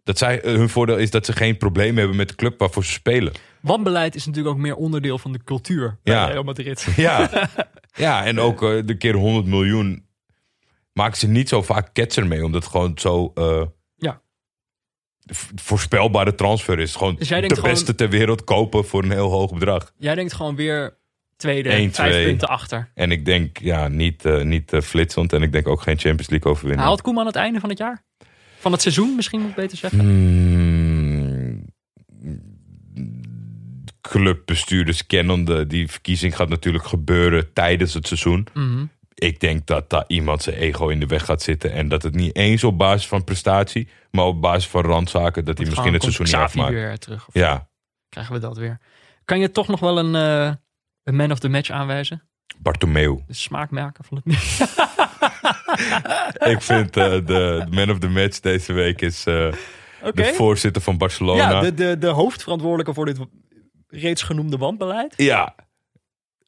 Dat 0.04 0.18
zij, 0.18 0.42
eh, 0.42 0.54
hun 0.54 0.70
voordeel 0.70 0.98
is 0.98 1.12
dat 1.12 1.26
ze 1.26 1.34
geen 1.34 1.58
probleem 1.58 1.98
hebben 1.98 2.16
met 2.16 2.28
de 2.30 2.36
club 2.36 2.60
waarvoor 2.60 2.86
ze 2.86 2.92
spelen. 2.92 3.34
Wanbeleid 3.62 4.16
is 4.16 4.26
natuurlijk 4.26 4.56
ook 4.56 4.62
meer 4.62 4.76
onderdeel 4.76 5.18
van 5.18 5.32
de 5.32 5.44
cultuur 5.44 5.98
bij 6.04 6.14
Ja. 6.14 6.26
Real 6.26 6.44
Madrid. 6.44 6.88
Ja, 6.96 7.50
ja 7.94 8.26
en 8.26 8.40
ook 8.40 8.64
eh, 8.64 8.80
de 8.86 8.98
keer 8.98 9.14
100 9.16 9.46
miljoen 9.46 10.06
maken 10.94 11.18
ze 11.18 11.28
niet 11.28 11.50
zo 11.50 11.62
vaak 11.62 11.90
ketser 11.94 12.28
mee. 12.28 12.46
Omdat 12.46 12.64
het 12.64 12.72
gewoon 12.72 12.92
zo 12.96 13.32
voorspelbare 15.56 16.36
transfer 16.36 16.80
is. 16.80 16.96
Gewoon 16.96 17.16
Dus 17.16 17.28
de 17.28 17.42
beste 17.42 17.60
gewoon- 17.60 17.96
ter 17.96 18.10
wereld 18.10 18.44
kopen 18.44 18.86
voor 18.86 19.04
een 19.04 19.12
heel 19.12 19.30
hoog 19.32 19.54
bedrag. 19.54 19.92
Jij 19.98 20.16
denkt 20.16 20.34
gewoon 20.34 20.56
weer 20.56 20.98
tweede, 21.38 21.70
vijf 21.70 21.92
twee. 21.92 22.26
punten 22.26 22.48
achter. 22.48 22.92
En 22.94 23.12
ik 23.12 23.26
denk 23.26 23.58
ja, 23.58 23.88
niet, 23.88 24.26
eh, 24.26 24.42
niet 24.42 24.74
eh, 24.74 24.82
flitsend. 24.82 25.34
En 25.34 25.42
ik 25.42 25.52
denk 25.52 25.68
ook 25.68 25.82
geen 25.82 26.00
Champions 26.00 26.30
League 26.30 26.52
overwinning. 26.52 26.88
Haalt 26.88 27.02
Koeman 27.02 27.26
het 27.26 27.36
einde 27.36 27.60
van 27.60 27.70
het 27.70 27.78
jaar? 27.78 28.04
Van 28.60 28.72
het 28.72 28.82
seizoen 28.82 29.16
misschien 29.16 29.40
moet 29.40 29.50
ik 29.50 29.56
beter 29.56 29.78
zeggen. 29.78 30.00
Hmm. 30.00 31.72
Clubbestuurders 34.02 35.06
kennende, 35.06 35.68
die 35.68 35.88
verkiezing 35.88 36.36
gaat 36.36 36.50
natuurlijk 36.50 36.86
gebeuren 36.86 37.54
tijdens 37.54 37.94
het 37.94 38.08
seizoen. 38.08 38.48
Mhm. 38.54 38.86
Ik 39.24 39.40
denk 39.40 39.66
dat 39.66 39.90
daar 39.90 40.04
iemand 40.08 40.44
zijn 40.44 40.56
ego 40.56 40.88
in 40.88 41.00
de 41.00 41.06
weg 41.06 41.26
gaat 41.26 41.42
zitten. 41.42 41.72
En 41.72 41.88
dat 41.88 42.04
het 42.04 42.16
niet 42.16 42.36
eens 42.36 42.64
op 42.64 42.78
basis 42.78 43.08
van 43.08 43.24
prestatie, 43.24 43.88
maar 44.12 44.26
op 44.26 44.42
basis 44.42 44.68
van 44.68 44.82
randzaken, 44.82 45.46
dat 45.46 45.58
hij 45.58 45.68
misschien 45.68 45.94
het 45.94 46.02
seizoen 46.02 46.26
niet 46.26 46.36
afmaakt. 46.36 46.72
weer 46.72 46.98
terug. 46.98 47.28
Of 47.28 47.34
Ja, 47.34 47.68
krijgen 48.10 48.34
we 48.34 48.40
dat 48.40 48.58
weer. 48.58 48.80
Kan 49.26 49.40
je 49.40 49.52
toch 49.52 49.68
nog 49.68 49.80
wel 49.80 49.98
een, 49.98 50.16
eh, 50.16 50.54
een 51.04 51.16
man 51.16 51.32
of 51.32 51.40
the 51.40 51.50
match 51.50 51.70
aanwijzen? 51.70 52.24
Bartomeu. 52.58 53.24
De 53.28 53.34
smaakmaker 53.34 54.04
van 54.04 54.22
het 54.24 54.36
ik 56.54 56.62
vind 56.62 56.98
eh, 56.98 57.12
de, 57.12 57.24
de 57.26 57.66
man 57.70 57.90
of 57.90 58.00
the 58.00 58.10
match 58.10 58.40
deze 58.40 58.74
week 58.74 59.02
is 59.02 59.26
eh, 59.26 59.54
de 60.14 60.34
voorzitter 60.34 60.82
van 60.82 60.98
Barcelona. 60.98 61.50
Ja, 61.50 61.60
de, 61.60 61.74
de, 61.74 61.98
de 61.98 62.08
hoofdverantwoordelijke 62.08 62.94
voor 62.94 63.06
dit 63.06 63.20
reeds 63.88 64.22
genoemde 64.22 64.58
wanbeleid. 64.58 65.14
Ja, 65.18 65.56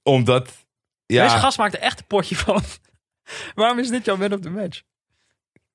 omdat... 0.04 0.65
Ja, 1.06 1.24
Deze 1.24 1.38
gast 1.38 1.58
maakt 1.58 1.74
er 1.74 1.80
echt 1.80 2.00
een 2.00 2.08
potje 2.08 2.36
van. 2.36 2.62
Waarom 3.56 3.80
is 3.80 3.90
dit 3.90 4.06
jouw 4.06 4.18
man 4.18 4.34
of 4.34 4.40
the 4.40 4.50
match? 4.50 4.82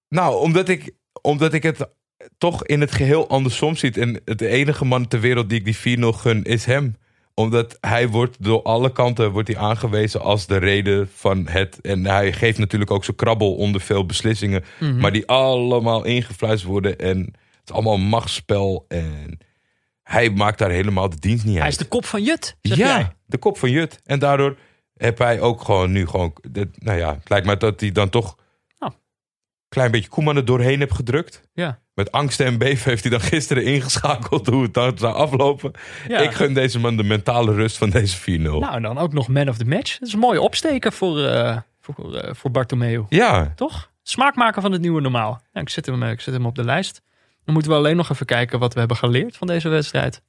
Nou, 0.09 0.41
omdat 0.41 0.69
ik, 0.69 0.95
omdat 1.23 1.53
ik 1.53 1.63
het 1.63 1.89
toch 2.39 2.65
in 2.65 2.81
het 2.81 2.93
geheel 2.93 3.29
andersom 3.29 3.77
ziet. 3.77 3.97
En 3.97 4.21
het 4.25 4.41
enige 4.41 4.85
man 4.85 5.09
ter 5.09 5.21
wereld 5.21 5.49
die 5.49 5.63
ik 5.65 5.83
die 5.85 5.99
4-0 5.99 6.03
gun 6.07 6.43
is 6.43 6.65
hem. 6.65 6.97
Omdat 7.35 7.79
hij 7.81 8.09
wordt 8.09 8.37
door 8.45 8.63
alle 8.63 8.93
kanten 8.93 9.31
wordt 9.31 9.49
hij 9.49 9.57
aangewezen 9.57 10.21
als 10.21 10.47
de 10.47 10.57
reden 10.57 11.09
van 11.15 11.49
het. 11.49 11.81
En 11.81 12.07
hij 12.07 12.33
geeft 12.33 12.59
natuurlijk 12.59 12.91
ook 12.91 13.05
zijn 13.05 13.17
krabbel 13.17 13.55
onder 13.55 13.81
veel 13.81 14.07
beslissingen. 14.07 14.65
Mhm. 14.81 14.97
Maar 14.99 15.13
die 15.13 15.27
allemaal 15.27 16.05
ingefluisterd 16.05 16.71
worden. 16.71 16.99
En 16.99 17.19
het 17.19 17.69
is 17.69 17.73
allemaal 17.75 17.99
machtsspel. 17.99 18.85
En 18.89 19.39
hij 20.03 20.31
maakt 20.31 20.59
daar 20.59 20.71
helemaal 20.71 21.09
de 21.09 21.19
dienst 21.19 21.45
niet 21.45 21.53
uit. 21.53 21.63
Hij 21.63 21.71
is 21.71 21.77
de 21.77 21.85
kop 21.85 22.05
van 22.05 22.23
Jut, 22.23 22.57
ja, 22.61 22.75
jij. 22.75 23.13
de 23.27 23.39
kop 23.39 23.59
van 23.59 23.71
Jut. 23.71 24.01
En 24.05 24.19
daardoor 24.19 24.57
heb 25.01 25.19
hij 25.19 25.41
ook 25.41 25.63
gewoon 25.63 25.93
nu 25.93 26.07
gewoon... 26.07 26.33
dit- 26.51 26.83
nou 26.83 26.99
ja, 26.99 27.15
het 27.15 27.29
lijkt 27.29 27.47
me 27.47 27.57
dat 27.57 27.81
hij 27.81 27.93
dan 27.93 28.09
toch... 28.09 28.37
Oh. 28.79 28.91
klein 29.69 29.91
beetje 29.91 30.09
Koeman 30.09 30.37
er 30.37 30.45
doorheen 30.45 30.79
heeft 30.79 30.95
gedrukt. 30.95 31.43
Ja. 31.53 31.79
Met 31.95 32.13
angst 32.13 32.41
en 32.41 32.59
beven 32.59 32.91
heeft 32.91 33.03
hij 33.03 33.11
dan 33.11 33.21
gisteren 33.21 33.65
ingeschakeld 33.65 34.47
hoe 34.47 34.63
het 34.63 34.75
dan 34.75 34.99
zou 34.99 35.15
aflopen. 35.15 35.73
Ja. 36.09 36.19
Ik 36.19 36.31
gun 36.33 36.55
deze 36.55 36.79
man 36.79 36.97
de 36.97 37.03
mentale 37.03 37.55
rust 37.55 37.77
van 37.77 37.91
deze 37.91 38.39
4-0. 38.39 38.43
Nou, 38.43 38.75
en 38.75 38.83
dan 38.83 38.99
ook 38.99 39.13
nog 39.13 39.29
man 39.29 39.49
of 39.49 39.57
the 39.57 39.65
match. 39.65 39.99
Dat 39.99 40.09
is 40.09 40.15
een 40.15 40.21
mooie 40.21 40.41
opsteken 40.41 40.93
voor, 40.93 41.25
eh 41.25 41.57
voor, 41.81 42.17
eh, 42.17 42.35
voor 42.35 42.51
Bartomeu. 42.51 43.05
Ja, 43.09 43.53
Toch? 43.57 43.91
Smaakmaker 44.03 44.63
van 44.63 44.73
het 44.73 44.81
nieuwe 44.81 45.01
normaal. 45.01 45.31
Nou, 45.53 45.67
ik, 45.67 45.69
zet 45.69 45.87
hem, 45.87 46.03
eh, 46.03 46.11
ik 46.11 46.21
zet 46.21 46.35
hem 46.35 46.47
op 46.47 46.55
de 46.55 46.65
lijst. 46.65 47.03
Dan 47.45 47.55
moeten 47.55 47.73
we 47.73 47.79
alleen 47.79 47.97
nog 47.97 48.11
even 48.11 48.27
kijken 48.27 48.59
wat 48.59 48.73
we 48.73 48.79
hebben 48.79 48.97
geleerd 48.97 49.37
van 49.37 49.47
deze 49.47 49.69
wedstrijd. 49.69 50.23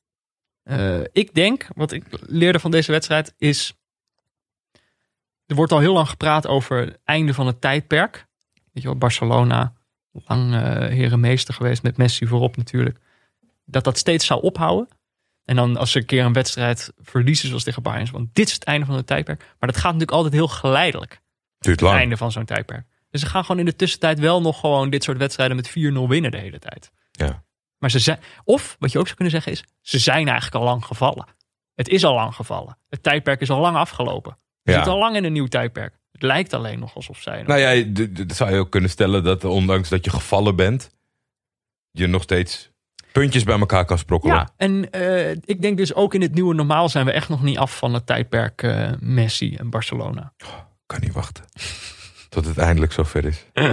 Ik 1.11 1.33
denk, 1.33 1.67
wat 1.75 1.91
ik 1.91 2.03
leerde 2.21 2.59
van 2.59 2.71
deze 2.71 2.91
wedstrijd 2.91 3.33
is... 3.37 3.80
Er 5.51 5.57
wordt 5.57 5.71
al 5.71 5.79
heel 5.79 5.93
lang 5.93 6.09
gepraat 6.09 6.47
over 6.47 6.79
het 6.79 6.99
einde 7.03 7.33
van 7.33 7.47
het 7.47 7.61
tijdperk. 7.61 8.27
Weet 8.53 8.83
je 8.83 8.89
wel, 8.89 8.97
Barcelona, 8.97 9.73
lang 10.11 10.53
eh 10.53 10.61
herenmeester 10.87 11.53
geweest 11.53 11.83
met 11.83 11.97
Messi 11.97 12.27
voorop 12.27 12.57
natuurlijk. 12.57 12.99
Dat 13.65 13.83
dat 13.83 13.97
steeds 13.97 14.25
zou 14.25 14.41
ophouden. 14.41 14.87
En 15.45 15.55
dan 15.55 15.77
als 15.77 15.91
ze 15.91 15.99
een 15.99 16.05
keer 16.05 16.25
een 16.25 16.33
wedstrijd 16.33 16.93
verliezen 16.97 17.47
zoals 17.47 17.63
tegen 17.63 17.83
Bayern. 17.83 18.11
Want 18.11 18.35
dit 18.35 18.47
is 18.47 18.53
het 18.53 18.63
einde 18.63 18.85
van 18.85 18.95
het 18.95 19.07
tijdperk. 19.07 19.39
Maar 19.39 19.69
dat 19.69 19.77
gaat 19.77 19.93
natuurlijk 19.93 20.11
altijd 20.11 20.33
heel 20.33 20.47
geleidelijk. 20.47 21.21
Duurt 21.59 21.79
Het 21.79 21.89
einde 21.89 22.17
van 22.17 22.31
zo'n 22.31 22.45
tijdperk. 22.45 22.85
Dus 23.09 23.21
ze 23.21 23.27
gaan 23.27 23.45
gewoon 23.45 23.59
in 23.59 23.65
de 23.65 23.75
tussentijd 23.75 24.19
wel 24.19 24.41
nog 24.41 24.59
gewoon 24.59 24.89
dit 24.89 25.03
soort 25.03 25.17
wedstrijden 25.17 25.55
met 25.55 25.69
4-0 25.69 25.73
winnen 26.07 26.31
de 26.31 26.37
hele 26.37 26.59
tijd. 26.59 26.91
Ja. 27.11 27.43
Maar 27.77 27.91
ze 27.91 27.99
zijn, 27.99 28.19
of 28.43 28.75
wat 28.79 28.91
je 28.91 28.97
ook 28.97 29.05
zou 29.05 29.15
kunnen 29.15 29.33
zeggen 29.33 29.51
is, 29.51 29.63
ze 29.81 29.99
zijn 29.99 30.27
eigenlijk 30.27 30.55
al 30.55 30.63
lang 30.63 30.85
gevallen. 30.85 31.25
Het 31.75 31.87
is 31.87 32.03
al 32.03 32.13
lang 32.13 32.35
gevallen. 32.35 32.77
Het 32.89 33.03
tijdperk 33.03 33.41
is 33.41 33.49
al 33.49 33.59
lang 33.59 33.75
afgelopen. 33.75 34.37
We 34.63 34.71
Ja. 34.71 34.73
zitten 34.77 34.93
al 34.93 34.99
lang 34.99 35.15
in 35.15 35.23
een 35.23 35.33
nieuw 35.33 35.47
tijdperk. 35.47 35.93
Het 36.11 36.21
lijkt 36.21 36.53
alleen 36.53 36.79
nog 36.79 36.95
alsof 36.95 37.21
zij. 37.21 37.43
Nou 37.43 37.59
ja, 37.59 37.83
dat 38.25 38.35
zou 38.35 38.51
je 38.53 38.59
ook 38.59 38.69
kunnen 38.71 38.89
stellen 38.89 39.23
dat 39.23 39.43
ondanks 39.43 39.89
dat 39.89 40.05
je 40.05 40.11
gevallen 40.11 40.55
bent, 40.55 40.89
je 41.91 42.07
nog 42.07 42.21
steeds 42.21 42.69
puntjes 43.11 43.43
bij 43.43 43.59
elkaar 43.59 43.85
kan 43.85 43.97
sprokkelen. 43.97 44.35
ja, 44.35 44.49
en 44.57 44.89
eh, 44.91 45.31
ik 45.31 45.61
denk 45.61 45.77
dus 45.77 45.93
ook 45.93 46.13
in 46.13 46.21
het 46.21 46.33
nieuwe 46.33 46.53
normaal 46.53 46.89
zijn 46.89 47.05
we 47.05 47.11
echt 47.11 47.29
nog 47.29 47.43
niet 47.43 47.57
af 47.57 47.77
van 47.77 47.93
het 47.93 48.05
tijdperk 48.05 48.63
eh, 48.63 48.91
Messi 48.99 49.55
en 49.55 49.69
Barcelona. 49.69 50.33
Kan 50.85 50.99
niet 51.01 51.13
wachten. 51.13 51.45
Tot 52.29 52.45
het 52.45 52.57
eindelijk 52.57 52.91
zover 52.91 53.25
is. 53.25 53.45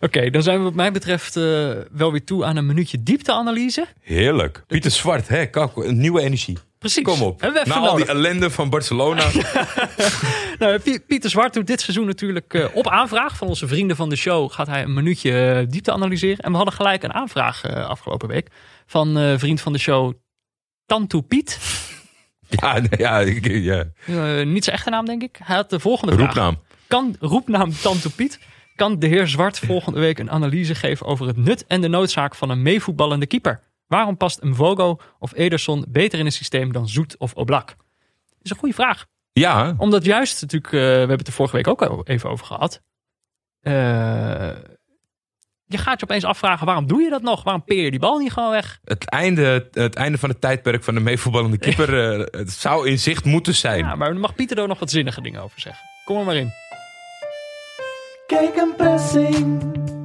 Oké, 0.00 0.30
dan 0.30 0.42
zijn 0.42 0.58
we 0.58 0.64
wat 0.64 0.74
mij 0.74 0.92
betreft 0.92 1.36
eh, 1.36 1.42
wel 1.90 2.12
weer 2.12 2.24
toe 2.24 2.44
aan 2.44 2.56
een 2.56 2.66
minuutje 2.66 3.02
diepteanalyse. 3.02 3.86
Heerlijk. 4.00 4.64
Pieter 4.66 4.90
Zwart, 4.90 5.28
hè? 5.28 5.46
Kak, 5.46 5.76
een 5.76 5.98
nieuwe 6.00 6.20
energie. 6.20 6.58
Precies. 6.92 7.04
Kom 7.18 7.22
op. 7.22 7.40
Na 7.64 7.74
al 7.74 7.96
die 7.96 8.06
ellende 8.06 8.50
van 8.50 8.70
Barcelona. 8.70 9.24
Nou, 10.58 10.78
Pie- 10.78 11.00
Pieter 11.00 11.30
Zwart 11.30 11.54
doet 11.54 11.66
dit 11.66 11.80
seizoen 11.80 12.06
natuurlijk 12.06 12.54
eh, 12.54 12.64
op 12.74 12.88
aanvraag 12.88 13.36
van 13.36 13.48
onze 13.48 13.68
vrienden 13.68 13.96
van 13.96 14.08
de 14.08 14.16
show. 14.16 14.52
Gaat 14.52 14.66
hij 14.66 14.82
een 14.82 14.94
minuutje 14.94 15.50
eh, 15.50 15.66
diepte 15.68 15.92
analyseren. 15.92 16.38
En 16.38 16.50
we 16.50 16.56
hadden 16.56 16.74
gelijk 16.74 17.02
een 17.02 17.12
aanvraag 17.14 17.64
eh, 17.64 17.88
afgelopen 17.88 18.28
week 18.28 18.48
van 18.86 19.38
vriend 19.38 19.60
van 19.60 19.72
de 19.72 19.78
show 19.78 20.12
Tantu 20.86 21.22
Piet. 21.22 21.58
ja, 22.60 22.80
ja, 22.96 23.18
ja. 23.42 23.84
Niet 24.44 24.64
zijn 24.64 24.76
echte 24.76 24.90
naam, 24.90 25.04
denk 25.04 25.22
ik. 25.22 25.38
Hij 25.42 25.56
had 25.56 25.70
de 25.70 25.80
volgende 25.80 26.12
vraag. 26.14 26.26
Roepnaam. 26.26 26.58
Kan, 26.86 27.16
roepnaam 27.20 27.72
Tantu 27.82 28.08
Piet. 28.08 28.38
Kan 28.76 28.98
de 28.98 29.06
heer 29.06 29.28
Zwart 29.28 29.58
volgende 29.58 30.00
week 30.00 30.18
een 30.18 30.30
analyse 30.30 30.74
geven 30.74 31.06
over 31.06 31.26
het 31.26 31.36
nut 31.36 31.66
en 31.66 31.80
de 31.80 31.88
noodzaak 31.88 32.34
van 32.34 32.50
een 32.50 32.62
meevoetballende 32.62 33.26
keeper? 33.26 33.60
Waarom 33.86 34.16
past 34.16 34.42
een 34.42 34.54
Vogo 34.54 35.00
of 35.18 35.34
Ederson 35.34 35.84
beter 35.88 36.18
in 36.18 36.26
een 36.26 36.32
systeem 36.32 36.72
dan 36.72 36.88
Zoet 36.88 37.16
of 37.18 37.34
Oblak? 37.34 37.66
Dat 37.66 37.76
is 38.42 38.50
een 38.50 38.56
goede 38.56 38.74
vraag. 38.74 39.06
Ja, 39.32 39.74
Omdat 39.78 40.04
juist 40.04 40.40
natuurlijk, 40.40 40.72
eh, 40.72 40.80
we 40.80 40.86
hebben 40.86 41.18
het 41.18 41.26
er 41.26 41.32
vorige 41.32 41.56
week 41.56 41.68
ook 41.68 41.82
al 41.82 42.06
even 42.06 42.30
over 42.30 42.46
gehad. 42.46 42.82
Eh, 43.60 43.72
je 45.66 45.78
gaat 45.78 46.00
je 46.00 46.06
opeens 46.06 46.24
afvragen, 46.24 46.66
waarom 46.66 46.86
doe 46.86 47.02
je 47.02 47.10
dat 47.10 47.22
nog? 47.22 47.42
Waarom 47.42 47.64
peer 47.64 47.84
je 47.84 47.90
die 47.90 48.00
bal 48.00 48.18
niet 48.18 48.32
gewoon 48.32 48.50
weg? 48.50 48.78
het 48.84 49.08
einde, 49.10 49.68
het 49.70 49.94
einde 49.94 50.18
van 50.18 50.28
het 50.28 50.40
tijdperk 50.40 50.84
van 50.84 50.94
de 50.94 51.00
meevoetballende 51.00 51.58
keeper 51.58 52.20
eh, 52.20 52.40
het 52.40 52.50
zou 52.50 52.88
in 52.88 52.98
zicht 52.98 53.24
moeten 53.24 53.54
zijn. 53.54 53.78
Ja, 53.78 53.94
maar 53.94 54.08
dan 54.08 54.20
mag 54.20 54.34
Pieter 54.34 54.58
er 54.58 54.68
nog 54.68 54.78
wat 54.78 54.90
zinnige 54.90 55.20
dingen 55.20 55.42
over 55.42 55.60
zeggen. 55.60 55.84
Kom 56.04 56.18
er 56.18 56.24
maar 56.24 56.36
in. 56.36 56.52
Kijk 58.26 58.56
een 58.56 58.74
pressing. 58.76 59.95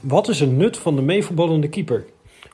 Wat 0.00 0.28
is 0.28 0.40
het 0.40 0.50
nut 0.50 0.76
van 0.76 0.96
de 0.96 1.02
meevoetballende 1.02 1.68
keeper? 1.68 2.04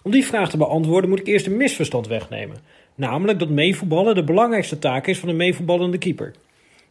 Om 0.03 0.11
die 0.11 0.27
vraag 0.27 0.51
te 0.51 0.57
beantwoorden 0.57 1.11
moet 1.11 1.19
ik 1.19 1.27
eerst 1.27 1.47
een 1.47 1.57
misverstand 1.57 2.07
wegnemen. 2.07 2.57
Namelijk 2.95 3.39
dat 3.39 3.49
meevoetballen 3.49 4.15
de 4.15 4.25
belangrijkste 4.25 4.79
taak 4.79 5.07
is 5.07 5.19
van 5.19 5.29
een 5.29 5.37
meevoetballende 5.37 5.99
keeper. 5.99 6.35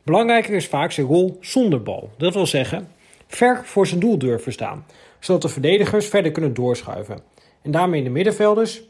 Belangrijker 0.03 0.53
is 0.53 0.67
vaak 0.67 0.91
zijn 0.91 1.07
rol 1.07 1.38
zonder 1.41 1.84
bal. 1.84 2.09
Dat 2.17 2.34
wil 2.34 2.45
zeggen, 2.45 2.88
ver 3.28 3.61
voor 3.65 3.88
zijn 3.88 3.99
doel 3.99 4.17
durven 4.17 4.51
staan. 4.51 4.86
Zodat 5.19 5.41
de 5.41 5.49
verdedigers 5.49 6.07
verder 6.07 6.32
kunnen 6.32 6.53
doorschuiven. 6.53 7.19
En 7.61 7.72
daarmee 7.72 8.03
de 8.03 8.09
middenvelders 8.09 8.82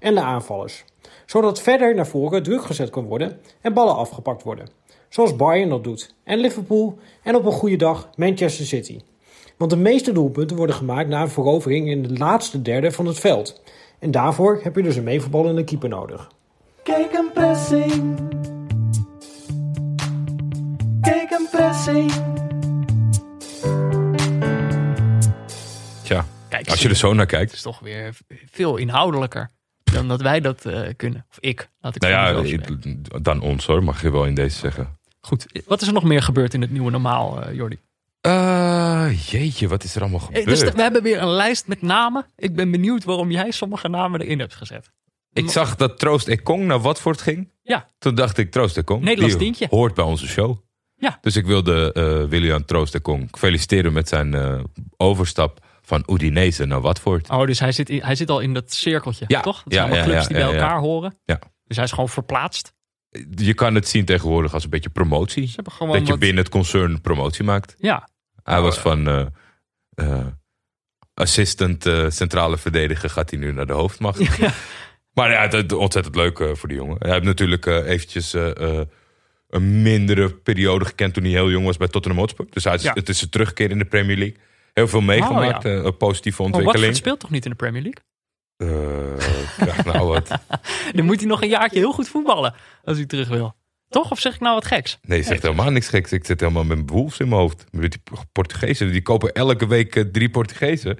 en 0.00 0.14
de 0.14 0.20
aanvallers. 0.20 0.84
Zodat 1.26 1.62
verder 1.62 1.94
naar 1.94 2.06
voren 2.06 2.42
druk 2.42 2.64
gezet 2.64 2.90
kan 2.90 3.04
worden 3.04 3.40
en 3.60 3.74
ballen 3.74 3.96
afgepakt 3.96 4.42
worden. 4.42 4.68
Zoals 5.14 5.36
Bayern 5.36 5.68
dat 5.68 5.84
doet. 5.84 6.14
En 6.24 6.38
Liverpool 6.38 6.98
en 7.22 7.34
op 7.34 7.44
een 7.44 7.52
goede 7.52 7.76
dag 7.76 8.08
Manchester 8.16 8.66
City. 8.66 9.00
Want 9.56 9.70
de 9.70 9.76
meeste 9.76 10.12
doelpunten 10.12 10.56
worden 10.56 10.76
gemaakt 10.76 11.08
na 11.08 11.22
een 11.22 11.28
verovering 11.28 11.88
in 11.88 12.02
de 12.02 12.18
laatste 12.18 12.62
derde 12.62 12.92
van 12.92 13.06
het 13.06 13.18
veld. 13.18 13.62
En 13.98 14.10
daarvoor 14.10 14.60
heb 14.62 14.76
je 14.76 14.82
dus 14.82 14.96
een 14.96 15.04
meevoetballende 15.04 15.64
keeper 15.64 15.88
nodig. 15.88 16.30
Kijk 16.82 17.12
een 17.12 17.30
pressing. 17.34 18.18
Kijk 21.00 21.30
een 21.30 21.48
pressing. 21.50 22.12
Tja, 26.02 26.26
Kijk, 26.48 26.68
als 26.68 26.82
je 26.82 26.88
er 26.88 26.96
zo 26.96 27.12
naar 27.12 27.26
kijkt. 27.26 27.50
Het 27.50 27.56
is 27.56 27.62
toch 27.62 27.80
weer 27.80 28.16
veel 28.50 28.76
inhoudelijker 28.76 29.50
dan 29.84 30.08
dat 30.08 30.20
wij 30.20 30.40
dat 30.40 30.66
eh, 30.66 30.88
kunnen. 30.96 31.26
Of 31.30 31.38
ik, 31.40 31.68
laat 31.80 31.94
ik 31.94 32.02
Nou 32.02 32.12
ja, 32.12 33.18
dan 33.20 33.40
ons 33.40 33.66
hoor, 33.66 33.84
mag 33.84 34.02
je 34.02 34.10
wel 34.10 34.26
in 34.26 34.34
deze 34.34 34.58
zeggen. 34.58 35.02
Goed, 35.24 35.46
wat 35.66 35.80
is 35.82 35.86
er 35.88 35.92
nog 35.94 36.04
meer 36.04 36.22
gebeurd 36.22 36.54
in 36.54 36.60
het 36.60 36.70
nieuwe 36.70 36.90
normaal, 36.90 37.42
eh 37.42 37.54
Jordi? 37.54 37.78
Eh, 38.20 39.08
jeetje, 39.30 39.68
wat 39.68 39.84
is 39.84 39.94
er 39.94 40.00
allemaal 40.00 40.20
Eh, 40.20 40.26
gebeurd? 40.26 40.46
Dus 40.46 40.60
we 40.72 40.82
hebben 40.82 41.02
weer 41.02 41.22
een 41.22 41.28
lijst 41.28 41.66
met 41.66 41.82
namen. 41.82 42.26
Ik 42.36 42.54
ben 42.54 42.70
benieuwd 42.70 43.04
waarom 43.04 43.30
jij 43.30 43.50
sommige 43.50 43.88
namen 43.88 44.20
erin 44.20 44.38
hebt 44.38 44.54
gezet. 44.54 44.90
Ik 45.32 45.50
zag 45.50 45.76
dat 45.76 45.98
Troost 45.98 46.28
Ekong 46.28 46.64
naar 46.64 46.80
Watford 46.80 47.20
ging. 47.22 47.52
Ja, 47.62 47.88
Toen 47.98 48.14
dacht 48.14 48.38
ik, 48.38 48.50
Troost 48.50 48.76
Ekong, 48.76 49.02
Nederlands 49.04 49.36
tientje. 49.36 49.66
hoort 49.70 49.94
bij 49.94 50.04
onze 50.04 50.26
show. 50.26 50.56
Ja. 50.96 51.18
Dus 51.20 51.36
ik 51.36 51.46
wilde 51.46 51.92
eh 51.92 52.28
William 52.30 52.64
Troost 52.64 52.94
Ekong 52.94 53.28
feliciteren 53.38 53.92
met 53.92 54.08
zijn 54.08 54.36
overstap 54.96 55.64
van 55.82 56.02
Udinese 56.12 56.64
naar 56.64 56.80
Watford. 56.80 57.30
Oh, 57.30 57.46
dus 57.46 57.58
hij 57.60 57.72
zit, 57.72 57.88
in- 57.90 58.02
hij 58.02 58.14
zit 58.14 58.30
al 58.30 58.40
in 58.40 58.54
dat 58.54 58.72
cirkeltje, 58.72 59.24
Ja, 59.28 59.40
toch? 59.40 59.62
Dat 59.62 59.72
ja, 59.72 59.78
zijn 59.78 59.90
allemaal 59.90 60.06
ja, 60.08 60.12
clubs 60.12 60.26
die 60.28 60.36
bij 60.36 60.60
elkaar 60.60 60.78
horen. 60.80 61.16
Ja. 61.24 61.38
Dus 61.66 61.76
hij 61.76 61.84
is 61.84 61.90
gewoon 61.92 62.08
verplaatst. 62.08 62.74
Je 63.34 63.54
kan 63.54 63.74
het 63.74 63.88
zien 63.88 64.04
tegenwoordig 64.04 64.54
als 64.54 64.64
een 64.64 64.70
beetje 64.70 64.90
promotie. 64.90 65.46
Ze 65.48 65.62
Dat 65.62 65.74
je 65.78 65.86
wat- 66.10 66.18
binnen 66.18 66.38
het 66.44 66.48
concern 66.52 67.00
promotie 67.00 67.44
maakt. 67.44 67.74
Ja, 67.78 68.08
Hij 68.42 68.60
was 68.60 68.78
van 68.78 69.08
eh, 69.94 70.26
assistant 71.14 71.86
eh, 71.86 72.10
centrale 72.10 72.58
verdediger, 72.58 73.10
gaat 73.10 73.30
hij 73.30 73.38
nu 73.38 73.52
naar 73.52 73.66
de 73.66 73.72
hoofdmacht. 73.72 74.20
Maar 75.14 75.30
ja, 75.30 75.40
het 75.48 75.52
is 75.72 75.76
ontzettend 75.78 76.14
leuk 76.16 76.38
voor 76.52 76.68
die 76.68 76.76
jongen. 76.78 76.96
Hij 76.98 77.12
heeft 77.12 77.24
natuurlijk 77.24 77.66
eventjes 77.66 78.32
een 79.48 79.82
mindere 79.82 80.34
periode 80.34 80.84
gekend 80.84 81.14
toen 81.14 81.22
hij 81.22 81.32
heel 81.32 81.50
jong 81.50 81.64
was 81.64 81.76
bij 81.76 81.88
Tottenham 81.88 82.20
Hotspur. 82.20 82.46
Dus 82.50 82.64
hij 82.64 82.74
is, 82.74 82.82
Ja. 82.82 82.92
het 82.92 83.08
is 83.08 83.18
zijn 83.18 83.30
terugkeer 83.30 83.70
in 83.70 83.78
de 83.78 83.84
Premier 83.84 84.16
League. 84.16 84.36
Heel 84.72 84.88
veel 84.88 85.00
meegemaakt, 85.00 85.64
Oh, 85.64 85.70
ja. 85.72 85.78
een 85.78 85.96
positieve 85.96 86.42
maar 86.42 86.50
Watford 86.50 86.54
ontwikkeling. 86.66 86.96
speelt 86.96 87.20
toch 87.20 87.30
niet 87.30 87.44
in 87.44 87.50
de 87.50 87.56
Premier 87.56 87.82
League? 87.82 88.02
Ja, 89.66 89.82
nou 89.84 90.06
wat. 90.08 90.28
Dan 90.94 91.04
moet 91.04 91.18
hij 91.20 91.26
nog 91.28 91.42
een 91.42 91.48
jaartje 91.48 91.78
heel 91.78 91.92
goed 91.92 92.08
voetballen 92.08 92.54
als 92.84 92.96
hij 92.96 93.06
terug 93.06 93.28
wil. 93.28 93.54
Toch? 93.88 94.10
Of 94.10 94.18
zeg 94.20 94.34
ik 94.34 94.40
nou 94.40 94.54
wat 94.54 94.64
geks? 94.64 94.98
Nee, 95.02 95.18
je 95.18 95.24
zegt 95.24 95.42
helemaal 95.42 95.70
niks 95.70 95.88
geks. 95.88 96.12
Ik 96.12 96.26
zit 96.26 96.40
helemaal 96.40 96.64
met 96.64 96.90
Wolves 96.90 97.18
in 97.18 97.28
mijn 97.28 97.40
hoofd. 97.40 97.64
Met 97.70 97.90
die 97.90 98.00
Portugezen, 98.32 98.92
die 98.92 99.02
kopen 99.02 99.32
elke 99.32 99.66
week 99.66 99.96
eh, 99.96 100.02
drie 100.04 100.30
Portugezen. 100.30 100.98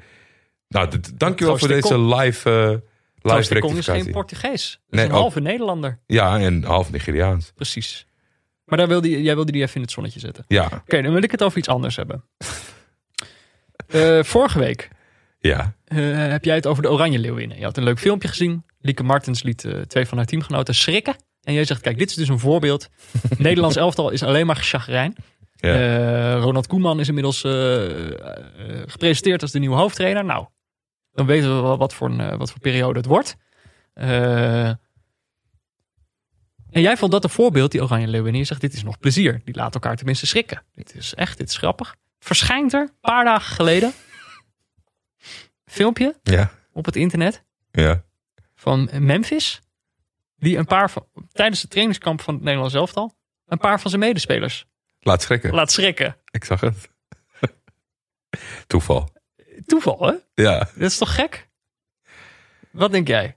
Nou, 0.68 0.88
dankjewel 1.14 1.58
voor 1.58 1.68
deze 1.68 1.98
live, 2.00 2.50
eh 2.50 2.68
live 2.70 2.80
Kong 3.22 3.38
is 3.40 3.48
rectificatie. 3.48 4.02
geen 4.02 4.12
Portugees. 4.12 4.70
Dat 4.70 4.80
is 4.90 4.96
Nee, 4.98 5.04
een 5.04 5.10
ook- 5.12 5.18
halve 5.20 5.40
Nederlander. 5.40 5.98
Ja, 6.06 6.38
en 6.38 6.62
half 6.64 6.90
Nigeriaans. 6.90 7.52
Precies. 7.54 8.06
Maar 8.64 8.78
daar 8.78 8.88
wilde, 8.88 9.22
jij 9.22 9.34
wilde 9.34 9.52
die 9.52 9.62
even 9.62 9.74
in 9.74 9.80
het 9.82 9.90
zonnetje 9.90 10.20
zetten. 10.20 10.44
Ja, 10.48 10.64
Oké, 10.82 11.02
dan 11.02 11.12
wil 11.12 11.22
ik 11.22 11.30
het 11.30 11.42
over 11.42 11.58
iets 11.58 11.68
anders 11.68 11.96
hebben. 11.96 12.24
Vorige 14.22 14.58
week 14.58 14.88
ja. 15.48 15.74
eh, 15.84 15.98
heb 16.30 16.44
jij 16.44 16.54
het 16.54 16.66
over 16.66 16.82
de 16.82 16.90
Oranje 16.90 17.18
Leeuwinnen. 17.18 17.58
Je 17.58 17.64
had 17.64 17.76
een 17.76 17.84
leuk 17.84 17.98
filmpje 17.98 18.28
gezien. 18.28 18.64
Lieke 18.80 19.02
Martens 19.02 19.42
liet 19.42 19.64
eh, 19.64 19.80
twee 19.80 20.06
van 20.06 20.16
haar 20.18 20.26
teamgenoten 20.26 20.74
schrikken. 20.74 21.16
En 21.42 21.52
jij 21.52 21.64
zegt, 21.64 21.80
kijk, 21.80 21.98
dit 21.98 22.10
is 22.10 22.16
dus 22.16 22.28
een 22.28 22.38
voorbeeld. 22.38 22.88
Nederlands 23.38 23.76
elftal 23.76 24.10
is 24.10 24.22
alleen 24.22 24.46
maar 24.46 24.56
chagrijn. 24.56 25.16
ja. 25.54 25.74
Eh, 25.74 26.40
Ronald 26.42 26.66
Koeman 26.66 27.00
is 27.00 27.08
inmiddels 27.08 27.40
gepresenteerd 28.86 29.42
als 29.42 29.50
de 29.50 29.58
nieuwe 29.58 29.76
hoofdtrainer. 29.76 30.24
Nou, 30.24 30.46
dan 31.12 31.26
weten 31.26 31.56
we 31.56 31.62
wel 31.62 31.78
wat 31.78 31.94
voor, 31.94 32.10
een, 32.10 32.38
wat 32.38 32.50
voor 32.50 32.60
periode 32.60 32.98
het 32.98 33.06
wordt. 33.06 33.36
En 33.94 34.78
jij 36.70 36.96
vond 36.96 37.12
dat 37.12 37.24
een 37.24 37.30
voorbeeld, 37.30 37.70
die 37.70 37.82
Oranje 37.82 38.06
Leeuwinnen. 38.06 38.40
Je 38.40 38.46
zegt, 38.46 38.60
dit 38.60 38.72
is 38.72 38.82
nog 38.82 38.98
plezier. 38.98 39.40
Die 39.44 39.54
laten 39.54 39.72
elkaar 39.72 39.96
tenminste 39.96 40.26
schrikken. 40.26 40.62
Dit 40.74 40.94
is 40.96 41.14
echt, 41.14 41.38
dit 41.38 41.48
is 41.48 41.56
grappig. 41.56 41.96
Verschijnt 42.18 42.72
er, 42.72 42.80
een 42.80 43.00
paar 43.00 43.24
dagen 43.24 43.54
geleden, 43.54 43.92
filmpje 45.74 46.18
ja, 46.22 46.50
op 46.72 46.84
het 46.84 46.96
internet 46.96 47.44
ja. 47.70 48.04
van 48.54 48.90
Memphis. 48.98 49.60
Die 50.36 50.56
een 50.56 50.66
paar 50.66 50.90
van, 50.90 51.06
tijdens 51.32 51.60
het 51.60 51.70
trainingskamp 51.70 52.20
van 52.20 52.34
het 52.34 52.42
Nederlands 52.42 52.74
elftal, 52.74 53.16
een 53.46 53.58
paar 53.58 53.80
van 53.80 53.90
zijn 53.90 54.02
medespelers 54.02 54.66
Laat 55.00 55.22
schrikken. 55.22 55.54
laat 55.54 55.72
schrikken. 55.72 56.16
Ik 56.30 56.44
zag 56.44 56.60
het. 56.60 56.88
Toeval. 58.66 59.08
Toeval, 59.66 59.98
hè? 60.06 60.42
Ja. 60.42 60.58
Dat 60.58 60.90
is 60.90 60.98
toch 60.98 61.14
gek? 61.14 61.48
Wat 62.70 62.92
denk 62.92 63.08
jij? 63.08 63.36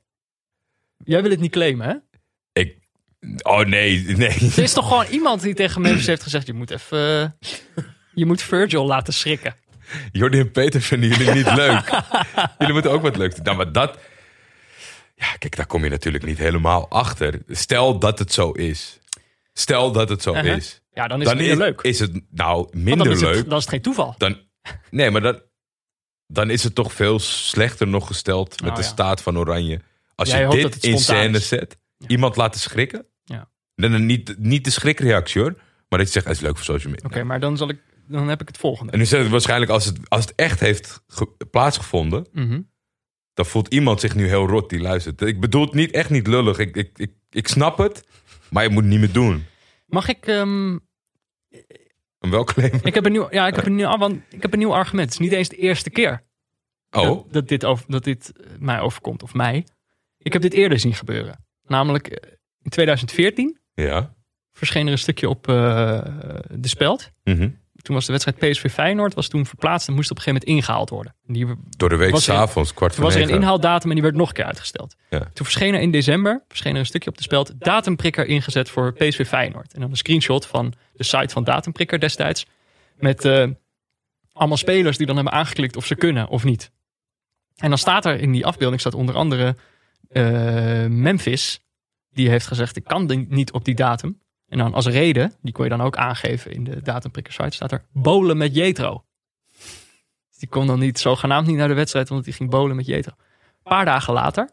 Jij 1.03 1.21
wil 1.21 1.31
het 1.31 1.39
niet 1.39 1.51
claimen, 1.51 1.87
hè? 1.87 1.95
Ik, 2.61 2.77
Oh 3.41 3.65
nee, 3.65 4.03
nee. 4.03 4.29
Er 4.29 4.59
is 4.63 4.73
toch 4.73 4.87
gewoon 4.87 5.05
iemand 5.05 5.41
die 5.41 5.53
tegen 5.53 5.81
Memphis 5.81 6.05
heeft 6.05 6.23
gezegd: 6.23 6.47
je 6.47 6.53
moet 6.53 6.71
even. 6.71 7.37
eh, 7.75 7.83
je 8.13 8.25
moet 8.25 8.41
Virgil 8.41 8.85
laten 8.85 9.13
schrikken. 9.13 9.55
Jordi 10.11 10.39
en 10.39 10.51
Peter 10.51 10.81
vinden 10.81 11.09
jullie 11.09 11.33
niet 11.33 11.53
leuk. 11.63 12.01
jullie 12.57 12.73
moeten 12.73 12.91
ook 12.91 13.01
wat 13.01 13.17
leuks 13.17 13.35
doen. 13.35 13.43
Nou, 13.43 13.57
maar 13.57 13.71
dat... 13.71 13.97
Ja, 15.15 15.27
kijk, 15.39 15.55
daar 15.55 15.65
kom 15.65 15.83
je 15.83 15.89
natuurlijk 15.89 16.25
niet 16.25 16.37
helemaal 16.37 16.89
achter. 16.89 17.39
Stel 17.47 17.99
dat 17.99 18.19
het 18.19 18.33
zo 18.33 18.51
is. 18.51 18.99
Stel 19.53 19.91
dat 19.91 20.09
het 20.09 20.21
zo 20.21 20.33
Uh-huh. 20.33 20.55
is. 20.57 20.81
Ja, 20.93 21.07
dan 21.07 21.19
is 21.21 21.27
dan 21.27 21.37
het 21.37 21.45
minder 21.47 21.67
is, 21.67 21.73
leuk. 21.73 21.81
is 21.81 21.99
het 21.99 22.21
nou 22.29 22.67
minder 22.71 23.05
dan 23.05 23.15
is, 23.15 23.21
leuk. 23.21 23.35
Het, 23.35 23.45
dan 23.49 23.57
is 23.57 23.63
het 23.63 23.73
geen 23.73 23.81
toeval. 23.81 24.15
Dan, 24.17 24.37
nee, 24.89 25.11
maar 25.11 25.21
dan, 25.21 25.41
dan 26.27 26.49
is 26.49 26.63
het 26.63 26.75
toch 26.75 26.93
veel 26.93 27.19
slechter 27.19 27.87
nog 27.87 28.07
gesteld 28.07 28.49
met 28.49 28.59
Nou 28.61 28.75
de 28.75 28.81
ja. 28.81 28.87
staat 28.87 29.21
van 29.21 29.37
Oranje. 29.37 29.81
Als 30.15 30.29
Jij 30.29 30.41
je 30.41 30.47
dit 30.49 30.73
het 30.73 30.83
in 30.83 30.99
scène 30.99 31.37
is. 31.37 31.47
zet, 31.47 31.77
iemand 32.07 32.35
laten 32.35 32.59
schrikken. 32.59 33.05
Ja. 33.23 33.49
Dan 33.75 33.91
dan 33.91 34.05
niet, 34.05 34.35
niet 34.37 34.63
de 34.63 34.71
schrikreactie 34.71 35.41
hoor. 35.41 35.53
Maar 35.89 35.99
dat 35.99 36.07
je 36.07 36.13
zegt, 36.13 36.25
het 36.25 36.35
is 36.35 36.41
leuk 36.41 36.55
voor 36.55 36.65
social 36.65 36.93
media. 36.93 37.07
Oké, 37.09 37.23
maar 37.23 37.39
dan, 37.39 37.57
zal 37.57 37.69
ik, 37.69 37.79
dan 38.07 38.27
heb 38.27 38.41
ik 38.41 38.47
het 38.47 38.57
volgende. 38.57 38.91
En 38.91 38.97
nu 38.97 39.05
zegt 39.05 39.21
het 39.23 39.31
waarschijnlijk 39.31 39.71
als 39.71 39.85
het, 39.85 40.09
als 40.09 40.25
het 40.25 40.35
echt 40.35 40.59
heeft 40.59 41.03
ge- 41.07 41.35
plaatsgevonden, 41.51 42.27
Mhm. 42.31 42.61
dan 43.33 43.45
voelt 43.45 43.67
iemand 43.73 43.99
zich 43.99 44.15
nu 44.15 44.27
heel 44.27 44.47
rot 44.47 44.69
die 44.69 44.79
luistert. 44.79 45.21
Ik 45.21 45.39
bedoel 45.39 45.61
het 45.65 45.73
niet, 45.73 45.91
echt 45.91 46.09
niet 46.09 46.27
lullig. 46.27 46.57
Ik, 46.59 46.75
ik, 46.75 46.97
ik, 46.97 47.11
ik 47.29 47.47
snap 47.47 47.77
het, 47.77 48.07
maar 48.49 48.63
je 48.63 48.69
moet 48.69 48.81
het 48.83 48.91
niet 48.91 48.99
meer 48.99 49.11
doen. 49.11 49.45
Mag 49.85 50.07
ik. 50.07 50.27
ehm, 50.27 50.77
En 52.19 52.29
welk 52.29 52.53
claim? 52.53 52.79
ik, 52.83 52.93
heb 52.93 53.05
een 53.05 53.11
nieuw, 53.11 53.27
ja, 53.31 53.47
ik, 53.47 53.55
heb 53.55 53.65
een 53.65 53.75
nieuw, 53.75 53.97
want 53.97 54.21
ik 54.29 54.41
heb 54.41 54.53
een 54.53 54.59
nieuw 54.59 54.73
argument. 54.73 55.05
Het 55.11 55.19
is 55.19 55.25
niet 55.27 55.37
eens 55.37 55.49
de 55.49 55.55
eerste 55.55 55.89
keer 55.89 56.25
Oh, 56.91 57.03
dat, 57.03 57.33
dat 57.33 57.47
dit, 57.47 57.65
over, 57.65 57.85
dat 57.87 58.03
dit 58.03 58.31
eh, 58.37 58.45
mij 58.59 58.79
overkomt, 58.79 59.23
of 59.23 59.33
mij. 59.33 59.65
Ik 60.17 60.33
heb 60.33 60.41
dit 60.41 60.53
eerder 60.53 60.79
zien 60.79 60.93
gebeuren. 60.93 61.45
Namelijk 61.63 62.07
eh, 62.07 62.31
in 62.63 62.69
2014 62.69 63.59
ja. 63.73 64.15
verscheen 64.51 64.85
er 64.85 64.91
een 64.91 64.97
stukje 64.97 65.29
op 65.29 65.47
eh, 65.47 66.01
de 66.49 66.67
speld. 66.67 67.11
Mhm. 67.23 67.49
Toen 67.87 67.95
was 67.95 68.05
de 68.05 68.11
wedstrijd 68.11 68.37
PSV 68.51 68.71
Feyenoord 68.71 69.13
was 69.13 69.27
toen 69.27 69.45
verplaatst 69.45 69.87
en 69.87 69.93
moest 69.93 70.11
op 70.11 70.17
een 70.17 70.23
gegeven 70.23 70.45
moment 70.47 70.65
ingehaald 70.65 70.89
worden. 70.89 71.15
En 71.27 71.33
Die, 71.33 71.45
Door 71.77 71.89
de 71.89 71.95
week 71.95 72.11
er- 72.13 72.21
s'avonds, 72.21 72.73
kwart 72.73 72.93
toen 72.93 73.03
voor 73.03 73.13
was 73.13 73.21
er 73.21 73.29
een 73.29 73.35
inhaaldatum 73.35 73.89
en 73.89 73.95
die 73.95 74.03
werd 74.03 74.15
nog 74.15 74.27
een 74.27 74.33
keer 74.33 74.45
uitgesteld. 74.45 74.95
Ja. 75.09 75.19
Toen 75.19 75.45
verscheen 75.45 75.73
er 75.73 75.79
in 75.79 75.91
december 75.91 76.43
verscheen 76.47 76.73
er 76.73 76.79
een 76.79 76.85
stukje 76.85 77.09
op 77.09 77.17
de 77.17 77.23
speld 77.23 77.53
datumprikker 77.59 78.25
ingezet 78.25 78.69
voor 78.69 78.93
PSV 78.93 79.27
Feyenoord. 79.27 79.73
En 79.73 79.81
dan 79.81 79.89
een 79.89 79.97
screenshot 79.97 80.45
van 80.45 80.73
de 80.93 81.03
site 81.03 81.33
van 81.33 81.43
datumprikker 81.43 81.99
destijds. 81.99 82.45
Met 82.95 83.25
eh, 83.25 83.47
allemaal 84.31 84.57
spelers 84.57 84.97
die 84.97 85.05
dan 85.05 85.15
hebben 85.15 85.33
aangeklikt 85.33 85.75
of 85.75 85.85
ze 85.85 85.95
kunnen 85.95 86.27
of 86.27 86.43
niet. 86.43 86.71
En 87.55 87.69
dan 87.69 87.77
staat 87.77 88.05
er 88.05 88.19
in 88.19 88.31
die 88.31 88.45
afbeelding 88.45 88.79
staat 88.81 88.95
onder 88.95 89.15
andere 89.15 89.55
eh, 90.09 90.85
Memphis. 90.85 91.59
Die 92.09 92.29
heeft 92.29 92.47
gezegd 92.47 92.75
ik 92.75 92.83
kan 92.83 93.25
niet 93.29 93.51
op 93.51 93.65
die 93.65 93.75
datum. 93.75 94.19
En 94.47 94.57
dan 94.57 94.73
als 94.73 94.87
reden, 94.87 95.33
die 95.41 95.53
kon 95.53 95.63
je 95.63 95.69
dan 95.69 95.81
ook 95.81 95.97
aangeven 95.97 96.51
in 96.51 96.63
de 96.63 96.81
datumprikker 96.81 97.33
site, 97.33 97.55
staat 97.55 97.71
er 97.71 97.85
bolen 97.91 98.37
met 98.37 98.55
Jetro. 98.55 99.03
Dus 100.29 100.37
die 100.37 100.49
kon 100.49 100.67
dan 100.67 100.79
niet 100.79 100.99
zogenaamd 100.99 101.47
niet 101.47 101.55
naar 101.55 101.67
de 101.67 101.73
wedstrijd, 101.73 102.09
omdat 102.09 102.25
hij 102.25 102.33
ging 102.33 102.49
bolen 102.49 102.75
met 102.75 102.85
Jetro. 102.85 103.11
Een 103.17 103.71
paar 103.71 103.85
dagen 103.85 104.13
later, 104.13 104.49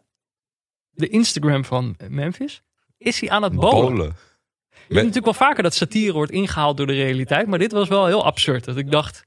de 0.89 1.07
Instagram 1.07 1.65
van 1.65 1.95
Memphis, 2.07 2.63
is 2.97 3.19
hij 3.19 3.29
aan 3.29 3.43
het 3.43 3.55
bolen. 3.55 3.95
Bolen. 3.95 4.15
Je 4.69 4.93
hebt 4.93 5.07
natuurlijk 5.07 5.37
wel 5.37 5.47
vaker 5.47 5.63
dat 5.63 5.73
satire 5.73 6.13
wordt 6.13 6.31
ingehaald 6.31 6.77
door 6.77 6.87
de 6.87 6.93
realiteit, 6.93 7.47
maar 7.47 7.59
dit 7.59 7.71
was 7.71 7.87
wel 7.87 8.05
heel 8.05 8.25
absurd. 8.25 8.65
Dat 8.65 8.77
ik 8.77 8.91
dacht, 8.91 9.25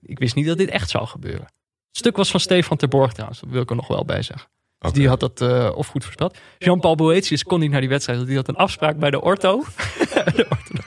ik 0.00 0.18
wist 0.18 0.34
niet 0.34 0.46
dat 0.46 0.58
dit 0.58 0.68
echt 0.68 0.90
zou 0.90 1.06
gebeuren. 1.06 1.44
Het 1.44 2.04
stuk 2.04 2.16
was 2.16 2.30
van 2.30 2.40
Stefan 2.40 2.76
ter 2.76 2.88
Borg 2.88 3.12
trouwens, 3.12 3.40
dat 3.40 3.50
wil 3.50 3.62
ik 3.62 3.70
er 3.70 3.76
nog 3.76 3.88
wel 3.88 4.04
bij 4.04 4.22
zeggen. 4.22 4.50
Dus 4.78 4.92
die 4.92 5.08
had 5.08 5.20
dat 5.20 5.40
eh, 5.40 5.70
of 5.74 5.86
goed 5.86 6.02
voorspeld. 6.04 6.38
Jean-Paul 6.58 6.94
Boetius 6.94 7.42
kon 7.44 7.60
niet 7.60 7.70
naar 7.70 7.80
die 7.80 7.88
wedstrijd, 7.88 8.18
want 8.18 8.30
die 8.30 8.38
had 8.38 8.48
een 8.48 8.56
afspraak 8.56 8.96
bij 8.98 9.10
de 9.10 9.20
ortho. 9.20 9.64
De 10.34 10.46
ortho. 10.58 10.84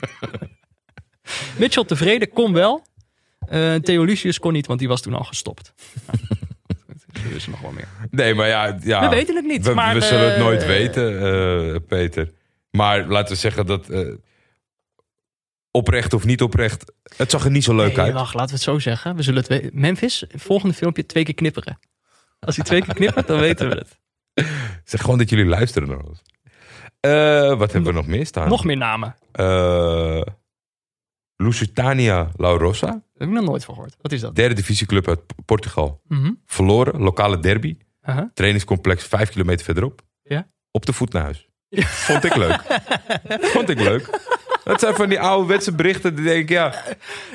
Mitchell 1.57 1.83
tevreden 1.85 2.29
kon 2.29 2.53
wel. 2.53 2.85
Eh 3.39 3.75
Theo 3.75 4.03
Lucius 4.03 4.39
kon 4.39 4.53
niet, 4.53 4.67
want 4.67 4.79
die 4.79 4.87
was 4.87 5.01
toen 5.01 5.13
al 5.13 5.23
gestopt. 5.23 5.73
Er 7.29 7.35
is 7.35 7.47
nog 7.47 7.61
wel 7.61 7.71
meer. 7.71 7.87
Nee, 8.11 8.33
maar 8.33 8.47
ja, 8.47 8.77
ja. 8.83 9.09
We 9.09 9.15
weten 9.15 9.35
het 9.35 9.45
niet, 9.45 9.65
We, 9.65 9.73
maar, 9.73 9.93
we 9.93 10.01
zullen 10.01 10.25
het 10.25 10.33
eh, 10.33 10.39
nooit 10.39 10.65
weten, 10.65 11.21
eh, 11.73 11.79
Peter. 11.87 12.31
Maar 12.71 13.05
laten 13.07 13.33
we 13.33 13.39
zeggen 13.39 13.65
dat 13.65 13.89
eh, 13.89 14.07
oprecht 15.71 16.13
of 16.13 16.25
niet 16.25 16.41
oprecht, 16.41 16.91
het 17.17 17.31
zag 17.31 17.43
er 17.45 17.51
niet 17.51 17.63
zo 17.63 17.75
leuk 17.75 17.95
Nee, 17.95 18.05
uit. 18.05 18.13
wacht, 18.13 18.33
laten 18.33 18.47
we 18.49 18.53
het 18.55 18.63
zo 18.63 18.79
zeggen. 18.79 19.15
We 19.15 19.21
zullen 19.23 19.39
het 19.43 19.47
we- 19.61 19.69
Memphis, 19.73 20.23
volgende 20.35 20.73
filmpje 20.75 21.05
twee 21.05 21.23
keer 21.23 21.33
knipperen. 21.33 21.79
Als 22.39 22.55
hij 22.55 22.65
twee 22.65 22.81
keer 22.81 22.93
knippert, 22.93 23.27
dan 23.27 23.39
weten 23.39 23.69
we 23.69 23.75
het. 23.75 23.99
Zeg 24.83 25.01
gewoon 25.01 25.17
dat 25.17 25.29
jullie 25.29 25.45
luisteren 25.45 25.87
naar 25.87 25.99
ons. 25.99 26.21
Eh, 26.99 27.57
wat 27.57 27.71
hebben 27.71 27.91
we 27.91 27.97
nog 27.97 28.07
meer 28.07 28.25
staan? 28.25 28.49
Nog 28.49 28.63
meer 28.63 28.77
namen. 28.77 29.15
Eh, 29.31 30.21
Lusitania 31.35 32.31
La 32.35 32.49
Rosa, 32.49 32.85
Daar 32.87 33.01
heb 33.17 33.27
ik 33.27 33.33
nog 33.33 33.43
nooit 33.45 33.65
van 33.65 33.73
gehoord. 33.73 33.95
Wat 34.01 34.11
is 34.11 34.21
dat? 34.21 34.35
derde 34.35 34.55
divisieclub 34.55 35.07
uit 35.07 35.25
P- 35.27 35.31
Portugal. 35.45 36.01
Mhm. 36.07 36.31
Verloren, 36.45 37.01
lokale 37.01 37.39
derby. 37.39 37.77
Uh-huh. 38.09 38.25
Trainingscomplex 38.33 39.03
vijf 39.03 39.29
kilometer 39.29 39.65
verderop. 39.65 40.01
Ja. 40.23 40.47
Op 40.71 40.85
de 40.85 40.93
voet 40.93 41.13
naar 41.13 41.23
huis. 41.23 41.47
Vond 41.85 42.23
ik 42.23 42.35
leuk. 42.35 42.61
Vond 43.53 43.69
ik 43.69 43.79
leuk. 43.79 44.19
Dat 44.63 44.79
zijn 44.79 44.95
van 44.95 45.09
die 45.09 45.19
ouderwetse 45.19 45.71
berichten. 45.75 46.15
Die 46.15 46.23
denk 46.25 46.41
ik, 46.41 46.49
ja, 46.49 46.83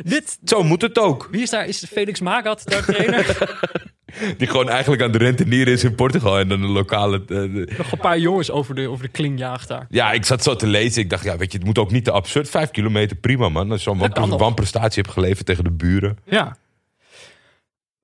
Dit, 0.05 0.39
zo 0.45 0.63
moet 0.63 0.83
het 0.83 0.99
ook. 0.99 1.29
wie 1.31 1.43
is 1.43 1.51
daar? 1.51 1.67
Is 1.67 1.85
Felix 1.85 2.21
Magath 2.21 2.71
daar 2.71 2.85
trainer? 2.85 3.27
Die 4.39 4.47
gewoon 4.49 4.69
eigenlijk 4.69 5.03
aan 5.03 5.13
de 5.13 5.19
rentenier 5.19 5.69
is 5.69 5.85
in 5.85 5.95
Portugal. 5.95 6.39
En 6.39 6.49
dan 6.49 6.63
een 6.63 6.71
lokale... 6.71 7.23
eh, 7.29 7.77
nog 7.79 7.93
een 7.93 7.99
paar 7.99 8.19
jongens 8.19 8.51
over 8.51 8.75
de, 8.75 8.89
over 8.89 9.05
de 9.05 9.11
kling 9.11 9.39
jaagt 9.39 9.69
daar. 9.69 9.87
ja, 9.89 10.13
ik 10.13 10.25
zat 10.25 10.43
zo 10.43 10.57
te 10.57 10.67
lezen. 10.67 11.03
Ik 11.03 11.11
dacht, 11.11 11.25
ja, 11.25 11.37
weet 11.37 11.53
je, 11.53 11.59
het 11.59 11.67
moet 11.67 11.79
ook 11.79 11.91
niet 11.91 12.05
te 12.05 12.11
absurd. 12.11 12.51
Vijf 12.51 12.71
kilometer, 12.71 13.17
prima 13.17 13.49
man. 13.49 13.71
Als 13.71 13.85
je 13.85 13.97
zo'n 13.97 14.39
wanprestatie 14.39 15.03
hebt 15.03 15.15
geleverd 15.15 15.47
tegen 15.47 15.65
de 15.65 15.71
buren. 15.71 16.19
Ja. 16.25 16.57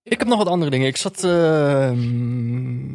Ik 0.03 0.19
heb 0.19 0.29
nog 0.29 0.39
wat 0.39 0.47
andere 0.49 0.71
dingen. 0.71 0.87
Ik 0.87 0.97
zat 0.97 1.25
eh, 1.25 1.91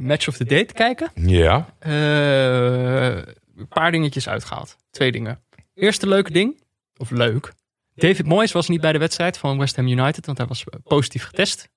Match 0.01 0.27
of 0.27 0.37
the 0.37 0.45
Day 0.45 0.65
te 0.65 0.73
kijken. 0.73 1.11
Ja. 1.15 1.73
Eh, 1.79 3.15
een 3.57 3.67
paar 3.69 3.91
dingetjes 3.91 4.29
uitgehaald. 4.29 4.77
Twee 4.91 5.11
dingen. 5.11 5.39
Eerste 5.75 6.07
leuke 6.07 6.31
ding. 6.31 6.61
Of 6.97 7.09
leuk. 7.09 7.53
David 7.95 8.25
Moyes 8.25 8.51
was 8.51 8.67
niet 8.67 8.81
bij 8.81 8.91
de 8.91 8.97
wedstrijd 8.97 9.37
van 9.37 9.57
West 9.57 9.75
Ham 9.75 9.87
United. 9.87 10.25
Want 10.25 10.37
hij 10.37 10.47
was 10.47 10.63
positief 10.83 11.23
getest. 11.23 11.69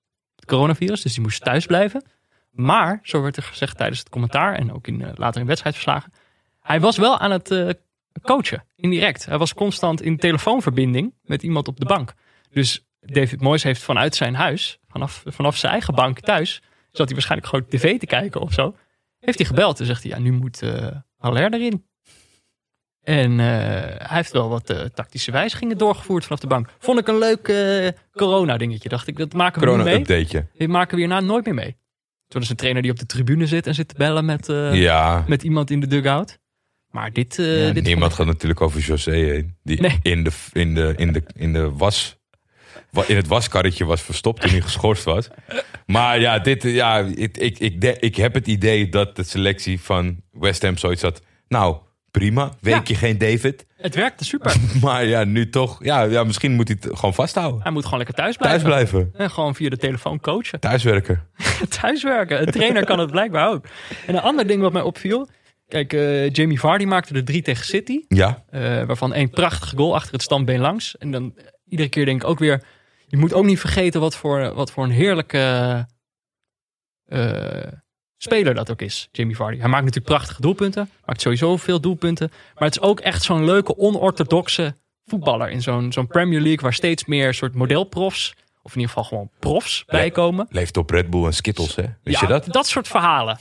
Coronavirus. 0.49 1.01
Dus 1.01 1.13
die 1.13 1.21
moest 1.21 1.43
thuis 1.43 1.65
blijven. 1.65 2.03
Maar, 2.51 2.99
zo 3.03 3.21
werd 3.21 3.37
er 3.37 3.43
gezegd 3.43 3.77
tijdens 3.77 3.99
het 3.99 4.09
commentaar. 4.09 4.55
En 4.55 4.73
ook 4.73 4.87
in, 4.87 5.01
eh, 5.01 5.11
later 5.15 5.41
in 5.41 5.47
wedstrijdverslagen. 5.47 6.11
Hij 6.59 6.79
was 6.79 6.97
wel 6.97 7.19
aan 7.19 7.31
het 7.31 7.51
eh, 7.51 7.69
coachen. 8.21 8.65
Indirect. 8.75 9.25
Hij 9.25 9.37
was 9.37 9.53
constant 9.53 10.01
in 10.01 10.17
telefoonverbinding 10.17 11.13
met 11.23 11.43
iemand 11.43 11.67
op 11.67 11.79
de 11.79 11.85
bank. 11.85 12.13
Dus 12.49 12.85
David 12.99 13.41
Moyes 13.41 13.63
heeft 13.63 13.81
vanuit 13.81 14.15
zijn 14.15 14.35
huis. 14.35 14.79
Vanaf, 14.87 15.23
vanaf 15.25 15.57
zijn 15.57 15.71
eigen 15.71 15.95
bank 15.95 16.19
thuis. 16.19 16.61
Zat 16.91 17.05
hij 17.05 17.15
waarschijnlijk 17.15 17.49
gewoon 17.49 17.65
tv 17.67 17.99
te 17.99 18.05
kijken 18.05 18.41
of 18.41 18.53
zo. 18.53 18.75
Heeft 19.19 19.37
hij 19.37 19.47
gebeld 19.47 19.79
en 19.79 19.85
zegt 19.85 20.03
hij, 20.03 20.11
ja, 20.11 20.19
nu 20.19 20.31
moet 20.31 20.61
Haller 21.17 21.53
erin. 21.53 21.88
En 23.03 23.31
eh, 23.39 23.45
hij 24.07 24.17
heeft 24.17 24.31
wel 24.31 24.49
wat 24.49 24.69
eh, 24.69 24.79
tactische 24.81 25.31
wijzigingen 25.31 25.77
doorgevoerd 25.77 26.23
vanaf 26.23 26.39
de 26.39 26.47
bank. 26.47 26.69
Vond 26.79 26.99
ik 26.99 27.07
een 27.07 27.17
leuk 27.17 27.47
eh, 27.47 27.87
corona-dingetje. 28.11 28.89
Dacht 28.89 29.07
ik, 29.07 29.17
dat 29.17 29.33
maken 29.33 29.61
we 29.61 29.65
nu 29.67 29.71
mee. 29.71 29.83
Corona-updateje. 29.83 30.47
Dit 30.57 30.67
maken 30.67 30.93
we 30.95 30.99
hierna 30.99 31.19
nooit 31.19 31.45
meer 31.45 31.53
mee. 31.53 31.77
Toen 32.27 32.41
is 32.41 32.49
een 32.49 32.55
trainer 32.55 32.81
die 32.81 32.91
op 32.91 32.99
de 32.99 33.05
tribune 33.05 33.47
zit 33.47 33.67
en 33.67 33.75
zit 33.75 33.87
te 33.87 33.95
bellen 33.97 34.25
met, 34.25 34.45
Ja. 34.73 35.23
met 35.27 35.43
iemand 35.43 35.71
in 35.71 35.79
de 35.79 35.87
dugout. 35.87 36.39
Maar 36.91 37.13
dit... 37.13 37.35
Ja, 37.35 37.71
dit 37.71 37.83
Niemand 37.83 38.13
gaat 38.13 38.25
natuurlijk 38.25 38.61
over 38.61 38.79
José 38.79 39.11
heen. 39.11 39.55
Die 39.63 39.81
Nee. 39.81 39.99
in, 40.01 40.23
de, 40.23 40.31
in, 40.53 40.75
de, 40.75 40.93
in, 40.97 41.13
de, 41.13 41.23
in, 41.35 41.53
de 41.53 41.71
was, 41.71 42.17
wa- 42.91 43.03
in 43.07 43.15
het 43.15 43.27
waskarretje 43.27 43.85
was 43.85 44.01
verstopt 44.01 44.41
toen 44.41 44.49
hij 44.49 44.61
geschorst 44.61 45.03
was. 45.03 45.27
Maar 45.85 46.19
ja, 46.19 46.39
dit, 46.39 46.63
ja 46.63 46.99
ik, 46.99 47.37
ik, 47.37 47.59
ik, 47.59 47.83
ik 47.99 48.15
heb 48.15 48.33
het 48.33 48.47
idee 48.47 48.89
dat 48.89 49.15
de 49.15 49.23
selectie 49.23 49.79
van 49.81 50.21
West 50.31 50.61
Ham 50.61 50.77
zoiets 50.77 51.01
had. 51.01 51.21
Nou, 51.47 51.77
prima. 52.11 52.51
Weekje 52.61 52.95
geen 52.95 53.17
David. 53.17 53.65
Het 53.77 53.95
werkte 53.95 54.25
super. 54.25 54.55
Maar 54.81 55.05
ja, 55.05 55.23
nu 55.23 55.49
toch. 55.49 55.83
Ja, 55.83 56.01
ja, 56.01 56.23
misschien 56.23 56.51
moet 56.51 56.67
hij 56.67 56.77
het 56.81 56.97
gewoon 56.97 57.13
vasthouden. 57.13 57.61
Hij 57.61 57.71
moet 57.71 57.83
gewoon 57.83 57.97
lekker 57.97 58.15
thuis 58.15 58.37
blijven. 58.37 58.69
Thuis 58.69 58.89
blijven. 58.89 59.11
En 59.15 59.29
gewoon 59.29 59.55
via 59.55 59.69
de 59.69 59.77
telefoon 59.77 60.19
coachen. 60.19 60.59
Thuiswerken. 60.59 61.27
Thuiswerken. 61.81 62.41
Een 62.41 62.51
trainer 62.51 62.85
kan 62.85 62.99
het 62.99 63.11
blijkbaar 63.11 63.49
ook. 63.49 63.65
En 64.07 64.15
een 64.15 64.21
ander 64.21 64.47
ding 64.47 64.61
wat 64.61 64.73
mij 64.73 64.81
opviel. 64.81 65.29
Kijk, 65.67 65.93
eh, 65.93 66.29
Jamie 66.29 66.59
Vardy 66.59 66.85
maakte 66.85 67.13
er 67.13 67.23
drie 67.23 67.41
tegen 67.41 67.65
City. 67.65 68.05
Ja. 68.07 68.43
eh, 68.49 68.61
waarvan 68.83 69.13
één 69.13 69.29
prachtige 69.29 69.77
goal 69.77 69.95
achter 69.95 70.13
het 70.13 70.21
standbeen 70.21 70.59
langs. 70.59 70.97
En 70.97 71.11
dan 71.11 71.33
eh, 71.37 71.43
iedere 71.67 71.89
keer 71.89 72.05
denk 72.05 72.21
ik 72.21 72.27
ook 72.27 72.39
weer... 72.39 72.63
Je 73.07 73.17
moet 73.17 73.33
ook 73.33 73.45
niet 73.45 73.59
vergeten 73.59 74.01
wat 74.01 74.15
voor, 74.15 74.53
wat 74.53 74.71
voor 74.71 74.83
een 74.83 74.89
heerlijke 74.89 75.87
speler 78.21 78.53
dat 78.53 78.71
ook 78.71 78.81
is, 78.81 79.09
Jamie 79.11 79.35
Vardy. 79.35 79.59
Hij 79.59 79.69
maakt 79.69 79.83
natuurlijk 79.83 80.13
prachtige 80.13 80.41
doelpunten. 80.41 80.89
Maakt 81.05 81.21
sowieso 81.21 81.57
veel 81.57 81.79
doelpunten. 81.79 82.31
Maar 82.31 82.67
het 82.67 82.75
is 82.75 82.81
ook 82.81 82.99
echt 82.99 83.23
zo'n 83.23 83.45
leuke, 83.45 83.77
onorthodoxe 83.77 84.75
voetballer. 85.05 85.49
In 85.49 85.61
zo'n 85.61 85.91
zo'n 85.91 86.07
Premier 86.07 86.39
League 86.41 86.61
waar 86.61 86.73
steeds 86.73 87.05
meer 87.05 87.33
soort 87.33 87.55
modelprofs... 87.55 88.33
of 88.61 88.75
in 88.75 88.79
ieder 88.79 88.93
geval 88.95 89.03
gewoon 89.03 89.29
profs 89.39 89.83
bijkomen. 89.85 90.47
Leeft 90.49 90.77
op 90.77 90.89
Red 90.89 91.09
Bull 91.09 91.25
en 91.25 91.33
Skittles, 91.33 91.75
hè? 91.75 91.81
Ja, 91.81 92.19
je 92.19 92.27
dat? 92.27 92.45
Dat 92.45 92.67
soort 92.67 92.87
verhalen. 92.87 93.37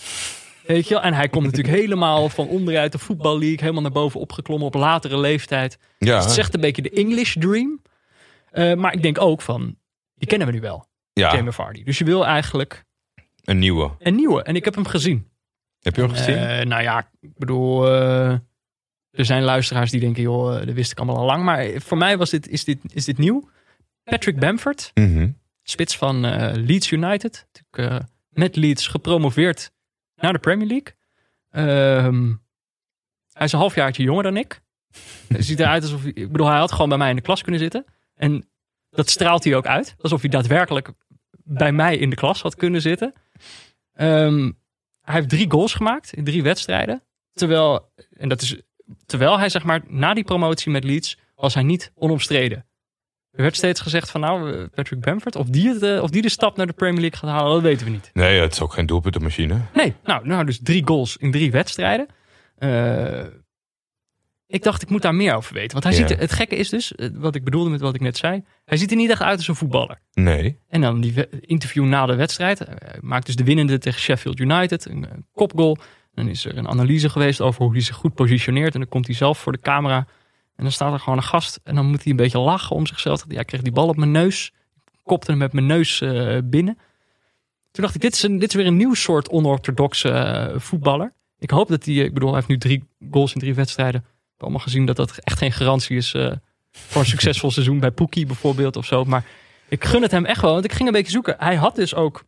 Weet 0.67 0.89
je 0.89 0.95
wel? 0.95 1.03
En 1.03 1.15
hij 1.15 1.29
komt 1.29 1.45
natuurlijk 1.45 1.77
helemaal 1.77 2.29
van 2.29 2.49
onderuit 2.49 2.93
de 2.93 2.99
voetballeague, 2.99 3.61
helemaal 3.61 3.83
naar 3.83 3.91
boven 3.93 4.21
opgeklommen 4.21 4.67
op 4.67 4.75
latere 4.75 5.19
leeftijd. 5.19 5.79
Ja, 5.99 6.15
Dus 6.15 6.23
het 6.23 6.33
is 6.33 6.39
echt 6.39 6.55
een 6.55 6.61
beetje 6.61 6.83
de 6.83 6.91
English 6.91 7.37
dream. 7.39 7.83
Eh, 8.51 8.75
maar 8.75 8.93
ik 8.93 9.03
denk 9.03 9.21
ook 9.21 9.43
van, 9.43 9.77
die 10.15 10.29
kennen 10.29 10.47
we 10.47 10.53
nu 10.53 10.61
wel, 10.61 10.87
ja 11.13 11.35
Jamie 11.35 11.53
Vardy. 11.53 11.85
Dus 11.85 11.99
je 11.99 12.05
wil 12.05 12.27
eigenlijk 12.27 12.85
een 13.49 13.59
nieuwe. 13.59 13.91
een 13.99 14.15
nieuwe. 14.15 14.43
En 14.43 14.57
ik 14.57 14.65
heb 14.65 14.75
hem 14.75 14.87
gezien. 14.87 15.29
Heb 15.81 15.97
je 15.97 16.03
hem 16.03 16.11
gezien? 16.11 16.37
Eh, 16.37 16.67
nou 16.67 16.83
ja, 16.83 17.11
ik 17.21 17.35
bedoel, 17.39 17.87
eh, 17.87 18.31
er 19.11 19.25
zijn 19.25 19.43
luisteraars 19.43 19.91
die 19.91 20.01
denken, 20.01 20.23
joh, 20.23 20.59
eh, 20.61 20.67
dat 20.67 20.75
wist 20.75 20.91
ik 20.93 20.99
allemaal 20.99 21.17
al 21.17 21.25
lang. 21.25 21.45
Maar 21.45 21.67
voor 21.81 21.97
mij 21.99 22.17
was 22.19 22.31
dit, 22.31 22.49
is, 22.49 22.65
dit, 22.65 22.79
is 22.93 23.05
dit 23.05 23.19
nieuw. 23.19 23.49
Patrick 24.03 24.39
Bamford, 24.39 24.91
Mhm. 24.95 25.31
spits 25.63 25.97
van 25.97 26.21
Leeds 26.65 26.91
United. 26.91 27.47
Natuurlijk, 27.53 28.05
met 28.29 28.57
Leeds 28.57 28.87
gepromoveerd 28.87 29.71
naar 30.15 30.33
de 30.33 30.39
Premier 30.39 30.67
League. 30.67 30.95
Ehm, 31.51 32.35
hij 33.33 33.47
is 33.47 33.53
een 33.53 33.59
halfjaartje 33.59 34.03
jonger 34.03 34.23
dan 34.23 34.37
ik. 34.37 34.61
Ziet 35.29 35.61
eruit 35.61 35.83
alsof 35.83 36.03
hij, 36.03 36.11
ik 36.15 36.33
bedoel, 36.33 36.47
hij 36.47 36.59
had 36.59 36.73
gewoon 36.73 36.89
bij 36.89 36.99
mij 36.99 37.11
in 37.11 37.17
de 37.17 37.23
klas 37.23 37.43
kunnen 37.43 37.61
zitten. 37.61 37.85
En 38.15 38.49
dat 38.91 39.11
straalt 39.11 39.45
hij 39.45 39.55
ook 39.55 39.67
uit. 39.67 39.95
Alsof 40.01 40.21
hij 40.21 40.31
daadwerkelijk 40.31 40.91
bij 41.45 41.73
mij 41.73 41.97
in 41.97 42.11
de 42.11 42.17
klas 42.17 42.43
had 42.43 42.55
kunnen 42.55 42.81
zitten. 42.81 43.13
Ehm, 43.99 44.51
hij 45.01 45.15
heeft 45.15 45.29
drie 45.29 45.51
goals 45.51 45.75
gemaakt 45.75 46.13
in 46.13 46.25
drie 46.25 46.43
wedstrijden. 46.43 47.03
Terwijl, 47.33 47.93
en 48.11 48.29
dat 48.29 48.43
is, 48.43 48.61
terwijl 49.07 49.39
hij 49.39 49.49
zeg 49.49 49.65
maar 49.65 49.81
na 49.87 50.15
die 50.15 50.25
promotie 50.25 50.71
met 50.71 50.85
Leeds 50.85 51.19
was 51.35 51.55
hij 51.55 51.63
niet 51.63 51.93
onomstreden. 51.95 52.67
Er 53.31 53.43
werd 53.43 53.57
steeds 53.57 53.81
gezegd 53.81 54.11
van 54.11 54.21
nou, 54.21 54.53
eh, 54.53 54.65
Patrick 54.75 55.01
Bamford, 55.01 55.37
of 55.37 55.47
die, 55.47 55.69
het, 55.69 55.83
eh, 55.83 56.03
of 56.03 56.11
die 56.11 56.23
de 56.23 56.29
stap 56.29 56.57
naar 56.57 56.67
de 56.67 56.73
Premier 56.73 57.01
League 57.01 57.19
gaat 57.19 57.31
halen, 57.31 57.53
dat 57.53 57.63
weten 57.63 57.87
we 57.87 57.93
niet. 57.93 58.11
Nee, 58.13 58.41
het 58.41 58.53
is 58.53 58.61
ook 58.61 58.73
geen 58.73 58.87
doelpuntenmachine. 58.87 59.61
Nee, 59.75 59.95
nou, 60.05 60.27
nou 60.27 60.45
dus 60.45 60.61
drie 60.63 60.87
goals 60.87 61.17
in 61.17 61.31
drie 61.31 61.51
wedstrijden. 61.51 62.07
Eh, 62.57 63.25
ik 64.51 64.63
dacht, 64.63 64.83
ik 64.83 64.91
moet 64.91 65.03
daar 65.03 65.15
meer 65.15 65.35
over 65.35 65.55
weten. 65.55 65.73
Want 65.73 65.85
hij 65.85 65.93
ziet 65.93 66.11
er, 66.11 66.19
het 66.19 66.33
gekke 66.33 66.57
is 66.57 66.69
dus, 66.69 66.95
eh, 66.95 67.09
wat 67.13 67.35
ik 67.35 67.45
bedoelde 67.45 67.71
met 67.71 67.81
wat 67.81 67.95
ik 67.95 68.01
net 68.01 68.17
zei, 68.17 68.45
hij 68.65 68.77
ziet 68.77 68.91
er 68.91 68.97
niet 68.97 69.11
echt 69.11 69.23
uit 69.23 69.37
als 69.37 69.49
een 69.49 69.55
voetballer. 69.55 70.01
Nee. 70.13 70.59
En 70.69 70.81
dan 70.81 71.01
die 71.01 71.29
interview 71.41 71.85
na 71.85 72.07
de 72.07 72.15
wedstrijd. 72.15 72.59
Hij 72.59 72.99
maakt 73.01 73.27
dus 73.27 73.37
de 73.37 73.45
winnende 73.45 73.79
tegen 73.79 74.01
Sheffield 74.01 74.41
United. 74.41 74.85
Een, 74.85 75.07
een 75.13 75.27
kopgoal. 75.33 75.79
Dan 76.15 76.29
is 76.29 76.45
er 76.45 76.57
een 76.57 76.69
analyse 76.69 77.09
geweest 77.09 77.41
over 77.41 77.63
hoe 77.63 77.73
hij 77.73 77.81
zich 77.81 77.97
goed 77.97 78.15
positioneert. 78.15 78.75
En 78.75 78.81
dan 78.81 78.89
komt 78.89 79.07
hij 79.07 79.15
zelf 79.15 79.39
voor 79.39 79.53
de 79.53 79.61
camera. 79.61 80.07
En 80.57 80.65
dan 80.65 80.73
staat 80.73 80.93
er 80.93 81.01
gewoon 81.01 81.19
een 81.19 81.25
gast. 81.25 81.61
En 81.65 81.75
dan 81.75 81.87
moet 81.87 82.03
hij 82.03 82.11
een 82.11 82.17
beetje 82.17 82.39
lachen 82.39 82.77
om 82.77 82.87
zichzelf. 82.87 83.25
Ja, 83.29 83.41
ik 83.41 83.47
kreeg 83.47 83.63
die 83.63 83.73
bal 83.73 83.89
op 83.89 83.97
mijn 83.97 84.11
neus. 84.11 84.53
Ik 84.93 84.99
kopte 85.05 85.31
hem 85.31 85.41
met 85.41 85.53
mijn 85.53 85.67
neus 85.67 86.01
eh, 86.01 86.39
binnen. 86.45 86.79
Toen 87.71 87.83
dacht 87.83 87.95
ik, 87.95 88.01
dit 88.01 88.15
is, 88.15 88.23
een, 88.23 88.39
dit 88.39 88.49
is 88.49 88.55
weer 88.55 88.67
een 88.67 88.77
nieuw 88.77 88.95
soort 88.95 89.29
onorthodoxe 89.29 90.11
eh, 90.11 90.59
voetballer. 90.59 91.13
Ik 91.39 91.51
hoop 91.51 91.69
dat 91.69 91.85
hij, 91.85 91.95
ik 91.95 92.15
bedoel, 92.15 92.29
hij 92.29 92.37
heeft 92.37 92.49
nu 92.49 92.59
drie 92.59 92.85
goals 93.11 93.35
in 93.35 93.41
drie 93.41 93.55
wedstrijden. 93.55 94.05
Allemaal 94.39 94.61
gezien 94.61 94.87
dat 94.87 94.97
dat 94.97 95.19
echt 95.19 95.39
geen 95.39 95.53
garantie 95.53 95.97
is 95.97 96.15
eh, 96.15 96.33
voor 96.71 97.01
een 97.01 97.07
succesvol 97.07 97.51
seizoen 97.51 97.81
bij 97.81 97.91
Poekie 97.91 98.27
bijvoorbeeld 98.27 98.77
of 98.77 98.87
zo. 98.87 99.05
Maar 99.05 99.25
ik 99.69 99.85
gun 99.85 100.03
het 100.03 100.11
hem 100.11 100.25
echt 100.25 100.41
wel, 100.41 100.53
want 100.53 100.65
ik 100.65 100.73
ging 100.73 100.89
een 100.89 100.95
beetje 100.95 101.13
zoeken. 101.13 101.37
Hij 101.39 101.57
had 101.57 101.75
dus 101.75 101.95
ook 101.95 102.25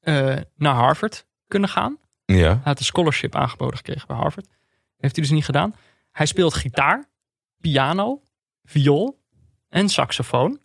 eh, 0.00 0.36
naar 0.56 0.74
Harvard 0.74 1.26
kunnen 1.48 1.68
gaan. 1.68 1.98
Ja. 2.24 2.48
Hij 2.48 2.60
had 2.62 2.78
een 2.78 2.84
scholarship 2.84 3.34
aangeboden 3.34 3.76
gekregen 3.76 4.06
bij 4.06 4.16
Harvard. 4.16 4.46
Heeft 4.96 5.16
hij 5.16 5.24
dus 5.24 5.32
niet 5.32 5.44
gedaan. 5.44 5.74
Hij 6.12 6.26
speelt 6.26 6.54
gitaar, 6.54 7.08
piano, 7.60 8.22
viool 8.64 9.18
en 9.68 9.88
saxofoon. 9.88 10.60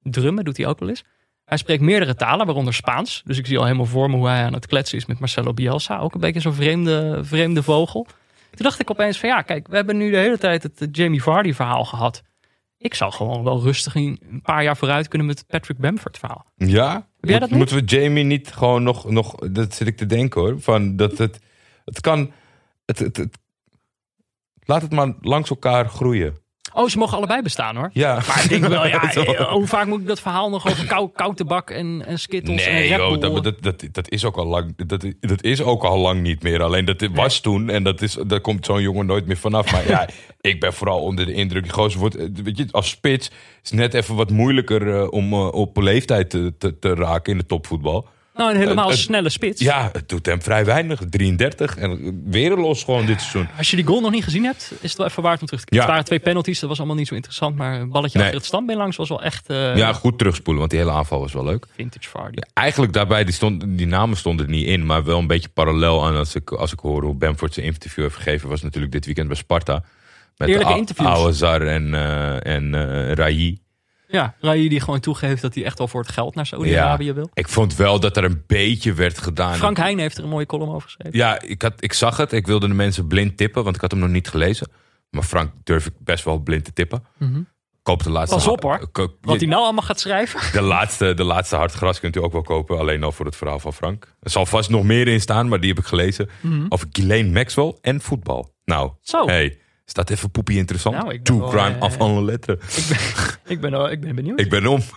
Drummen 0.00 0.44
doet 0.44 0.56
hij 0.56 0.66
ook 0.66 0.78
wel 0.78 0.88
eens. 0.88 1.04
Hij 1.44 1.56
spreekt 1.56 1.82
meerdere 1.82 2.14
talen, 2.14 2.46
waaronder 2.46 2.74
Spaans. 2.74 3.22
Dus 3.24 3.38
ik 3.38 3.46
zie 3.46 3.58
al 3.58 3.64
helemaal 3.64 3.86
voor 3.86 4.10
me 4.10 4.16
hoe 4.16 4.28
hij 4.28 4.44
aan 4.44 4.52
het 4.52 4.66
kletsen 4.66 4.98
is 4.98 5.06
met 5.06 5.18
Marcelo 5.18 5.52
Bielsa. 5.54 5.98
Ook 5.98 6.14
een 6.14 6.20
beetje 6.20 6.40
zo'n 6.40 6.54
vreemde, 6.54 7.20
vreemde 7.24 7.62
vogel. 7.62 8.06
Toen 8.54 8.64
dacht 8.66 8.80
ik 8.80 8.90
opeens 8.90 9.18
van 9.18 9.28
ja, 9.28 9.42
kijk, 9.42 9.68
we 9.68 9.76
hebben 9.76 9.96
nu 9.96 10.10
de 10.10 10.16
hele 10.16 10.38
tijd 10.38 10.62
het 10.62 10.80
eh, 10.80 10.88
Jamie 10.92 11.22
Vardy 11.22 11.52
verhaal 11.52 11.84
gehad. 11.84 12.22
Ik 12.78 12.94
zou 12.94 13.12
gewoon 13.12 13.44
wel 13.44 13.60
rustig 13.62 13.94
een 13.94 14.40
paar 14.42 14.62
jaar 14.62 14.76
vooruit 14.76 15.08
kunnen 15.08 15.26
met 15.26 15.38
het 15.38 15.46
Patrick 15.46 15.78
Bamford 15.78 16.18
verhaal. 16.18 16.46
Ja? 16.56 17.08
jij 17.20 17.38
dat? 17.38 17.50
Moeten 17.50 17.76
we 17.76 17.84
Jamie 17.84 18.24
niet 18.24 18.52
gewoon 18.52 18.82
nog, 18.82 19.10
nog... 19.10 19.34
Dat 19.34 19.74
zit 19.74 19.86
ik 19.86 19.96
te 19.96 20.06
denken 20.06 20.40
hoor. 20.40 20.60
Van 20.60 20.96
dat 20.96 21.18
het... 21.18 21.38
Het 21.84 22.00
kan... 22.00 22.32
Het, 22.84 22.98
het, 22.98 23.16
het- 23.16 23.38
laat 24.64 24.82
het 24.82 24.92
maar 24.92 25.14
langs 25.20 25.50
elkaar 25.50 25.88
groeien. 25.88 26.34
Oh, 26.72 26.88
ze 26.88 26.98
mogen 26.98 27.16
allebei 27.16 27.42
bestaan 27.42 27.76
hoor. 27.76 27.90
Ja. 27.92 28.14
Maar 28.14 28.42
ik 28.42 28.48
denk 28.48 28.66
wel, 28.66 28.86
ja, 28.86 29.12
eh, 29.14 29.52
hoe 29.52 29.66
vaak 29.66 29.86
moet 29.86 30.00
ik 30.00 30.06
dat 30.06 30.20
verhaal 30.20 30.50
nog 30.50 30.66
over 30.66 30.86
kou, 30.86 31.10
koudtebak 31.14 31.70
en, 31.70 32.02
en 32.06 32.18
skittles 32.18 32.64
en 32.64 32.72
Nee, 32.72 32.88
joh, 32.88 33.20
dat, 33.20 33.44
dat, 33.44 33.62
dat, 33.62 33.84
dat 33.92 34.10
is 34.10 34.24
ook 34.24 34.36
al 34.36 34.46
lang. 34.46 34.86
Dat, 34.86 35.06
dat 35.20 35.42
is 35.42 35.62
ook 35.62 35.84
al 35.84 35.98
lang 35.98 36.20
niet 36.20 36.42
meer. 36.42 36.62
Alleen 36.62 36.84
dat 36.84 37.08
was 37.12 37.40
toen 37.40 37.70
en 37.70 37.82
dat 37.82 38.02
is, 38.02 38.16
daar 38.26 38.40
komt 38.40 38.66
zo'n 38.66 38.82
jongen 38.82 39.06
nooit 39.06 39.26
meer 39.26 39.36
vanaf. 39.36 39.72
Maar 39.72 39.88
ja, 39.88 40.08
ik 40.40 40.60
ben 40.60 40.72
vooral 40.72 41.00
onder 41.00 41.26
de 41.26 41.32
indruk. 41.32 41.62
Die 41.62 41.72
gozer 41.72 42.00
wordt, 42.00 42.16
eh, 42.16 42.26
weet 42.42 42.58
je, 42.58 42.66
als 42.70 42.88
spits 42.88 43.30
is 43.62 43.70
het 43.70 43.78
net 43.78 43.94
even 43.94 44.14
wat 44.14 44.30
moeilijker 44.30 44.94
eh, 44.94 45.12
om 45.12 45.34
op 45.34 45.76
leeftijd 45.76 46.30
te, 46.30 46.54
te, 46.58 46.78
te 46.78 46.94
raken 46.94 47.32
in 47.32 47.38
de 47.38 47.46
topvoetbal. 47.46 48.08
Nou, 48.34 48.50
een 48.50 48.56
helemaal 48.56 48.84
het- 48.88 48.94
het- 48.96 49.04
snelle 49.04 49.28
spits. 49.28 49.60
Ja, 49.60 49.88
het 49.92 50.08
doet 50.08 50.26
hem 50.26 50.42
vrij 50.42 50.64
weinig. 50.64 51.00
33 51.10 51.76
en 51.76 52.20
weer 52.30 52.56
los 52.56 52.84
gewoon 52.84 53.06
dit 53.06 53.20
seizoen. 53.20 53.48
Als 53.58 53.70
je 53.70 53.76
die 53.76 53.86
goal 53.86 54.00
nog 54.00 54.10
niet 54.10 54.24
gezien 54.24 54.44
hebt, 54.44 54.72
is 54.80 54.88
het 54.88 54.98
wel 54.98 55.06
even 55.06 55.22
waard 55.22 55.40
om 55.40 55.46
terug 55.46 55.60
te 55.64 55.66
kijken. 55.66 55.76
Ja. 55.76 55.80
Het 55.82 55.90
waren 55.90 56.04
twee 56.04 56.32
penalties, 56.32 56.60
dat 56.60 56.68
was 56.68 56.78
allemaal 56.78 56.96
niet 56.96 57.08
zo 57.08 57.14
interessant. 57.14 57.56
Maar 57.56 57.80
een 57.80 57.88
balletje 57.90 58.16
Nee. 58.18 58.26
achter 58.26 58.40
het 58.40 58.48
standbeen 58.50 58.76
langs 58.76 58.96
was 58.96 59.08
wel 59.08 59.22
echt 59.22 59.48
eh, 59.48 59.76
Ja, 59.76 59.92
goed 59.92 60.18
terugspoelen, 60.18 60.58
want 60.58 60.70
die 60.70 60.80
hele 60.80 60.92
aanval 60.92 61.20
was 61.20 61.32
wel 61.32 61.44
leuk. 61.44 61.66
vintage 61.74 62.08
Vardy. 62.08 62.38
Eigenlijk 62.52 62.92
daarbij, 62.92 63.24
die, 63.24 63.34
stond, 63.34 63.64
die 63.66 63.86
namen 63.86 64.16
stonden 64.16 64.46
er 64.46 64.52
niet 64.52 64.66
in, 64.66 64.86
maar 64.86 65.04
wel 65.04 65.18
een 65.18 65.26
beetje 65.26 65.48
parallel 65.48 66.06
aan 66.06 66.16
als 66.16 66.34
ik, 66.34 66.50
als 66.50 66.72
ik 66.72 66.78
hoor 66.78 67.02
hoe 67.02 67.14
Bamford 67.14 67.54
zijn 67.54 67.66
interview 67.66 68.04
heeft 68.04 68.16
gegeven, 68.16 68.48
was 68.48 68.62
natuurlijk 68.62 68.92
dit 68.92 69.04
weekend 69.04 69.26
bij 69.28 69.36
Sparta. 69.36 69.82
Met 70.36 70.48
Eerlijke 70.48 70.76
interviews. 70.76 71.08
Awazar 71.08 71.62
en, 71.66 71.94
eh 71.94 72.46
en 72.54 72.74
eh 72.74 73.12
Rai. 73.12 73.60
Ja, 74.12 74.34
Rai 74.40 74.68
die 74.68 74.80
gewoon 74.80 75.00
toegeeft 75.00 75.42
dat 75.42 75.54
hij 75.54 75.64
echt 75.64 75.78
wel 75.78 75.88
voor 75.88 76.00
het 76.00 76.10
geld 76.10 76.34
naar 76.34 76.46
Saudi-Arabië 76.46 77.12
wil. 77.12 77.30
Ik 77.34 77.48
vond 77.48 77.76
wel 77.76 78.00
dat 78.00 78.16
er 78.16 78.24
een 78.24 78.44
beetje 78.46 78.92
werd 78.92 79.18
gedaan. 79.18 79.54
Frank 79.54 79.76
Heijn 79.76 79.98
heeft 79.98 80.16
er 80.18 80.24
een 80.24 80.28
mooie 80.30 80.46
column 80.46 80.70
over 80.70 80.82
geschreven. 80.82 81.18
Ja, 81.18 81.40
ik, 81.40 81.62
had, 81.62 81.72
ik 81.78 81.92
zag 81.92 82.16
het. 82.16 82.32
Ik 82.32 82.46
wilde 82.46 82.68
de 82.68 82.74
mensen 82.74 83.06
blind 83.06 83.36
tippen, 83.36 83.64
want 83.64 83.74
ik 83.74 83.80
had 83.82 83.90
hem 83.90 84.00
nog 84.00 84.08
niet 84.08 84.28
gelezen. 84.28 84.68
Maar 85.10 85.22
Frank 85.22 85.50
durf 85.64 85.86
ik 85.86 85.92
best 85.98 86.24
wel 86.24 86.38
blind 86.38 86.64
te 86.64 86.72
tippen. 86.72 87.04
Koop 87.82 88.02
de 88.02 88.10
laatste. 88.10 88.36
Mhm. 88.36 88.44
Pas 88.44 88.54
op, 88.54 88.62
hoor. 88.62 88.88
Koop- 88.90 89.16
Wat 89.20 89.38
hij 89.40 89.48
nou 89.48 89.62
allemaal 89.62 89.82
gaat 89.82 90.00
schrijven. 90.00 90.40
De 90.60 90.60
laatste, 90.66 91.14
de 91.14 91.24
laatste 91.24 91.56
hard 91.56 91.72
gras 91.72 92.00
kunt 92.00 92.16
u 92.16 92.20
ook 92.22 92.32
wel 92.32 92.42
kopen. 92.42 92.78
Alleen 92.78 93.02
al 93.02 93.12
voor 93.12 93.26
het 93.26 93.36
verhaal 93.36 93.58
van 93.58 93.72
Frank. 93.72 94.14
Er 94.20 94.30
zal 94.30 94.46
vast 94.46 94.70
nog 94.70 94.84
meer 94.84 95.08
in 95.08 95.20
staan, 95.20 95.48
maar 95.48 95.60
die 95.60 95.68
heb 95.68 95.78
ik 95.78 95.84
gelezen. 95.84 96.28
Over 96.68 96.86
Ghislaine 96.90 97.30
Maxwell 97.30 97.76
en 97.80 98.00
voetbal. 98.00 98.54
Nou, 98.64 98.84
Mhm. 98.86 98.94
Zo. 99.00 99.26
hey, 99.26 99.58
staat 99.92 100.10
even 100.10 100.30
poepie 100.30 100.58
interessant. 100.58 100.96
Nou, 100.96 101.12
ik 101.12 101.22
ben 101.22 101.24
True 101.24 101.38
wel, 101.38 101.48
crime 101.48 101.74
eh, 101.74 101.80
af 101.80 101.98
alle 101.98 102.22
letteren. 102.22 102.58
Ik 102.76 102.86
ben, 102.88 102.98
ik 103.46 103.60
ben, 103.60 103.74
oh, 103.74 103.90
ik 103.90 104.00
ben 104.00 104.14
benieuwd. 104.14 104.40
Ik 104.40 104.50
ben 104.50 104.66
om. 104.66 104.80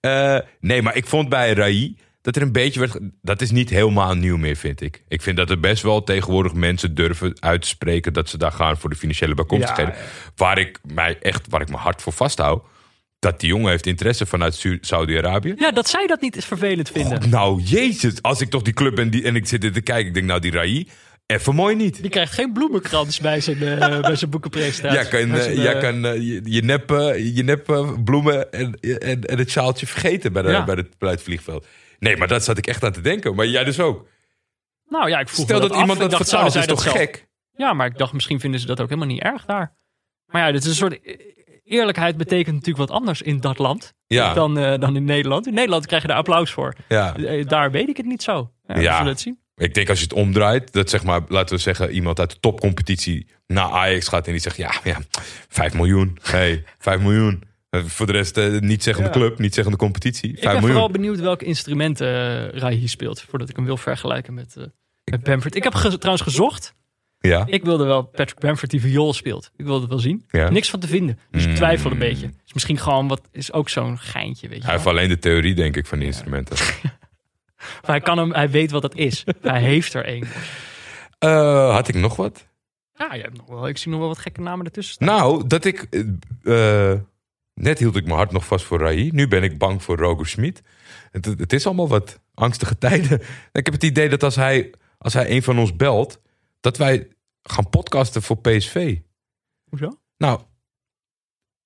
Eh, 0.00 0.38
nee, 0.60 0.82
maar 0.82 0.96
ik 0.96 1.06
vond 1.06 1.28
bij 1.28 1.52
Rai 1.52 1.96
dat 2.20 2.36
er 2.36 2.42
een 2.42 2.52
beetje 2.52 2.80
werd... 2.80 2.98
Dat 3.22 3.40
is 3.40 3.50
niet 3.50 3.70
helemaal 3.70 4.14
nieuw 4.14 4.36
meer, 4.36 4.56
vind 4.56 4.80
ik. 4.80 5.02
Ik 5.08 5.22
vind 5.22 5.36
dat 5.36 5.50
er 5.50 5.60
best 5.60 5.82
wel 5.82 6.04
tegenwoordig 6.04 6.54
mensen 6.54 6.94
durven 6.94 7.36
uit 7.40 7.62
te 7.62 7.68
spreken... 7.68 8.12
dat 8.12 8.28
ze 8.28 8.38
daar 8.38 8.52
gaan 8.52 8.76
voor 8.76 8.90
de 8.90 8.96
financiële 8.96 9.34
bijkomstigheden. 9.34 9.94
Waar 10.36 10.58
ik 10.58 10.78
mij 10.94 11.18
echt, 11.20 11.46
waar 11.48 11.60
ik 11.60 11.68
mijn 11.68 11.80
hart 11.80 12.02
voor 12.02 12.12
vasthoud... 12.12 12.64
dat 13.18 13.40
die 13.40 13.48
jongen 13.48 13.70
heeft 13.70 13.86
interesse 13.86 14.26
vanuit 14.26 14.78
Saudi-Arabië. 14.80 15.54
Ja, 15.56 15.70
dat 15.70 15.88
zij 15.88 16.06
dat 16.06 16.20
niet 16.20 16.36
eens 16.36 16.44
vervelend 16.44 16.90
vinden. 16.90 17.30
Nou, 17.30 17.62
jezus. 17.62 18.22
Als 18.22 18.40
ik 18.40 18.50
toch 18.50 18.62
die 18.62 18.74
club 18.74 18.98
en, 18.98 19.10
die, 19.10 19.22
en 19.22 19.36
ik 19.36 19.46
zit 19.46 19.64
er 19.64 19.72
te 19.72 19.80
kijken... 19.80 20.06
ik 20.06 20.14
denk, 20.14 20.26
nou, 20.26 20.40
die 20.40 20.52
Rai, 20.52 20.88
even 21.36 21.54
mooi 21.54 21.76
niet. 21.76 22.00
Die 22.00 22.10
krijgt 22.10 22.32
geen 22.32 22.52
bloemenkrans 22.52 23.20
bij 23.20 23.40
zijn, 23.40 23.58
bij 24.00 24.16
zijn 24.16 24.30
boekenpresentatie. 24.30 24.98
Jij 24.98 25.08
kan, 25.08 25.34
eh, 25.34 25.56
jij 25.56 25.74
eh, 25.74 25.80
kan 25.80 26.22
je, 26.24 26.40
je 26.44 26.62
nep, 26.62 26.88
je 27.34 27.42
nep 27.44 27.68
eh, 27.70 27.92
bloemen 28.04 28.52
en, 28.52 28.74
en, 28.80 29.24
en 29.24 29.38
het 29.38 29.50
sjaaltje 29.50 29.86
vergeten 29.86 30.32
bij, 30.32 30.42
de, 30.42 30.48
Ja. 30.48 30.64
bij, 30.64 30.74
het, 30.74 30.98
bij 30.98 31.10
het 31.10 31.22
vliegveld. 31.22 31.66
Nee, 31.98 32.16
maar 32.16 32.28
dat 32.28 32.44
zat 32.44 32.58
ik 32.58 32.66
echt 32.66 32.84
aan 32.84 32.92
te 32.92 33.00
denken. 33.00 33.34
Maar 33.34 33.46
jij 33.46 33.64
dus 33.64 33.80
ook. 33.80 34.06
Nou 34.88 35.08
ja, 35.08 35.18
ik 35.20 35.28
vroeg 35.28 35.44
Stel 35.44 35.60
dat, 35.60 35.70
iemand 35.76 35.98
dat 35.98 36.10
dacht, 36.10 36.28
vertaalt, 36.28 36.54
is 36.54 36.66
toch 36.66 36.82
zelf- 36.82 36.96
gek? 36.96 37.26
Ja, 37.56 37.72
maar 37.72 37.86
ik 37.86 37.98
dacht 37.98 38.12
misschien 38.12 38.40
vinden 38.40 38.60
ze 38.60 38.66
dat 38.66 38.80
ook 38.80 38.88
helemaal 38.88 39.08
niet 39.08 39.22
erg 39.22 39.44
daar. 39.44 39.72
Maar 40.26 40.46
ja, 40.46 40.52
dit 40.52 40.62
is 40.62 40.68
een 40.68 40.74
soort 40.74 40.98
eerlijkheid 41.64 42.16
betekent 42.16 42.54
natuurlijk 42.54 42.88
wat 42.88 42.98
anders 42.98 43.22
in 43.22 43.40
dat 43.40 43.58
land 43.58 43.94
Ja. 44.06 44.34
dan, 44.34 44.54
dan 44.54 44.96
in 44.96 45.04
Nederland. 45.04 45.46
In 45.46 45.54
Nederland 45.54 45.86
krijg 45.86 46.02
je 46.02 46.08
daar 46.08 46.16
applaus 46.16 46.50
voor. 46.52 46.74
Ja. 46.88 47.12
Daar 47.42 47.70
weet 47.70 47.88
ik 47.88 47.96
het 47.96 48.06
niet 48.06 48.22
zo. 48.22 48.52
Ja, 48.66 48.74
we 48.74 48.80
Ja. 48.80 48.96
zullen 48.96 49.12
het 49.12 49.20
zien. 49.20 49.38
Ik 49.58 49.74
denk 49.74 49.88
als 49.88 49.98
je 49.98 50.04
het 50.04 50.12
omdraait, 50.12 50.72
dat 50.72 50.90
zeg 50.90 51.04
maar, 51.04 51.20
laten 51.28 51.56
we 51.56 51.60
zeggen, 51.62 51.90
iemand 51.90 52.18
uit 52.20 52.30
de 52.30 52.40
topcompetitie 52.40 53.26
naar 53.46 53.64
Ajax 53.70 54.08
gaat 54.08 54.26
en 54.26 54.32
die 54.32 54.40
zegt, 54.40 54.56
ja, 54.56 54.72
ja 54.84 54.98
5 55.48 55.74
miljoen. 55.74 56.18
Hey, 56.22 56.64
5 56.78 57.00
miljoen. 57.00 57.42
Eh, 57.70 57.84
Voor 57.84 58.06
de 58.06 58.12
rest 58.12 58.36
eh, 58.36 58.58
niet 58.58 58.82
zeggen 58.82 59.02
de 59.04 59.08
Ja. 59.10 59.14
club, 59.16 59.38
niet 59.38 59.54
zeggen 59.54 59.72
de 59.72 59.78
competitie. 59.78 60.28
5 60.30 60.36
Ik 60.36 60.42
ben 60.42 60.52
miljoen. 60.52 60.70
vooral 60.70 60.90
benieuwd 60.90 61.20
welke 61.20 61.44
instrumenten 61.44 62.06
uh, 62.54 62.60
Rai 62.60 62.88
speelt. 62.88 63.20
Voordat 63.28 63.48
ik 63.48 63.56
hem 63.56 63.64
wil 63.64 63.76
vergelijken 63.76 64.34
met, 64.34 64.54
eh, 64.56 64.64
met 65.04 65.22
Bamford. 65.22 65.54
Ik 65.54 65.62
heb 65.64 65.74
ge- 65.74 65.98
trouwens 65.98 66.22
gezocht. 66.24 66.74
Ja. 67.20 67.46
Ik 67.46 67.64
wilde 67.64 67.84
wel 67.84 68.02
Patrick 68.02 68.38
Bamford 68.38 68.70
die 68.70 68.80
viool 68.80 69.12
speelt. 69.12 69.50
Ik 69.56 69.64
wilde 69.64 69.80
het 69.80 69.88
wel 69.90 69.98
zien. 69.98 70.24
Ja. 70.30 70.50
Niks 70.50 70.70
van 70.70 70.80
te 70.80 70.86
vinden. 70.86 71.18
Dus 71.30 71.44
ik 71.46 71.54
twijfel 71.54 71.90
een 71.90 71.96
Mm. 71.96 72.02
beetje. 72.02 72.26
Is 72.46 72.52
misschien 72.52 72.78
gewoon 72.78 73.08
wat 73.08 73.20
is 73.32 73.52
ook 73.52 73.68
zo'n 73.68 73.98
geintje, 73.98 74.48
weet 74.48 74.58
je. 74.58 74.64
Hij 74.64 74.74
heeft 74.74 74.86
alleen 74.86 75.08
de 75.08 75.18
theorie, 75.18 75.54
denk 75.54 75.76
ik, 75.76 75.86
van 75.86 75.98
die 75.98 76.06
instrumenten. 76.06 76.56
Hij, 77.80 78.00
kan 78.00 78.18
hem, 78.18 78.32
hij 78.32 78.50
weet 78.50 78.70
wat 78.70 78.82
het 78.82 78.94
is. 78.94 79.24
Hij 79.40 79.60
heeft 79.60 79.94
er 79.94 80.04
één. 80.04 80.26
Eh, 81.18 81.74
had 81.74 81.88
ik 81.88 81.94
nog 81.94 82.16
wat? 82.16 82.46
Ja, 82.94 83.14
je 83.14 83.22
hebt 83.22 83.36
nog 83.36 83.46
wel, 83.46 83.68
ik 83.68 83.78
zie 83.78 83.90
nog 83.90 84.00
wel 84.00 84.08
wat 84.08 84.18
gekke 84.18 84.40
namen 84.40 84.64
ertussen 84.66 84.94
staan. 84.94 85.08
Nou, 85.08 85.46
dat 85.46 85.64
ik. 85.64 85.86
eh, 86.42 86.92
net 87.54 87.78
hield 87.78 87.96
ik 87.96 88.04
mijn 88.04 88.16
hart 88.16 88.32
nog 88.32 88.46
vast 88.46 88.64
voor 88.64 88.78
Rai. 88.78 89.10
Nu 89.12 89.28
ben 89.28 89.42
ik 89.42 89.58
bang 89.58 89.82
voor 89.82 89.96
Roger 89.96 90.26
Schmid. 90.26 90.62
Het, 91.10 91.24
het 91.24 91.52
is 91.52 91.66
allemaal 91.66 91.88
wat 91.88 92.20
angstige 92.34 92.78
tijden. 92.88 93.20
Ik 93.52 93.64
heb 93.64 93.72
het 93.74 93.82
idee 93.84 94.08
dat 94.08 94.22
als 94.22 94.36
hij, 94.36 94.74
als 94.98 95.12
hij 95.14 95.30
een 95.30 95.42
van 95.42 95.58
ons 95.58 95.76
belt, 95.76 96.20
dat 96.60 96.76
wij 96.76 97.08
gaan 97.42 97.68
podcasten 97.70 98.22
voor 98.22 98.38
PSV. 98.38 98.98
Hoezo? 99.70 99.98
Nou, 100.16 100.40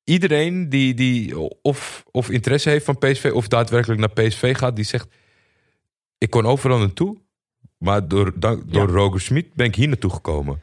iedereen 0.05 0.69
die, 0.69 0.95
die 0.95 1.39
of, 1.63 2.05
of 2.11 2.31
interesse 2.31 2.69
heeft 2.69 2.85
van 2.85 2.99
PSV 2.99 3.31
of 3.35 3.49
daadwerkelijk 3.49 4.01
naar 4.01 4.27
PSV 4.27 4.57
gaat, 4.57 4.77
die 4.77 4.85
zegt: 4.85 5.09
Ik 6.23 6.31
kon 6.31 6.47
overal 6.47 6.79
naartoe. 6.79 7.17
Maar 7.79 8.09
door, 8.09 8.33
dank, 8.39 8.73
door 8.73 8.89
Ja. 8.89 8.95
Roger 8.95 9.21
Schmid 9.21 9.55
ben 9.55 9.67
ik 9.67 9.75
hier 9.75 9.89
naartoe 9.89 10.11
gekomen. 10.11 10.61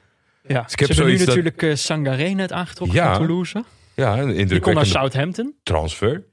Ja, 0.47 0.67
ik 0.69 0.79
heb 0.79 0.87
ze 0.89 0.93
hebben 0.93 1.05
nu 1.13 1.17
dat- 1.17 1.27
natuurlijk 1.27 1.61
eh 1.63 1.75
Sangaré 1.75 2.27
net 2.29 2.51
aangetrokken 2.51 2.97
Ja. 2.97 3.09
van 3.15 3.25
Toulouse. 3.25 3.63
Ja, 3.95 4.11
Die 4.13 4.17
kon 4.17 4.27
naar 4.27 4.35
indrukwekkende 4.35 4.89
Southampton. 4.89 5.55
transfer. 5.63 6.23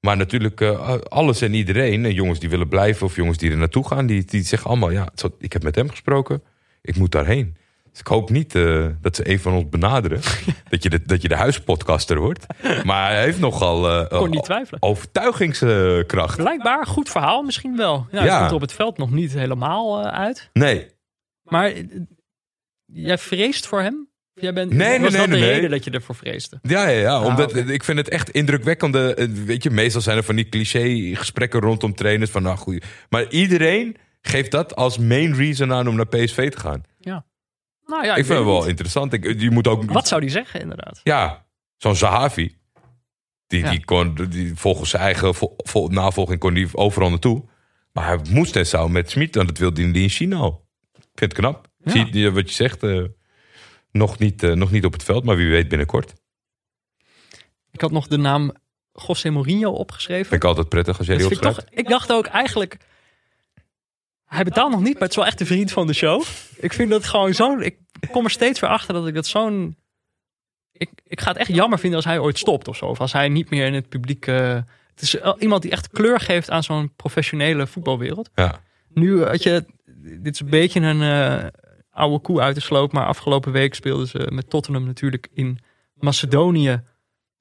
Maar 0.00 0.16
natuurlijk, 0.16 0.60
eh, 0.60 0.98
alles 0.98 1.40
en 1.40 1.54
iedereen, 1.54 2.04
eh, 2.04 2.14
jongens 2.14 2.38
die 2.40 2.48
willen 2.48 2.68
blijven 2.68 3.06
of 3.06 3.16
jongens 3.16 3.38
die 3.38 3.50
er 3.50 3.56
naartoe 3.56 3.86
gaan, 3.86 4.06
die, 4.06 4.24
die 4.24 4.42
zeggen 4.42 4.70
allemaal: 4.70 4.90
Ja, 4.90 5.08
ik 5.38 5.52
heb 5.52 5.62
met 5.62 5.74
hem 5.74 5.90
gesproken, 5.90 6.42
ik 6.82 6.96
moet 6.96 7.12
daarheen. 7.12 7.56
Dus 7.92 8.00
ik 8.00 8.06
hoop 8.06 8.30
niet 8.30 8.54
eh, 8.54 8.86
dat 9.00 9.16
ze 9.16 9.30
een 9.30 9.38
van 9.40 9.52
ons 9.52 9.68
benaderen. 9.68 10.20
dat, 10.70 10.82
je 10.82 10.90
de, 10.90 11.02
dat 11.04 11.22
je 11.22 11.28
de 11.28 11.36
huispodcaster 11.36 12.18
wordt. 12.18 12.46
Maar 12.84 13.10
hij 13.10 13.22
heeft 13.22 13.38
nogal 13.40 13.90
eh, 13.90 14.18
Kon 14.18 14.30
niet 14.30 14.44
twijfelen. 14.44 14.82
overtuigingskracht. 14.82 16.36
Blijkbaar 16.36 16.86
goed 16.86 17.10
verhaal 17.10 17.42
misschien 17.42 17.76
wel. 17.76 18.06
Ja, 18.10 18.22
Het 18.22 18.36
komt 18.38 18.48
er 18.48 18.54
op 18.54 18.60
het 18.60 18.72
veld 18.72 18.98
nog 18.98 19.10
niet 19.10 19.32
helemaal 19.32 20.00
eh, 20.04 20.12
uit. 20.12 20.50
Nee, 20.52 20.86
Maar 21.42 21.72
jij 22.86 23.18
vreest 23.18 23.66
voor 23.66 23.80
hem? 23.80 24.08
Jij 24.34 24.52
bent, 24.52 24.72
Nee, 24.72 24.88
nee, 24.88 25.00
was 25.00 25.10
nee, 25.10 25.20
dat 25.20 25.30
de 25.30 25.32
nee, 25.36 25.40
nee. 25.40 25.52
reden 25.54 25.70
dat 25.70 25.84
je 25.84 25.90
ervoor 25.90 26.14
vreesde? 26.14 26.58
Ja, 26.62 26.88
ja, 26.88 27.00
ja. 27.00 27.22
Omdat 27.24 27.50
oké. 27.50 27.72
ik 27.72 27.84
vind 27.84 27.98
het 27.98 28.08
echt 28.08 28.30
indrukwekkende. 28.30 29.28
Weet 29.46 29.62
je, 29.62 29.70
meestal 29.70 30.00
zijn 30.00 30.16
er 30.16 30.22
van 30.24 30.36
die 30.36 30.48
cliché-gesprekken 30.48 31.60
rondom 31.60 31.94
trainers. 31.94 32.30
Van, 32.30 32.42
nou, 32.42 32.56
goeie. 32.56 32.82
Maar 33.08 33.28
iedereen 33.30 33.96
geeft 34.20 34.50
dat 34.50 34.76
als 34.76 34.98
main 34.98 35.34
reason 35.34 35.72
aan 35.72 35.88
om 35.88 35.96
naar 35.96 36.06
PSV 36.08 36.50
te 36.50 36.58
gaan. 36.60 36.82
Ja. 36.98 37.24
Nou 37.86 38.04
ja, 38.04 38.14
ik 38.16 38.24
vind 38.24 38.38
het 38.38 38.46
wel 38.46 38.58
niet. 38.60 38.68
interessant. 38.68 39.12
Ik, 39.12 39.40
je 39.40 39.50
moet 39.50 39.66
ook. 39.66 39.90
Wat 39.90 40.08
zou 40.08 40.20
die 40.20 40.30
zeggen 40.30 40.60
inderdaad? 40.60 41.00
Ja, 41.02 41.46
zo'n 41.76 41.96
Zahavi. 41.96 42.56
Die, 43.46 43.60
Ja. 43.60 43.70
die 43.70 43.84
kon, 43.84 44.14
die, 44.28 44.52
volgens 44.56 44.90
zijn 44.90 45.02
eigen 45.02 45.34
vo- 45.34 45.54
vo- 45.56 45.86
navolging 45.88 46.38
kon 46.38 46.54
die 46.54 46.68
overal 46.76 47.10
naartoe. 47.10 47.44
Maar 47.92 48.06
hij 48.06 48.18
moest 48.30 48.56
en 48.56 48.66
zou 48.66 48.90
met 48.90 49.10
Smit, 49.10 49.34
want 49.34 49.48
dat 49.48 49.58
wilde 49.58 49.82
hij 49.90 50.00
in 50.02 50.08
China 50.08 50.36
al. 50.36 50.66
Ik 50.92 51.00
vind 51.14 51.32
het 51.32 51.40
knap. 51.40 51.68
Ja. 51.78 51.90
Zie 51.90 52.18
je 52.18 52.32
wat 52.32 52.48
je 52.48 52.54
zegt? 52.54 52.82
eh, 52.82 53.02
nog, 53.90 54.18
niet, 54.18 54.42
eh, 54.42 54.52
nog 54.52 54.70
niet 54.70 54.84
op 54.84 54.92
het 54.92 55.02
veld, 55.02 55.24
maar 55.24 55.36
wie 55.36 55.48
weet 55.50 55.68
binnenkort. 55.68 56.12
Ik 57.70 57.80
had 57.80 57.90
nog 57.90 58.06
de 58.06 58.16
naam 58.16 58.52
José 59.06 59.30
Mourinho 59.30 59.70
opgeschreven. 59.70 60.26
Vind 60.26 60.42
ik 60.42 60.48
altijd 60.48 60.68
prettig 60.68 60.98
als 60.98 61.06
jij 61.06 61.16
Dat 61.16 61.28
die 61.28 61.36
opschrijft. 61.36 61.60
toch, 61.70 61.78
ik 61.78 61.88
dacht 61.88 62.12
ook 62.12 62.26
eigenlijk... 62.26 62.76
Hij 64.32 64.44
betaalt 64.44 64.70
nog 64.70 64.80
niet, 64.80 64.92
maar 64.92 65.02
het 65.02 65.10
is 65.10 65.16
wel 65.16 65.26
echt 65.26 65.40
een 65.40 65.46
vriend 65.46 65.72
van 65.72 65.86
de 65.86 65.92
show. 65.92 66.22
Ik 66.56 66.72
vind 66.72 66.90
dat 66.90 67.04
gewoon 67.04 67.34
zo'n... 67.34 67.62
Ik 67.62 67.78
kom 68.10 68.24
er 68.24 68.30
steeds 68.30 68.60
weer 68.60 68.70
achter 68.70 68.94
dat 68.94 69.06
ik 69.06 69.14
dat 69.14 69.26
zo'n... 69.26 69.76
Ik, 70.72 70.90
ik 71.04 71.20
ga 71.20 71.28
het 71.28 71.36
echt 71.36 71.54
jammer 71.54 71.78
vinden 71.78 71.96
als 71.96 72.08
hij 72.08 72.18
ooit 72.18 72.38
stopt 72.38 72.68
of 72.68 72.76
zo. 72.76 72.86
Of 72.86 73.00
als 73.00 73.12
hij 73.12 73.28
niet 73.28 73.50
meer 73.50 73.66
in 73.66 73.74
het 73.74 73.88
publiek... 73.88 74.26
eh, 74.26 74.58
het 74.94 75.02
is 75.02 75.16
iemand 75.38 75.62
die 75.62 75.70
echt 75.70 75.88
kleur 75.88 76.20
geeft 76.20 76.50
aan 76.50 76.62
zo'n 76.62 76.92
professionele 76.96 77.66
voetbalwereld. 77.66 78.30
Ja. 78.34 78.60
Nu 78.88 79.24
had 79.24 79.42
je... 79.42 79.64
Dit 80.20 80.34
is 80.34 80.40
een 80.40 80.50
beetje 80.50 80.80
een 80.80 81.02
eh, 81.02 81.46
oude 81.90 82.18
koe 82.18 82.40
uit 82.40 82.54
de 82.54 82.60
sloop. 82.60 82.92
Maar 82.92 83.06
afgelopen 83.06 83.52
week 83.52 83.74
speelden 83.74 84.06
ze 84.06 84.28
met 84.30 84.50
Tottenham 84.50 84.84
natuurlijk 84.84 85.28
in 85.32 85.58
Macedonië... 85.94 86.82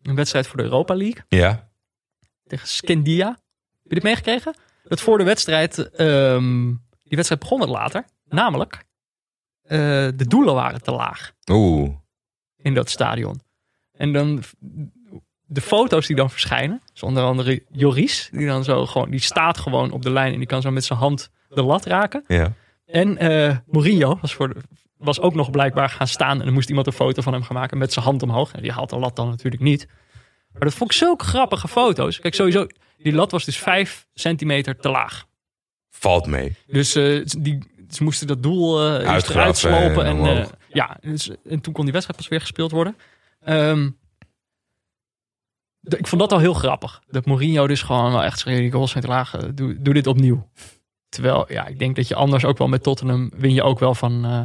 een 0.02 0.16
wedstrijd 0.16 0.48
voor 0.48 0.58
de 0.58 0.64
Europa 0.64 0.96
League 0.96 1.24
ja. 1.28 1.70
tegen 2.48 2.68
Scandia. 2.68 3.28
Heb 3.28 3.38
je 3.84 3.94
dit 3.94 4.04
meegekregen? 4.04 4.56
Dat 4.84 5.02
voor 5.02 5.18
de 5.18 5.24
wedstrijd, 5.24 5.92
ehm, 5.92 6.66
die 7.04 7.16
wedstrijd 7.16 7.42
begon 7.42 7.60
wat 7.60 7.70
later. 7.70 8.06
Namelijk, 8.26 8.86
eh, 9.62 9.78
de 10.16 10.28
doelen 10.28 10.54
waren 10.54 10.82
te 10.82 10.92
laag 10.92 11.32
Oeh. 11.52 11.90
in 12.58 12.74
dat 12.74 12.90
stadion. 12.90 13.42
En 13.92 14.14
dan 14.14 14.44
de 15.46 15.62
foto's 15.62 16.08
die 16.08 16.16
dan 16.16 16.30
verschijnen, 16.30 16.82
onder 17.02 17.24
andere 17.24 17.64
Joris, 17.72 18.30
die 18.32 18.48
dan 18.48 18.64
zo 18.64 18.86
gewoon, 18.86 19.10
die 19.10 19.20
staat 19.20 19.58
gewoon 19.58 19.92
op 19.92 20.02
de 20.02 20.12
lijn 20.12 20.32
en 20.34 20.38
die 20.38 20.48
kan 20.48 20.62
zo 20.62 20.72
met 20.72 20.86
zijn 20.86 21.00
hand 21.00 21.30
de 21.50 21.64
lat 21.64 21.86
raken. 21.86 22.24
Ja. 22.28 22.54
En 22.86 23.18
eh 23.18 23.58
Mourinho 23.66 24.18
was, 24.22 24.34
voor 24.34 24.54
de, 24.54 24.60
was 24.98 25.20
ook 25.20 25.34
nog 25.34 25.50
blijkbaar 25.50 25.90
gaan 25.90 26.08
staan 26.08 26.42
en 26.42 26.48
er 26.48 26.54
moest 26.54 26.70
iemand 26.70 26.88
een 26.88 26.94
foto 26.94 27.22
van 27.22 27.34
hem 27.34 27.44
gaan 27.44 27.56
maken 27.56 27.78
met 27.78 27.94
zijn 27.94 28.06
hand 28.06 28.24
omhoog. 28.24 28.52
En 28.52 28.62
die 28.62 28.72
haalt 28.72 28.90
de 28.90 29.00
lat 29.00 29.16
dan 29.16 29.30
natuurlijk 29.30 29.64
niet. 29.64 29.88
Maar 30.54 30.62
dat 30.62 30.74
vond 30.74 30.92
ik 30.92 30.98
zulke 30.98 31.26
grappige 31.26 31.68
foto's. 31.68 32.20
Kijk, 32.20 32.34
sowieso, 32.36 32.68
die 32.98 33.14
lat 33.14 33.32
was 33.32 33.46
dus 33.46 33.58
vijf 33.58 34.08
centimeter 34.14 34.76
te 34.80 34.90
laag. 34.90 35.26
Valt 35.90 36.28
mee. 36.28 36.56
Dus 36.68 36.96
eh, 36.96 37.26
die, 37.26 37.58
ze 37.90 38.04
moesten 38.04 38.28
dat 38.28 38.44
doel 38.44 38.82
Uitgraven 38.82 39.36
eruit 39.36 39.58
slopen. 39.58 40.06
en 40.06 40.18
En, 40.26 40.38
eh, 40.42 40.48
ja, 40.68 40.98
dus, 41.02 41.30
en 41.46 41.62
toen 41.62 41.74
kon 41.74 41.84
die 41.84 41.94
wedstrijd 41.94 42.20
pas 42.20 42.30
weer 42.30 42.42
gespeeld 42.42 42.72
worden. 42.72 42.96
De- 45.80 45.98
ik 45.98 46.08
vond 46.08 46.22
dat 46.22 46.32
al 46.32 46.40
heel 46.40 46.54
grappig. 46.54 47.02
Dat 47.08 47.26
Mourinho 47.26 47.68
dus 47.68 47.82
gewoon 47.82 48.12
wel 48.12 48.24
echt 48.24 48.40
schreeuwde, 48.40 48.62
die 48.62 48.72
goals 48.72 48.92
zijn 48.92 49.04
te 49.04 49.10
laag, 49.10 49.32
doe, 49.54 49.82
doe 49.82 49.94
dit 49.94 50.08
opnieuw. 50.08 50.50
Terwijl, 51.10 51.52
ja, 51.52 51.66
ik 51.68 51.80
denk 51.80 51.96
dat 51.96 52.08
je 52.08 52.16
anders 52.16 52.46
ook 52.46 52.58
wel 52.58 52.68
met 52.68 52.84
Tottenham 52.84 53.32
win 53.36 53.54
je 53.54 53.64
ook 53.64 53.80
wel 53.80 53.96
van, 53.96 54.26
eh, 54.26 54.44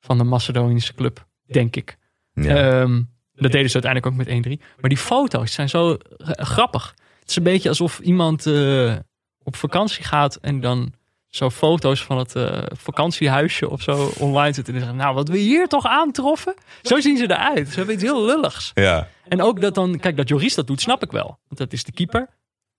van 0.00 0.18
de 0.18 0.24
Macedonische 0.24 0.94
club, 0.94 1.26
denk 1.46 1.76
ik. 1.76 1.96
Ja. 2.32 2.80
Ehm, 2.82 3.02
dat 3.34 3.52
deden 3.52 3.70
ze 3.70 3.82
uiteindelijk 3.82 4.06
ook 4.06 4.26
met 4.26 4.58
1-3. 4.58 4.62
Maar 4.80 4.88
die 4.88 4.98
foto's 4.98 5.52
zijn 5.52 5.68
zo 5.68 5.94
eh, 5.94 6.28
grappig. 6.44 6.94
Het 7.20 7.28
is 7.28 7.36
een 7.36 7.42
beetje 7.42 7.68
alsof 7.68 7.98
iemand 7.98 8.46
eh, 8.46 8.94
op 9.42 9.56
vakantie 9.56 10.04
gaat 10.04 10.36
en 10.36 10.60
dan 10.60 10.92
zo 11.28 11.50
foto's 11.50 12.02
van 12.02 12.18
het 12.18 12.36
eh, 12.36 12.62
vakantiehuisje 12.66 13.70
of 13.70 13.82
zo 13.82 14.12
online 14.18 14.52
zet. 14.52 14.66
En 14.66 14.72
dan 14.72 14.82
zeggen, 14.82 14.98
nou, 14.98 15.14
wat 15.14 15.28
we 15.28 15.38
hier 15.38 15.66
toch 15.66 15.86
aantroffen? 15.86 16.54
Zo 16.82 17.00
zien 17.00 17.16
ze 17.16 17.24
eruit. 17.24 17.68
Ze 17.68 17.76
hebben 17.76 17.94
iets 17.94 18.04
heel 18.04 18.24
lulligs. 18.24 18.70
ja. 18.74 19.08
En 19.28 19.42
ook 19.42 19.60
dat 19.60 19.74
dan, 19.74 19.98
kijk, 19.98 20.16
dat 20.16 20.28
Joris 20.28 20.54
dat 20.54 20.66
doet, 20.66 20.80
snap 20.80 21.02
ik 21.02 21.10
wel. 21.10 21.38
Want 21.46 21.58
dat 21.58 21.72
is 21.72 21.84
de 21.84 21.92
keeper. 21.92 22.28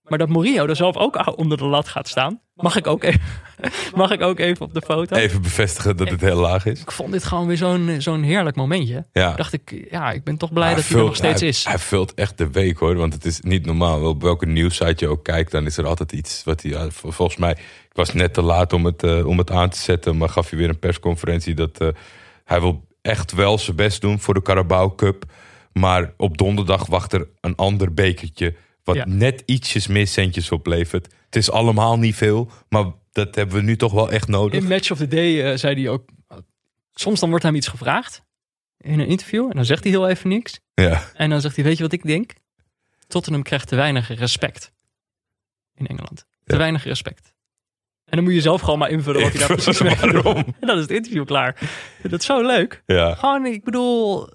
Maar 0.06 0.18
dat 0.18 0.28
Mourinho 0.28 0.66
er 0.66 0.76
zelf 0.76 0.96
ook 0.96 1.38
onder 1.38 1.58
de 1.58 1.64
lat 1.64 1.88
gaat 1.88 2.08
staan. 2.08 2.40
Mag 2.54 2.76
ik 2.76 2.86
ook 2.86 3.02
even, 3.04 3.20
mag 3.94 4.10
ik 4.10 4.22
ook 4.22 4.38
even 4.38 4.66
op 4.66 4.74
de 4.74 4.80
foto? 4.80 5.16
Even 5.16 5.42
bevestigen 5.42 5.96
dat 5.96 6.08
het 6.08 6.20
heel 6.20 6.36
laag 6.36 6.66
is. 6.66 6.80
Ik 6.80 6.90
vond 6.90 7.12
dit 7.12 7.24
gewoon 7.24 7.46
weer 7.46 7.56
zo'n 7.56 7.96
zo'n 7.98 8.22
heerlijk 8.22 8.56
momentje. 8.56 9.06
Ja. 9.12 9.34
Dacht 9.34 9.52
ik, 9.52 9.86
ja, 9.90 10.12
ik 10.12 10.24
ben 10.24 10.36
toch 10.36 10.52
blij 10.52 10.66
Hij 10.66 10.76
dat 10.76 10.88
hij 10.88 10.98
er 10.98 11.04
nog 11.04 11.16
steeds 11.16 11.40
hij, 11.40 11.48
is. 11.48 11.64
Hij 11.64 11.78
vult 11.78 12.14
echt 12.14 12.38
de 12.38 12.50
week 12.50 12.78
hoor. 12.78 12.96
Want 12.96 13.12
het 13.12 13.24
is 13.24 13.40
niet 13.40 13.66
normaal. 13.66 14.08
Op 14.08 14.22
welke 14.22 14.46
nieuwssite 14.46 15.04
je 15.04 15.10
ook 15.10 15.24
kijkt, 15.24 15.50
dan 15.50 15.66
is 15.66 15.76
er 15.76 15.86
altijd 15.86 16.12
iets 16.12 16.44
wat 16.44 16.62
hij. 16.62 16.70
ja, 16.70 16.86
volgens 16.90 17.36
mij, 17.36 17.50
ik 17.50 17.92
was 17.92 18.12
net 18.12 18.34
te 18.34 18.42
laat 18.42 18.72
om 18.72 18.84
het, 18.84 19.02
eh, 19.02 19.26
om 19.26 19.38
het 19.38 19.50
aan 19.50 19.70
te 19.70 19.78
zetten. 19.78 20.16
Maar 20.16 20.28
gaf 20.28 20.50
hij 20.50 20.58
weer 20.58 20.68
een 20.68 20.78
persconferentie 20.78 21.54
dat 21.54 21.78
eh, 21.78 21.88
hij 22.44 22.60
wil 22.60 22.84
echt 23.02 23.32
wel 23.32 23.58
zijn 23.58 23.76
best 23.76 24.00
doen 24.00 24.20
voor 24.20 24.34
de 24.34 24.42
Carabao 24.42 24.94
Cup. 24.94 25.24
Maar 25.72 26.12
op 26.16 26.38
donderdag 26.38 26.86
wacht 26.86 27.12
er 27.12 27.28
een 27.40 27.56
ander 27.56 27.94
bekertje. 27.94 28.54
Wat 28.86 28.96
Ja. 28.96 29.04
net 29.06 29.42
ietsjes 29.46 29.86
meer 29.86 30.06
centjes 30.06 30.52
oplevert. 30.52 31.06
Het 31.24 31.36
is 31.36 31.50
allemaal 31.50 31.98
niet 31.98 32.14
veel. 32.14 32.50
Maar 32.68 32.84
dat 33.12 33.34
hebben 33.34 33.56
we 33.56 33.62
nu 33.62 33.76
toch 33.76 33.92
wel 33.92 34.10
echt 34.10 34.28
nodig. 34.28 34.60
In 34.60 34.68
Match 34.68 34.90
of 34.90 34.98
the 34.98 35.08
Day 35.08 35.42
eh, 35.52 35.58
zei 35.58 35.74
hij 35.82 35.88
ook... 35.90 36.08
Soms 36.94 37.20
dan 37.20 37.28
wordt 37.28 37.44
hem 37.44 37.54
iets 37.54 37.68
gevraagd 37.68 38.22
in 38.78 39.00
een 39.00 39.06
interview. 39.06 39.44
En 39.50 39.56
dan 39.56 39.64
zegt 39.64 39.82
hij 39.82 39.92
heel 39.92 40.08
even 40.08 40.28
niks. 40.28 40.60
Ja. 40.74 41.10
En 41.14 41.30
dan 41.30 41.40
zegt 41.40 41.56
hij, 41.56 41.64
weet 41.64 41.76
je 41.76 41.82
wat 41.82 41.92
ik 41.92 42.02
denk? 42.06 42.32
Tottenham 43.06 43.42
krijgt 43.42 43.68
te 43.68 43.76
weinig 43.76 44.08
respect 44.18 44.72
in 45.74 45.86
Engeland. 45.86 46.16
Te 46.44 46.52
Ja. 46.52 46.58
weinig 46.58 46.84
respect. 46.84 47.34
En 48.04 48.16
dan 48.16 48.24
moet 48.24 48.34
je 48.34 48.40
zelf 48.40 48.60
gewoon 48.60 48.78
maar 48.78 48.90
invullen 48.90 49.22
wat 49.22 49.30
hij 49.32 49.40
daar 49.46 49.56
precies 49.56 49.80
mee 49.82 49.94
Waarom? 49.96 50.36
En 50.60 50.66
dan 50.66 50.76
is 50.76 50.82
het 50.82 50.90
interview 50.90 51.24
klaar. 51.26 51.70
Dat 52.02 52.20
is 52.20 52.26
zo 52.26 52.46
leuk. 52.46 52.82
Ja. 52.86 53.14
Gewoon, 53.14 53.46
ik 53.46 53.64
bedoel, 53.64 54.28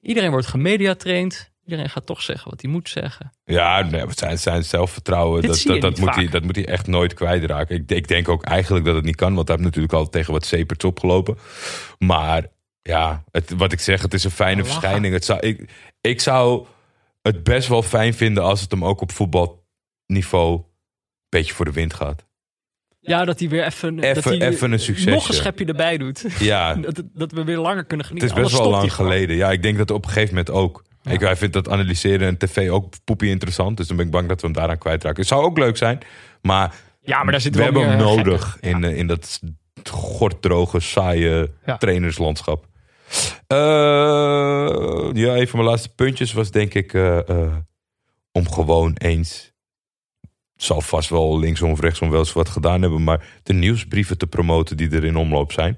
iedereen 0.00 0.30
wordt 0.30 0.46
gemediatraind. 0.46 1.50
Iedereen 1.66 1.90
gaat 1.90 2.06
toch 2.06 2.22
zeggen 2.22 2.50
wat 2.50 2.60
hij 2.62 2.70
moet 2.70 2.88
zeggen. 2.88 3.32
Ja, 3.44 3.82
nee, 3.82 4.00
het 4.00 4.18
zijn, 4.18 4.38
zijn 4.38 4.64
zelfvertrouwen. 4.64 5.42
Dit 5.42 5.66
Dat, 5.66 5.80
dat, 5.80 5.98
moet 5.98 6.14
hij, 6.14 6.28
dat 6.28 6.42
moet 6.42 6.56
hij 6.56 6.66
echt 6.66 6.86
nooit 6.86 7.14
kwijtraken. 7.14 7.76
Ik, 7.76 7.90
ik 7.90 8.08
denk 8.08 8.28
ook 8.28 8.44
eigenlijk 8.44 8.84
dat 8.84 8.94
het 8.94 9.04
niet 9.04 9.16
kan. 9.16 9.34
Want 9.34 9.48
hij 9.48 9.56
heeft 9.56 9.68
natuurlijk 9.68 9.94
al 9.94 10.08
tegen 10.08 10.32
wat 10.32 10.46
zeperts 10.46 10.84
opgelopen. 10.84 11.38
Maar 11.98 12.46
ja, 12.82 13.24
het, 13.30 13.50
wat 13.56 13.72
ik 13.72 13.80
zeg, 13.80 14.02
het 14.02 14.14
is 14.14 14.24
een 14.24 14.30
fijne 14.30 14.62
Lachen. 14.62 14.72
verschijning. 14.80 15.14
Het 15.14 15.24
zou, 15.24 15.40
ik, 15.40 15.70
ik 16.00 16.20
zou 16.20 16.66
het 17.22 17.42
best 17.42 17.68
wel 17.68 17.82
fijn 17.82 18.14
vinden 18.14 18.42
als 18.42 18.60
het 18.60 18.70
hem 18.70 18.84
ook 18.84 19.00
op 19.00 19.12
voetbalniveau 19.12 20.54
een 20.54 20.64
beetje 21.28 21.54
voor 21.54 21.64
de 21.64 21.72
wind 21.72 21.94
gaat. 21.94 22.24
Ja, 23.00 23.24
dat 23.24 23.38
hij 23.38 23.48
weer 23.48 23.64
even, 23.64 23.98
Even- 23.98 24.14
dat 24.14 24.24
hij 24.24 24.40
even 24.48 24.72
een 24.72 24.80
succesje. 24.80 25.10
nog 25.10 25.28
een 25.28 25.34
schepje 25.34 25.64
erbij 25.64 25.98
doet. 25.98 26.24
Ja, 26.38 26.74
Dat, 26.86 27.02
dat 27.14 27.32
we 27.32 27.44
weer 27.44 27.58
langer 27.58 27.84
kunnen 27.84 28.06
het 28.06 28.14
genieten. 28.16 28.42
is 28.44 28.50
best 28.50 28.58
wel 28.62 28.70
lang 28.70 28.92
geleden. 28.92 29.36
Ja, 29.36 29.50
ik 29.50 29.62
denk 29.62 29.78
dat 29.78 29.90
op 29.90 30.04
een 30.04 30.10
gegeven 30.10 30.34
moment 30.34 30.54
ook. 30.54 30.84
Ja. 31.06 31.12
Ik, 31.12 31.20
hij 31.20 31.36
vindt 31.36 31.54
dat 31.54 31.68
analyseren 31.68 32.28
en 32.28 32.36
tv 32.38 32.70
ook 32.70 32.94
poepie 33.04 33.30
interessant. 33.30 33.76
Dus 33.76 33.86
dan 33.86 33.96
ben 33.96 34.06
ik 34.06 34.12
bang 34.12 34.28
dat 34.28 34.40
we 34.40 34.46
hem 34.46 34.56
daaraan 34.56 34.78
kwijtraken. 34.78 35.18
Het 35.18 35.28
zou 35.28 35.42
ook 35.44 35.58
leuk 35.58 35.76
zijn. 35.76 35.98
Maar 36.42 36.74
Ja, 37.02 37.22
maar 37.22 37.32
daar 37.32 37.40
zit 37.40 37.54
we 37.56 37.62
hebben 37.62 37.82
hem 37.88 37.96
meer 37.96 38.06
nodig 38.06 38.56
in, 38.60 38.84
eh, 38.84 38.96
in 38.96 39.06
dat 39.06 39.40
gorddroge, 39.90 40.80
saaie 40.80 41.52
Ja. 41.66 41.76
trainerslandschap. 41.76 42.66
Eh, 43.46 43.56
ja, 45.12 45.36
een 45.36 45.48
van 45.48 45.58
mijn 45.58 45.70
laatste 45.70 45.94
puntjes 45.94 46.32
was 46.32 46.50
denk 46.50 46.74
ik 46.74 46.92
eh, 46.94 47.28
eh, 47.28 47.54
om 48.32 48.50
gewoon 48.50 48.92
eens. 48.94 49.52
Zal 50.56 50.80
vast 50.80 51.08
wel 51.10 51.38
linksom 51.38 51.70
of 51.70 51.80
rechtsom 51.80 52.10
wel 52.10 52.18
eens 52.18 52.32
wat 52.32 52.48
gedaan 52.48 52.82
hebben, 52.82 53.04
maar 53.04 53.26
de 53.42 53.52
nieuwsbrieven 53.52 54.18
te 54.18 54.26
promoten 54.26 54.76
die 54.76 54.90
er 54.90 55.04
in 55.04 55.16
omloop 55.16 55.52
zijn. 55.52 55.76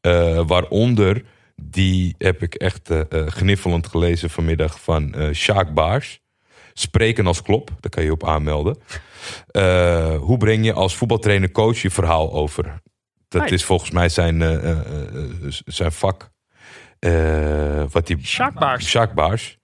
Eh, 0.00 0.42
waaronder, 0.46 1.24
die 1.60 2.14
heb 2.18 2.42
ik 2.42 2.54
echt 2.54 2.90
eh, 2.90 3.00
gniffelend 3.26 3.86
gelezen 3.86 4.30
vanmiddag 4.30 4.80
van 4.80 5.14
eh 5.14 5.32
Sjaak 5.32 5.74
Baars. 5.74 6.20
Spreken 6.72 7.26
als 7.26 7.42
klop, 7.42 7.70
daar 7.80 7.90
kan 7.90 8.04
je 8.04 8.12
op 8.12 8.26
aanmelden. 8.26 8.78
Hoe 10.18 10.36
breng 10.38 10.64
je 10.64 10.72
als 10.72 10.96
voetbaltrainer 10.96 11.50
coach 11.50 11.78
je 11.78 11.90
verhaal 11.90 12.32
over? 12.32 12.82
Dat 13.28 13.50
is 13.50 13.64
volgens 13.64 13.90
mij 13.90 14.08
zijn, 14.08 14.40
zijn 15.66 15.92
vak. 15.92 16.30
Wat 17.90 18.06
die, 18.06 18.26
Sjaak 18.26 18.54
Baars. 18.54 18.86
Sjaak 18.88 19.14
Baars. 19.14 19.59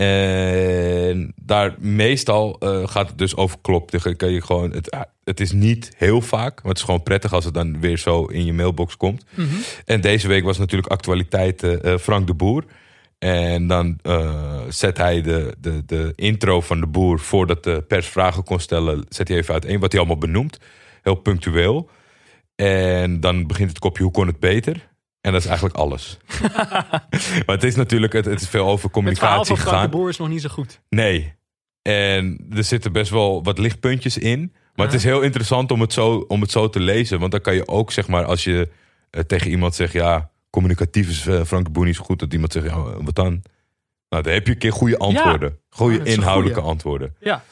En 0.00 1.32
daar 1.42 1.74
meestal 1.78 2.56
eh, 2.58 2.88
gaat 2.88 3.08
het 3.08 3.18
dus 3.18 3.36
over 3.36 3.58
klop. 3.60 3.90
Dan 3.90 4.16
kan 4.16 4.32
je 4.32 4.42
gewoon, 4.42 4.72
het, 4.72 4.90
ah, 4.90 5.02
het 5.24 5.40
is 5.40 5.52
niet 5.52 5.92
heel 5.96 6.20
vaak, 6.20 6.54
maar 6.62 6.68
het 6.70 6.78
is 6.78 6.84
gewoon 6.84 7.02
prettig 7.02 7.32
als 7.32 7.44
het 7.44 7.54
dan 7.54 7.80
weer 7.80 7.98
zo 7.98 8.24
in 8.24 8.44
je 8.44 8.52
mailbox 8.52 8.96
komt. 8.96 9.24
Mhm. 9.34 9.46
En 9.84 10.00
deze 10.00 10.28
week 10.28 10.44
was 10.44 10.58
natuurlijk 10.58 10.92
actualiteit 10.92 11.62
eh, 11.62 11.92
eh, 11.92 11.98
Frank 11.98 12.26
de 12.26 12.34
Boer. 12.34 12.64
En 13.18 13.66
dan 13.66 13.98
zet 14.68 14.96
hij 14.96 15.22
de, 15.22 15.54
de, 15.58 15.82
de 15.86 16.12
intro 16.16 16.60
van 16.60 16.80
de 16.80 16.86
boer 16.86 17.18
voordat 17.18 17.64
de 17.64 17.84
pers 17.88 18.06
vragen 18.06 18.44
kon 18.44 18.60
stellen, 18.60 19.04
zet 19.08 19.28
hij 19.28 19.36
even 19.36 19.52
uiteen 19.52 19.80
wat 19.80 19.92
hij 19.92 20.00
allemaal 20.00 20.18
benoemt. 20.18 20.58
Heel 21.02 21.14
punctueel. 21.14 21.90
En 22.56 23.20
dan 23.20 23.46
begint 23.46 23.68
het 23.68 23.78
kopje 23.78 24.02
hoe 24.02 24.12
kon 24.12 24.26
het 24.26 24.40
beter? 24.40 24.89
En 25.20 25.32
dat 25.32 25.40
is 25.40 25.46
eigenlijk 25.46 25.76
alles. 25.76 26.18
maar 27.46 27.56
het 27.56 27.64
is 27.64 27.74
natuurlijk, 27.74 28.12
het, 28.12 28.24
het 28.24 28.40
is 28.40 28.48
veel 28.48 28.66
over 28.66 28.84
Het 28.84 28.92
communicatie 28.92 29.56
Frank 29.56 29.60
gegaan. 29.60 29.82
de 29.82 29.96
Boer 29.96 30.08
is 30.08 30.18
nog 30.18 30.28
niet 30.28 30.40
zo 30.42 30.48
goed. 30.48 30.80
Nee. 30.88 31.34
En 31.82 32.46
er 32.50 32.64
zitten 32.64 32.92
best 32.92 33.10
wel 33.10 33.42
wat 33.42 33.58
lichtpuntjes 33.58 34.18
in. 34.18 34.54
Maar 34.74 34.86
het 34.86 34.94
is 34.94 35.04
heel 35.04 35.20
interessant 35.20 35.70
om 35.70 35.80
het, 35.80 35.92
zo, 35.92 36.24
om 36.28 36.40
het 36.40 36.50
zo 36.50 36.68
te 36.68 36.80
lezen. 36.80 37.18
Want 37.18 37.32
dan 37.32 37.40
kan 37.40 37.54
je 37.54 37.68
ook, 37.68 37.92
zeg 37.92 38.08
maar, 38.08 38.24
als 38.24 38.44
je 38.44 38.68
eh, 39.10 39.22
tegen 39.22 39.50
iemand 39.50 39.74
zegt... 39.74 39.92
ja, 39.92 40.30
communicatief 40.50 41.08
is 41.08 41.26
eh, 41.26 41.44
Frank 41.44 41.64
de 41.64 41.70
Boer 41.70 41.84
niet 41.84 41.96
zo 41.96 42.02
goed. 42.04 42.18
Dat 42.18 42.32
iemand 42.32 42.52
zegt, 42.52 42.66
ja, 42.66 43.02
wat 43.02 43.14
dan? 43.14 43.42
Nou, 44.08 44.22
dan 44.22 44.32
heb 44.32 44.46
je 44.46 44.52
een 44.52 44.58
keer 44.58 44.72
goede 44.72 44.98
antwoorden. 44.98 45.58
Goede 45.68 46.02
inhoudelijke 46.02 46.60
goeie. 46.60 46.72
antwoorden. 46.72 47.16
Ja. 47.20 47.44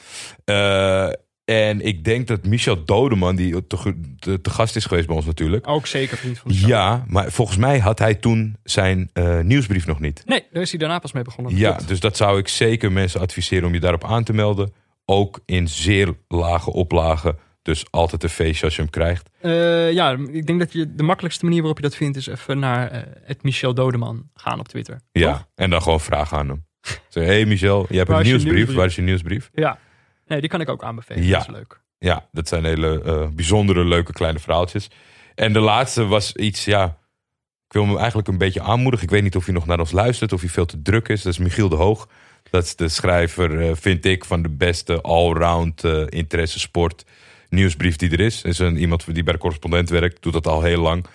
Eh, 0.45 1.13
en 1.49 1.81
ik 1.81 2.05
denk 2.05 2.27
dat 2.27 2.47
Michel 2.47 2.85
Dodeman, 2.85 3.37
die 3.37 3.67
te, 3.67 3.95
te, 4.19 4.41
te 4.41 4.51
gast 4.51 4.77
is 4.77 4.85
geweest 4.85 5.07
bij 5.07 5.17
ons 5.17 5.25
natuurlijk... 5.25 5.69
Ook 5.69 5.87
zeker 5.87 6.17
vriend 6.17 6.39
van 6.39 6.51
de 6.51 6.57
show. 6.57 6.69
Ja, 6.69 7.05
maar 7.07 7.33
volgens 7.33 7.57
mij 7.57 7.79
had 7.79 7.99
hij 7.99 8.15
toen 8.15 8.57
zijn 8.65 9.11
eh, 9.13 9.41
nieuwsbrief 9.41 9.87
nog 9.87 10.01
niet. 10.01 10.23
Nee, 10.27 10.45
daar 10.53 10.63
is 10.63 10.71
hij 10.71 10.79
daarna 10.79 10.99
pas 10.99 11.13
mee 11.13 11.23
begonnen. 11.23 11.57
Ja, 11.57 11.79
dus 11.87 12.01
dat 12.01 12.17
zou 12.17 12.39
ik 12.39 12.49
zeker 12.49 12.93
mensen 12.93 13.21
adviseren 13.21 13.67
om 13.67 13.75
je 13.75 13.81
daarop 13.81 14.05
aan 14.05 14.25
te 14.25 14.33
melden. 14.33 14.73
Ook 15.05 15.41
in 15.45 15.69
zeer 15.69 16.15
lage 16.29 16.73
oplagen. 16.73 17.39
Dus 17.63 17.85
altijd 17.91 18.23
een 18.23 18.29
feestje 18.29 18.65
als 18.65 18.77
je 18.77 18.83
hem 18.83 18.91
krijgt. 18.91 19.29
Eh, 19.41 19.93
ja, 19.93 20.17
ik 20.31 20.47
denk 20.47 20.59
dat 20.59 20.73
je 20.73 20.95
de 20.95 21.03
makkelijkste 21.03 21.45
manier 21.45 21.61
waarop 21.61 21.79
je 21.79 21.85
dat 21.85 21.97
vindt... 21.97 22.17
is 22.17 22.27
even 22.27 22.59
naar 22.59 22.91
eh, 22.91 23.03
het 23.25 23.43
Michel 23.43 23.75
Dodeman 23.75 24.31
gaan 24.35 24.59
op 24.59 24.69
Twitter. 24.69 25.01
Ja, 25.13 25.33
Toch? 25.33 25.47
en 25.55 25.71
dan 25.71 25.83
gewoon 25.83 26.01
vragen 26.01 26.39
aan 26.39 26.49
hem. 26.49 26.65
Zeg, 27.09 27.25
hey 27.25 27.45
Michel, 27.47 27.87
je 27.91 27.97
hebt 27.97 28.11
een 28.11 28.23
nieuwsbrief? 28.23 28.75
Waar 28.75 28.87
is 28.87 28.97
je 28.97 29.03
nieuwsbrief? 29.03 29.51
Ja. 29.53 29.79
Nee, 30.29 30.41
die 30.41 30.49
kan 30.49 30.61
ik 30.61 30.69
ook 30.69 30.83
aanbevelen. 30.83 31.25
Ja. 31.25 31.39
Dat 31.39 31.49
is 31.49 31.55
leuk. 31.55 31.81
Ja, 31.99 32.29
dat 32.33 32.49
zijn 32.49 32.65
hele 32.65 33.03
eh, 33.03 33.29
bijzondere, 33.29 33.85
leuke 33.85 34.13
kleine 34.13 34.39
verhaaltjes. 34.39 34.91
En 35.35 35.53
de 35.53 35.61
laatste 35.61 36.07
was 36.07 36.35
iets, 36.35 36.65
ja... 36.65 36.99
Ik 37.67 37.75
wil 37.75 37.87
hem 37.87 37.97
eigenlijk 37.97 38.29
een 38.29 38.39
beetje 38.39 38.63
aanmoedigen. 38.63 39.07
Ik 39.07 39.13
weet 39.13 39.23
niet 39.23 39.37
of 39.37 39.45
hij 39.45 39.55
nog 39.55 39.67
naar 39.67 39.79
ons 39.79 39.91
luistert, 39.91 40.33
of 40.33 40.41
hij 40.41 40.49
veel 40.49 40.67
te 40.67 40.83
druk 40.83 41.09
is. 41.09 41.23
Dat 41.23 41.33
is 41.33 41.39
Michiel 41.39 41.69
de 41.69 41.77
Hoog. 41.77 42.09
Dat 42.51 42.65
is 42.65 42.77
de 42.77 42.89
schrijver, 42.89 43.61
eh, 43.61 43.71
vind 43.75 44.05
ik, 44.05 44.25
van 44.25 44.43
de 44.43 44.49
beste 44.49 45.01
allround 45.01 45.85
eh 45.85 46.03
interesse 46.09 46.59
sport 46.59 47.05
nieuwsbrief 47.49 47.97
die 47.97 48.11
er 48.11 48.21
is. 48.21 48.43
is 48.43 48.59
een, 48.59 48.77
iemand 48.77 49.15
die 49.15 49.23
bij 49.23 49.33
de 49.33 49.39
correspondent 49.39 49.89
werkt, 49.89 50.23
doet 50.23 50.33
dat 50.33 50.47
al 50.47 50.63
heel 50.63 50.81
lang. 50.81 51.07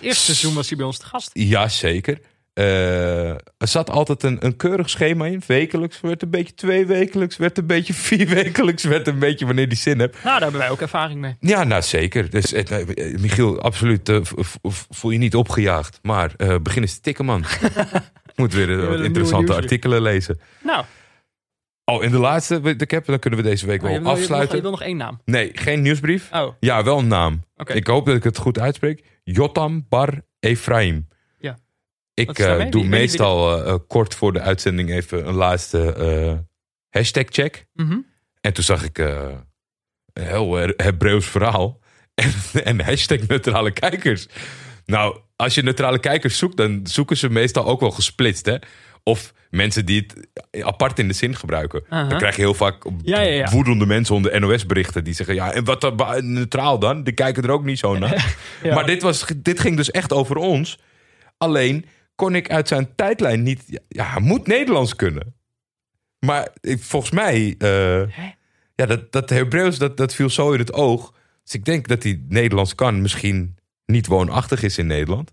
Eerste 0.00 0.24
seizoen 0.24 0.54
was 0.54 0.68
hij 0.68 0.76
bij 0.76 0.86
ons 0.86 0.98
te 0.98 1.06
gast. 1.06 1.30
Jazeker. 1.32 2.20
Eh 2.60 3.30
er 3.60 3.68
zat 3.68 3.90
altijd 3.90 4.22
een, 4.22 4.44
een 4.44 4.56
keurig 4.56 4.90
schema 4.90 5.26
in. 5.26 5.42
Wekelijks 5.46 6.00
werd 6.00 6.22
een 6.22 6.30
beetje 6.30 6.54
twee 6.54 6.86
wekelijks, 6.86 7.36
werd 7.36 7.58
een 7.58 7.66
beetje 7.66 7.94
vier 8.08 8.28
wekelijks, 8.28 8.84
werd 8.84 9.06
een 9.06 9.18
beetje 9.18 9.46
wanneer 9.46 9.68
die 9.68 9.78
zin 9.78 9.98
hebt. 9.98 10.14
Nou, 10.14 10.24
daar 10.24 10.40
hebben 10.40 10.60
wij 10.60 10.70
ook 10.70 10.80
ervaring 10.80 11.20
mee. 11.20 11.36
Ja, 11.40 11.64
nou 11.64 11.82
zeker. 11.82 12.30
Dus 12.30 12.52
eh, 12.52 12.80
eh, 12.80 13.18
Michiel, 13.18 13.60
absoluut 13.60 14.20
voel 14.90 15.10
je 15.10 15.18
niet 15.18 15.34
opgejaagd. 15.34 15.98
Maar 16.02 16.32
eh, 16.36 16.56
begin 16.62 16.82
eens 16.82 16.94
te 16.94 17.00
tikken, 17.00 17.24
man. 17.24 17.44
Moet 18.36 18.54
weer 18.54 18.86
wat 18.88 19.00
interessante 19.00 19.54
artikelen 19.54 20.02
lezen. 20.02 20.40
Nou, 20.62 20.84
Oh, 21.84 22.04
en 22.04 22.10
de 22.10 22.18
laatste, 22.18 22.60
ik 22.78 22.90
heb, 22.90 23.04
dan 23.04 23.18
kunnen 23.18 23.42
we 23.42 23.48
deze 23.48 23.66
week 23.66 23.82
maar 23.82 23.90
wel 23.90 24.00
wil, 24.00 24.10
afsluiten. 24.10 24.56
je 24.56 24.62
wil 24.62 24.70
nog 24.70 24.82
één 24.82 24.96
naam. 24.96 25.20
Nee, 25.24 25.50
geen 25.54 25.82
nieuwsbrief. 25.82 26.28
Oh. 26.32 26.52
Ja, 26.60 26.84
wel 26.84 26.98
een 26.98 27.06
naam. 27.06 27.44
Ik 27.64 27.86
hoop 27.86 28.06
dat 28.06 28.16
ik 28.16 28.24
het 28.24 28.36
goed 28.38 28.58
uitspreek. 28.58 29.04
Jotam 29.24 29.86
Bar 29.88 30.22
Ephraim. 30.40 31.08
Ik 32.20 32.38
eh, 32.38 32.70
doe 32.70 32.84
meestal 32.84 33.64
eh, 33.64 33.72
eh, 33.72 33.78
kort 33.88 34.14
voor 34.14 34.32
de 34.32 34.40
uitzending 34.40 34.90
even 34.90 35.28
een 35.28 35.34
laatste 35.34 36.44
hashtag 36.90 37.24
check. 37.28 37.66
Mhm. 37.74 37.98
En 38.40 38.52
toen 38.52 38.64
zag 38.64 38.84
ik 38.84 38.98
een 38.98 39.42
heel 40.20 40.54
He- 40.54 40.72
Hebreeuws 40.76 41.26
verhaal. 41.26 41.78
En, 42.14 42.64
en 42.64 42.80
hashtag 42.84 43.26
neutrale 43.26 43.70
kijkers. 43.70 44.26
Nou, 44.86 45.18
als 45.36 45.54
je 45.54 45.62
neutrale 45.62 45.98
kijkers 45.98 46.38
zoekt, 46.38 46.56
dan 46.56 46.80
zoeken 46.84 47.16
ze 47.16 47.30
meestal 47.30 47.64
ook 47.66 47.80
wel 47.80 47.90
gesplitst. 47.90 48.46
Hè? 48.46 48.56
Of 49.02 49.32
mensen 49.50 49.86
die 49.86 50.06
het 50.06 50.64
apart 50.64 50.98
in 50.98 51.08
de 51.08 51.14
zin 51.14 51.36
gebruiken. 51.36 51.82
Dan 51.88 52.18
krijg 52.18 52.36
je 52.36 52.42
heel 52.42 52.54
vaak 52.54 52.84
Ja, 53.02 53.20
ja, 53.20 53.32
ja. 53.32 53.50
woedende 53.50 53.86
mensen 53.86 54.14
onder 54.14 54.40
NOS-berichten. 54.40 55.04
Die 55.04 55.14
zeggen, 55.14 55.34
ja, 55.34 55.52
en 55.52 55.64
wat 55.64 56.22
neutraal 56.22 56.78
dan? 56.78 57.02
Die 57.02 57.14
kijken 57.14 57.42
er 57.42 57.50
ook 57.50 57.64
niet 57.64 57.78
zo 57.78 57.98
naar. 57.98 58.36
Maar 58.74 58.86
dit, 58.86 59.02
was, 59.02 59.24
dit 59.36 59.60
ging 59.60 59.76
dus 59.76 59.90
echt 59.90 60.12
over 60.12 60.36
ons. 60.36 60.78
Alleen 61.36 61.84
kon 62.20 62.34
ik 62.34 62.50
uit 62.50 62.68
zijn 62.68 62.94
tijdlijn 62.94 63.42
niet... 63.42 63.80
Ja, 63.88 64.04
hij 64.04 64.20
moet 64.20 64.46
Nederlands 64.46 64.96
kunnen. 64.96 65.34
Maar 66.18 66.48
ik, 66.60 66.82
volgens 66.82 67.12
mij... 67.12 67.54
eh, 67.58 68.00
ja, 68.74 68.86
dat, 68.86 69.12
dat 69.12 69.30
Hebreeuws, 69.30 69.78
dat, 69.78 69.96
dat 69.96 70.14
viel 70.14 70.30
zo 70.30 70.52
in 70.52 70.58
het 70.58 70.72
oog. 70.72 71.14
Dus 71.44 71.54
ik 71.54 71.64
denk 71.64 71.88
dat 71.88 72.02
hij 72.02 72.22
Nederlands 72.28 72.74
kan. 72.74 73.02
Misschien 73.02 73.56
niet 73.86 74.06
woonachtig 74.06 74.62
is 74.62 74.78
in 74.78 74.86
Nederland. 74.86 75.32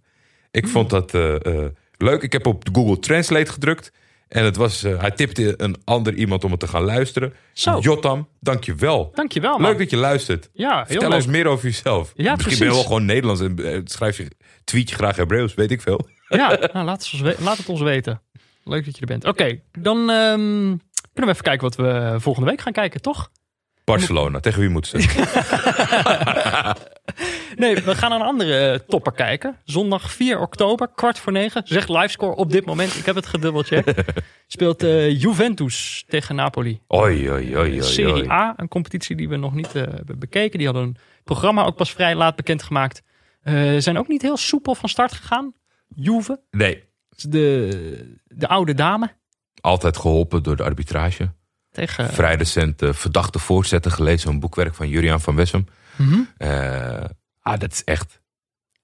Ik 0.51 0.63
Hmm. 0.63 0.71
vond 0.71 0.89
dat 0.89 1.13
eh, 1.13 1.45
eh, 1.45 1.69
leuk. 1.97 2.21
Ik 2.21 2.31
heb 2.31 2.45
op 2.45 2.63
Google 2.71 2.99
Translate 2.99 3.51
gedrukt. 3.51 3.91
En 4.27 4.43
het 4.43 4.55
was, 4.55 4.81
hij 4.81 5.11
tipte 5.11 5.53
een 5.57 5.75
ander 5.83 6.13
iemand 6.13 6.43
om 6.43 6.51
het 6.51 6.59
te 6.59 6.67
gaan 6.67 6.83
luisteren. 6.83 7.33
Zo. 7.53 7.79
Jotam, 7.79 8.27
dankjewel. 8.39 9.11
Dankjewel, 9.13 9.57
man. 9.57 9.69
Leuk 9.69 9.77
dat 9.79 9.89
je 9.89 9.97
luistert. 9.97 10.49
Ja, 10.53 10.75
heel 10.75 10.85
Vertel 10.85 11.07
leuk. 11.09 11.17
ons 11.17 11.25
meer 11.27 11.47
over 11.47 11.65
jezelf. 11.65 12.13
Ja, 12.15 12.35
Misschien 12.35 12.57
ben 12.57 12.67
je 12.67 12.73
wel 12.73 12.83
gewoon 12.83 13.05
Nederlands 13.05 13.41
en 13.41 13.81
schrijf 13.87 14.17
je, 14.17 14.27
tweet 14.63 14.89
je 14.89 14.95
graag 14.95 15.15
Hebreeuws, 15.15 15.53
weet 15.53 15.71
ik 15.71 15.81
veel. 15.81 16.07
Ja, 16.29 16.57
nou, 16.73 16.85
laat, 16.85 17.03
het 17.03 17.13
ons 17.13 17.21
we- 17.21 17.35
laat 17.43 17.57
het 17.57 17.69
ons 17.69 17.81
weten. 17.81 18.21
Leuk 18.63 18.85
dat 18.85 18.95
je 18.95 19.01
er 19.01 19.07
bent. 19.07 19.25
Oké, 19.25 19.59
dan 19.79 19.97
ehm, 20.09 20.37
kunnen 20.37 20.77
we 21.13 21.27
even 21.29 21.43
kijken 21.43 21.61
wat 21.61 21.75
we 21.75 22.15
volgende 22.19 22.49
week 22.49 22.61
gaan 22.61 22.73
kijken, 22.73 23.01
toch? 23.01 23.29
Barcelona, 23.83 24.39
tegen 24.39 24.59
wie 24.59 24.69
moet 24.69 24.87
ze? 24.87 24.97
Nee, 27.55 27.75
we 27.75 27.95
gaan 27.95 28.09
naar 28.09 28.19
een 28.19 28.25
andere 28.25 28.69
eh, 28.71 28.79
topper 28.87 29.11
kijken. 29.11 29.55
Zondag 29.63 30.11
4 30.11 30.39
oktober, 30.39 30.87
kwart 30.95 31.19
voor 31.19 31.31
negen. 31.31 31.61
Zegt 31.65 31.89
livescore 31.89 32.35
op 32.35 32.51
dit 32.51 32.65
moment. 32.65 32.95
Ik 32.95 33.05
heb 33.05 33.15
het 33.15 33.25
gedubbelcheckt. 33.25 34.01
Speelt 34.47 34.83
eh, 34.83 35.21
Juventus 35.21 36.03
tegen 36.07 36.35
Napoli. 36.35 36.79
Oei, 36.95 37.31
oei, 37.31 37.57
oei. 37.57 37.81
Serie. 37.83 38.31
A, 38.31 38.53
een 38.57 38.67
competitie 38.67 39.15
die 39.15 39.29
we 39.29 39.35
nog 39.35 39.53
niet 39.53 39.75
eh, 39.75 39.81
hebben 39.81 40.19
bekeken. 40.19 40.57
Die 40.57 40.67
hadden 40.67 40.83
een 40.85 40.97
programma 41.23 41.63
ook 41.63 41.75
pas 41.75 41.91
vrij 41.91 42.15
laat 42.15 42.35
bekendgemaakt. 42.35 43.01
Eh 43.43 43.75
zijn 43.77 43.97
ook 43.97 44.07
niet 44.07 44.21
heel 44.21 44.37
soepel 44.37 44.75
van 44.75 44.89
start 44.89 45.11
gegaan. 45.11 45.53
Juve, 45.95 46.41
Nee, 46.51 46.83
de, 47.09 48.17
de 48.27 48.47
oude 48.47 48.73
dame. 48.73 49.15
altijd 49.61 49.97
geholpen 49.97 50.43
door 50.43 50.55
de 50.55 50.63
arbitrage. 50.63 51.31
Tegen, 51.71 52.13
Vrij 52.13 52.35
recent 52.35 52.81
eh, 52.81 52.93
Verdachte 52.93 53.39
Voorzetten 53.39 53.91
gelezen. 53.91 54.29
Een 54.29 54.39
boekwerk 54.39 54.75
van 54.75 54.89
Juriaan 54.89 55.21
van 55.21 55.35
Wessem. 55.35 55.65
Mhm. 55.95 56.19
Eh, 56.37 57.03
ah, 57.41 57.59
dat 57.59 57.71
is 57.71 57.83
echt... 57.83 58.21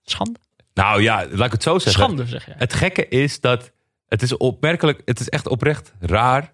Schande. 0.04 0.40
Nou 0.74 1.02
ja, 1.02 1.26
laat 1.32 1.46
ik 1.46 1.52
het 1.52 1.64
zo 1.64 1.80
zeggen. 1.80 2.04
Schande, 2.04 2.26
zeg 2.26 2.46
je. 2.46 2.54
Het 2.58 2.74
gekke 2.74 3.08
is 3.08 3.40
dat... 3.40 3.72
Het 4.08 4.22
is 4.22 4.38
opmerkelijk, 4.38 5.02
het 5.06 5.20
is 5.20 5.30
echt 5.30 5.48
oprecht 5.48 5.94
raar... 6.00 6.54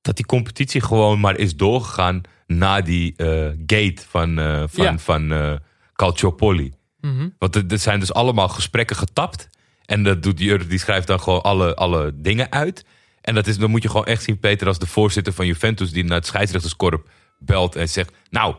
dat 0.00 0.16
die 0.16 0.26
competitie 0.26 0.80
gewoon 0.80 1.20
maar 1.20 1.36
is 1.38 1.56
doorgegaan... 1.56 2.20
na 2.46 2.80
die 2.80 3.16
eh, 3.16 3.26
gate 3.66 4.02
van, 4.08 4.34
van, 4.68 4.84
Ja. 4.84 4.98
van 4.98 5.58
Calciopoli. 5.92 6.72
Mhm. 7.00 7.28
Want 7.38 7.54
er, 7.56 7.64
er 7.68 7.78
zijn 7.78 8.00
dus 8.00 8.12
allemaal 8.12 8.48
gesprekken 8.48 8.96
getapt. 8.96 9.48
En 9.86 10.02
dat 10.02 10.22
doet 10.22 10.38
Jurre, 10.40 10.66
die 10.66 10.78
schrijft 10.78 11.06
dan 11.06 11.20
gewoon 11.20 11.42
alle, 11.42 11.74
alle 11.74 12.12
dingen 12.14 12.52
uit. 12.52 12.84
En 13.20 13.34
dat 13.34 13.46
is, 13.46 13.58
dan 13.58 13.70
moet 13.70 13.82
je 13.82 13.88
gewoon 13.88 14.06
echt 14.06 14.22
zien, 14.22 14.38
Peter, 14.38 14.66
als 14.66 14.78
de 14.78 14.86
voorzitter 14.86 15.32
van 15.32 15.46
Juventus... 15.46 15.92
die 15.92 16.04
naar 16.04 16.16
het 16.16 16.26
scheidsrechterskorp 16.26 17.08
belt 17.38 17.76
en 17.76 17.88
zegt... 17.88 18.12
Nou, 18.30 18.54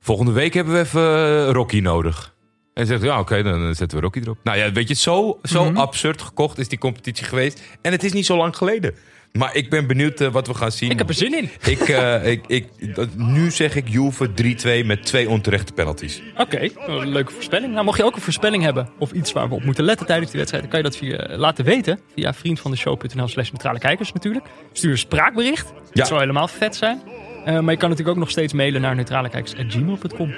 volgende 0.00 0.32
week 0.32 0.54
hebben 0.54 0.74
we 0.74 0.80
even 0.80 1.02
eh, 1.46 1.50
Rocky 1.52 1.80
nodig. 1.80 2.34
En 2.74 2.86
zegt, 2.86 3.02
ja, 3.02 3.18
oké, 3.20 3.42
dan 3.42 3.74
zetten 3.74 3.98
we 3.98 4.04
Rocky 4.04 4.18
erop. 4.20 4.38
Nou 4.42 4.58
ja, 4.58 4.72
weet 4.72 4.88
je, 4.88 4.94
zo, 4.94 5.38
zo 5.42 5.64
Mhm. 5.64 5.76
absurd 5.76 6.22
gekocht 6.22 6.58
is 6.58 6.68
die 6.68 6.78
competitie 6.78 7.24
geweest. 7.26 7.62
En 7.82 7.92
het 7.92 8.04
is 8.04 8.12
niet 8.12 8.26
zo 8.26 8.36
lang 8.36 8.56
geleden. 8.56 8.94
Maar 9.32 9.56
ik 9.56 9.70
ben 9.70 9.86
benieuwd 9.86 10.20
eh, 10.20 10.28
wat 10.28 10.46
we 10.46 10.54
gaan 10.54 10.72
zien. 10.72 10.90
Ik 10.90 10.98
heb 10.98 11.08
er 11.08 11.14
zin 11.14 11.38
in. 11.38 11.50
Ik, 11.64 11.80
eh, 11.80 12.26
ik, 12.26 12.44
ik, 12.46 12.66
nu 13.16 13.50
zeg 13.50 13.76
ik 13.76 13.88
Juve 13.88 14.28
3-2 14.82 14.86
met 14.86 15.02
twee 15.06 15.28
onterechte 15.28 15.72
penalties. 15.72 16.22
Oké, 16.36 16.68
een 16.86 17.08
leuke 17.08 17.32
voorspelling. 17.32 17.72
Nou, 17.72 17.84
mocht 17.84 17.96
je 17.96 18.04
ook 18.04 18.16
een 18.16 18.22
voorspelling 18.22 18.62
hebben 18.62 18.88
of 18.98 19.12
iets 19.12 19.32
waar 19.32 19.48
we 19.48 19.54
op 19.54 19.64
moeten 19.64 19.84
letten 19.84 20.06
tijdens 20.06 20.30
die 20.30 20.38
wedstrijd, 20.38 20.70
dan 20.70 20.72
kan 20.72 20.82
je 20.82 20.88
dat 20.90 20.96
via, 20.96 21.38
laten 21.38 21.64
weten 21.64 22.00
via 22.14 22.34
vriendvandeshow.nl 22.34 23.28
slash 23.28 23.50
neutrale 23.50 23.78
kijkers 23.78 24.12
natuurlijk. 24.12 24.44
Stuur 24.72 24.90
een 24.90 24.98
spraakbericht. 24.98 25.72
Dat 25.92 26.06
zou 26.06 26.20
helemaal 26.20 26.48
vet 26.48 26.76
zijn. 26.76 27.02
Eh, 27.44 27.60
maar 27.60 27.72
je 27.72 27.78
kan 27.78 27.88
natuurlijk 27.88 28.08
ook 28.08 28.22
nog 28.22 28.30
steeds 28.30 28.52
mailen 28.52 28.80
naar 28.80 28.94
neutralekijkers.gmail.com. 28.94 30.34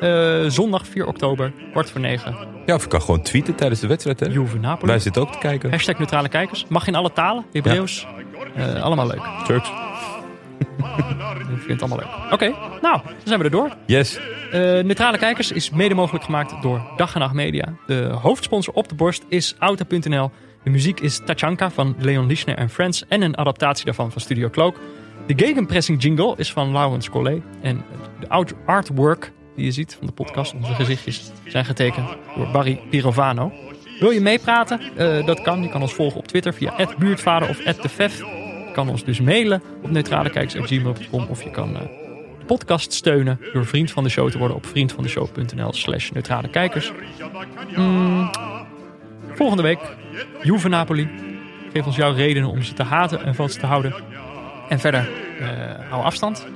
Eh 0.00 0.44
zondag 0.46 0.86
4 0.86 1.06
oktober, 1.06 1.52
kwart 1.70 1.90
voor 1.90 2.00
negen, 2.00 2.36
Ja, 2.66 2.74
of 2.74 2.82
je 2.82 2.88
kan 2.88 3.00
gewoon 3.02 3.22
tweeten 3.22 3.54
tijdens 3.54 3.80
de 3.80 3.86
wedstrijd, 3.86 4.20
hè? 4.20 4.26
Juve 4.26 4.58
Napoli. 4.58 4.86
Wij 4.86 4.98
zitten 5.00 5.22
ook 5.22 5.32
te 5.32 5.38
kijken. 5.38 5.70
Hashtag 5.70 5.98
neutrale 5.98 6.28
kijkers. 6.28 6.66
Mag 6.68 6.86
in 6.86 6.94
alle 6.94 7.12
talen, 7.12 7.44
Hebreeuws. 7.52 8.06
Eh, 8.54 8.82
allemaal 8.82 9.06
leuk. 9.06 9.22
Turks. 9.44 9.68
Ik 11.56 11.62
vind 11.62 11.80
het 11.80 11.90
allemaal 11.90 11.98
leuk. 11.98 12.32
Oké, 12.32 12.48
nou, 12.82 13.00
dan 13.04 13.14
zijn 13.24 13.38
we 13.38 13.44
er 13.44 13.50
door. 13.50 13.70
Yes. 13.86 14.18
Eh, 14.50 14.60
Neutrale 14.60 15.18
Kijkers 15.18 15.52
is 15.52 15.70
mede 15.70 15.94
mogelijk 15.94 16.24
gemaakt 16.24 16.62
door 16.62 16.80
Dag 16.96 17.14
en 17.14 17.20
Nacht 17.20 17.34
Media. 17.34 17.74
De 17.86 18.02
hoofdsponsor 18.22 18.74
op 18.74 18.88
de 18.88 18.94
borst 18.94 19.24
is 19.28 19.54
Auto.nl. 19.58 20.30
De 20.64 20.70
muziek 20.70 21.00
is 21.00 21.20
Tachanka 21.24 21.70
van 21.70 21.94
Leon 21.98 22.26
Lischner 22.26 22.56
en 22.56 22.70
Friends 22.70 23.04
en 23.08 23.22
een 23.22 23.36
adaptatie 23.38 23.84
daarvan 23.84 24.12
van 24.12 24.20
Studio 24.20 24.50
Cloak. 24.50 24.76
De 25.26 25.32
gegenpressing 25.36 26.02
jingle 26.02 26.34
is 26.36 26.52
van 26.52 26.72
Laurens 26.72 27.10
Collet. 27.10 27.42
En 27.62 27.84
de 28.20 28.28
artwork 28.66 29.32
die 29.56 29.64
je 29.64 29.70
ziet 29.70 29.94
van 29.98 30.06
de 30.06 30.12
podcast, 30.12 30.54
onze 30.54 30.74
gezichtjes, 30.74 31.30
zijn 31.46 31.64
getekend 31.64 32.08
door 32.36 32.48
Barry 32.50 32.80
Pirovano. 32.90 33.52
Wil 33.98 34.10
je 34.10 34.20
meepraten? 34.20 34.80
Eh, 34.96 35.26
dat 35.26 35.42
kan. 35.42 35.62
Je 35.62 35.68
kan 35.68 35.82
ons 35.82 35.94
volgen 35.94 36.18
op 36.18 36.26
Twitter 36.26 36.54
via 36.54 36.74
buurtvader 36.98 37.48
of 37.48 37.58
@tefef. 37.58 38.18
Je 38.18 38.70
kan 38.72 38.88
ons 38.88 39.04
dus 39.04 39.20
mailen 39.20 39.62
op 39.82 39.90
neutralekijkers.gmail.com 39.90 41.26
of 41.28 41.42
je 41.42 41.50
kan 41.50 41.74
eh, 41.74 41.80
de 42.38 42.44
podcast 42.46 42.92
steunen 42.92 43.40
door 43.52 43.66
vriend 43.66 43.90
van 43.90 44.04
de 44.04 44.10
show 44.10 44.30
te 44.30 44.38
worden 44.38 44.56
op 44.56 44.66
vriendvandeshow.nl 44.66 45.72
slash 45.72 46.10
neutrale 46.10 46.48
kijkers. 46.48 46.92
Mm, 47.76 48.30
volgende 49.34 49.62
week 49.62 49.80
Juve 50.42 50.68
Napoli. 50.68 51.08
Geef 51.72 51.86
ons 51.86 51.96
jouw 51.96 52.12
redenen 52.12 52.50
om 52.50 52.62
ze 52.62 52.72
te 52.72 52.82
haten 52.82 53.24
en 53.24 53.34
vast 53.34 53.60
te 53.60 53.66
houden. 53.66 53.94
En 54.68 54.78
verder, 54.78 55.08
eh, 55.40 55.90
hou 55.90 56.04
afstand. 56.04 56.46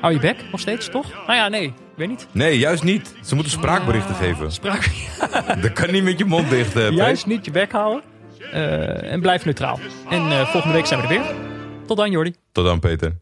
Hou 0.00 0.12
je 0.12 0.20
bek 0.20 0.44
nog 0.50 0.60
steeds, 0.60 0.88
toch? 0.88 1.26
Nou 1.26 1.38
ja, 1.38 1.48
nee, 1.48 1.72
weet 1.96 2.08
niet. 2.08 2.26
Nee, 2.32 2.58
juist 2.58 2.82
niet. 2.82 3.14
Ze 3.24 3.34
moeten 3.34 3.52
spraakberichten 3.52 4.14
geven. 4.14 4.52
Spraak, 4.52 4.90
Dat 5.62 5.72
kan 5.72 5.90
niet 5.92 6.04
met 6.04 6.18
je 6.18 6.24
mond 6.24 6.50
dicht. 6.50 6.76
eh, 6.76 6.90
juist 6.90 7.26
niet 7.26 7.44
je 7.44 7.50
bek 7.50 7.72
houden. 7.72 8.02
Eh, 8.52 9.12
en 9.12 9.20
blijf 9.20 9.44
neutraal. 9.44 9.78
En 10.10 10.30
eh, 10.30 10.46
volgende 10.46 10.76
week 10.76 10.86
zijn 10.86 11.00
we 11.00 11.06
er 11.06 11.12
weer. 11.12 11.34
Tot 11.86 11.96
dan, 11.96 12.10
Jordi. 12.10 12.34
Tot 12.52 12.64
dan, 12.64 12.80
Peter. 12.80 13.16